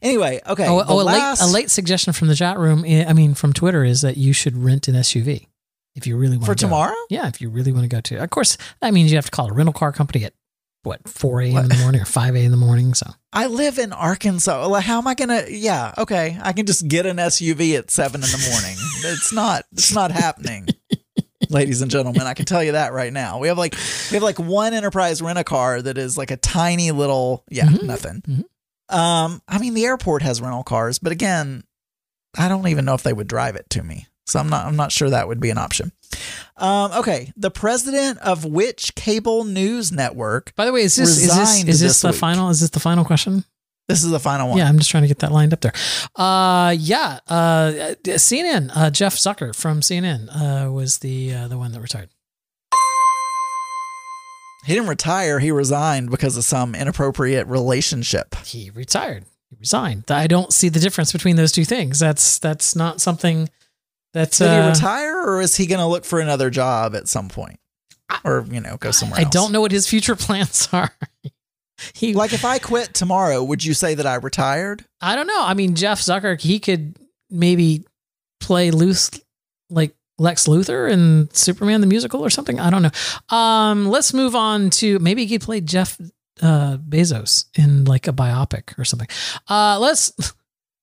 anyway. 0.04 0.42
Okay. 0.48 0.68
oh, 0.68 0.84
oh 0.88 1.02
a 1.02 1.04
late 1.04 1.38
a 1.42 1.48
late 1.48 1.72
suggestion 1.72 2.14
from 2.14 2.28
the 2.28 2.36
chat 2.36 2.60
room. 2.60 2.86
I 2.86 3.14
mean, 3.14 3.34
from 3.34 3.54
Twitter 3.54 3.84
is 3.84 4.02
that 4.02 4.18
you 4.18 4.34
should 4.34 4.56
rent 4.56 4.88
an 4.88 4.96
SUV 4.96 5.48
if 6.00 6.08
you 6.08 6.18
really 6.18 6.38
want 6.38 6.48
for 6.48 6.56
to 6.56 6.64
go. 6.66 6.68
tomorrow. 6.68 6.96
Yeah, 7.10 7.28
if 7.28 7.40
you 7.42 7.50
really 7.50 7.72
want 7.72 7.84
to 7.84 7.88
go 7.90 8.02
to. 8.02 8.16
Of 8.24 8.30
course, 8.32 8.58
that 8.82 8.94
means 8.94 9.12
you 9.12 9.18
have 9.18 9.26
to 9.26 9.32
call 9.32 9.50
a 9.50 9.54
rental 9.54 9.74
car 9.74 9.92
company 9.92 10.26
at 10.26 10.34
what 10.84 11.08
four 11.08 11.42
a.m. 11.42 11.58
in 11.58 11.68
the 11.70 11.76
morning 11.78 12.02
or 12.02 12.06
five 12.06 12.36
a.m. 12.36 12.46
in 12.46 12.52
the 12.52 12.58
morning. 12.58 12.94
So 12.94 13.06
I 13.34 13.48
live 13.48 13.78
in 13.78 13.92
Arkansas. 13.94 14.66
Like, 14.68 14.86
How 14.86 14.98
am 14.98 15.08
I 15.08 15.14
gonna? 15.14 15.44
Yeah. 15.50 15.94
Okay. 15.98 16.38
I 16.42 16.54
can 16.54 16.66
just 16.66 16.88
get 16.88 17.06
an 17.06 17.18
SUV 17.18 17.78
at 17.78 17.92
seven 17.92 18.24
in 18.24 18.30
the 18.30 18.50
morning. 18.52 18.76
it's 19.04 19.34
not. 19.34 19.66
It's 19.74 19.94
not 19.94 20.12
happening. 20.12 20.68
Ladies 21.50 21.82
and 21.82 21.90
gentlemen, 21.90 22.24
I 22.24 22.34
can 22.34 22.46
tell 22.46 22.64
you 22.64 22.74
that 22.74 22.94
right 22.94 23.12
now. 23.14 23.40
We 23.40 23.48
have 23.50 23.58
like 23.58 23.74
we 24.12 24.16
have 24.16 24.24
like 24.24 24.40
one 24.40 24.74
enterprise 24.74 25.22
rent 25.22 25.40
a 25.40 25.44
car 25.44 25.82
that 25.82 25.98
is 25.98 26.18
like 26.18 26.32
a 26.32 26.38
tiny 26.38 26.92
little 26.92 27.44
yeah 27.50 27.66
Mhm. 27.66 27.84
nothing. 27.84 28.22
Mhm. 28.28 28.44
Um, 28.96 29.42
I 29.48 29.58
mean 29.60 29.74
the 29.74 29.86
airport 29.86 30.22
has 30.22 30.42
rental 30.42 30.64
cars, 30.64 31.00
but 31.00 31.12
again, 31.12 31.64
I 32.38 32.48
don't 32.50 32.68
even 32.68 32.86
know 32.86 32.94
if 32.94 33.04
they 33.04 33.14
would 33.14 33.28
drive 33.28 33.56
it 33.56 33.70
to 33.72 33.84
me. 33.84 34.08
So 34.30 34.40
I'm 34.40 34.50
not 34.50 34.66
I'm 34.66 34.76
not 34.76 34.92
sure 34.92 35.10
that 35.10 35.28
would 35.28 35.40
be 35.40 35.50
an 35.50 35.58
option. 35.58 35.92
Um, 36.58 36.92
okay, 36.94 37.32
the 37.38 37.52
president 37.52 38.20
of 38.20 38.46
which 38.46 38.96
cable 38.96 39.44
news 39.44 39.92
network? 39.92 40.56
by 40.56 40.66
the 40.66 40.74
way, 40.74 40.82
is 40.82 40.96
this 40.96 41.10
is 41.10 41.36
this 41.36 41.58
is 41.60 41.66
this, 41.66 41.80
this 41.80 42.02
the 42.02 42.10
week. 42.10 42.18
final? 42.18 42.50
Is 42.50 42.62
this 42.62 42.70
the 42.72 42.80
final 42.80 43.06
question? 43.06 43.46
This 43.88 44.04
is 44.04 44.12
the 44.12 44.20
final 44.20 44.50
one. 44.50 44.60
Yeah, 44.60 44.70
I'm 44.70 44.78
just 44.78 44.92
trying 44.92 45.02
to 45.02 45.08
get 45.08 45.20
that 45.20 45.32
lined 45.32 45.52
up 45.52 45.62
there. 45.62 45.74
Uh, 46.16 46.76
yeah, 46.78 47.20
uh, 47.28 47.96
CNN. 48.04 48.72
Uh, 48.76 48.92
Jeff 48.92 49.16
Zucker 49.16 49.56
from 49.56 49.82
CNN 49.82 50.30
uh, 50.30 50.72
was 50.72 51.00
the 51.00 51.34
uh, 51.34 51.48
the 51.48 51.58
one 51.58 51.72
that 51.72 51.82
retired. 51.82 52.10
He 54.66 54.76
didn't 54.76 54.90
retire. 54.90 55.40
He 55.40 55.52
resigned 55.52 56.12
because 56.12 56.38
of 56.38 56.44
some 56.44 56.76
inappropriate 56.76 57.48
relationship. 57.48 58.36
He 58.46 58.70
retired. 58.70 59.26
He 59.50 59.56
resigned. 59.60 60.12
I 60.12 60.28
don't 60.28 60.54
see 60.54 60.70
the 60.70 60.80
difference 60.80 61.12
between 61.12 61.38
those 61.38 61.52
two 61.52 61.66
things. 61.66 61.98
That's 61.98 62.38
that's 62.38 62.76
not 62.76 63.02
something 63.02 63.50
that's. 64.14 64.38
Did 64.40 64.48
uh, 64.48 64.64
he 64.64 64.70
retire, 64.70 65.18
or 65.22 65.42
is 65.42 65.56
he 65.56 65.66
going 65.66 65.80
to 65.80 65.86
look 65.86 66.06
for 66.06 66.20
another 66.20 66.50
job 66.50 66.96
at 66.96 67.08
some 67.08 67.30
point, 67.30 67.60
or 68.24 68.46
you 68.50 68.60
know, 68.62 68.78
go 68.78 68.92
somewhere 68.92 69.20
I 69.20 69.24
else? 69.24 69.34
don't 69.34 69.52
know 69.52 69.62
what 69.62 69.72
his 69.72 69.88
future 69.88 70.16
plans 70.18 70.68
are. 70.72 70.92
he 71.94 72.14
Like, 72.14 72.34
if 72.34 72.46
I 72.46 72.60
quit 72.60 72.94
tomorrow, 72.94 73.44
would 73.44 73.64
you 73.64 73.74
say 73.74 73.96
that 73.96 74.06
I 74.06 74.16
retired? 74.16 74.86
I 75.02 75.16
don't 75.16 75.28
know. 75.28 75.44
I 75.44 75.54
mean, 75.54 75.76
Jeff 75.76 76.00
Zucker, 76.00 76.40
he 76.40 76.60
could 76.60 76.98
maybe 77.30 77.86
play 78.40 78.72
loose 78.72 79.12
like 79.70 79.96
Lex 80.18 80.48
Luthor 80.48 80.92
in 80.92 81.30
Superman 81.32 81.82
the 81.82 81.88
musical 81.88 82.22
or 82.22 82.30
something. 82.30 82.60
I 82.60 82.70
don't 82.70 82.82
know. 82.82 83.36
Um, 83.36 83.88
let's 83.88 84.14
move 84.14 84.36
on 84.36 84.70
to 84.72 85.00
maybe 85.00 85.26
he 85.26 85.38
could 85.38 85.46
play 85.46 85.62
Jeff 85.62 86.00
uh, 86.42 86.78
Bezos 86.78 87.46
in 87.58 87.86
like 87.86 88.08
a 88.08 88.14
biopic 88.14 88.78
or 88.78 88.86
something. 88.86 89.08
Uh, 89.48 89.78
let's 89.80 90.12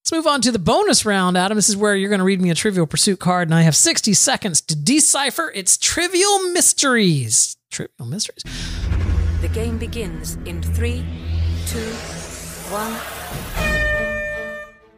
let's 0.07 0.13
move 0.13 0.33
on 0.33 0.41
to 0.41 0.53
the 0.53 0.59
bonus 0.61 1.05
round, 1.05 1.37
Adam. 1.37 1.57
This 1.57 1.69
is 1.69 1.77
where 1.77 1.97
you're 1.97 2.09
going 2.09 2.21
to 2.21 2.25
read 2.25 2.41
me 2.41 2.51
a 2.51 2.55
Trivial 2.55 2.87
Pursuit 2.87 3.19
card, 3.19 3.49
and 3.49 3.55
I 3.57 3.63
have 3.63 3.75
60 3.75 4.15
seconds 4.15 4.61
to 4.61 4.77
decipher 4.77 5.51
its 5.53 5.77
trivial 5.77 6.39
mysteries. 6.51 7.57
Trivial 7.73 8.07
mysteries. 8.07 8.45
The 9.41 9.49
game 9.49 9.79
begins 9.79 10.37
in 10.45 10.63
three, 10.63 11.05
two, 11.67 11.81
one. 12.71 12.97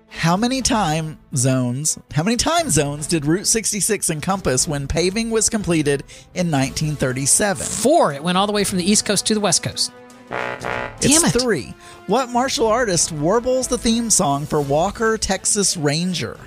How 0.09 0.36
many 0.36 0.61
time 0.61 1.18
zones? 1.34 1.98
How 2.12 2.22
many 2.22 2.36
time 2.36 2.68
zones 2.68 3.06
did 3.06 3.24
Route 3.24 3.46
66 3.46 4.11
encompass 4.11 4.68
when 4.68 4.86
paving 4.86 5.30
was 5.30 5.48
completed 5.48 6.02
in 6.34 6.50
1937? 6.50 7.64
Four. 7.64 8.12
It 8.12 8.22
went 8.22 8.36
all 8.36 8.46
the 8.46 8.52
way 8.52 8.64
from 8.64 8.76
the 8.76 8.84
East 8.84 9.06
Coast 9.06 9.24
to 9.28 9.32
the 9.32 9.40
West 9.40 9.62
Coast. 9.62 9.90
It's 10.30 11.34
it. 11.34 11.40
three. 11.40 11.74
What 12.06 12.30
martial 12.30 12.66
artist 12.66 13.12
warbles 13.12 13.68
the 13.68 13.78
theme 13.78 14.10
song 14.10 14.46
for 14.46 14.60
Walker, 14.60 15.18
Texas 15.18 15.76
Ranger? 15.76 16.38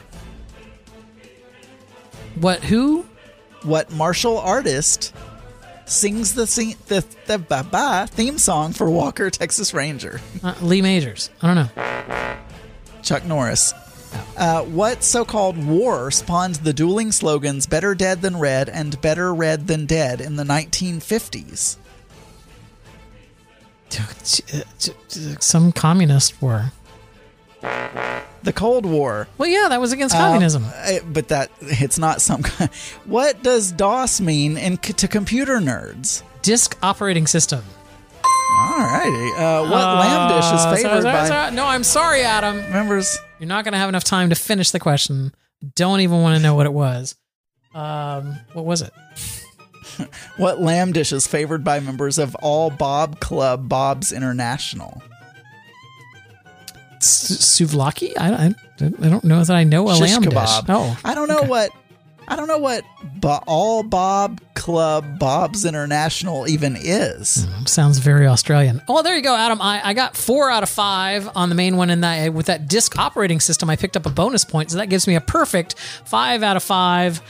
What? 2.36 2.63
Who? 2.63 3.05
What 3.63 3.91
martial 3.91 4.39
artist 4.39 5.13
sings 5.86 6.34
the 6.34 6.45
the, 6.88 7.05
the 7.27 7.38
ba- 7.38 7.67
ba 7.70 8.08
theme 8.09 8.37
song 8.37 8.74
for 8.74 8.89
Walker, 8.89 9.29
Texas 9.29 9.74
Ranger? 9.74 10.21
Uh, 10.43 10.55
Lee 10.62 10.82
Majors. 10.82 11.29
I 11.41 11.53
don't 11.53 11.75
know. 11.75 12.37
Chuck 13.03 13.25
Norris. 13.25 13.74
Uh, 14.36 14.63
what 14.63 15.03
so 15.03 15.24
called 15.24 15.63
war 15.66 16.12
spawned 16.12 16.55
the 16.55 16.74
dueling 16.74 17.12
slogans 17.12 17.67
Better 17.67 17.95
Dead 17.95 18.21
Than 18.21 18.37
Red 18.37 18.70
and 18.70 18.99
Better 19.01 19.33
Red 19.33 19.67
Than 19.67 19.86
Dead 19.86 20.20
in 20.20 20.36
the 20.36 20.43
1950s? 20.43 21.78
Some 25.39 25.72
communist 25.72 26.42
war. 26.42 26.72
The 27.62 28.54
Cold 28.54 28.86
War. 28.88 29.28
Well, 29.38 29.47
yeah, 29.50 29.68
that 29.70 29.80
was 29.80 29.92
against 29.92 30.16
Um, 30.16 30.22
communism. 30.22 30.66
uh, 30.66 31.00
but 31.05 31.28
that 31.28 31.51
it's 31.62 32.00
not 32.00 32.22
some. 32.22 32.43
What 33.05 33.43
does 33.43 33.72
DOS 33.72 34.20
mean 34.20 34.58
in, 34.58 34.78
to 34.78 35.08
computer 35.08 35.59
nerds? 35.59 36.24
Disk 36.42 36.76
operating 36.82 37.28
system. 37.28 37.63
Alrighty. 38.24 39.38
Uh, 39.38 39.70
what 39.70 39.84
lamb 39.84 40.30
dish 40.30 40.46
is 40.46 40.62
Uh, 40.66 40.76
favored 40.76 41.01
so- 41.04 41.12
by 41.12 41.28
so- 41.28 41.50
no, 41.55 41.66
I'm 41.68 41.84
sorry, 41.84 42.24
Adam. 42.24 42.58
members? 42.72 43.18
You're 43.39 43.47
not 43.47 43.63
going 43.63 43.74
to 43.74 43.78
have 43.78 43.89
enough 43.89 44.04
time 44.04 44.30
to 44.30 44.36
finish 44.36 44.72
the 44.72 44.80
question. 44.80 45.34
Don't 45.76 46.00
even 46.00 46.22
want 46.22 46.36
to 46.38 46.42
know 46.42 46.55
what 46.55 46.66
it 46.66 46.74
was. 46.74 47.16
Um, 47.76 48.39
what 48.54 48.66
was 48.66 48.82
it? 48.82 48.92
What 50.38 50.62
lamb 50.62 50.92
dish 50.92 51.12
is 51.12 51.28
favored 51.28 51.63
by 51.63 51.80
members 51.80 52.18
of 52.18 52.36
all 52.36 52.70
Bob 52.70 53.20
Club 53.20 53.68
Bob's 53.70 54.12
International? 54.12 55.01
Souvlaki? 57.00 58.13
I, 58.18 58.32
I 58.34 58.55
I 58.80 59.09
don't 59.09 59.24
know 59.24 59.43
that 59.43 59.55
I 59.55 59.63
know 59.63 59.89
a 59.89 59.96
Shish 59.96 60.12
lamb 60.12 60.24
kebab. 60.24 60.62
dish. 60.62 60.70
Oh, 60.70 60.97
I 61.05 61.13
don't 61.16 61.28
know 61.28 61.43
what 61.43 61.72
I 62.28 62.36
don't 62.36 62.47
know 62.47 62.59
what 62.59 62.84
Bo- 63.04 63.43
All 63.46 63.84
Bob 63.84 64.39
Club 64.54 65.20
Bob's 65.20 65.66
International 65.66 66.47
even 66.47 66.76
is. 66.78 67.46
Hmm, 67.46 67.66
sounds 67.66 67.97
very 67.97 68.26
Australian. 68.28 68.82
Oh, 68.88 69.01
there 69.04 69.16
you 69.16 69.22
go, 69.24 69.36
Adam. 69.36 69.62
I, 69.62 69.82
I 69.84 69.93
got 69.93 70.16
four 70.16 70.50
out 70.50 70.63
of 70.63 70.70
five 70.70 71.30
on 71.36 71.50
the 71.50 71.55
main 71.55 71.78
one, 71.78 71.89
and 71.89 72.04
that 72.04 72.34
with 72.34 72.46
that 72.46 72.68
disk 72.68 72.97
operating 72.97 73.39
system, 73.39 73.70
I 73.70 73.76
picked 73.76 73.97
up 73.97 74.05
a 74.05 74.09
bonus 74.12 74.46
point, 74.46 74.72
so 74.72 74.78
that 74.78 74.88
gives 74.88 75.08
me 75.08 75.16
a 75.16 75.22
perfect 75.22 75.76
five 76.05 76.42
out 76.43 76.55
of 76.58 76.63
five 76.63 77.22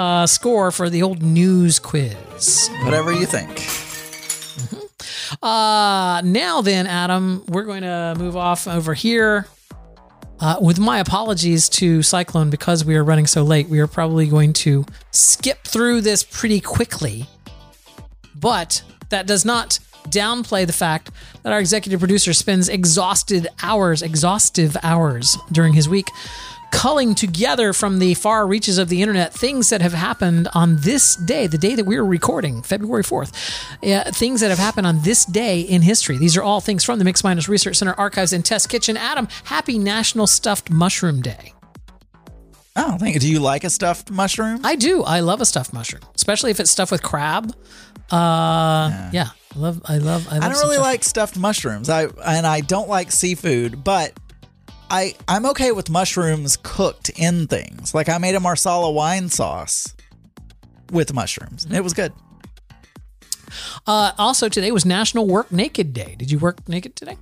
uh, 0.00 0.26
score 0.26 0.70
for 0.70 0.88
the 0.88 1.02
old 1.02 1.22
news 1.22 1.78
quiz. 1.78 2.70
Whatever 2.84 3.12
you 3.12 3.26
think. 3.26 3.50
Uh, 5.42 6.22
now 6.24 6.60
then, 6.60 6.86
Adam, 6.86 7.44
we're 7.48 7.64
going 7.64 7.82
to 7.82 8.14
move 8.18 8.36
off 8.36 8.66
over 8.66 8.94
here. 8.94 9.46
Uh, 10.40 10.56
with 10.60 10.78
my 10.78 10.98
apologies 10.98 11.68
to 11.68 12.02
Cyclone 12.02 12.48
because 12.48 12.82
we 12.84 12.96
are 12.96 13.04
running 13.04 13.26
so 13.26 13.42
late, 13.42 13.68
we 13.68 13.78
are 13.78 13.86
probably 13.86 14.26
going 14.26 14.54
to 14.54 14.86
skip 15.10 15.64
through 15.64 16.00
this 16.00 16.24
pretty 16.24 16.60
quickly. 16.60 17.26
But 18.34 18.82
that 19.10 19.26
does 19.26 19.44
not 19.44 19.78
downplay 20.08 20.66
the 20.66 20.72
fact 20.72 21.10
that 21.42 21.52
our 21.52 21.60
executive 21.60 22.00
producer 22.00 22.32
spends 22.32 22.68
exhausted 22.70 23.48
hours, 23.62 24.00
exhaustive 24.02 24.78
hours 24.82 25.36
during 25.52 25.74
his 25.74 25.88
week 25.88 26.08
culling 26.70 27.14
together 27.14 27.72
from 27.72 27.98
the 27.98 28.14
far 28.14 28.46
reaches 28.46 28.78
of 28.78 28.88
the 28.88 29.02
internet 29.02 29.32
things 29.34 29.70
that 29.70 29.82
have 29.82 29.92
happened 29.92 30.48
on 30.54 30.76
this 30.76 31.16
day, 31.16 31.46
the 31.46 31.58
day 31.58 31.74
that 31.74 31.84
we 31.84 31.96
are 31.96 32.04
recording, 32.04 32.62
February 32.62 33.02
4th. 33.02 33.32
Uh, 33.82 34.10
things 34.12 34.40
that 34.40 34.50
have 34.50 34.58
happened 34.58 34.86
on 34.86 35.02
this 35.02 35.24
day 35.24 35.60
in 35.60 35.82
history. 35.82 36.16
These 36.16 36.36
are 36.36 36.42
all 36.42 36.60
things 36.60 36.84
from 36.84 36.98
the 36.98 37.04
Mix 37.04 37.24
Minus 37.24 37.48
Research 37.48 37.76
Center 37.76 37.94
archives 37.94 38.32
and 38.32 38.44
test 38.44 38.68
kitchen. 38.68 38.96
Adam, 38.96 39.28
happy 39.44 39.78
National 39.78 40.26
Stuffed 40.26 40.70
Mushroom 40.70 41.20
Day. 41.20 41.52
Oh, 42.76 42.96
thank 42.98 43.14
you. 43.14 43.20
Do 43.20 43.28
you 43.30 43.40
like 43.40 43.64
a 43.64 43.70
stuffed 43.70 44.10
mushroom? 44.10 44.60
I 44.64 44.76
do. 44.76 45.02
I 45.02 45.20
love 45.20 45.40
a 45.40 45.44
stuffed 45.44 45.72
mushroom, 45.72 46.02
especially 46.14 46.50
if 46.50 46.60
it's 46.60 46.70
stuffed 46.70 46.92
with 46.92 47.02
crab. 47.02 47.54
Uh, 48.10 49.10
yeah. 49.12 49.28
I 49.54 49.58
love. 49.58 49.82
I 49.84 49.98
love. 49.98 50.28
I, 50.30 50.34
love 50.34 50.44
I 50.44 50.48
don't 50.48 50.58
really 50.60 50.74
stuff- 50.76 50.84
like 50.86 51.04
stuffed 51.04 51.36
mushrooms. 51.36 51.90
I 51.90 52.04
and 52.24 52.46
I 52.46 52.60
don't 52.60 52.88
like 52.88 53.10
seafood, 53.10 53.82
but 53.82 54.12
I 54.90 55.14
I'm 55.28 55.46
okay 55.46 55.72
with 55.72 55.88
mushrooms 55.88 56.58
cooked 56.62 57.10
in 57.10 57.46
things. 57.46 57.94
Like 57.94 58.08
I 58.08 58.18
made 58.18 58.34
a 58.34 58.40
marsala 58.40 58.90
wine 58.90 59.28
sauce 59.28 59.94
with 60.90 61.14
mushrooms. 61.14 61.64
and 61.64 61.74
It 61.74 61.84
was 61.84 61.94
good. 61.94 62.12
Uh, 63.86 64.12
also, 64.18 64.48
today 64.48 64.70
was 64.70 64.84
National 64.84 65.26
Work 65.26 65.50
Naked 65.50 65.92
Day. 65.92 66.14
Did 66.18 66.30
you 66.30 66.38
work 66.38 66.68
naked 66.68 66.94
today? 66.96 67.16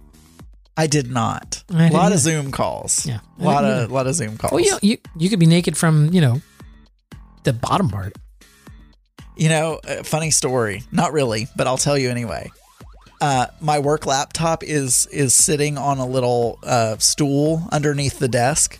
I 0.76 0.86
did 0.86 1.10
not. 1.10 1.64
I 1.72 1.88
a 1.88 1.92
lot 1.92 2.12
of 2.12 2.18
Zoom 2.18 2.52
calls. 2.52 3.04
Yeah, 3.06 3.20
a 3.38 3.42
lot 3.44 3.64
of 3.64 3.80
didn't 3.80 3.94
lot 3.94 4.06
of 4.06 4.14
Zoom 4.14 4.36
calls. 4.36 4.52
Well, 4.52 4.60
you, 4.64 4.78
you 4.82 4.98
you 5.16 5.30
could 5.30 5.40
be 5.40 5.46
naked 5.46 5.76
from 5.76 6.12
you 6.12 6.20
know 6.20 6.40
the 7.44 7.52
bottom 7.52 7.88
part. 7.88 8.14
You 9.36 9.48
know, 9.48 9.80
uh, 9.88 10.02
funny 10.02 10.30
story. 10.30 10.82
Not 10.92 11.12
really, 11.12 11.48
but 11.56 11.66
I'll 11.66 11.78
tell 11.78 11.96
you 11.98 12.10
anyway. 12.10 12.50
Uh, 13.20 13.46
my 13.60 13.78
work 13.78 14.06
laptop 14.06 14.62
is 14.62 15.06
is 15.06 15.34
sitting 15.34 15.76
on 15.78 15.98
a 15.98 16.06
little 16.06 16.58
uh, 16.62 16.96
stool 16.98 17.62
underneath 17.72 18.18
the 18.18 18.28
desk, 18.28 18.78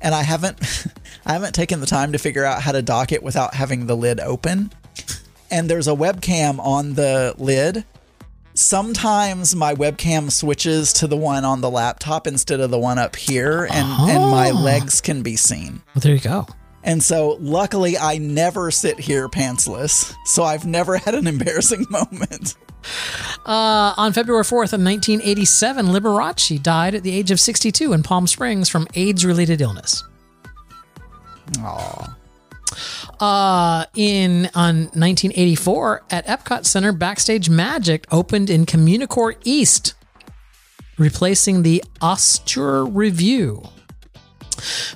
and 0.00 0.14
I 0.14 0.22
haven't 0.22 0.58
I 1.26 1.32
haven't 1.32 1.54
taken 1.54 1.80
the 1.80 1.86
time 1.86 2.12
to 2.12 2.18
figure 2.18 2.44
out 2.44 2.62
how 2.62 2.72
to 2.72 2.82
dock 2.82 3.10
it 3.12 3.22
without 3.22 3.54
having 3.54 3.86
the 3.86 3.96
lid 3.96 4.20
open. 4.20 4.70
And 5.50 5.68
there's 5.70 5.88
a 5.88 5.92
webcam 5.92 6.58
on 6.60 6.94
the 6.94 7.34
lid. 7.38 7.84
Sometimes 8.54 9.54
my 9.54 9.74
webcam 9.74 10.30
switches 10.32 10.92
to 10.94 11.06
the 11.06 11.16
one 11.16 11.44
on 11.44 11.60
the 11.60 11.70
laptop 11.70 12.26
instead 12.26 12.58
of 12.60 12.70
the 12.70 12.78
one 12.78 12.98
up 12.98 13.14
here, 13.16 13.64
and, 13.70 13.86
and 14.10 14.30
my 14.30 14.50
Oh. 14.50 14.54
legs 14.60 15.00
can 15.00 15.22
be 15.22 15.36
seen. 15.36 15.80
Well, 15.94 16.00
there 16.00 16.14
you 16.14 16.20
go. 16.20 16.46
And 16.82 17.02
so, 17.02 17.36
luckily, 17.40 17.96
I 17.96 18.18
never 18.18 18.70
sit 18.70 18.98
here 18.98 19.28
pantsless. 19.28 20.12
So 20.26 20.42
I've 20.42 20.66
never 20.66 20.96
had 21.04 21.14
an 21.14 21.26
embarrassing 21.28 21.86
moment. 21.88 22.56
Uh, 23.46 23.94
on 23.96 24.12
February 24.12 24.44
4th 24.44 24.72
of 24.72 24.82
1987, 24.82 25.86
Liberace 25.86 26.62
died 26.62 26.94
at 26.94 27.02
the 27.02 27.12
age 27.12 27.30
of 27.30 27.40
62 27.40 27.92
in 27.92 28.02
Palm 28.02 28.26
Springs 28.26 28.68
from 28.68 28.86
AIDS-related 28.94 29.60
illness. 29.60 30.04
Aww. 31.52 32.14
Uh, 33.20 33.84
in 33.96 34.50
on 34.54 34.82
1984 34.94 36.04
at 36.10 36.26
Epcot 36.26 36.64
Center, 36.64 36.92
Backstage 36.92 37.50
Magic 37.50 38.06
opened 38.12 38.50
in 38.50 38.66
Communicore 38.66 39.36
East, 39.44 39.94
replacing 40.98 41.62
the 41.62 41.82
Austere 42.00 42.82
Review. 42.82 43.62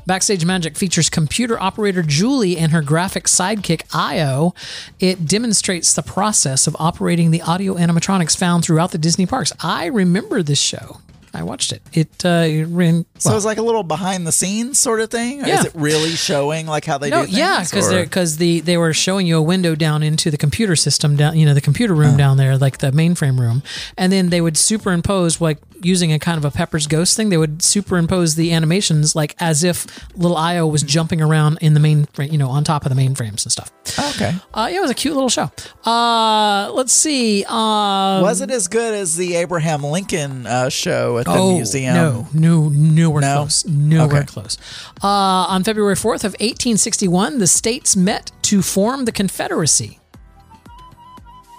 Backstage 0.07 0.45
Magic 0.45 0.77
features 0.77 1.09
computer 1.09 1.61
operator 1.61 2.03
Julie 2.03 2.57
and 2.57 2.73
her 2.73 2.83
graphic 2.83 3.25
sidekick 3.25 3.83
Io. 3.95 4.55
It 4.99 5.27
demonstrates 5.27 5.95
the 5.95 6.03
process 6.03 6.67
of 6.67 6.77
operating 6.79 7.31
the 7.31 7.43
audio 7.43 7.75
animatronics 7.75 8.37
found 8.37 8.65
throughout 8.65 8.93
the 8.93 8.99
Disney 8.99 9.27
parks. 9.27 9.53
I 9.61 9.87
remember 9.87 10.43
this 10.43 10.61
show. 10.61 10.99
I 11.35 11.43
watched 11.43 11.73
it. 11.73 11.83
It, 11.93 12.25
uh, 12.25 12.45
it 12.47 12.65
ran. 12.65 13.07
So 13.19 13.31
well, 13.31 13.37
it's 13.37 13.47
like 13.47 13.59
a 13.59 13.63
little 13.63 13.83
behind 13.83 14.27
the 14.27 14.33
scenes 14.33 14.79
sort 14.79 15.01
of 15.01 15.11
thing? 15.11 15.41
Yeah. 15.41 15.61
Is 15.61 15.67
it 15.67 15.73
really 15.75 16.11
showing 16.11 16.67
like 16.67 16.85
how 16.85 16.99
they 16.99 17.11
no, 17.11 17.21
do 17.21 17.27
things? 17.27 17.39
yeah, 17.39 17.63
because 17.63 17.89
because 17.89 18.37
the 18.37 18.61
they 18.61 18.77
were 18.77 18.93
showing 18.93 19.27
you 19.27 19.39
a 19.39 19.43
window 19.43 19.75
down 19.75 20.03
into 20.03 20.31
the 20.31 20.37
computer 20.37 20.77
system 20.77 21.17
down, 21.17 21.37
you 21.37 21.47
know, 21.47 21.55
the 21.55 21.61
computer 21.61 21.95
room 21.95 22.17
down 22.17 22.37
there, 22.37 22.59
like 22.59 22.79
the 22.79 22.91
mainframe 22.91 23.39
room, 23.39 23.63
and 23.97 24.13
then 24.13 24.31
they 24.31 24.41
would 24.41 24.57
superimpose 24.57 25.41
like 25.41 25.59
using 25.85 26.13
a 26.13 26.19
kind 26.19 26.39
of 26.39 26.45
a 26.45 26.51
Pepper's 26.51 26.87
Ghost 26.87 27.17
thing. 27.17 27.29
They 27.29 27.37
would 27.37 27.63
superimpose 27.63 28.35
the 28.35 28.53
animations 28.53 29.15
like 29.17 29.35
as 29.41 29.65
if 29.65 29.87
little 30.17 30.37
Io 30.37 30.67
was 30.67 30.83
jumping 30.83 31.21
around 31.21 31.59
in 31.61 31.75
the 31.75 31.81
mainframe, 31.81 32.31
you 32.31 32.39
know, 32.39 32.49
on 32.49 32.65
top 32.65 32.85
of 32.87 32.95
the 32.95 33.01
mainframes 33.01 33.45
and 33.45 33.53
stuff. 33.53 33.71
Okay. 34.15 34.35
Uh, 34.55 34.69
yeah, 34.71 34.79
it 34.79 34.81
was 34.81 34.91
a 34.91 34.95
cute 34.95 35.15
little 35.15 35.29
show. 35.29 35.51
Uh, 35.85 36.71
let's 36.73 36.93
see. 36.93 37.45
Uh, 37.45 38.21
Was 38.23 38.41
it 38.41 38.51
as 38.51 38.69
good 38.69 38.95
as 38.95 39.17
the 39.17 39.35
Abraham 39.37 39.83
Lincoln 39.83 40.47
uh, 40.47 40.69
show 40.69 41.19
at 41.23 41.27
the 41.27 41.39
oh, 41.39 41.55
museum? 41.55 41.95
No, 41.95 42.29
no, 42.35 42.69
nowhere 42.69 43.21
No? 43.23 43.37
close. 43.39 43.65
Nowhere 43.67 44.19
Okay. 44.19 44.27
close. 44.27 44.59
Uh, 45.03 45.07
on 45.49 45.65
February 45.65 45.95
4th 45.97 46.25
of 46.25 46.33
1861, 46.41 47.39
the 47.39 47.47
states 47.47 47.97
met 47.97 48.31
to 48.43 48.63
form 48.63 49.05
the 49.07 49.13
Confederacy. 49.13 49.99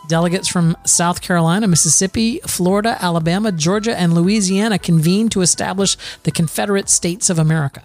Delegates 0.10 0.48
from 0.48 0.76
South 0.86 1.22
Carolina, 1.22 1.66
Mississippi, 1.68 2.40
Florida, 2.46 2.98
Alabama, 3.02 3.52
Georgia, 3.52 3.98
and 3.98 4.14
Louisiana 4.14 4.78
convened 4.78 5.32
to 5.32 5.42
establish 5.42 5.98
the 6.24 6.32
Confederate 6.32 6.90
States 6.90 7.30
of 7.30 7.40
America. 7.40 7.82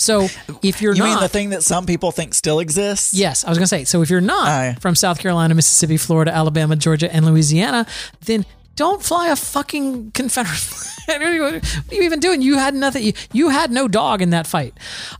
So, 0.00 0.28
if 0.62 0.80
you're 0.80 0.94
You 0.94 1.02
not 1.02 1.08
mean 1.08 1.18
the 1.18 1.28
thing 1.28 1.50
that 1.50 1.64
some 1.64 1.84
people 1.84 2.12
think 2.12 2.32
still 2.32 2.60
exists? 2.60 3.12
Yes, 3.12 3.42
I 3.44 3.48
was 3.48 3.58
going 3.58 3.64
to 3.64 3.68
say. 3.68 3.82
So 3.82 4.00
if 4.00 4.10
you're 4.10 4.20
not 4.20 4.80
from 4.80 4.94
South 4.94 5.18
Carolina, 5.18 5.56
Mississippi, 5.56 5.96
Florida, 5.96 6.32
Alabama, 6.32 6.76
Georgia, 6.76 7.12
and 7.12 7.26
Louisiana, 7.26 7.84
then 8.24 8.46
don't 8.78 9.02
fly 9.02 9.26
a 9.28 9.34
fucking 9.34 10.12
Confederate 10.12 10.56
flag. 10.56 11.20
what 11.20 11.28
are 11.28 11.34
you 11.34 11.60
even 11.90 12.20
doing? 12.20 12.40
You 12.42 12.58
had 12.58 12.76
nothing. 12.76 13.02
You, 13.02 13.12
you 13.32 13.48
had 13.48 13.72
no 13.72 13.88
dog 13.88 14.22
in 14.22 14.30
that 14.30 14.46
fight. 14.46 14.72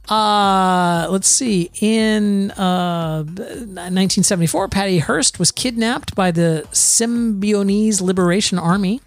Uh, 0.08 1.08
let's 1.10 1.26
see. 1.26 1.68
In 1.80 2.52
uh, 2.52 3.24
1974, 3.24 4.68
Patty 4.68 5.00
Hearst 5.00 5.40
was 5.40 5.50
kidnapped 5.50 6.14
by 6.14 6.30
the 6.30 6.68
Symbionese 6.70 8.00
Liberation 8.00 8.60
Army. 8.60 9.00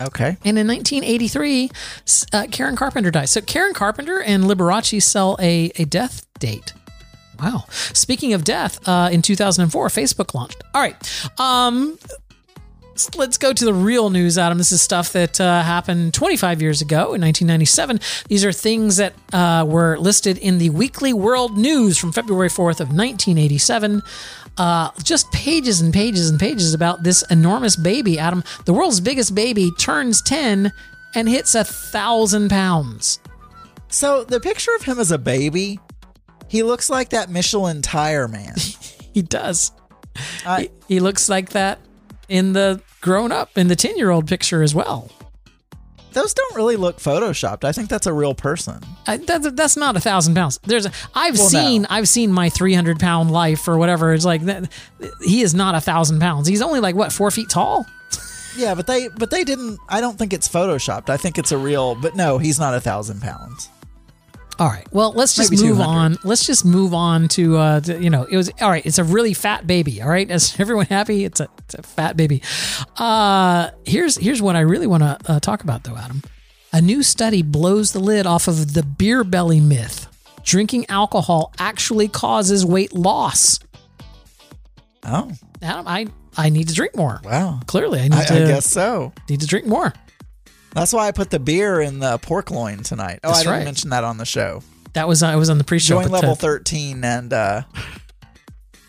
Okay. 0.00 0.38
And 0.46 0.58
in 0.58 0.66
1983, 0.66 1.70
uh, 2.32 2.46
Karen 2.50 2.74
Carpenter 2.74 3.10
died. 3.10 3.28
So 3.28 3.42
Karen 3.42 3.74
Carpenter 3.74 4.22
and 4.22 4.44
Liberace 4.44 5.02
sell 5.02 5.36
a, 5.40 5.70
a 5.76 5.84
death 5.84 6.26
date. 6.38 6.72
Wow. 7.42 7.64
Speaking 7.70 8.34
of 8.34 8.44
death, 8.44 8.86
uh, 8.88 9.08
in 9.10 9.20
2004, 9.20 9.88
Facebook 9.88 10.32
launched. 10.34 10.62
All 10.74 10.80
right. 10.80 11.40
Um, 11.40 11.98
let's 13.16 13.38
go 13.38 13.52
to 13.52 13.64
the 13.64 13.74
real 13.74 14.10
news, 14.10 14.38
Adam. 14.38 14.58
This 14.58 14.70
is 14.72 14.80
stuff 14.80 15.12
that 15.12 15.40
uh, 15.40 15.62
happened 15.62 16.14
25 16.14 16.62
years 16.62 16.80
ago 16.80 17.14
in 17.14 17.20
1997. 17.20 18.00
These 18.28 18.44
are 18.44 18.52
things 18.52 18.96
that 18.98 19.14
uh, 19.32 19.64
were 19.66 19.98
listed 19.98 20.38
in 20.38 20.58
the 20.58 20.70
Weekly 20.70 21.12
World 21.12 21.58
News 21.58 21.98
from 21.98 22.12
February 22.12 22.48
4th 22.48 22.80
of 22.80 22.88
1987. 22.88 24.02
Uh, 24.58 24.90
just 25.02 25.30
pages 25.32 25.80
and 25.80 25.92
pages 25.92 26.28
and 26.28 26.38
pages 26.38 26.74
about 26.74 27.02
this 27.02 27.22
enormous 27.30 27.74
baby, 27.74 28.18
Adam. 28.18 28.44
The 28.66 28.72
world's 28.72 29.00
biggest 29.00 29.34
baby 29.34 29.70
turns 29.78 30.20
10 30.22 30.72
and 31.14 31.28
hits 31.28 31.54
a 31.54 31.64
thousand 31.64 32.50
pounds. 32.50 33.18
So 33.88 34.24
the 34.24 34.40
picture 34.40 34.74
of 34.74 34.82
him 34.82 34.98
as 34.98 35.10
a 35.10 35.18
baby, 35.18 35.78
he 36.52 36.62
looks 36.62 36.90
like 36.90 37.08
that 37.08 37.30
Michelin 37.30 37.80
tire 37.80 38.28
man. 38.28 38.54
he 39.14 39.22
does. 39.22 39.72
he, 40.58 40.68
he 40.86 41.00
looks 41.00 41.30
like 41.30 41.48
that 41.50 41.78
in 42.28 42.52
the 42.52 42.82
grown 43.00 43.32
up, 43.32 43.56
in 43.56 43.68
the 43.68 43.74
10 43.76 43.96
year 43.96 44.10
old 44.10 44.28
picture 44.28 44.62
as 44.62 44.74
well. 44.74 45.10
Those 46.12 46.34
don't 46.34 46.54
really 46.54 46.76
look 46.76 46.98
photoshopped. 46.98 47.64
I 47.64 47.72
think 47.72 47.88
that's 47.88 48.06
a 48.06 48.12
real 48.12 48.34
person. 48.34 48.82
I, 49.06 49.16
that, 49.16 49.56
that's 49.56 49.78
not 49.78 49.96
a 49.96 50.00
thousand 50.00 50.34
pounds. 50.34 50.60
There's 50.62 50.84
a, 50.84 50.92
I've 51.14 51.38
Well, 51.38 51.48
seen 51.48 51.82
no. 51.82 51.88
I've 51.88 52.06
seen 52.06 52.30
my 52.30 52.50
300 52.50 53.00
pound 53.00 53.30
life 53.30 53.66
or 53.66 53.78
whatever. 53.78 54.12
It's 54.12 54.26
like 54.26 54.42
that, 54.42 54.70
he 55.24 55.40
is 55.40 55.54
not 55.54 55.74
a 55.74 55.80
thousand 55.80 56.20
pounds. 56.20 56.46
He's 56.48 56.60
only 56.60 56.80
like 56.80 56.94
what 56.94 57.12
four 57.12 57.30
feet 57.30 57.48
tall. 57.48 57.86
Yeah, 58.58 58.74
but 58.74 58.86
they 58.86 59.08
but 59.08 59.30
they 59.30 59.42
didn't. 59.44 59.78
I 59.88 60.02
don't 60.02 60.18
think 60.18 60.34
it's 60.34 60.46
photoshopped. 60.46 61.08
I 61.08 61.16
think 61.16 61.38
it's 61.38 61.50
a 61.52 61.56
real. 61.56 61.94
But 61.94 62.14
no, 62.14 62.36
he's 62.36 62.58
not 62.60 62.74
a 62.74 62.80
thousand 62.82 63.22
pounds. 63.22 63.70
All 64.58 64.68
right. 64.68 64.86
Well, 64.92 65.12
let's 65.12 65.34
just 65.34 65.50
Maybe 65.50 65.62
move 65.64 65.78
200. 65.78 65.88
on. 65.96 66.16
Let's 66.24 66.46
just 66.46 66.64
move 66.64 66.94
on 66.94 67.28
to, 67.28 67.56
uh, 67.56 67.80
to, 67.80 68.00
you 68.00 68.10
know, 68.10 68.24
it 68.24 68.36
was 68.36 68.50
all 68.60 68.70
right. 68.70 68.84
It's 68.84 68.98
a 68.98 69.04
really 69.04 69.34
fat 69.34 69.66
baby. 69.66 70.00
All 70.02 70.08
right. 70.08 70.30
Is 70.30 70.54
everyone 70.60 70.86
happy? 70.86 71.24
It's 71.24 71.40
a, 71.40 71.48
it's 71.58 71.74
a 71.74 71.82
fat 71.82 72.16
baby. 72.16 72.42
Uh, 72.96 73.70
here's 73.84 74.16
here's 74.16 74.40
what 74.42 74.54
I 74.54 74.60
really 74.60 74.86
want 74.86 75.02
to 75.02 75.18
uh, 75.26 75.40
talk 75.40 75.62
about 75.62 75.84
though, 75.84 75.96
Adam. 75.96 76.22
A 76.72 76.80
new 76.80 77.02
study 77.02 77.42
blows 77.42 77.92
the 77.92 77.98
lid 78.00 78.26
off 78.26 78.46
of 78.48 78.74
the 78.74 78.82
beer 78.82 79.24
belly 79.24 79.60
myth. 79.60 80.06
Drinking 80.44 80.86
alcohol 80.88 81.52
actually 81.58 82.08
causes 82.08 82.64
weight 82.64 82.92
loss. 82.92 83.58
Oh, 85.04 85.30
Adam, 85.60 85.86
I 85.88 86.06
I 86.36 86.48
need 86.48 86.68
to 86.68 86.74
drink 86.74 86.96
more. 86.96 87.20
wow. 87.24 87.60
Clearly, 87.66 88.00
I 88.00 88.04
need 88.04 88.14
I, 88.14 88.24
to 88.26 88.34
I 88.34 88.46
guess 88.46 88.66
so. 88.66 89.12
need 89.28 89.40
to 89.40 89.46
drink 89.46 89.66
more. 89.66 89.92
That's 90.74 90.92
why 90.92 91.08
I 91.08 91.12
put 91.12 91.30
the 91.30 91.38
beer 91.38 91.80
in 91.80 91.98
the 91.98 92.18
pork 92.18 92.50
loin 92.50 92.78
tonight. 92.82 93.20
Oh, 93.24 93.28
That's 93.28 93.40
I 93.40 93.42
didn't 93.42 93.54
right. 93.58 93.64
mention 93.64 93.90
that 93.90 94.04
on 94.04 94.16
the 94.18 94.24
show. 94.24 94.62
That 94.94 95.08
was 95.08 95.22
I 95.22 95.36
was 95.36 95.50
on 95.50 95.58
the 95.58 95.64
pre-show. 95.64 96.00
Join 96.02 96.10
level 96.10 96.34
13 96.34 97.04
and 97.04 97.32
uh, 97.32 97.62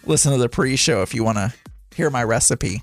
listen 0.05 0.31
to 0.31 0.37
the 0.37 0.49
pre-show 0.49 1.01
if 1.01 1.13
you 1.13 1.23
want 1.23 1.37
to 1.37 1.53
hear 1.95 2.09
my 2.09 2.23
recipe. 2.23 2.81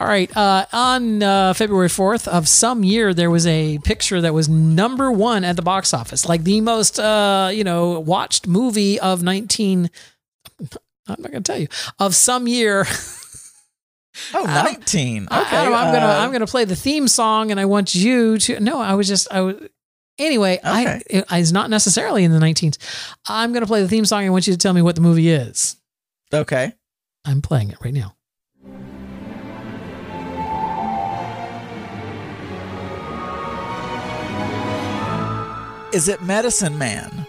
All 0.00 0.06
right. 0.06 0.34
Uh, 0.36 0.66
on 0.72 1.22
uh, 1.22 1.52
February 1.52 1.88
4th 1.88 2.26
of 2.26 2.48
some 2.48 2.84
year, 2.84 3.12
there 3.12 3.30
was 3.30 3.46
a 3.46 3.78
picture 3.84 4.20
that 4.20 4.32
was 4.32 4.48
number 4.48 5.12
one 5.12 5.44
at 5.44 5.56
the 5.56 5.62
box 5.62 5.92
office, 5.92 6.26
like 6.26 6.44
the 6.44 6.60
most, 6.62 6.98
uh, 6.98 7.50
you 7.52 7.64
know, 7.64 8.00
watched 8.00 8.46
movie 8.46 8.98
of 8.98 9.22
19. 9.22 9.90
I'm 10.60 11.22
not 11.22 11.30
going 11.30 11.42
to 11.42 11.52
tell 11.52 11.60
you 11.60 11.68
of 11.98 12.14
some 12.14 12.48
year. 12.48 12.86
Oh, 14.34 14.46
Adam- 14.46 14.72
19. 14.74 15.28
Okay. 15.30 15.34
Adam, 15.56 15.72
I'm 15.74 15.92
gonna 15.94 16.06
uh, 16.06 16.18
I'm 16.18 16.32
gonna 16.32 16.46
play 16.46 16.64
the 16.64 16.76
theme 16.76 17.06
song, 17.08 17.50
and 17.50 17.60
I 17.60 17.64
want 17.64 17.94
you 17.94 18.38
to. 18.38 18.60
No, 18.60 18.80
I 18.80 18.94
was 18.94 19.06
just 19.08 19.28
I 19.32 19.40
was. 19.40 19.56
Anyway, 20.18 20.58
I 20.62 20.82
Okay. 20.82 21.02
it, 21.08 21.24
it's 21.30 21.52
not 21.52 21.70
necessarily 21.70 22.24
in 22.24 22.32
the 22.32 22.38
19s. 22.38 22.76
I'm 23.26 23.52
gonna 23.52 23.66
play 23.66 23.82
the 23.82 23.88
theme 23.88 24.04
song. 24.04 24.20
and 24.20 24.26
I 24.26 24.30
want 24.30 24.46
you 24.46 24.52
to 24.52 24.58
tell 24.58 24.72
me 24.74 24.82
what 24.82 24.94
the 24.96 25.00
movie 25.00 25.30
is. 25.30 25.76
Okay. 26.32 26.72
I'm 27.24 27.40
playing 27.42 27.70
it 27.70 27.78
right 27.82 27.94
now. 27.94 28.14
Is 35.92 36.06
it 36.06 36.22
Medicine 36.22 36.78
Man? 36.78 37.26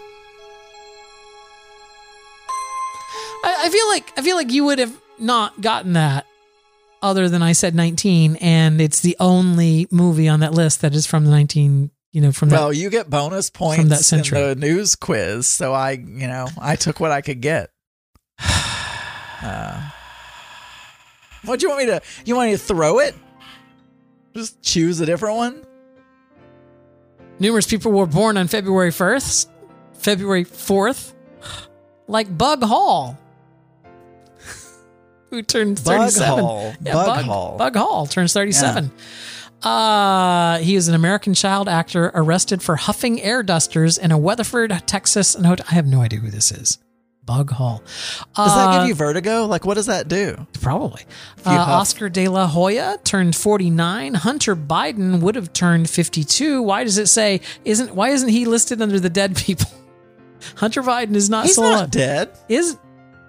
I, 3.44 3.56
I 3.66 3.68
feel 3.70 3.88
like 3.88 4.12
I 4.16 4.22
feel 4.22 4.36
like 4.36 4.52
you 4.52 4.64
would 4.66 4.78
have 4.78 4.96
not 5.18 5.60
gotten 5.60 5.94
that 5.94 6.26
other 7.02 7.28
than 7.28 7.42
I 7.42 7.52
said 7.52 7.74
19 7.74 8.36
and 8.36 8.80
it's 8.80 9.00
the 9.00 9.16
only 9.20 9.88
movie 9.90 10.28
on 10.28 10.40
that 10.40 10.54
list 10.54 10.80
that 10.82 10.94
is 10.94 11.06
from 11.06 11.24
the 11.24 11.30
19 11.30 11.90
you 12.12 12.20
know 12.20 12.30
from 12.32 12.48
that 12.50 12.56
Well, 12.60 12.72
you 12.72 12.88
get 12.90 13.10
bonus 13.10 13.50
points 13.50 13.80
from 13.80 13.88
that 13.88 14.04
century. 14.04 14.38
in 14.40 14.48
the 14.48 14.54
news 14.54 14.94
quiz, 14.96 15.48
so 15.48 15.72
I, 15.72 15.92
you 15.92 16.26
know, 16.28 16.46
I 16.60 16.76
took 16.76 17.00
what 17.00 17.10
I 17.10 17.20
could 17.20 17.40
get. 17.40 17.70
Uh, 19.44 19.90
what 21.44 21.58
do 21.58 21.64
you 21.64 21.70
want 21.70 21.80
me 21.80 21.86
to? 21.86 22.00
You 22.24 22.36
want 22.36 22.50
me 22.50 22.56
to 22.56 22.62
throw 22.62 23.00
it? 23.00 23.16
Just 24.36 24.62
choose 24.62 25.00
a 25.00 25.06
different 25.06 25.36
one. 25.36 25.64
numerous 27.40 27.66
people 27.66 27.90
were 27.90 28.06
born 28.06 28.36
on 28.36 28.46
February 28.46 28.90
1st 28.90 29.48
February 29.94 30.44
4th 30.44 31.14
like 32.06 32.38
Bug 32.38 32.62
Hall 32.62 33.18
who 35.32 35.42
turned 35.42 35.76
Bug 35.82 36.10
37 36.12 36.38
Hall. 36.44 36.74
Yeah, 36.84 36.92
Bug 36.92 37.06
Bug 37.06 37.24
Hall. 37.24 37.56
Bug 37.56 37.76
Hall 37.76 38.06
turns 38.06 38.32
37 38.34 38.90
Uh, 39.62 40.58
he 40.58 40.74
is 40.76 40.88
an 40.88 40.94
American 40.94 41.34
child 41.34 41.68
actor 41.68 42.10
arrested 42.14 42.62
for 42.62 42.76
huffing 42.76 43.20
air 43.22 43.42
dusters 43.42 43.96
in 43.96 44.10
a 44.12 44.18
Weatherford, 44.18 44.82
Texas. 44.86 45.38
No, 45.38 45.54
I 45.70 45.74
have 45.74 45.86
no 45.86 46.00
idea 46.02 46.18
who 46.18 46.30
this 46.30 46.50
is. 46.52 46.78
Bug 47.24 47.52
Hall. 47.52 47.82
Does 48.34 48.54
that 48.54 48.68
Uh, 48.68 48.80
give 48.80 48.88
you 48.88 48.94
vertigo? 48.96 49.46
Like, 49.46 49.64
what 49.64 49.74
does 49.74 49.86
that 49.86 50.08
do? 50.08 50.46
Probably. 50.60 51.02
Uh, 51.46 51.50
Oscar 51.50 52.08
de 52.08 52.26
la 52.26 52.48
Hoya 52.48 52.98
turned 53.04 53.36
49. 53.36 54.14
Hunter 54.14 54.56
Biden 54.56 55.20
would 55.20 55.36
have 55.36 55.52
turned 55.52 55.88
52. 55.88 56.60
Why 56.60 56.82
does 56.82 56.98
it 56.98 57.06
say 57.06 57.40
isn't 57.64 57.94
why 57.94 58.08
isn't 58.08 58.28
he 58.28 58.44
listed 58.44 58.82
under 58.82 58.98
the 58.98 59.08
dead 59.10 59.36
people? 59.36 59.70
Hunter 60.56 60.82
Biden 60.82 61.14
is 61.14 61.30
not 61.30 61.46
He's 61.46 61.56
not 61.56 61.72
alive. 61.74 61.90
dead. 61.92 62.30
Is 62.48 62.76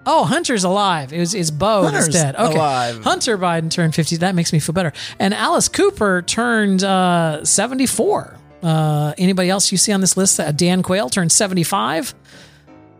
Oh, 0.06 0.24
Hunter's 0.24 0.64
alive. 0.64 1.12
It 1.12 1.18
was 1.18 1.34
it's 1.34 1.50
Bo 1.50 1.84
Hunter's 1.84 2.08
dead. 2.08 2.36
Okay. 2.36 2.54
alive. 2.54 3.02
Hunter 3.04 3.38
Biden 3.38 3.70
turned 3.70 3.94
50. 3.94 4.16
That 4.18 4.34
makes 4.34 4.52
me 4.52 4.58
feel 4.58 4.72
better. 4.74 4.92
And 5.18 5.32
Alice 5.32 5.68
Cooper 5.68 6.22
turned 6.22 6.84
uh, 6.84 7.44
74. 7.44 8.36
Uh, 8.62 9.14
anybody 9.18 9.50
else 9.50 9.70
you 9.72 9.78
see 9.78 9.92
on 9.92 10.00
this 10.00 10.16
list? 10.16 10.38
Uh, 10.40 10.52
Dan 10.52 10.82
Quayle 10.82 11.08
turned 11.08 11.32
75. 11.32 12.14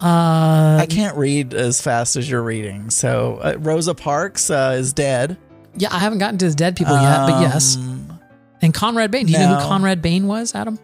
Uh, 0.01 0.79
I 0.81 0.87
can't 0.89 1.17
read 1.17 1.55
as 1.55 1.81
fast 1.81 2.17
as 2.17 2.29
you're 2.29 2.43
reading. 2.43 2.91
So 2.91 3.39
uh, 3.43 3.57
Rosa 3.59 3.95
Parks 3.95 4.51
uh, 4.51 4.77
is 4.79 4.93
dead. 4.93 5.39
Yeah, 5.77 5.89
I 5.93 5.99
haven't 5.99 6.19
gotten 6.19 6.39
to 6.39 6.49
the 6.51 6.55
dead 6.55 6.77
people 6.77 6.95
yet, 6.95 7.27
but 7.27 7.41
yes. 7.41 7.77
Um, 7.77 8.21
And 8.63 8.73
Conrad 8.75 9.11
Bain. 9.11 9.27
Do 9.27 9.33
you 9.33 9.39
know 9.39 9.57
who 9.57 9.67
Conrad 9.67 10.01
Bain 10.03 10.27
was, 10.27 10.55
Adam? 10.55 10.79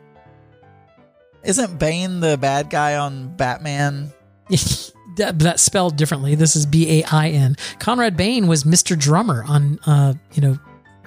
Isn't 1.43 1.79
Bane 1.79 2.21
the 2.21 2.37
bad 2.37 2.69
guy 2.71 2.97
on 2.97 3.35
Batman? 3.37 4.13
that, 5.21 5.39
that's 5.39 5.63
spelled 5.63 5.97
differently. 5.97 6.35
This 6.35 6.57
is 6.57 6.67
B 6.67 7.01
A 7.01 7.05
I 7.05 7.29
N. 7.29 7.57
Conrad 7.79 8.17
Bain 8.17 8.47
was 8.47 8.65
Mr. 8.65 8.99
Drummond 8.99 9.49
on, 9.49 9.79
uh, 9.87 10.15
you 10.33 10.43
know, 10.43 10.59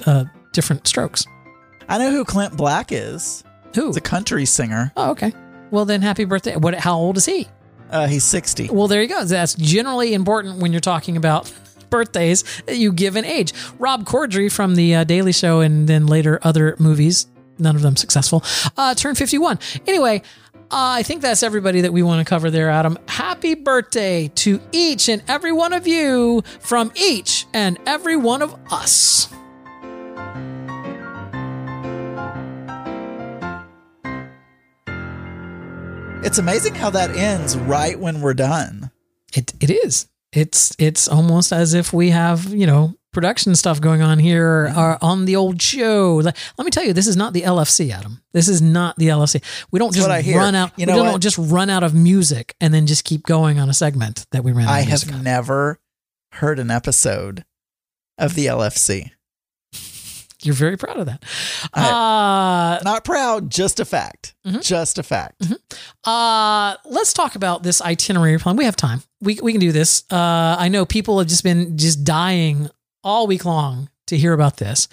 uh, 0.06 0.26
different 0.52 0.88
strokes. 0.88 1.26
I 1.90 1.98
know 1.98 2.11
who 2.11 2.23
Clint 2.23 2.56
Black 2.56 2.91
is. 2.91 3.44
Who? 3.76 3.88
He's 3.88 3.98
a 3.98 4.02
country 4.02 4.45
singer. 4.45 4.91
Oh, 4.95 5.11
okay. 5.11 5.34
Well, 5.72 5.85
then, 5.85 6.02
happy 6.02 6.26
birthday. 6.26 6.56
What? 6.56 6.76
How 6.76 6.95
old 6.95 7.18
is 7.18 7.26
he? 7.26 7.48
Uh, 7.90 8.07
he's 8.07 8.23
60. 8.23 8.69
Well, 8.72 8.88
there 8.88 9.02
you 9.02 9.07
go. 9.07 9.23
That's 9.23 9.56
generally 9.56 10.14
important 10.14 10.60
when 10.60 10.72
you're 10.72 10.81
talking 10.81 11.18
about 11.18 11.52
birthdays. 11.90 12.44
You 12.68 12.91
give 12.91 13.15
an 13.15 13.26
age. 13.26 13.53
Rob 13.80 14.06
Corddry 14.06 14.52
from 14.52 14.76
the 14.76 14.95
uh, 14.95 15.03
Daily 15.03 15.31
Show 15.31 15.60
and 15.61 15.88
then 15.88 16.07
later 16.07 16.40
other 16.44 16.76
movies, 16.80 17.27
none 17.60 17.76
of 17.76 17.81
them 17.81 17.95
successful, 17.95 18.44
uh, 18.77 18.95
turned 18.95 19.18
51. 19.18 19.60
Anyway, 19.88 20.22
uh, 20.72 20.98
I 20.98 21.03
think 21.03 21.22
that's 21.22 21.44
everybody 21.44 21.81
that 21.81 21.94
we 21.94 22.03
want 22.03 22.26
to 22.26 22.30
cover 22.30 22.49
there, 22.49 22.69
Adam. 22.69 22.98
Happy 23.07 23.53
birthday 23.53 24.30
to 24.35 24.60
each 24.72 25.10
and 25.10 25.22
every 25.27 25.52
one 25.52 25.73
of 25.73 25.88
you 25.88 26.44
from 26.60 26.91
each 26.95 27.45
and 27.53 27.77
every 27.85 28.15
one 28.15 28.41
of 28.41 28.56
us. 28.72 29.27
It's 36.26 36.38
amazing 36.38 36.76
how 36.76 36.90
that 36.91 37.11
ends 37.15 37.57
right 37.57 37.99
when 37.99 38.22
we're 38.22 38.34
done. 38.34 38.91
It 39.35 39.53
it 39.60 39.69
is. 39.69 40.07
It's 40.31 40.73
it's 40.80 41.07
almost 41.07 41.52
as 41.52 41.73
if 41.73 41.91
we 41.91 42.11
have 42.11 42.53
you 42.53 42.65
know 42.65 42.95
production 43.14 43.56
stuff 43.56 43.80
going 43.80 44.02
on 44.02 44.19
here 44.19 44.72
uh, 44.76 44.98
on 45.02 45.26
the 45.26 45.35
old 45.35 45.61
show. 45.61 46.15
Let, 46.23 46.35
me 46.60 46.72
tell 46.72 46.84
you, 46.84 46.94
this 46.94 47.07
is 47.07 47.15
not 47.15 47.34
the 47.34 47.44
LFC, 47.44 47.91
Adam. 47.91 48.22
This 48.34 48.48
is 48.48 48.61
not 48.61 48.95
the 48.98 49.07
LFC. 49.07 49.41
We 49.72 49.80
don't 49.80 49.90
That's 49.90 49.98
just 49.98 50.10
what 50.10 50.15
I 50.15 50.22
hear. 50.22 50.38
run 50.38 50.56
out. 50.56 50.72
You 50.77 50.85
we 50.85 50.91
know 50.91 51.03
don't 51.03 51.11
what? 51.14 51.22
just 51.22 51.38
run 51.38 51.69
out 51.69 51.84
of 51.84 51.94
music 51.94 52.56
and 52.60 52.73
then 52.73 52.88
just 52.88 53.06
keep 53.06 53.23
going 53.23 53.60
on 53.60 53.69
a 53.69 53.73
segment 53.73 54.26
that 54.31 54.44
we 54.44 54.52
ran. 54.52 54.68
Out 54.68 54.73
I 54.73 54.80
of 54.81 54.88
music 54.88 55.10
have 55.10 55.18
on. 55.19 55.23
never 55.23 55.80
heard 56.34 56.60
an 56.60 56.72
episode 56.72 57.45
of 58.18 58.35
the 58.35 58.48
LFC. 58.48 59.11
You're 60.44 60.53
very 60.56 60.76
proud 60.76 60.98
of 60.98 61.06
that. 61.06 61.23
Uh, 61.73 62.77
Not 62.84 63.06
proud, 63.06 63.49
just 63.49 63.80
a 63.80 63.85
fact. 63.85 64.35
Mm-hmm. 64.45 64.60
Just 64.60 64.98
a 64.98 65.03
fact. 65.03 65.41
Uh, 66.03 66.76
let's 66.85 67.14
talk 67.14 67.35
about 67.35 67.64
this 67.64 67.81
itinerary 67.81 68.38
plan. 68.38 68.57
We 68.57 68.65
have 68.65 68.76
time. 68.76 69.02
We 69.22 69.40
we 69.41 69.53
can 69.53 69.61
do 69.61 69.72
this. 69.72 70.03
Uh, 70.11 70.57
I 70.60 70.68
know 70.68 70.85
people 70.85 71.19
have 71.19 71.30
just 71.30 71.45
been 71.45 71.77
just 71.77 72.03
dying 72.03 72.69
all 73.03 73.27
week 73.27 73.45
long 73.45 73.89
to 74.07 74.17
hear 74.17 74.34
about 74.34 74.57
this. 74.57 74.88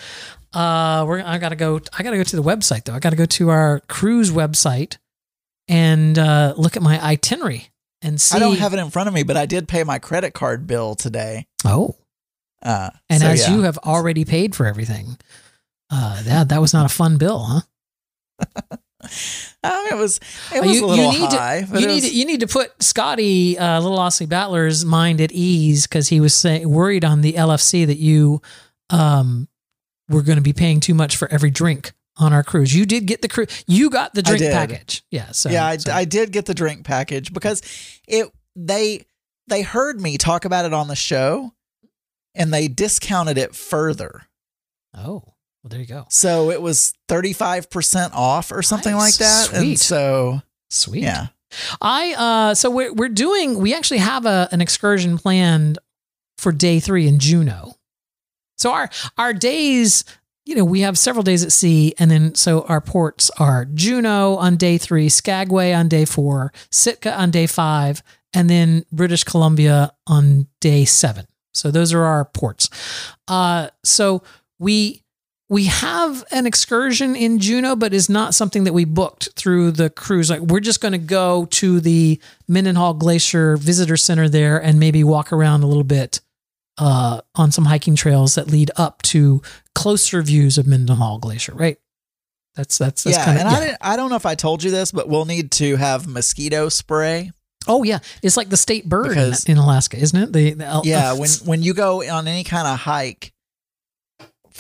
Uh, 0.53 1.05
we're 1.07 1.23
I 1.25 1.39
gotta 1.39 1.57
go. 1.57 1.81
I 1.97 2.03
gotta 2.03 2.17
go 2.17 2.25
to 2.25 2.37
the 2.37 2.43
website 2.43 2.85
though. 2.85 2.95
I 2.95 2.99
gotta 2.99 3.17
go 3.17 3.27
to 3.27 3.51
our 3.51 3.81
cruise 3.89 4.31
website 4.31 4.97
and 5.69 6.19
uh, 6.19 6.55
look 6.57 6.77
at 6.77 6.83
my 6.83 7.01
itinerary 7.03 7.71
and 8.03 8.21
see. 8.21 8.37
I 8.37 8.41
don't 8.41 8.59
have 8.59 8.75
it 8.75 8.79
in 8.81 8.91
front 8.91 9.09
of 9.09 9.15
me, 9.15 9.23
but 9.23 9.37
I 9.37 9.47
did 9.47 9.69
pay 9.69 9.85
my 9.85 9.99
credit 10.01 10.35
card 10.35 10.67
bill 10.67 10.95
today. 10.97 11.47
Oh, 11.65 11.97
Uh, 12.63 12.91
and 13.09 13.21
so 13.23 13.29
as 13.29 13.49
yeah. 13.49 13.55
you 13.55 13.63
have 13.63 13.79
already 13.79 14.25
paid 14.25 14.57
for 14.57 14.67
everything, 14.67 15.17
uh, 15.91 16.23
that 16.25 16.49
that 16.49 16.61
was 16.61 16.73
not 16.75 16.87
a 16.87 16.89
fun 16.93 17.17
bill, 17.19 17.39
huh? 17.47 18.61
Um, 19.63 19.87
it 19.91 19.95
was 19.97 20.21
it 20.55 20.61
Uh, 20.61 20.67
was 20.67 20.77
you, 20.77 20.87
a 20.87 20.87
little 20.87 21.05
you 21.13 21.19
need 21.19 21.33
high. 21.33 21.61
To, 21.63 21.81
you 21.81 21.87
need 21.87 21.95
was- 21.97 22.09
to, 22.09 22.15
you 22.17 22.25
need 22.25 22.41
to 22.41 22.47
put 22.47 22.83
Scotty, 22.83 23.59
uh, 23.59 23.79
little 23.83 23.99
Aussie 23.99 24.27
Battler's 24.27 24.87
mind 24.87 25.21
at 25.21 25.33
ease 25.33 25.87
because 25.87 26.09
he 26.09 26.19
was 26.19 26.33
saying 26.33 26.67
worried 26.67 27.05
on 27.05 27.21
the 27.21 27.35
LFC 27.35 27.87
that 27.87 27.99
you 27.99 28.41
um 28.89 29.49
were 30.09 30.23
going 30.23 30.37
to 30.39 30.43
be 30.43 30.55
paying 30.55 30.81
too 30.81 30.95
much 30.95 31.17
for 31.19 31.29
every 31.31 31.51
drink 31.51 31.93
on 32.17 32.33
our 32.33 32.43
cruise. 32.43 32.75
You 32.75 32.87
did 32.87 33.05
get 33.07 33.21
the 33.21 33.29
cruise. 33.29 33.65
You 33.67 33.91
got 33.91 34.15
the 34.15 34.23
drink 34.23 34.41
package. 34.43 35.03
Yeah. 35.11 35.31
So 35.33 35.51
yeah, 35.51 35.67
I, 35.67 35.77
so- 35.77 35.93
I 35.93 36.07
did 36.07 36.33
get 36.33 36.47
the 36.47 36.55
drink 36.55 36.85
package 36.87 37.31
because 37.33 37.61
it 38.09 38.31
they 38.57 39.05
they 39.49 39.61
heard 39.61 40.01
me 40.01 40.17
talk 40.17 40.47
about 40.47 40.65
it 40.65 40.73
on 40.73 40.89
the 40.89 40.97
show, 40.97 41.53
and 42.35 42.51
they 42.51 42.67
discounted 42.67 43.37
it 43.37 43.55
further. 43.55 44.23
Oh, 44.97 45.35
well, 45.63 45.69
there 45.69 45.81
you 45.81 45.87
go. 45.87 46.07
So 46.09 46.51
it 46.51 46.61
was 46.63 46.95
35% 47.09 48.13
off 48.15 48.51
or 48.53 48.63
something 48.63 48.95
like 48.95 49.19
Nice. 49.21 49.49
that. 49.49 49.53
And 49.55 49.79
so, 49.79 50.41
Sweet. 50.71 51.03
yeah. 51.03 51.29
I 51.81 52.15
uh 52.17 52.55
so 52.55 52.71
we're 52.71 52.93
we're 52.93 53.09
doing 53.09 53.59
we 53.59 53.75
actually 53.75 53.99
have 53.99 54.25
a 54.25 54.49
an 54.53 54.61
excursion 54.61 55.19
planned 55.19 55.81
for 56.39 56.53
day 56.53 56.79
3 56.79 57.09
in 57.09 57.19
Juneau. 57.19 57.75
So 58.57 58.71
our 58.71 58.89
our 59.19 59.33
days, 59.33 60.05
you 60.47 60.55
know, 60.55 60.65
we 60.65 60.83
have 60.83 60.97
several 60.97 61.25
days 61.25 61.43
at 61.43 61.51
sea 61.51 61.93
and 61.99 62.09
then 62.09 62.37
so 62.37 62.63
our 62.63 62.81
ports 62.81 63.31
are 63.39 63.65
Juneau 63.65 64.37
on 64.37 64.57
day 64.57 64.79
3, 64.79 65.09
Skagway 65.09 65.73
on 65.73 65.89
day 65.89 66.05
4, 66.05 66.53
Sitka 66.71 67.19
on 67.21 67.33
day 67.33 67.49
5 67.49 68.01
and 68.33 68.49
then 68.49 68.85
British 68.93 69.25
Columbia 69.25 69.93
on 70.07 70.47
day 70.61 70.85
7. 70.85 71.27
So 71.53 71.73
those 71.73 71.93
are 71.93 72.05
our 72.05 72.25
ports. 72.27 72.71
Uh 73.27 73.71
so 73.85 74.23
we 74.61 75.03
we 75.51 75.65
have 75.67 76.25
an 76.31 76.47
excursion 76.47 77.17
in 77.17 77.41
Juneau, 77.41 77.75
but 77.75 77.93
is 77.93 78.09
not 78.09 78.35
something 78.35 78.65
that 78.65 78.73
we 78.73 78.85
booked 78.85 79.31
through 79.35 79.73
the 79.73 79.91
cruise. 79.91 80.31
Like 80.31 80.41
we're 80.41 80.61
just 80.61 80.81
going 80.81 80.93
to 80.93 80.99
go 80.99 81.45
to 81.47 81.81
the 81.81 82.21
Mendenhall 82.49 82.95
Glacier 82.95 83.57
Visitor 83.57 83.97
Center 83.97 84.29
there 84.29 84.63
and 84.63 84.79
maybe 84.79 85.03
walk 85.05 85.33
around 85.33 85.65
a 85.65 85.67
little 85.67 85.83
bit 85.85 86.21
uh, 86.79 87.21
on 87.35 87.51
some 87.51 87.65
hiking 87.65 87.97
trails 87.97 88.37
that 88.37 88.47
lead 88.47 88.71
up 88.77 89.03
to 89.03 89.43
closer 89.75 90.23
views 90.23 90.57
of 90.57 90.69
Mendenhall 90.69 91.19
Glacier. 91.19 91.53
Right? 91.53 91.79
That's 92.55 92.79
that's 92.79 93.03
that's 93.03 93.17
yeah. 93.17 93.25
kind 93.25 93.39
of. 93.39 93.47
and 93.47 93.55
I, 93.57 93.61
didn't, 93.61 93.79
I 93.81 93.97
don't 93.97 94.09
know 94.09 94.17
if 94.17 94.27
I 94.27 94.37
told 94.37 94.63
you 94.63 94.71
this, 94.71 94.93
but 94.93 95.09
we'll 95.09 95.25
need 95.25 95.51
to 95.53 95.77
have 95.77 96.07
mosquito 96.07 96.69
spray. 96.69 97.33
oh 97.67 97.83
yeah, 97.83 97.99
it's 98.23 98.37
like 98.37 98.51
the 98.51 98.57
state 98.57 98.89
bird 98.89 99.07
in, 99.07 99.11
Because- 99.13 99.45
in 99.47 99.57
Alaska, 99.59 99.97
isn't 99.99 100.21
it? 100.23 100.33
The, 100.33 100.55
the 100.55 100.81
Yeah. 100.85 101.13
when, 101.15 101.29
when 101.45 101.63
you 101.63 101.75
go 101.75 102.03
on 102.09 102.29
any 102.29 102.45
kind 102.45 102.67
of 102.69 102.79
hike, 102.79 103.33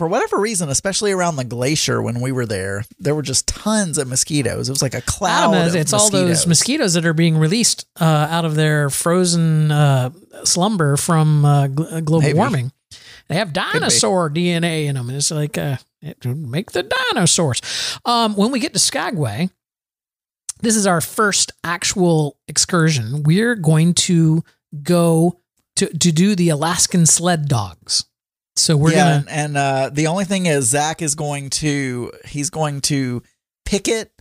for 0.01 0.09
whatever 0.09 0.39
reason, 0.39 0.71
especially 0.71 1.13
around 1.13 1.37
the 1.37 1.45
glacier 1.45 2.01
when 2.01 2.23
we 2.23 2.33
were 2.33 2.47
there, 2.47 2.87
there 2.99 3.15
were 3.15 3.21
just 3.21 3.47
tons 3.47 3.99
of 3.99 4.09
mosquitoes. 4.09 4.67
It 4.67 4.73
was 4.73 4.81
like 4.81 4.95
a 4.95 5.03
cloud. 5.03 5.53
Of 5.55 5.77
it's 5.77 5.93
all 5.93 6.09
those 6.09 6.13
mosquitoes. 6.23 6.47
mosquitoes 6.47 6.95
that 6.95 7.05
are 7.05 7.13
being 7.13 7.37
released 7.37 7.85
uh, 8.01 8.27
out 8.31 8.47
of 8.47 8.55
their 8.55 8.89
frozen 8.89 9.71
uh, 9.71 10.09
slumber 10.45 10.97
from 10.97 11.45
uh, 11.45 11.67
gl- 11.67 11.93
uh, 11.93 12.01
global 12.01 12.23
Maybe. 12.23 12.39
warming. 12.39 12.73
They 13.29 13.35
have 13.35 13.53
dinosaur 13.53 14.31
DNA 14.31 14.87
in 14.87 14.95
them, 14.95 15.11
and 15.11 15.19
it's 15.19 15.31
like 15.31 15.59
uh, 15.59 15.77
it 16.01 16.25
make 16.25 16.73
the 16.73 16.83
dinosaurs. 16.83 17.61
Um, 18.07 18.37
when 18.37 18.53
we 18.53 18.59
get 18.59 18.73
to 18.73 18.79
Skagway, 18.79 19.51
this 20.63 20.77
is 20.77 20.87
our 20.87 21.03
first 21.03 21.53
actual 21.63 22.39
excursion. 22.49 23.23
We're 23.23 23.55
going 23.55 23.93
to 24.09 24.45
go 24.83 25.39
to 25.77 25.89
to 25.89 26.11
do 26.11 26.35
the 26.35 26.49
Alaskan 26.49 27.05
sled 27.05 27.49
dogs. 27.49 28.07
So 28.61 28.77
we're 28.77 28.93
yeah, 28.93 28.97
gonna 28.97 29.15
and, 29.17 29.29
and 29.29 29.57
uh, 29.57 29.91
the 29.93 30.07
only 30.07 30.25
thing 30.25 30.47
is 30.47 30.69
Zach 30.69 31.03
is 31.03 31.15
going 31.15 31.51
to 31.51 32.13
he's 32.27 32.51
going 32.51 32.81
to 32.83 33.23
pick 33.65 33.89
it 33.89 34.13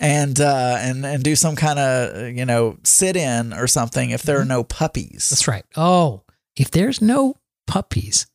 and 0.00 0.38
uh, 0.40 0.76
and 0.78 1.04
and 1.04 1.22
do 1.22 1.36
some 1.36 1.56
kind 1.56 1.78
of 1.78 2.36
you 2.36 2.44
know 2.44 2.78
sit 2.84 3.16
in 3.16 3.52
or 3.52 3.66
something 3.66 4.10
if 4.10 4.22
there 4.22 4.40
are 4.40 4.44
no 4.44 4.64
puppies. 4.64 5.24
Mm-hmm. 5.24 5.32
That's 5.32 5.48
right. 5.48 5.64
Oh, 5.76 6.22
if 6.56 6.70
there's 6.70 7.00
no 7.00 7.36
puppies, 7.66 8.26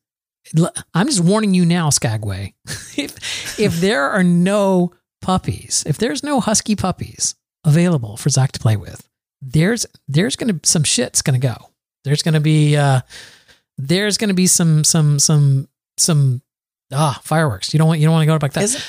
I'm 0.94 1.06
just 1.06 1.20
warning 1.20 1.54
you 1.54 1.64
now, 1.64 1.90
Skagway. 1.90 2.54
if 2.96 3.58
if 3.58 3.80
there 3.80 4.10
are 4.10 4.24
no 4.24 4.92
puppies, 5.22 5.84
if 5.86 5.98
there's 5.98 6.22
no 6.22 6.40
husky 6.40 6.76
puppies 6.76 7.34
available 7.64 8.16
for 8.16 8.28
Zach 8.28 8.52
to 8.52 8.60
play 8.60 8.76
with, 8.76 9.08
there's 9.40 9.86
there's 10.08 10.36
gonna 10.36 10.60
some 10.64 10.84
shit's 10.84 11.22
gonna 11.22 11.38
go. 11.38 11.56
There's 12.04 12.22
gonna 12.22 12.40
be 12.40 12.76
uh 12.76 13.00
there's 13.78 14.18
gonna 14.18 14.34
be 14.34 14.46
some 14.46 14.84
some 14.84 15.18
some 15.18 15.68
some 15.96 16.42
ah 16.92 17.20
fireworks. 17.22 17.72
You 17.72 17.78
don't 17.78 17.88
want 17.88 18.00
you 18.00 18.06
don't 18.06 18.14
want 18.14 18.22
to 18.22 18.26
go 18.26 18.38
like 18.40 18.52
that. 18.54 18.64
Isn't, 18.64 18.84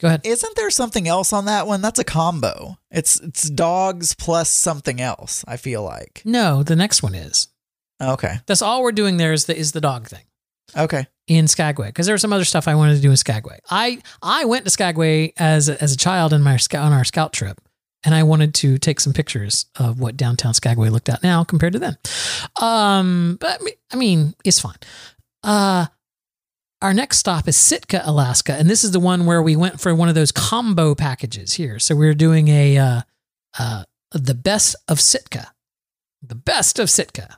go 0.00 0.08
ahead. 0.08 0.20
Isn't 0.24 0.56
there 0.56 0.70
something 0.70 1.08
else 1.08 1.32
on 1.32 1.46
that 1.46 1.66
one? 1.66 1.82
That's 1.82 1.98
a 1.98 2.04
combo. 2.04 2.78
It's 2.90 3.20
it's 3.20 3.48
dogs 3.50 4.14
plus 4.14 4.50
something 4.50 5.00
else. 5.00 5.44
I 5.48 5.56
feel 5.56 5.82
like. 5.82 6.22
No, 6.24 6.62
the 6.62 6.76
next 6.76 7.02
one 7.02 7.14
is. 7.14 7.48
Okay. 8.02 8.36
That's 8.46 8.62
all 8.62 8.82
we're 8.82 8.92
doing 8.92 9.16
there 9.18 9.32
is 9.32 9.44
the 9.46 9.56
is 9.56 9.72
the 9.72 9.80
dog 9.80 10.08
thing. 10.08 10.24
Okay. 10.76 11.06
in 11.26 11.48
Skagway 11.48 11.88
because 11.88 12.06
there 12.06 12.14
was 12.14 12.22
some 12.22 12.32
other 12.32 12.44
stuff 12.44 12.68
I 12.68 12.76
wanted 12.76 12.94
to 12.94 13.00
do 13.00 13.10
in 13.10 13.16
Skagway. 13.16 13.58
I 13.70 14.00
I 14.22 14.44
went 14.44 14.64
to 14.66 14.70
Skagway 14.70 15.32
as 15.36 15.68
a, 15.68 15.82
as 15.82 15.92
a 15.92 15.96
child 15.96 16.32
in 16.32 16.42
my 16.42 16.56
scout 16.58 16.84
on 16.84 16.92
our 16.92 17.02
scout 17.04 17.32
trip, 17.32 17.60
and 18.04 18.14
I 18.14 18.22
wanted 18.22 18.54
to 18.56 18.78
take 18.78 19.00
some 19.00 19.12
pictures 19.12 19.66
of 19.76 20.00
what 20.00 20.16
downtown 20.16 20.54
Skagway 20.54 20.88
looked 20.88 21.08
at 21.08 21.22
now 21.22 21.44
compared 21.44 21.74
to 21.74 21.78
then. 21.78 21.98
Um, 22.60 23.36
but 23.40 23.60
I 23.92 23.96
mean- 23.96 24.34
it's 24.44 24.60
fine. 24.60 24.76
Uh, 25.42 25.86
our 26.82 26.94
next 26.94 27.18
stop 27.18 27.46
is 27.46 27.56
Sitka, 27.56 28.02
Alaska, 28.04 28.54
and 28.54 28.68
this 28.70 28.84
is 28.84 28.92
the 28.92 29.00
one 29.00 29.26
where 29.26 29.42
we 29.42 29.54
went 29.54 29.80
for 29.80 29.94
one 29.94 30.08
of 30.08 30.14
those 30.14 30.32
combo 30.32 30.94
packages 30.94 31.52
here. 31.54 31.78
So 31.78 31.94
we 31.94 32.08
are 32.08 32.14
doing 32.14 32.48
a 32.48 32.78
uh, 32.78 33.00
uh, 33.58 33.84
the 34.12 34.34
best 34.34 34.76
of 34.88 34.98
Sitka, 34.98 35.52
the 36.22 36.34
best 36.34 36.78
of 36.78 36.88
Sitka. 36.88 37.36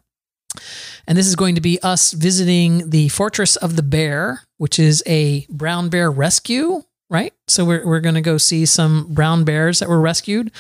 And 1.09 1.19
this 1.19 1.27
is 1.27 1.35
going 1.35 1.57
to 1.57 1.61
be 1.61 1.81
us 1.83 2.13
visiting 2.13 2.91
the 2.91 3.09
Fortress 3.09 3.57
of 3.57 3.75
the 3.75 3.83
Bear, 3.83 4.43
which 4.59 4.79
is 4.79 5.03
a 5.07 5.47
brown 5.49 5.89
bear 5.89 6.11
rescue, 6.11 6.83
right? 7.13 7.33
So 7.47 7.65
we're, 7.65 7.87
we're 7.87 8.01
going 8.01 8.17
to 8.17 8.21
go 8.21 8.39
see 8.39 8.67
some 8.67 9.07
brown 9.15 9.45
bears 9.45 9.79
that 9.79 9.89
were 9.89 10.01
rescued 10.01 10.51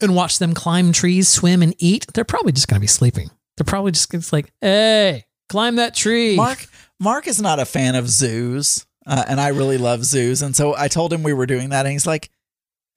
and 0.00 0.14
watch 0.14 0.38
them 0.38 0.54
climb 0.54 0.92
trees, 0.92 1.28
swim, 1.28 1.60
and 1.62 1.74
eat. 1.78 2.06
They're 2.14 2.24
probably 2.24 2.52
just 2.52 2.68
going 2.68 2.76
to 2.76 2.80
be 2.80 2.86
sleeping. 2.86 3.30
They're 3.58 3.64
probably 3.66 3.92
just 3.92 4.14
it's 4.14 4.32
like, 4.32 4.50
hey, 4.62 5.26
climb 5.50 5.76
that 5.76 5.94
tree. 5.94 6.36
Mark 6.36 6.64
Mark 6.98 7.26
is 7.26 7.42
not 7.42 7.58
a 7.58 7.64
fan 7.66 7.94
of 7.94 8.08
zoos, 8.08 8.86
uh, 9.06 9.24
and 9.28 9.38
I 9.40 9.48
really 9.48 9.76
love 9.76 10.04
zoos, 10.04 10.40
and 10.40 10.56
so 10.56 10.74
I 10.76 10.88
told 10.88 11.12
him 11.12 11.22
we 11.22 11.32
were 11.34 11.46
doing 11.46 11.68
that, 11.70 11.84
and 11.84 11.92
he's 11.92 12.06
like, 12.06 12.30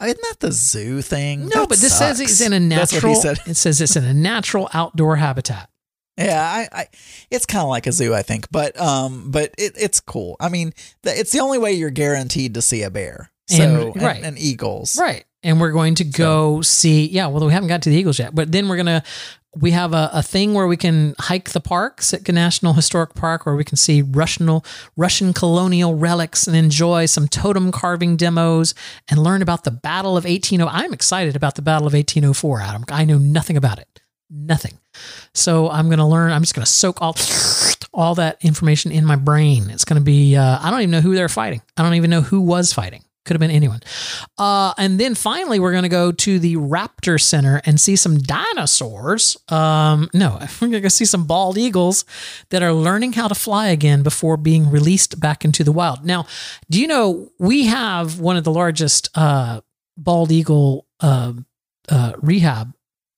"Isn't 0.02 0.22
that 0.22 0.36
the 0.40 0.52
zoo 0.54 1.02
thing?" 1.02 1.48
No, 1.48 1.62
That 1.62 1.70
but 1.70 1.78
this 1.80 1.98
says 1.98 2.20
it's 2.22 2.40
in 2.40 2.54
a 2.54 2.60
That's 2.76 2.94
what 2.94 3.04
natural. 3.04 3.14
he 3.16 3.20
said. 3.20 3.40
It 3.48 3.56
says 3.56 3.82
it's 3.82 3.96
in 3.98 4.06
a 4.06 4.14
natural 4.14 4.70
outdoor 4.74 5.18
habitat. 5.18 5.70
Yeah, 6.18 6.41
I, 6.41 6.68
I 6.81 6.88
it's 7.31 7.45
kind 7.45 7.64
of 7.64 7.69
like 7.69 7.88
a 7.88 7.91
zoo, 7.91 8.14
I 8.14 8.22
think, 8.22 8.48
but 8.52 8.80
um, 8.80 9.31
but 9.31 9.53
it, 9.57 9.73
it's 9.76 9.99
cool. 9.99 10.35
I 10.40 10.49
mean, 10.49 10.73
the, 11.02 11.18
it's 11.19 11.31
the 11.31 11.40
only 11.40 11.57
way 11.57 11.73
you're 11.73 11.90
guaranteed 11.90 12.53
to 12.53 12.61
see 12.61 12.84
a 12.84 12.90
bear. 12.91 13.31
So 13.48 13.64
And- 13.64 13.95
and, 13.95 14.02
right. 14.02 14.23
and 14.23 14.38
eagles, 14.40 14.98
Right. 14.99 15.26
And 15.45 15.60
we're 15.60 15.72
going 15.73 15.95
to 15.95 16.06
go 16.06 16.61
see, 16.61 17.06
yeah, 17.07 17.27
well, 17.27 17.45
we 17.45 17.52
haven't 17.52 17.68
got 17.68 17.81
to 17.81 17.90
the 17.90 17.98
Eagles 17.98 18.18
yet, 18.18 18.34
but 18.34 18.49
then 18.53 18.69
we're 18.69 18.77
going 18.77 18.85
to, 18.85 19.03
we 19.57 19.72
have 19.72 19.91
a, 19.94 20.10
a 20.14 20.23
thing 20.23 20.53
where 20.53 20.68
we 20.68 20.77
can 20.77 21.15
hike 21.19 21.49
the 21.49 21.60
park, 21.60 22.02
Sitka 22.02 22.31
National 22.31 22.72
Historic 22.72 23.14
Park, 23.14 23.45
where 23.45 23.53
we 23.53 23.65
can 23.65 23.76
see 23.76 24.02
Russian, 24.02 24.61
Russian 24.95 25.34
colonial 25.34 25.95
relics 25.95 26.48
and 26.48 26.56
enjoy 26.56 27.07
some 27.07 27.27
totem 27.27 27.73
carving 27.73 28.15
demos 28.15 28.73
and 29.10 29.22
learn 29.22 29.41
about 29.41 29.65
the 29.65 29.72
Battle 29.72 30.15
of 30.15 30.23
1800. 30.23 30.72
I'm 30.72 30.94
excited 30.94 31.35
about 31.35 31.56
the 31.56 31.61
Battle 31.61 31.88
of 31.88 31.94
1804, 31.94 32.61
Adam. 32.61 32.85
I 32.90 33.03
know 33.03 33.18
nothing 33.18 33.57
about 33.57 33.80
it. 33.80 33.99
Nothing. 34.30 34.77
So 35.34 35.70
I'm 35.70 35.88
going 35.88 35.99
to 35.99 36.06
learn, 36.06 36.32
I'm 36.32 36.41
just 36.41 36.56
going 36.56 36.65
to 36.65 36.72
soak 36.72 37.02
all, 37.02 37.15
all 37.94 38.15
that 38.15 38.38
information 38.41 38.91
in 38.91 39.06
my 39.06 39.15
brain. 39.15 39.70
It's 39.70 39.86
going 39.86 39.99
to 39.99 40.03
be, 40.03 40.36
uh, 40.36 40.60
I 40.61 40.72
don't 40.72 40.82
even 40.82 40.91
know 40.91 41.02
who 41.02 41.15
they're 41.15 41.30
fighting. 41.30 41.61
I 41.78 41.84
don't 41.84 41.95
even 41.95 42.10
know 42.10 42.22
who 42.22 42.41
was 42.41 42.74
fighting. 42.74 43.03
Could 43.26 43.36
have 43.36 43.40
been 43.40 43.52
anyone. 43.52 43.80
Uh, 44.38 44.74
and 44.78 44.99
then 44.99 45.15
finally, 45.15 45.57
we're 45.57 45.72
going 45.72 45.84
to 45.84 45.90
go 45.90 46.11
to 46.11 46.40
the 46.40 46.57
Raptor 46.57 47.22
Center 47.22 47.61
and 47.65 47.80
see 47.80 47.95
some 47.95 48.18
dinosaurs. 48.18 49.38
Um, 49.48 50.10
no, 50.14 50.40
we're 50.61 50.68
going 50.68 50.74
to 50.74 50.82
go 50.82 50.90
see 50.90 51.06
some 51.06 51.26
bald 51.26 51.57
eagles 51.57 52.03
that 52.49 52.61
are 52.61 52.74
learning 52.74 53.14
how 53.14 53.30
to 53.30 53.36
fly 53.36 53.68
again 53.70 54.03
before 54.03 54.36
being 54.36 54.70
released 54.70 55.22
back 55.22 55.45
into 55.45 55.64
the 55.64 55.72
wild. 55.72 56.03
Now, 56.03 56.26
do 56.70 56.82
you 56.82 56.88
know 56.88 57.30
we 57.40 57.68
have 57.68 58.20
one 58.20 58.36
of 58.36 58.44
the 58.44 58.52
largest 58.52 59.07
uh, 59.15 59.61
bald 59.95 60.30
eagle 60.30 60.86
uh, 60.99 61.32
uh, 61.88 62.14
rehab 62.18 62.74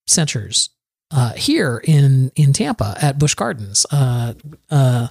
centers 0.05 0.69
uh, 1.15 1.33
here 1.33 1.81
in 1.83 2.31
in 2.35 2.53
Tampa 2.53 2.95
at 3.01 3.17
Busch 3.17 3.35
Gardens. 3.35 3.85
Uh, 3.91 4.33
uh, 4.69 5.07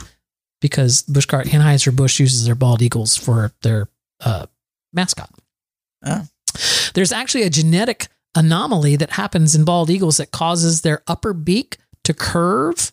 because 0.60 1.02
Busch 1.02 1.26
Gard- 1.26 1.46
Anheuser 1.48 1.94
Busch 1.94 2.20
uses 2.20 2.46
their 2.46 2.54
bald 2.54 2.80
eagles 2.80 3.16
for 3.16 3.52
their 3.62 3.88
uh, 4.20 4.46
mascot. 4.92 5.30
Oh. 6.04 6.26
There's 6.94 7.12
actually 7.12 7.42
a 7.42 7.50
genetic 7.50 8.08
anomaly 8.34 8.96
that 8.96 9.10
happens 9.10 9.54
in 9.54 9.64
bald 9.64 9.90
eagles 9.90 10.16
that 10.18 10.30
causes 10.30 10.80
their 10.80 11.02
upper 11.06 11.32
beak 11.32 11.78
to 12.04 12.14
curve. 12.14 12.92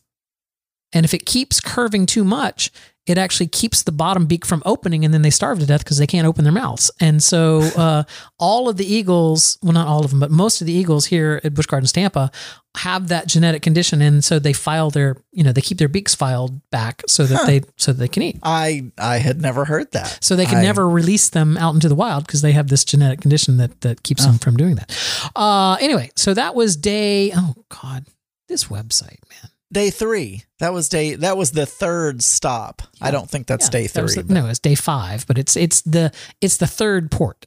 And 0.94 1.06
if 1.06 1.14
it 1.14 1.26
keeps 1.26 1.60
curving 1.60 2.06
too 2.06 2.24
much, 2.24 2.72
it 3.08 3.18
actually 3.18 3.48
keeps 3.48 3.82
the 3.82 3.92
bottom 3.92 4.28
beak 4.28 4.46
from 4.46 4.62
opening 4.64 5.04
and 5.04 5.12
then 5.12 5.24
they 5.24 5.32
starve 5.32 5.58
to 5.60 5.66
death 5.66 5.84
because 5.84 5.98
they 5.98 6.06
can't 6.06 6.28
open 6.28 6.44
their 6.44 6.54
mouths. 6.54 6.92
And 7.00 7.22
so 7.24 7.62
uh, 7.76 8.04
all 8.38 8.70
of 8.70 8.78
the 8.78 8.86
eagles, 8.86 9.58
well, 9.64 9.74
not 9.74 9.88
all 9.88 10.04
of 10.06 10.12
them, 10.12 10.20
but 10.20 10.30
most 10.30 10.62
of 10.62 10.68
the 10.68 10.74
eagles 10.74 11.08
here 11.08 11.42
at 11.44 11.54
Busch 11.56 11.66
Gardens, 11.66 11.92
Tampa, 11.92 12.30
have 12.78 13.08
that 13.08 13.26
genetic 13.28 13.64
condition. 13.64 14.02
And 14.04 14.24
so 14.24 14.38
they 14.38 14.54
file 14.54 14.92
their, 14.92 15.18
you 15.32 15.44
know, 15.44 15.52
they 15.52 15.62
keep 15.62 15.80
their 15.80 15.88
beaks 15.90 16.14
filed 16.14 16.62
back 16.70 17.02
so 17.08 17.26
that 17.26 17.38
Huh. 17.40 17.46
they, 17.48 17.62
so 17.76 17.92
that 17.92 17.98
they 18.00 18.08
can 18.08 18.22
eat. 18.22 18.38
I 18.44 18.92
I 19.00 19.18
had 19.18 19.42
never 19.42 19.66
heard 19.66 19.92
that. 19.94 20.20
So 20.22 20.36
they 20.36 20.46
can 20.46 20.60
I- 20.60 20.62
never 20.64 20.88
release 20.88 21.30
them 21.30 21.58
out 21.58 21.74
into 21.74 21.90
the 21.90 21.96
wild 21.96 22.28
because 22.28 22.42
they 22.44 22.52
have 22.52 22.68
this 22.68 22.86
genetic 22.86 23.20
condition 23.22 23.58
that 23.58 23.82
that 23.82 24.04
keeps 24.04 24.26
them 24.26 24.38
from 24.38 24.58
doing 24.58 24.76
that. 24.76 25.32
Uh, 25.36 25.76
anyway, 25.82 26.12
so 26.16 26.34
that 26.36 26.54
was 26.54 26.76
day. 26.78 27.32
Oh 27.36 27.56
God, 27.82 28.06
this 28.48 28.66
website, 28.66 29.20
man. 29.30 29.50
Day 29.72 29.90
three. 29.90 30.44
That 30.60 30.74
was 30.74 30.90
day. 30.90 31.16
That 31.16 31.38
was 31.38 31.52
the 31.52 31.66
third 31.66 32.22
stop. 32.22 32.82
I 33.02 33.12
don't 33.12 33.30
think 33.30 33.48
that's 33.48 33.68
Yeah, 33.68 33.72
day 33.72 33.88
that 33.88 34.10
three. 34.12 34.22
the- 34.24 34.34
no, 34.34 34.48
it's 34.48 34.60
day 34.60 34.76
five, 34.76 35.26
but 35.28 35.38
it's 35.38 35.56
it's 35.56 35.82
the 35.82 36.12
it's 36.42 36.58
the 36.58 36.68
third 36.68 37.10
port. 37.12 37.46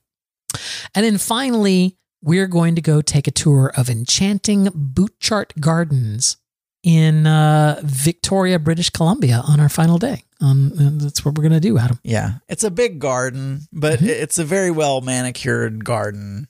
And 0.94 1.04
then 1.04 1.18
finally, 1.18 1.96
we're 2.22 2.46
going 2.46 2.74
to 2.76 2.80
go 2.80 3.02
take 3.02 3.26
a 3.26 3.30
tour 3.30 3.72
of 3.76 3.90
enchanting 3.90 4.66
Butchart 4.66 5.58
Gardens 5.60 6.36
in 6.82 7.26
uh, 7.26 7.80
Victoria, 7.82 8.58
British 8.58 8.90
Columbia, 8.90 9.42
on 9.46 9.58
our 9.60 9.68
final 9.68 9.98
day. 9.98 10.24
Um, 10.40 10.72
that's 10.98 11.24
what 11.24 11.36
we're 11.36 11.42
going 11.42 11.52
to 11.52 11.60
do, 11.60 11.78
Adam. 11.78 11.98
Yeah, 12.04 12.34
it's 12.48 12.64
a 12.64 12.70
big 12.70 12.98
garden, 13.00 13.62
but 13.72 13.98
Mm-hmm. 13.98 14.08
it's 14.08 14.38
a 14.38 14.44
very 14.44 14.70
well 14.70 15.00
manicured 15.00 15.84
garden. 15.84 16.48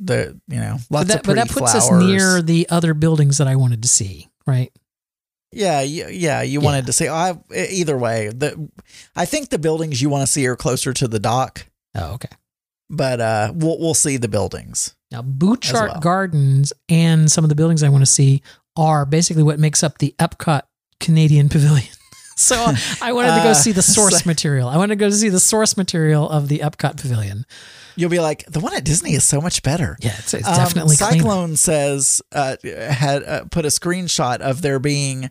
The 0.00 0.40
you 0.48 0.58
know 0.58 0.78
lots 0.90 0.90
but 0.90 1.08
that, 1.08 1.16
of 1.18 1.22
pretty 1.22 1.40
but 1.40 1.48
that 1.48 1.54
puts 1.54 1.72
flowers. 1.72 2.02
us 2.02 2.06
near 2.08 2.42
the 2.42 2.66
other 2.70 2.94
buildings 2.94 3.38
that 3.38 3.46
I 3.46 3.56
wanted 3.56 3.82
to 3.82 3.88
see, 3.88 4.28
right? 4.46 4.72
Yeah, 5.54 5.80
you, 5.82 6.08
yeah. 6.08 6.42
You 6.42 6.60
wanted 6.60 6.86
to 6.86 6.92
say 6.92 7.08
I, 7.08 7.34
either 7.54 7.96
way. 7.96 8.28
The 8.28 8.68
I 9.16 9.24
think 9.24 9.50
the 9.50 9.58
buildings 9.58 10.00
you 10.02 10.08
want 10.10 10.26
to 10.26 10.32
see 10.32 10.46
are 10.46 10.56
closer 10.56 10.92
to 10.92 11.08
the 11.08 11.18
dock. 11.20 11.66
Oh, 11.94 12.14
okay. 12.14 12.28
But 12.90 13.20
uh, 13.20 13.52
we'll 13.54 13.78
we'll 13.78 13.94
see 13.94 14.16
the 14.16 14.28
buildings. 14.28 14.94
Now, 15.10 15.22
Butchart 15.22 15.88
well. 15.92 16.00
Gardens 16.00 16.72
and 16.88 17.30
some 17.30 17.44
of 17.44 17.48
the 17.48 17.54
buildings 17.54 17.82
I 17.82 17.88
want 17.88 18.02
to 18.02 18.10
see 18.10 18.42
are 18.76 19.06
basically 19.06 19.42
what 19.44 19.58
makes 19.58 19.82
up 19.82 19.98
the 19.98 20.14
Epcot 20.18 20.62
Canadian 21.00 21.48
Pavilion. 21.54 21.86
so 22.36 22.56
uh, 22.56 22.74
I 23.00 23.12
wanted 23.12 23.36
to 23.36 23.42
go 23.44 23.50
Uh, 23.50 23.54
see 23.54 23.72
the 23.72 23.82
source 23.96 24.22
so- 24.24 24.28
material. 24.28 24.68
I 24.68 24.76
wanted 24.76 24.98
to 24.98 25.04
go 25.04 25.10
see 25.10 25.28
the 25.28 25.40
source 25.40 25.76
material 25.76 26.28
of 26.28 26.48
the 26.48 26.58
Epcot 26.58 27.00
Pavilion. 27.00 27.46
You'll 27.96 28.10
be 28.10 28.18
like, 28.18 28.44
the 28.46 28.58
one 28.58 28.74
at 28.74 28.82
Disney 28.84 29.14
is 29.14 29.22
so 29.22 29.40
much 29.40 29.62
better. 29.62 29.96
Yeah, 30.00 30.16
it's, 30.18 30.34
it's 30.34 30.48
Um, 30.48 30.56
definitely 30.56 30.96
cleaner. 30.96 31.12
Cyclone 31.22 31.56
says 31.56 32.20
uh, 32.32 32.56
had 32.64 33.22
uh, 33.22 33.44
put 33.52 33.64
a 33.64 33.68
screenshot 33.68 34.40
of 34.40 34.62
there 34.62 34.80
being 34.80 35.30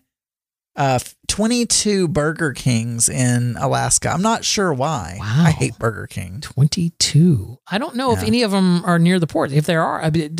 uh, 0.75 0.99
22 1.27 2.07
Burger 2.07 2.53
Kings 2.53 3.09
in 3.09 3.55
Alaska. 3.59 4.09
I'm 4.09 4.21
not 4.21 4.43
sure 4.45 4.73
why. 4.73 5.17
Wow. 5.19 5.43
I 5.45 5.51
hate 5.51 5.77
Burger 5.77 6.07
King. 6.07 6.41
22. 6.41 7.57
I 7.67 7.77
don't 7.77 7.95
know 7.95 8.11
if 8.13 8.23
any 8.23 8.43
of 8.43 8.51
them 8.51 8.83
are 8.85 8.99
near 8.99 9.19
the 9.19 9.27
port. 9.27 9.51
If 9.51 9.65
there 9.65 9.83
are, 9.83 10.01
I 10.01 10.09
mean, 10.09 10.37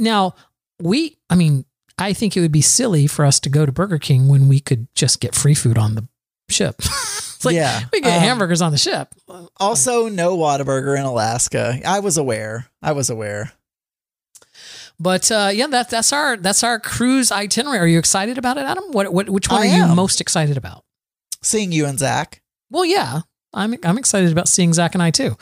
now 0.00 0.34
we, 0.80 1.16
I 1.30 1.34
mean, 1.34 1.64
I 1.98 2.12
think 2.12 2.36
it 2.36 2.40
would 2.40 2.52
be 2.52 2.60
silly 2.60 3.06
for 3.06 3.24
us 3.24 3.38
to 3.40 3.48
go 3.48 3.64
to 3.64 3.72
Burger 3.72 3.98
King 3.98 4.28
when 4.28 4.48
we 4.48 4.60
could 4.60 4.88
just 4.94 5.20
get 5.20 5.34
free 5.34 5.54
food 5.54 5.78
on 5.78 5.94
the 5.94 6.06
ship. 6.50 6.76
it's 6.80 7.44
like 7.44 7.54
Yeah. 7.54 7.80
we 7.92 8.00
get 8.00 8.16
Um, 8.16 8.22
hamburgers 8.22 8.60
on 8.62 8.72
the 8.72 8.78
ship. 8.78 9.14
Also, 9.58 10.08
no 10.08 10.36
Whataburger 10.36 10.98
in 10.98 11.04
Alaska. 11.04 11.80
I 11.86 12.00
was 12.00 12.16
aware. 12.16 12.66
I 12.82 12.92
was 12.92 13.10
aware. 13.10 13.52
But 15.04 15.30
uh, 15.30 15.50
yeah, 15.52 15.66
that, 15.66 15.90
that's 15.90 16.14
our 16.14 16.38
that's 16.38 16.64
our 16.64 16.80
cruise 16.80 17.30
itinerary. 17.30 17.78
Are 17.78 17.86
you 17.86 17.98
excited 17.98 18.38
about 18.38 18.56
it, 18.56 18.62
Adam? 18.62 18.84
What, 18.92 19.12
what 19.12 19.28
which 19.28 19.50
one 19.50 19.60
I 19.60 19.68
are 19.68 19.88
you 19.88 19.94
most 19.94 20.18
excited 20.22 20.56
about? 20.56 20.82
Seeing 21.42 21.72
you 21.72 21.84
and 21.84 21.98
Zach. 21.98 22.40
Well, 22.70 22.86
yeah, 22.86 23.20
I'm 23.52 23.74
I'm 23.84 23.98
excited 23.98 24.32
about 24.32 24.48
seeing 24.48 24.72
Zach 24.72 24.94
and 24.94 25.02
I 25.02 25.10
too. 25.10 25.36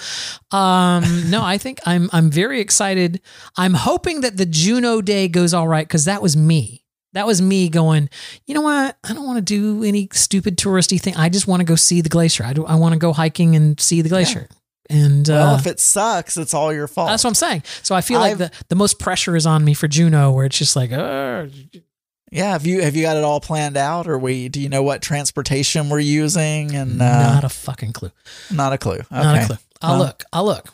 Um, 0.50 1.30
no, 1.30 1.44
I 1.44 1.58
think 1.58 1.78
I'm 1.86 2.10
I'm 2.12 2.28
very 2.28 2.58
excited. 2.58 3.20
I'm 3.56 3.74
hoping 3.74 4.22
that 4.22 4.36
the 4.36 4.46
Juneau 4.46 5.00
day 5.00 5.28
goes 5.28 5.54
all 5.54 5.68
right 5.68 5.86
because 5.86 6.06
that 6.06 6.20
was 6.20 6.36
me. 6.36 6.84
That 7.12 7.28
was 7.28 7.40
me 7.40 7.68
going. 7.68 8.10
You 8.46 8.56
know 8.56 8.62
what? 8.62 8.98
I 9.04 9.14
don't 9.14 9.26
want 9.26 9.36
to 9.36 9.42
do 9.42 9.84
any 9.84 10.08
stupid 10.12 10.56
touristy 10.56 11.00
thing. 11.00 11.14
I 11.14 11.28
just 11.28 11.46
want 11.46 11.60
to 11.60 11.64
go 11.64 11.76
see 11.76 12.00
the 12.00 12.08
glacier. 12.08 12.42
I 12.42 12.52
do. 12.52 12.66
I 12.66 12.74
want 12.74 12.94
to 12.94 12.98
go 12.98 13.12
hiking 13.12 13.54
and 13.54 13.78
see 13.78 14.02
the 14.02 14.08
glacier. 14.08 14.48
And 14.92 15.26
Well, 15.28 15.54
uh, 15.54 15.58
if 15.58 15.66
it 15.66 15.80
sucks, 15.80 16.36
it's 16.36 16.52
all 16.54 16.72
your 16.72 16.86
fault. 16.88 17.08
that's 17.08 17.24
what 17.24 17.30
I'm 17.30 17.34
saying. 17.34 17.62
So 17.82 17.94
I 17.94 18.00
feel 18.02 18.20
like 18.20 18.32
I've- 18.32 18.44
the, 18.44 18.50
the 18.68 18.74
most 18.76 18.98
pressure 18.98 19.34
is 19.36 19.46
on 19.46 19.64
me 19.64 19.74
for 19.74 19.88
Juneau, 19.88 20.32
where 20.32 20.44
it's 20.46 20.58
just 20.58 20.76
like, 20.76 20.90
Yeah, 20.90 22.52
have 22.52 22.66
you 22.66 22.80
have 22.82 22.96
you 22.96 23.02
got 23.02 23.16
it 23.16 23.24
all 23.24 23.40
planned 23.40 23.76
out, 23.76 24.06
or 24.08 24.18
we 24.18 24.48
do 24.48 24.60
you 24.60 24.68
know 24.68 24.82
what 24.82 25.02
transportation 25.02 25.88
we're 25.90 25.98
using? 25.98 26.74
And 26.74 27.00
uh, 27.00 27.34
not 27.34 27.44
a 27.44 27.48
fucking 27.48 27.92
clue. 27.92 28.10
not 28.50 28.72
a 28.72 28.78
clue. 28.78 28.94
Okay. 29.00 29.06
Not 29.10 29.42
a 29.42 29.46
clue. 29.46 29.56
I'll 29.82 29.98
Well, 29.98 30.06
look. 30.06 30.24
I'll 30.32 30.44
look. 30.44 30.68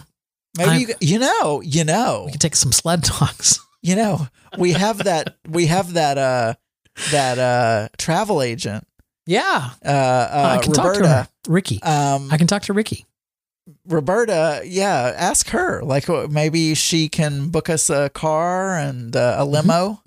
Maybe 0.57 0.71
I'm- 0.71 0.81
you, 0.81 0.89
you 1.01 1.19
know 1.19 1.61
you 1.61 1.85
know 1.85 2.23
We 2.27 2.33
can 2.33 2.41
take 2.41 2.57
some 2.57 2.73
sled 2.73 3.03
dogs. 3.03 3.61
you 3.83 3.95
know 3.97 4.27
we 4.59 4.73
have 4.73 4.99
that 5.05 5.37
we 5.49 5.67
have 5.67 5.93
that 5.95 6.19
uh 6.19 6.55
that 7.13 7.39
uh 7.39 7.89
travel 7.99 8.43
agent 8.43 8.87
Yeah. 9.27 9.71
uh, 9.85 9.89
uh 9.89 10.57
I 10.59 10.63
can 10.63 10.73
talk 10.73 10.95
to 10.95 11.07
her. 11.09 11.29
Ricky. 11.49 11.81
Um, 11.83 12.29
I 12.33 12.37
can 12.39 12.47
talk 12.47 12.63
to 12.65 12.73
Ricky. 12.73 13.05
Roberta, 13.87 14.63
yeah, 14.65 15.13
ask 15.17 15.49
her. 15.51 15.83
Like 15.83 16.09
uh, 16.09 16.27
maybe 16.31 16.75
she 16.75 17.09
can 17.09 17.49
book 17.49 17.69
us 17.69 17.91
a 17.91 18.09
car 18.11 18.77
and 18.77 19.15
uh, 19.17 19.37
a 19.39 19.45
limo 19.45 20.01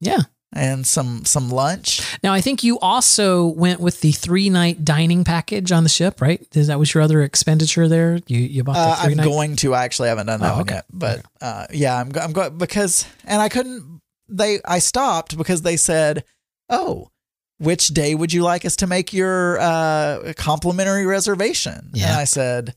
Yeah. 0.00 0.20
and 0.52 0.86
some 0.86 1.24
some 1.24 1.50
lunch. 1.50 2.00
Now 2.22 2.32
I 2.32 2.40
think 2.40 2.62
you 2.62 2.78
also 2.78 3.46
went 3.48 3.80
with 3.80 4.00
the 4.00 4.12
three 4.12 4.48
night 4.50 4.84
dining 4.84 5.24
package 5.24 5.72
on 5.72 5.82
the 5.82 5.88
ship, 5.88 6.20
right? 6.20 6.46
Is 6.54 6.68
that 6.68 6.78
was 6.78 6.94
your 6.94 7.02
other 7.02 7.22
expenditure 7.22 7.88
there? 7.88 8.20
You 8.26 8.38
you 8.38 8.62
bought 8.64 8.74
the 8.74 8.80
Uh, 8.80 8.96
I'm 9.10 9.16
night. 9.16 9.24
going 9.24 9.56
to. 9.56 9.74
I 9.74 9.84
actually 9.84 10.08
haven't 10.08 10.26
done 10.26 10.40
that 10.40 10.52
Oh, 10.52 10.56
one 10.56 10.62
okay. 10.62 10.74
yet, 10.76 10.84
but 10.92 11.24
uh, 11.40 11.66
yeah, 11.72 11.98
I'm 12.00 12.10
I'm 12.20 12.32
going 12.32 12.56
because 12.58 13.06
and 13.24 13.42
I 13.42 13.48
couldn't. 13.48 14.00
They 14.28 14.60
I 14.64 14.78
stopped 14.78 15.36
because 15.36 15.62
they 15.62 15.76
said, 15.76 16.24
"Oh, 16.70 17.10
which 17.58 17.88
day 17.88 18.14
would 18.14 18.32
you 18.32 18.42
like 18.42 18.64
us 18.64 18.76
to 18.76 18.86
make 18.86 19.12
your 19.12 19.58
uh, 19.60 20.32
complimentary 20.36 21.04
reservation?" 21.04 21.90
And 21.94 22.12
I 22.16 22.24
said, 22.24 22.74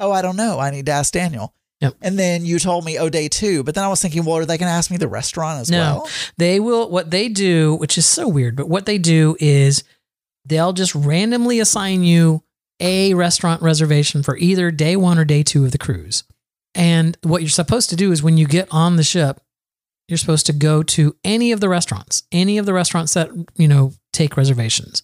"Oh, 0.00 0.12
I 0.12 0.22
don't 0.22 0.36
know. 0.36 0.58
I 0.58 0.70
need 0.70 0.86
to 0.86 0.92
ask 0.92 1.12
Daniel." 1.12 1.54
Yep. 1.80 1.94
And 2.02 2.18
then 2.18 2.44
you 2.44 2.58
told 2.58 2.84
me, 2.84 2.98
"Oh, 2.98 3.08
day 3.08 3.28
two. 3.28 3.62
But 3.62 3.74
then 3.74 3.84
I 3.84 3.88
was 3.88 4.02
thinking, 4.02 4.24
well, 4.24 4.36
are 4.38 4.44
they 4.44 4.58
going 4.58 4.68
to 4.68 4.74
ask 4.74 4.90
me 4.90 4.96
the 4.96 5.08
restaurant 5.08 5.60
as 5.60 5.70
no, 5.70 5.78
well? 5.78 6.08
they 6.36 6.60
will. 6.60 6.90
What 6.90 7.10
they 7.10 7.28
do, 7.28 7.74
which 7.76 7.96
is 7.96 8.06
so 8.06 8.28
weird, 8.28 8.56
but 8.56 8.68
what 8.68 8.86
they 8.86 8.98
do 8.98 9.36
is 9.40 9.84
they'll 10.44 10.72
just 10.72 10.94
randomly 10.94 11.60
assign 11.60 12.02
you 12.02 12.42
a 12.80 13.14
restaurant 13.14 13.62
reservation 13.62 14.22
for 14.22 14.36
either 14.38 14.70
day 14.70 14.96
one 14.96 15.18
or 15.18 15.24
day 15.24 15.42
two 15.42 15.64
of 15.64 15.72
the 15.72 15.78
cruise. 15.78 16.24
And 16.74 17.16
what 17.22 17.42
you're 17.42 17.50
supposed 17.50 17.90
to 17.90 17.96
do 17.96 18.12
is 18.12 18.22
when 18.22 18.38
you 18.38 18.46
get 18.46 18.68
on 18.70 18.96
the 18.96 19.02
ship, 19.02 19.40
you're 20.08 20.18
supposed 20.18 20.46
to 20.46 20.52
go 20.52 20.82
to 20.82 21.16
any 21.24 21.52
of 21.52 21.60
the 21.60 21.68
restaurants, 21.68 22.24
any 22.32 22.58
of 22.58 22.66
the 22.66 22.72
restaurants 22.72 23.14
that, 23.14 23.30
you 23.56 23.68
know, 23.68 23.92
take 24.12 24.36
reservations. 24.36 25.02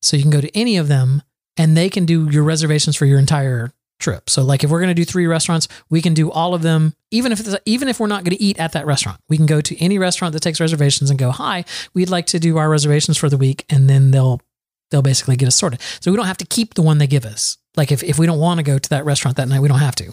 So 0.00 0.16
you 0.16 0.22
can 0.22 0.30
go 0.30 0.40
to 0.40 0.56
any 0.56 0.76
of 0.76 0.88
them 0.88 1.22
and 1.56 1.76
they 1.76 1.90
can 1.90 2.06
do 2.06 2.30
your 2.30 2.44
reservations 2.44 2.96
for 2.96 3.04
your 3.04 3.18
entire 3.18 3.72
trip. 3.98 4.30
So 4.30 4.42
like 4.42 4.64
if 4.64 4.70
we're 4.70 4.80
going 4.80 4.88
to 4.88 4.94
do 4.94 5.04
three 5.04 5.26
restaurants, 5.26 5.68
we 5.90 6.00
can 6.00 6.14
do 6.14 6.30
all 6.30 6.54
of 6.54 6.62
them 6.62 6.94
even 7.10 7.32
if 7.32 7.40
it's, 7.40 7.56
even 7.64 7.88
if 7.88 7.98
we're 7.98 8.06
not 8.06 8.24
going 8.24 8.36
to 8.36 8.42
eat 8.42 8.58
at 8.58 8.72
that 8.72 8.86
restaurant. 8.86 9.20
We 9.28 9.36
can 9.36 9.46
go 9.46 9.60
to 9.60 9.82
any 9.82 9.98
restaurant 9.98 10.32
that 10.34 10.40
takes 10.40 10.60
reservations 10.60 11.10
and 11.10 11.18
go, 11.18 11.30
"Hi, 11.30 11.64
we'd 11.94 12.10
like 12.10 12.26
to 12.26 12.38
do 12.38 12.58
our 12.58 12.68
reservations 12.68 13.16
for 13.16 13.28
the 13.28 13.38
week." 13.38 13.64
And 13.70 13.88
then 13.88 14.10
they'll 14.10 14.40
they'll 14.90 15.02
basically 15.02 15.36
get 15.36 15.48
us 15.48 15.56
sorted. 15.56 15.80
So 16.00 16.10
we 16.10 16.16
don't 16.16 16.26
have 16.26 16.38
to 16.38 16.46
keep 16.46 16.74
the 16.74 16.82
one 16.82 16.98
they 16.98 17.06
give 17.06 17.24
us. 17.24 17.58
Like 17.76 17.92
if, 17.92 18.02
if 18.02 18.18
we 18.18 18.26
don't 18.26 18.38
want 18.38 18.58
to 18.58 18.64
go 18.64 18.78
to 18.78 18.90
that 18.90 19.04
restaurant 19.04 19.36
that 19.36 19.48
night, 19.48 19.60
we 19.60 19.68
don't 19.68 19.78
have 19.78 19.94
to. 19.96 20.12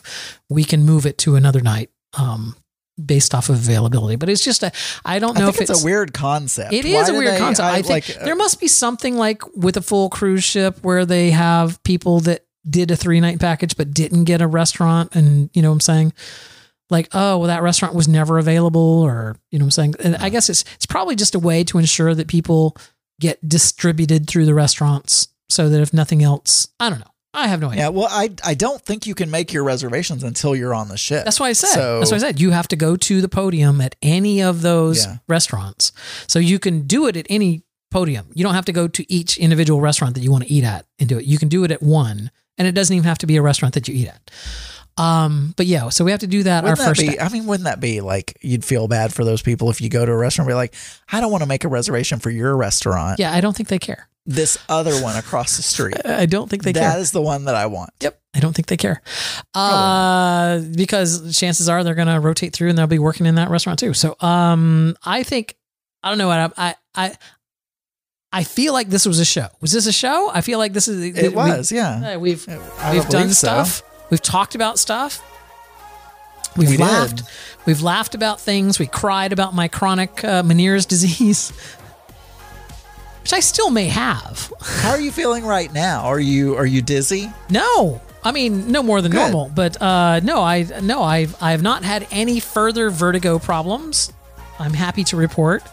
We 0.50 0.64
can 0.64 0.84
move 0.84 1.06
it 1.06 1.18
to 1.20 1.36
another 1.36 1.62
night 1.62 1.90
um, 2.18 2.56
based 3.04 3.34
off 3.34 3.50
of 3.50 3.56
availability. 3.56 4.18
But 4.18 4.30
it's 4.30 4.44
just 4.44 4.64
a, 4.64 4.72
I 5.04 5.20
don't 5.20 5.38
I 5.38 5.42
know 5.42 5.52
think 5.52 5.64
if 5.64 5.70
it's, 5.72 5.82
a 5.82 5.86
weird 5.86 6.14
concept. 6.14 6.74
It 6.74 6.86
Why 6.86 7.02
is 7.02 7.10
a 7.10 7.14
weird 7.14 7.34
they- 7.34 7.40
concept. 7.40 7.66
I, 7.68 7.82
think 7.82 8.08
like, 8.08 8.18
uh, 8.18 8.26
there 8.26 8.36
must 8.36 8.60
be 8.60 8.68
something 8.68 9.16
like 9.16 9.42
with 9.56 9.78
a 9.78 9.82
full 9.82 10.10
cruise 10.10 10.44
ship 10.44 10.80
where 10.82 11.06
they 11.06 11.32
have 11.32 11.82
people 11.84 12.20
that 12.22 12.45
did 12.70 12.92
a 12.92 12.96
three 12.96 13.20
night 13.20 13.40
package 13.40 13.78
but 13.78 13.94
didn't 13.94 14.24
get 14.26 14.42
a 14.42 14.48
restaurant, 14.48 15.16
and 15.16 15.50
you 15.54 15.62
know 15.62 15.70
what 15.70 15.76
I'm 15.76 15.80
saying. 15.82 16.14
Like, 16.92 17.10
oh, 17.14 17.40
well, 17.40 17.48
that 17.48 17.64
restaurant 17.64 17.96
was 17.96 18.08
never 18.08 18.38
available, 18.38 19.02
or 19.02 19.36
you 19.52 19.58
know 19.58 19.66
what 19.66 19.68
I'm 19.68 19.72
saying. 19.72 19.96
And 20.04 20.16
I 20.18 20.30
guess 20.30 20.50
it's 20.50 20.64
it's 20.76 20.86
probably 20.86 21.16
just 21.16 21.34
a 21.36 21.40
way 21.40 21.64
to 21.66 21.78
ensure 21.80 22.14
that 22.14 22.28
people 22.28 22.78
get 23.20 23.48
distributed 23.48 24.28
through 24.28 24.46
the 24.46 24.54
restaurants, 24.54 25.30
so 25.50 25.68
that 25.70 25.82
if 25.82 25.94
nothing 25.94 26.22
else, 26.22 26.68
I 26.80 26.90
don't 26.90 27.00
know. 27.00 27.06
I 27.34 27.48
have 27.48 27.60
no 27.60 27.68
idea. 27.70 27.84
Yeah, 27.86 27.90
well, 27.90 28.08
I 28.10 28.30
I 28.46 28.54
don't 28.54 28.82
think 28.82 29.06
you 29.08 29.14
can 29.16 29.30
make 29.32 29.52
your 29.52 29.64
reservations 29.64 30.24
until 30.24 30.56
you're 30.56 30.74
on 30.74 30.88
the 30.88 30.98
ship. 30.98 31.26
That's 31.26 31.40
why 31.40 31.50
I 31.50 31.54
said. 31.54 31.70
So, 31.74 32.00
That's 32.00 32.12
why 32.12 32.18
I 32.18 32.20
said 32.22 32.40
you 32.40 32.52
have 32.52 32.68
to 32.70 32.76
go 32.76 32.96
to 32.96 33.20
the 33.22 33.28
podium 33.30 33.82
at 33.82 33.96
any 34.02 34.42
of 34.42 34.62
those 34.62 35.06
Yeah. 35.06 35.18
restaurants. 35.28 35.92
So 36.28 36.40
you 36.40 36.60
can 36.60 36.84
do 36.88 37.08
it 37.08 37.18
at 37.18 37.26
any 37.30 37.64
podium. 37.92 38.28
You 38.34 38.44
don't 38.44 38.54
have 38.54 38.66
to 38.66 38.72
go 38.74 38.88
to 38.88 39.12
each 39.12 39.38
individual 39.38 39.82
restaurant 39.82 40.16
that 40.16 40.22
you 40.22 40.32
want 40.32 40.46
to 40.46 40.52
eat 40.52 40.64
at 40.64 40.86
and 41.00 41.10
do 41.10 41.18
it. 41.18 41.26
You 41.26 41.38
can 41.38 41.50
do 41.50 41.64
it 41.66 41.72
at 41.72 41.82
one, 41.84 42.32
and 42.58 42.68
it 42.68 42.74
doesn't 42.74 42.96
even 42.96 43.08
have 43.08 43.18
to 43.20 43.28
be 43.28 43.38
a 43.38 43.42
restaurant 43.42 43.74
that 43.74 43.88
you 43.88 43.96
eat 43.96 44.08
at. 44.08 44.32
Um, 44.98 45.54
but 45.58 45.66
yeah, 45.66 45.90
so 45.90 46.06
we 46.06 46.12
have 46.12 46.22
to 46.22 46.28
do 46.28 46.44
that 46.44 46.64
Wouldn't 46.64 46.80
our 46.80 46.86
that 46.86 46.90
first 46.98 47.02
be? 47.02 47.20
I 47.20 47.28
mean, 47.30 47.48
wouldn't 47.48 47.66
that 47.66 47.82
be 47.82 48.00
like 48.00 48.38
you'd 48.42 48.64
feel 48.64 48.88
bad 48.88 49.14
for 49.14 49.26
those 49.26 49.42
people 49.42 49.70
if 49.70 49.82
you 49.82 49.90
go 49.90 50.06
to 50.06 50.12
a 50.12 50.16
restaurant 50.16 50.48
and 50.48 50.54
be 50.54 50.56
like, 50.56 50.74
I 51.12 51.20
don't 51.20 51.32
want 51.32 51.44
to 51.44 51.50
make 51.50 51.66
a 51.66 51.68
reservation 51.68 52.20
for 52.20 52.30
your 52.30 52.56
restaurant. 52.56 53.20
Yeah, 53.20 53.34
I 53.34 53.42
don't 53.42 53.56
think 53.56 53.68
they 53.68 53.80
care. 53.80 54.08
This 54.26 54.58
other 54.70 54.96
one 55.04 55.18
across 55.18 55.58
the 55.58 55.64
street. 55.64 55.98
I 56.06 56.26
don't 56.26 56.50
think 56.50 56.64
they 56.64 56.72
That 56.72 56.80
care. 56.80 56.90
That 56.92 57.00
is 57.00 57.12
the 57.12 57.22
one 57.22 57.46
that 57.46 57.56
I 57.56 57.66
want. 57.66 57.92
Yep. 58.02 58.20
I 58.34 58.40
don't 58.40 58.56
think 58.56 58.68
they 58.68 58.78
care. 58.78 59.02
Uh, 59.54 60.60
because 60.76 61.38
chances 61.38 61.70
are 61.70 61.84
they're 61.84 61.94
going 61.94 62.08
to 62.08 62.20
rotate 62.20 62.54
through 62.54 62.70
and 62.70 62.78
they'll 62.78 62.88
be 62.88 63.00
working 63.00 63.26
in 63.26 63.36
that 63.36 63.50
restaurant 63.50 63.80
too. 63.80 63.94
So, 63.94 64.16
um, 64.22 64.98
I 65.06 65.24
think, 65.24 65.56
I 66.04 66.10
don't 66.10 66.18
know 66.18 66.28
what 66.28 66.40
I, 66.40 66.52
I, 66.58 66.76
I 66.96 67.18
feel 68.44 68.74
like 68.74 68.90
this 68.90 69.06
was 69.06 69.20
a 69.20 69.26
show. 69.26 69.48
Was 69.62 69.72
this 69.72 69.88
a 69.88 69.92
show? 69.92 70.30
I 70.34 70.42
feel 70.42 70.60
like 70.60 70.74
this 70.74 70.88
is, 70.88 71.18
It 71.18 71.34
was, 71.34 71.72
yeah. 71.72 72.18
We've, 72.18 72.48
I 72.80 72.94
we've 72.94 73.08
done 73.10 73.30
so. 73.30 73.64
stuff. 73.64 73.84
We've 74.10 74.22
talked 74.22 74.56
about 74.56 74.78
stuff. 74.80 75.22
We've 76.58 76.70
We 76.70 76.78
did. 76.78 76.84
laughed. 76.84 77.24
We've 77.66 77.82
laughed 77.82 78.16
about 78.16 78.40
things. 78.40 78.78
We 78.80 78.88
cried 78.88 79.34
about 79.34 79.54
my 79.56 79.68
chronic 79.68 80.24
uh, 80.24 80.44
Meniere's 80.44 80.86
disease. 80.96 81.52
which 83.22 83.34
I 83.34 83.40
still 83.40 83.70
may 83.72 83.88
have. 83.88 84.52
How 84.62 84.92
are 84.92 85.00
you 85.00 85.12
feeling 85.12 85.46
right 85.46 85.72
now? 85.74 86.02
Are 86.06 86.20
you 86.20 86.56
are 86.56 86.66
you 86.66 86.82
dizzy? 86.82 87.32
No, 87.50 88.02
I 88.24 88.32
mean 88.32 88.72
no 88.72 88.84
more 88.84 89.02
than 89.02 89.12
Good. 89.12 89.18
normal, 89.20 89.52
but 89.54 89.82
uh, 89.82 90.20
no, 90.22 90.42
I 90.42 90.64
no, 90.82 91.02
I've 91.04 91.36
I 91.42 91.52
have 91.52 91.62
not 91.64 91.84
had 91.84 92.08
any 92.12 92.40
further 92.40 92.90
vertigo 92.90 93.40
problems. 93.40 94.14
I'm 94.60 94.74
happy 94.74 95.04
to 95.06 95.18
report, 95.18 95.64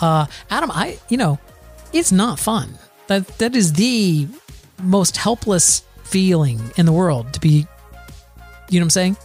uh, 0.00 0.26
Adam. 0.50 0.70
I 0.72 0.98
you 1.08 1.16
know, 1.18 1.38
it's 1.94 2.12
not 2.12 2.38
fun. 2.38 2.78
That 3.06 3.26
that 3.38 3.54
is 3.56 3.72
the 3.74 4.28
most 4.82 5.16
helpless 5.16 5.82
feeling 6.04 6.60
in 6.76 6.86
the 6.86 6.92
world 6.92 7.32
to 7.34 7.40
be. 7.40 7.66
You 8.70 8.80
know 8.80 8.84
what 8.84 8.86
I'm 8.86 8.90
saying? 8.90 9.16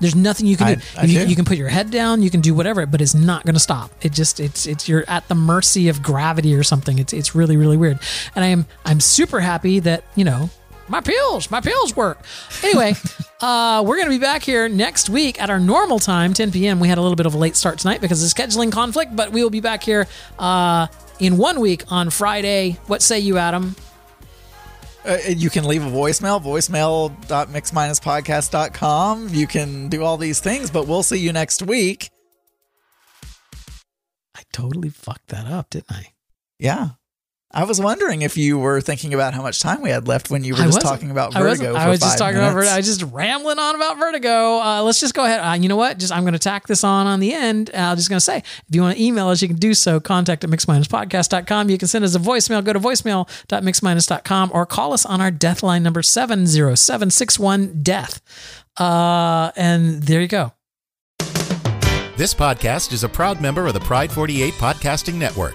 There's 0.00 0.14
nothing 0.14 0.46
you 0.46 0.56
can 0.56 0.66
I- 0.66 0.74
do. 0.76 0.80
I 0.96 1.04
you, 1.04 1.18
do. 1.20 1.28
you 1.28 1.36
can 1.36 1.44
put 1.44 1.56
your 1.56 1.68
head 1.68 1.90
down, 1.90 2.22
you 2.22 2.30
can 2.30 2.40
do 2.40 2.54
whatever, 2.54 2.86
but 2.86 3.00
it's 3.00 3.14
not 3.14 3.44
going 3.44 3.54
to 3.54 3.60
stop. 3.60 3.90
It 4.02 4.12
just 4.12 4.38
it's 4.38 4.66
it's 4.66 4.88
you're 4.88 5.04
at 5.08 5.26
the 5.28 5.34
mercy 5.34 5.88
of 5.88 6.02
gravity 6.02 6.54
or 6.54 6.62
something. 6.62 6.98
It's 6.98 7.12
it's 7.12 7.34
really 7.34 7.56
really 7.56 7.76
weird. 7.76 7.98
And 8.36 8.44
I 8.44 8.48
am 8.48 8.66
I'm 8.84 9.00
super 9.00 9.40
happy 9.40 9.80
that 9.80 10.04
you 10.14 10.24
know 10.24 10.50
my 10.88 11.00
pills 11.00 11.50
my 11.50 11.60
pills 11.60 11.96
work. 11.96 12.18
Anyway, 12.62 12.94
uh, 13.40 13.82
we're 13.86 13.96
going 13.96 14.06
to 14.06 14.14
be 14.14 14.20
back 14.20 14.42
here 14.42 14.68
next 14.68 15.10
week 15.10 15.40
at 15.42 15.50
our 15.50 15.60
normal 15.60 15.98
time, 15.98 16.32
10 16.32 16.52
p.m. 16.52 16.80
We 16.80 16.88
had 16.88 16.98
a 16.98 17.02
little 17.02 17.16
bit 17.16 17.26
of 17.26 17.34
a 17.34 17.38
late 17.38 17.56
start 17.56 17.78
tonight 17.78 18.00
because 18.00 18.22
of 18.22 18.30
scheduling 18.30 18.70
conflict, 18.72 19.14
but 19.16 19.32
we 19.32 19.42
will 19.42 19.50
be 19.50 19.60
back 19.60 19.82
here 19.82 20.06
uh, 20.38 20.86
in 21.20 21.36
one 21.36 21.60
week 21.60 21.84
on 21.90 22.10
Friday. 22.10 22.78
What 22.86 23.02
say 23.02 23.18
you, 23.18 23.38
Adam? 23.38 23.74
Uh, 25.04 25.18
you 25.28 25.50
can 25.50 25.64
leave 25.64 25.84
a 25.86 25.90
voicemail, 25.90 26.42
voicemail.mix-podcast.com. 26.42 29.28
You 29.30 29.46
can 29.46 29.88
do 29.88 30.02
all 30.02 30.16
these 30.16 30.40
things, 30.40 30.70
but 30.70 30.86
we'll 30.86 31.02
see 31.02 31.18
you 31.18 31.32
next 31.32 31.62
week. 31.62 32.10
I 34.36 34.42
totally 34.52 34.90
fucked 34.90 35.28
that 35.28 35.46
up, 35.46 35.70
didn't 35.70 35.90
I? 35.90 36.12
Yeah. 36.58 36.90
I 37.50 37.64
was 37.64 37.80
wondering 37.80 38.20
if 38.20 38.36
you 38.36 38.58
were 38.58 38.82
thinking 38.82 39.14
about 39.14 39.32
how 39.32 39.40
much 39.40 39.60
time 39.60 39.80
we 39.80 39.88
had 39.88 40.06
left 40.06 40.28
when 40.30 40.44
you 40.44 40.54
were 40.54 40.60
I 40.60 40.66
just 40.66 40.82
talking 40.82 41.10
about 41.10 41.32
vertigo. 41.32 41.74
I 41.74 41.84
for 41.84 41.90
was 41.90 42.00
just 42.00 42.12
five 42.12 42.18
talking 42.18 42.36
about 42.36 42.52
vertigo. 42.52 42.72
I 42.74 42.76
was 42.76 42.86
just 42.86 43.02
rambling 43.10 43.58
on 43.58 43.74
about 43.74 43.98
vertigo. 43.98 44.60
Uh, 44.60 44.82
let's 44.82 45.00
just 45.00 45.14
go 45.14 45.24
ahead. 45.24 45.40
Uh, 45.40 45.54
you 45.54 45.66
know 45.66 45.76
what? 45.76 45.98
Just 45.98 46.12
I'm 46.12 46.24
going 46.24 46.34
to 46.34 46.38
tack 46.38 46.66
this 46.66 46.84
on 46.84 47.06
on 47.06 47.20
the 47.20 47.32
end. 47.32 47.70
Uh, 47.72 47.78
I'm 47.78 47.96
just 47.96 48.10
going 48.10 48.18
to 48.18 48.24
say, 48.24 48.38
if 48.38 48.64
you 48.70 48.82
want 48.82 48.98
to 48.98 49.02
email 49.02 49.28
us, 49.28 49.40
you 49.40 49.48
can 49.48 49.56
do 49.56 49.72
so. 49.72 49.98
Contact 49.98 50.44
at 50.44 50.50
mixminuspodcast.com. 50.50 51.70
You 51.70 51.78
can 51.78 51.88
send 51.88 52.04
us 52.04 52.14
a 52.14 52.18
voicemail. 52.18 52.62
Go 52.62 52.74
to 52.74 52.80
voicemail.mixminus.com 52.80 54.50
or 54.52 54.66
call 54.66 54.92
us 54.92 55.06
on 55.06 55.22
our 55.22 55.30
death 55.30 55.62
line 55.62 55.82
number 55.82 56.02
70761 56.02 57.82
death. 57.82 58.20
Uh, 58.76 59.52
and 59.56 60.02
there 60.02 60.20
you 60.20 60.28
go. 60.28 60.52
This 62.18 62.34
podcast 62.34 62.92
is 62.92 63.04
a 63.04 63.08
proud 63.08 63.40
member 63.40 63.66
of 63.66 63.72
the 63.72 63.80
Pride 63.80 64.12
48 64.12 64.52
Podcasting 64.54 65.14
Network. 65.14 65.54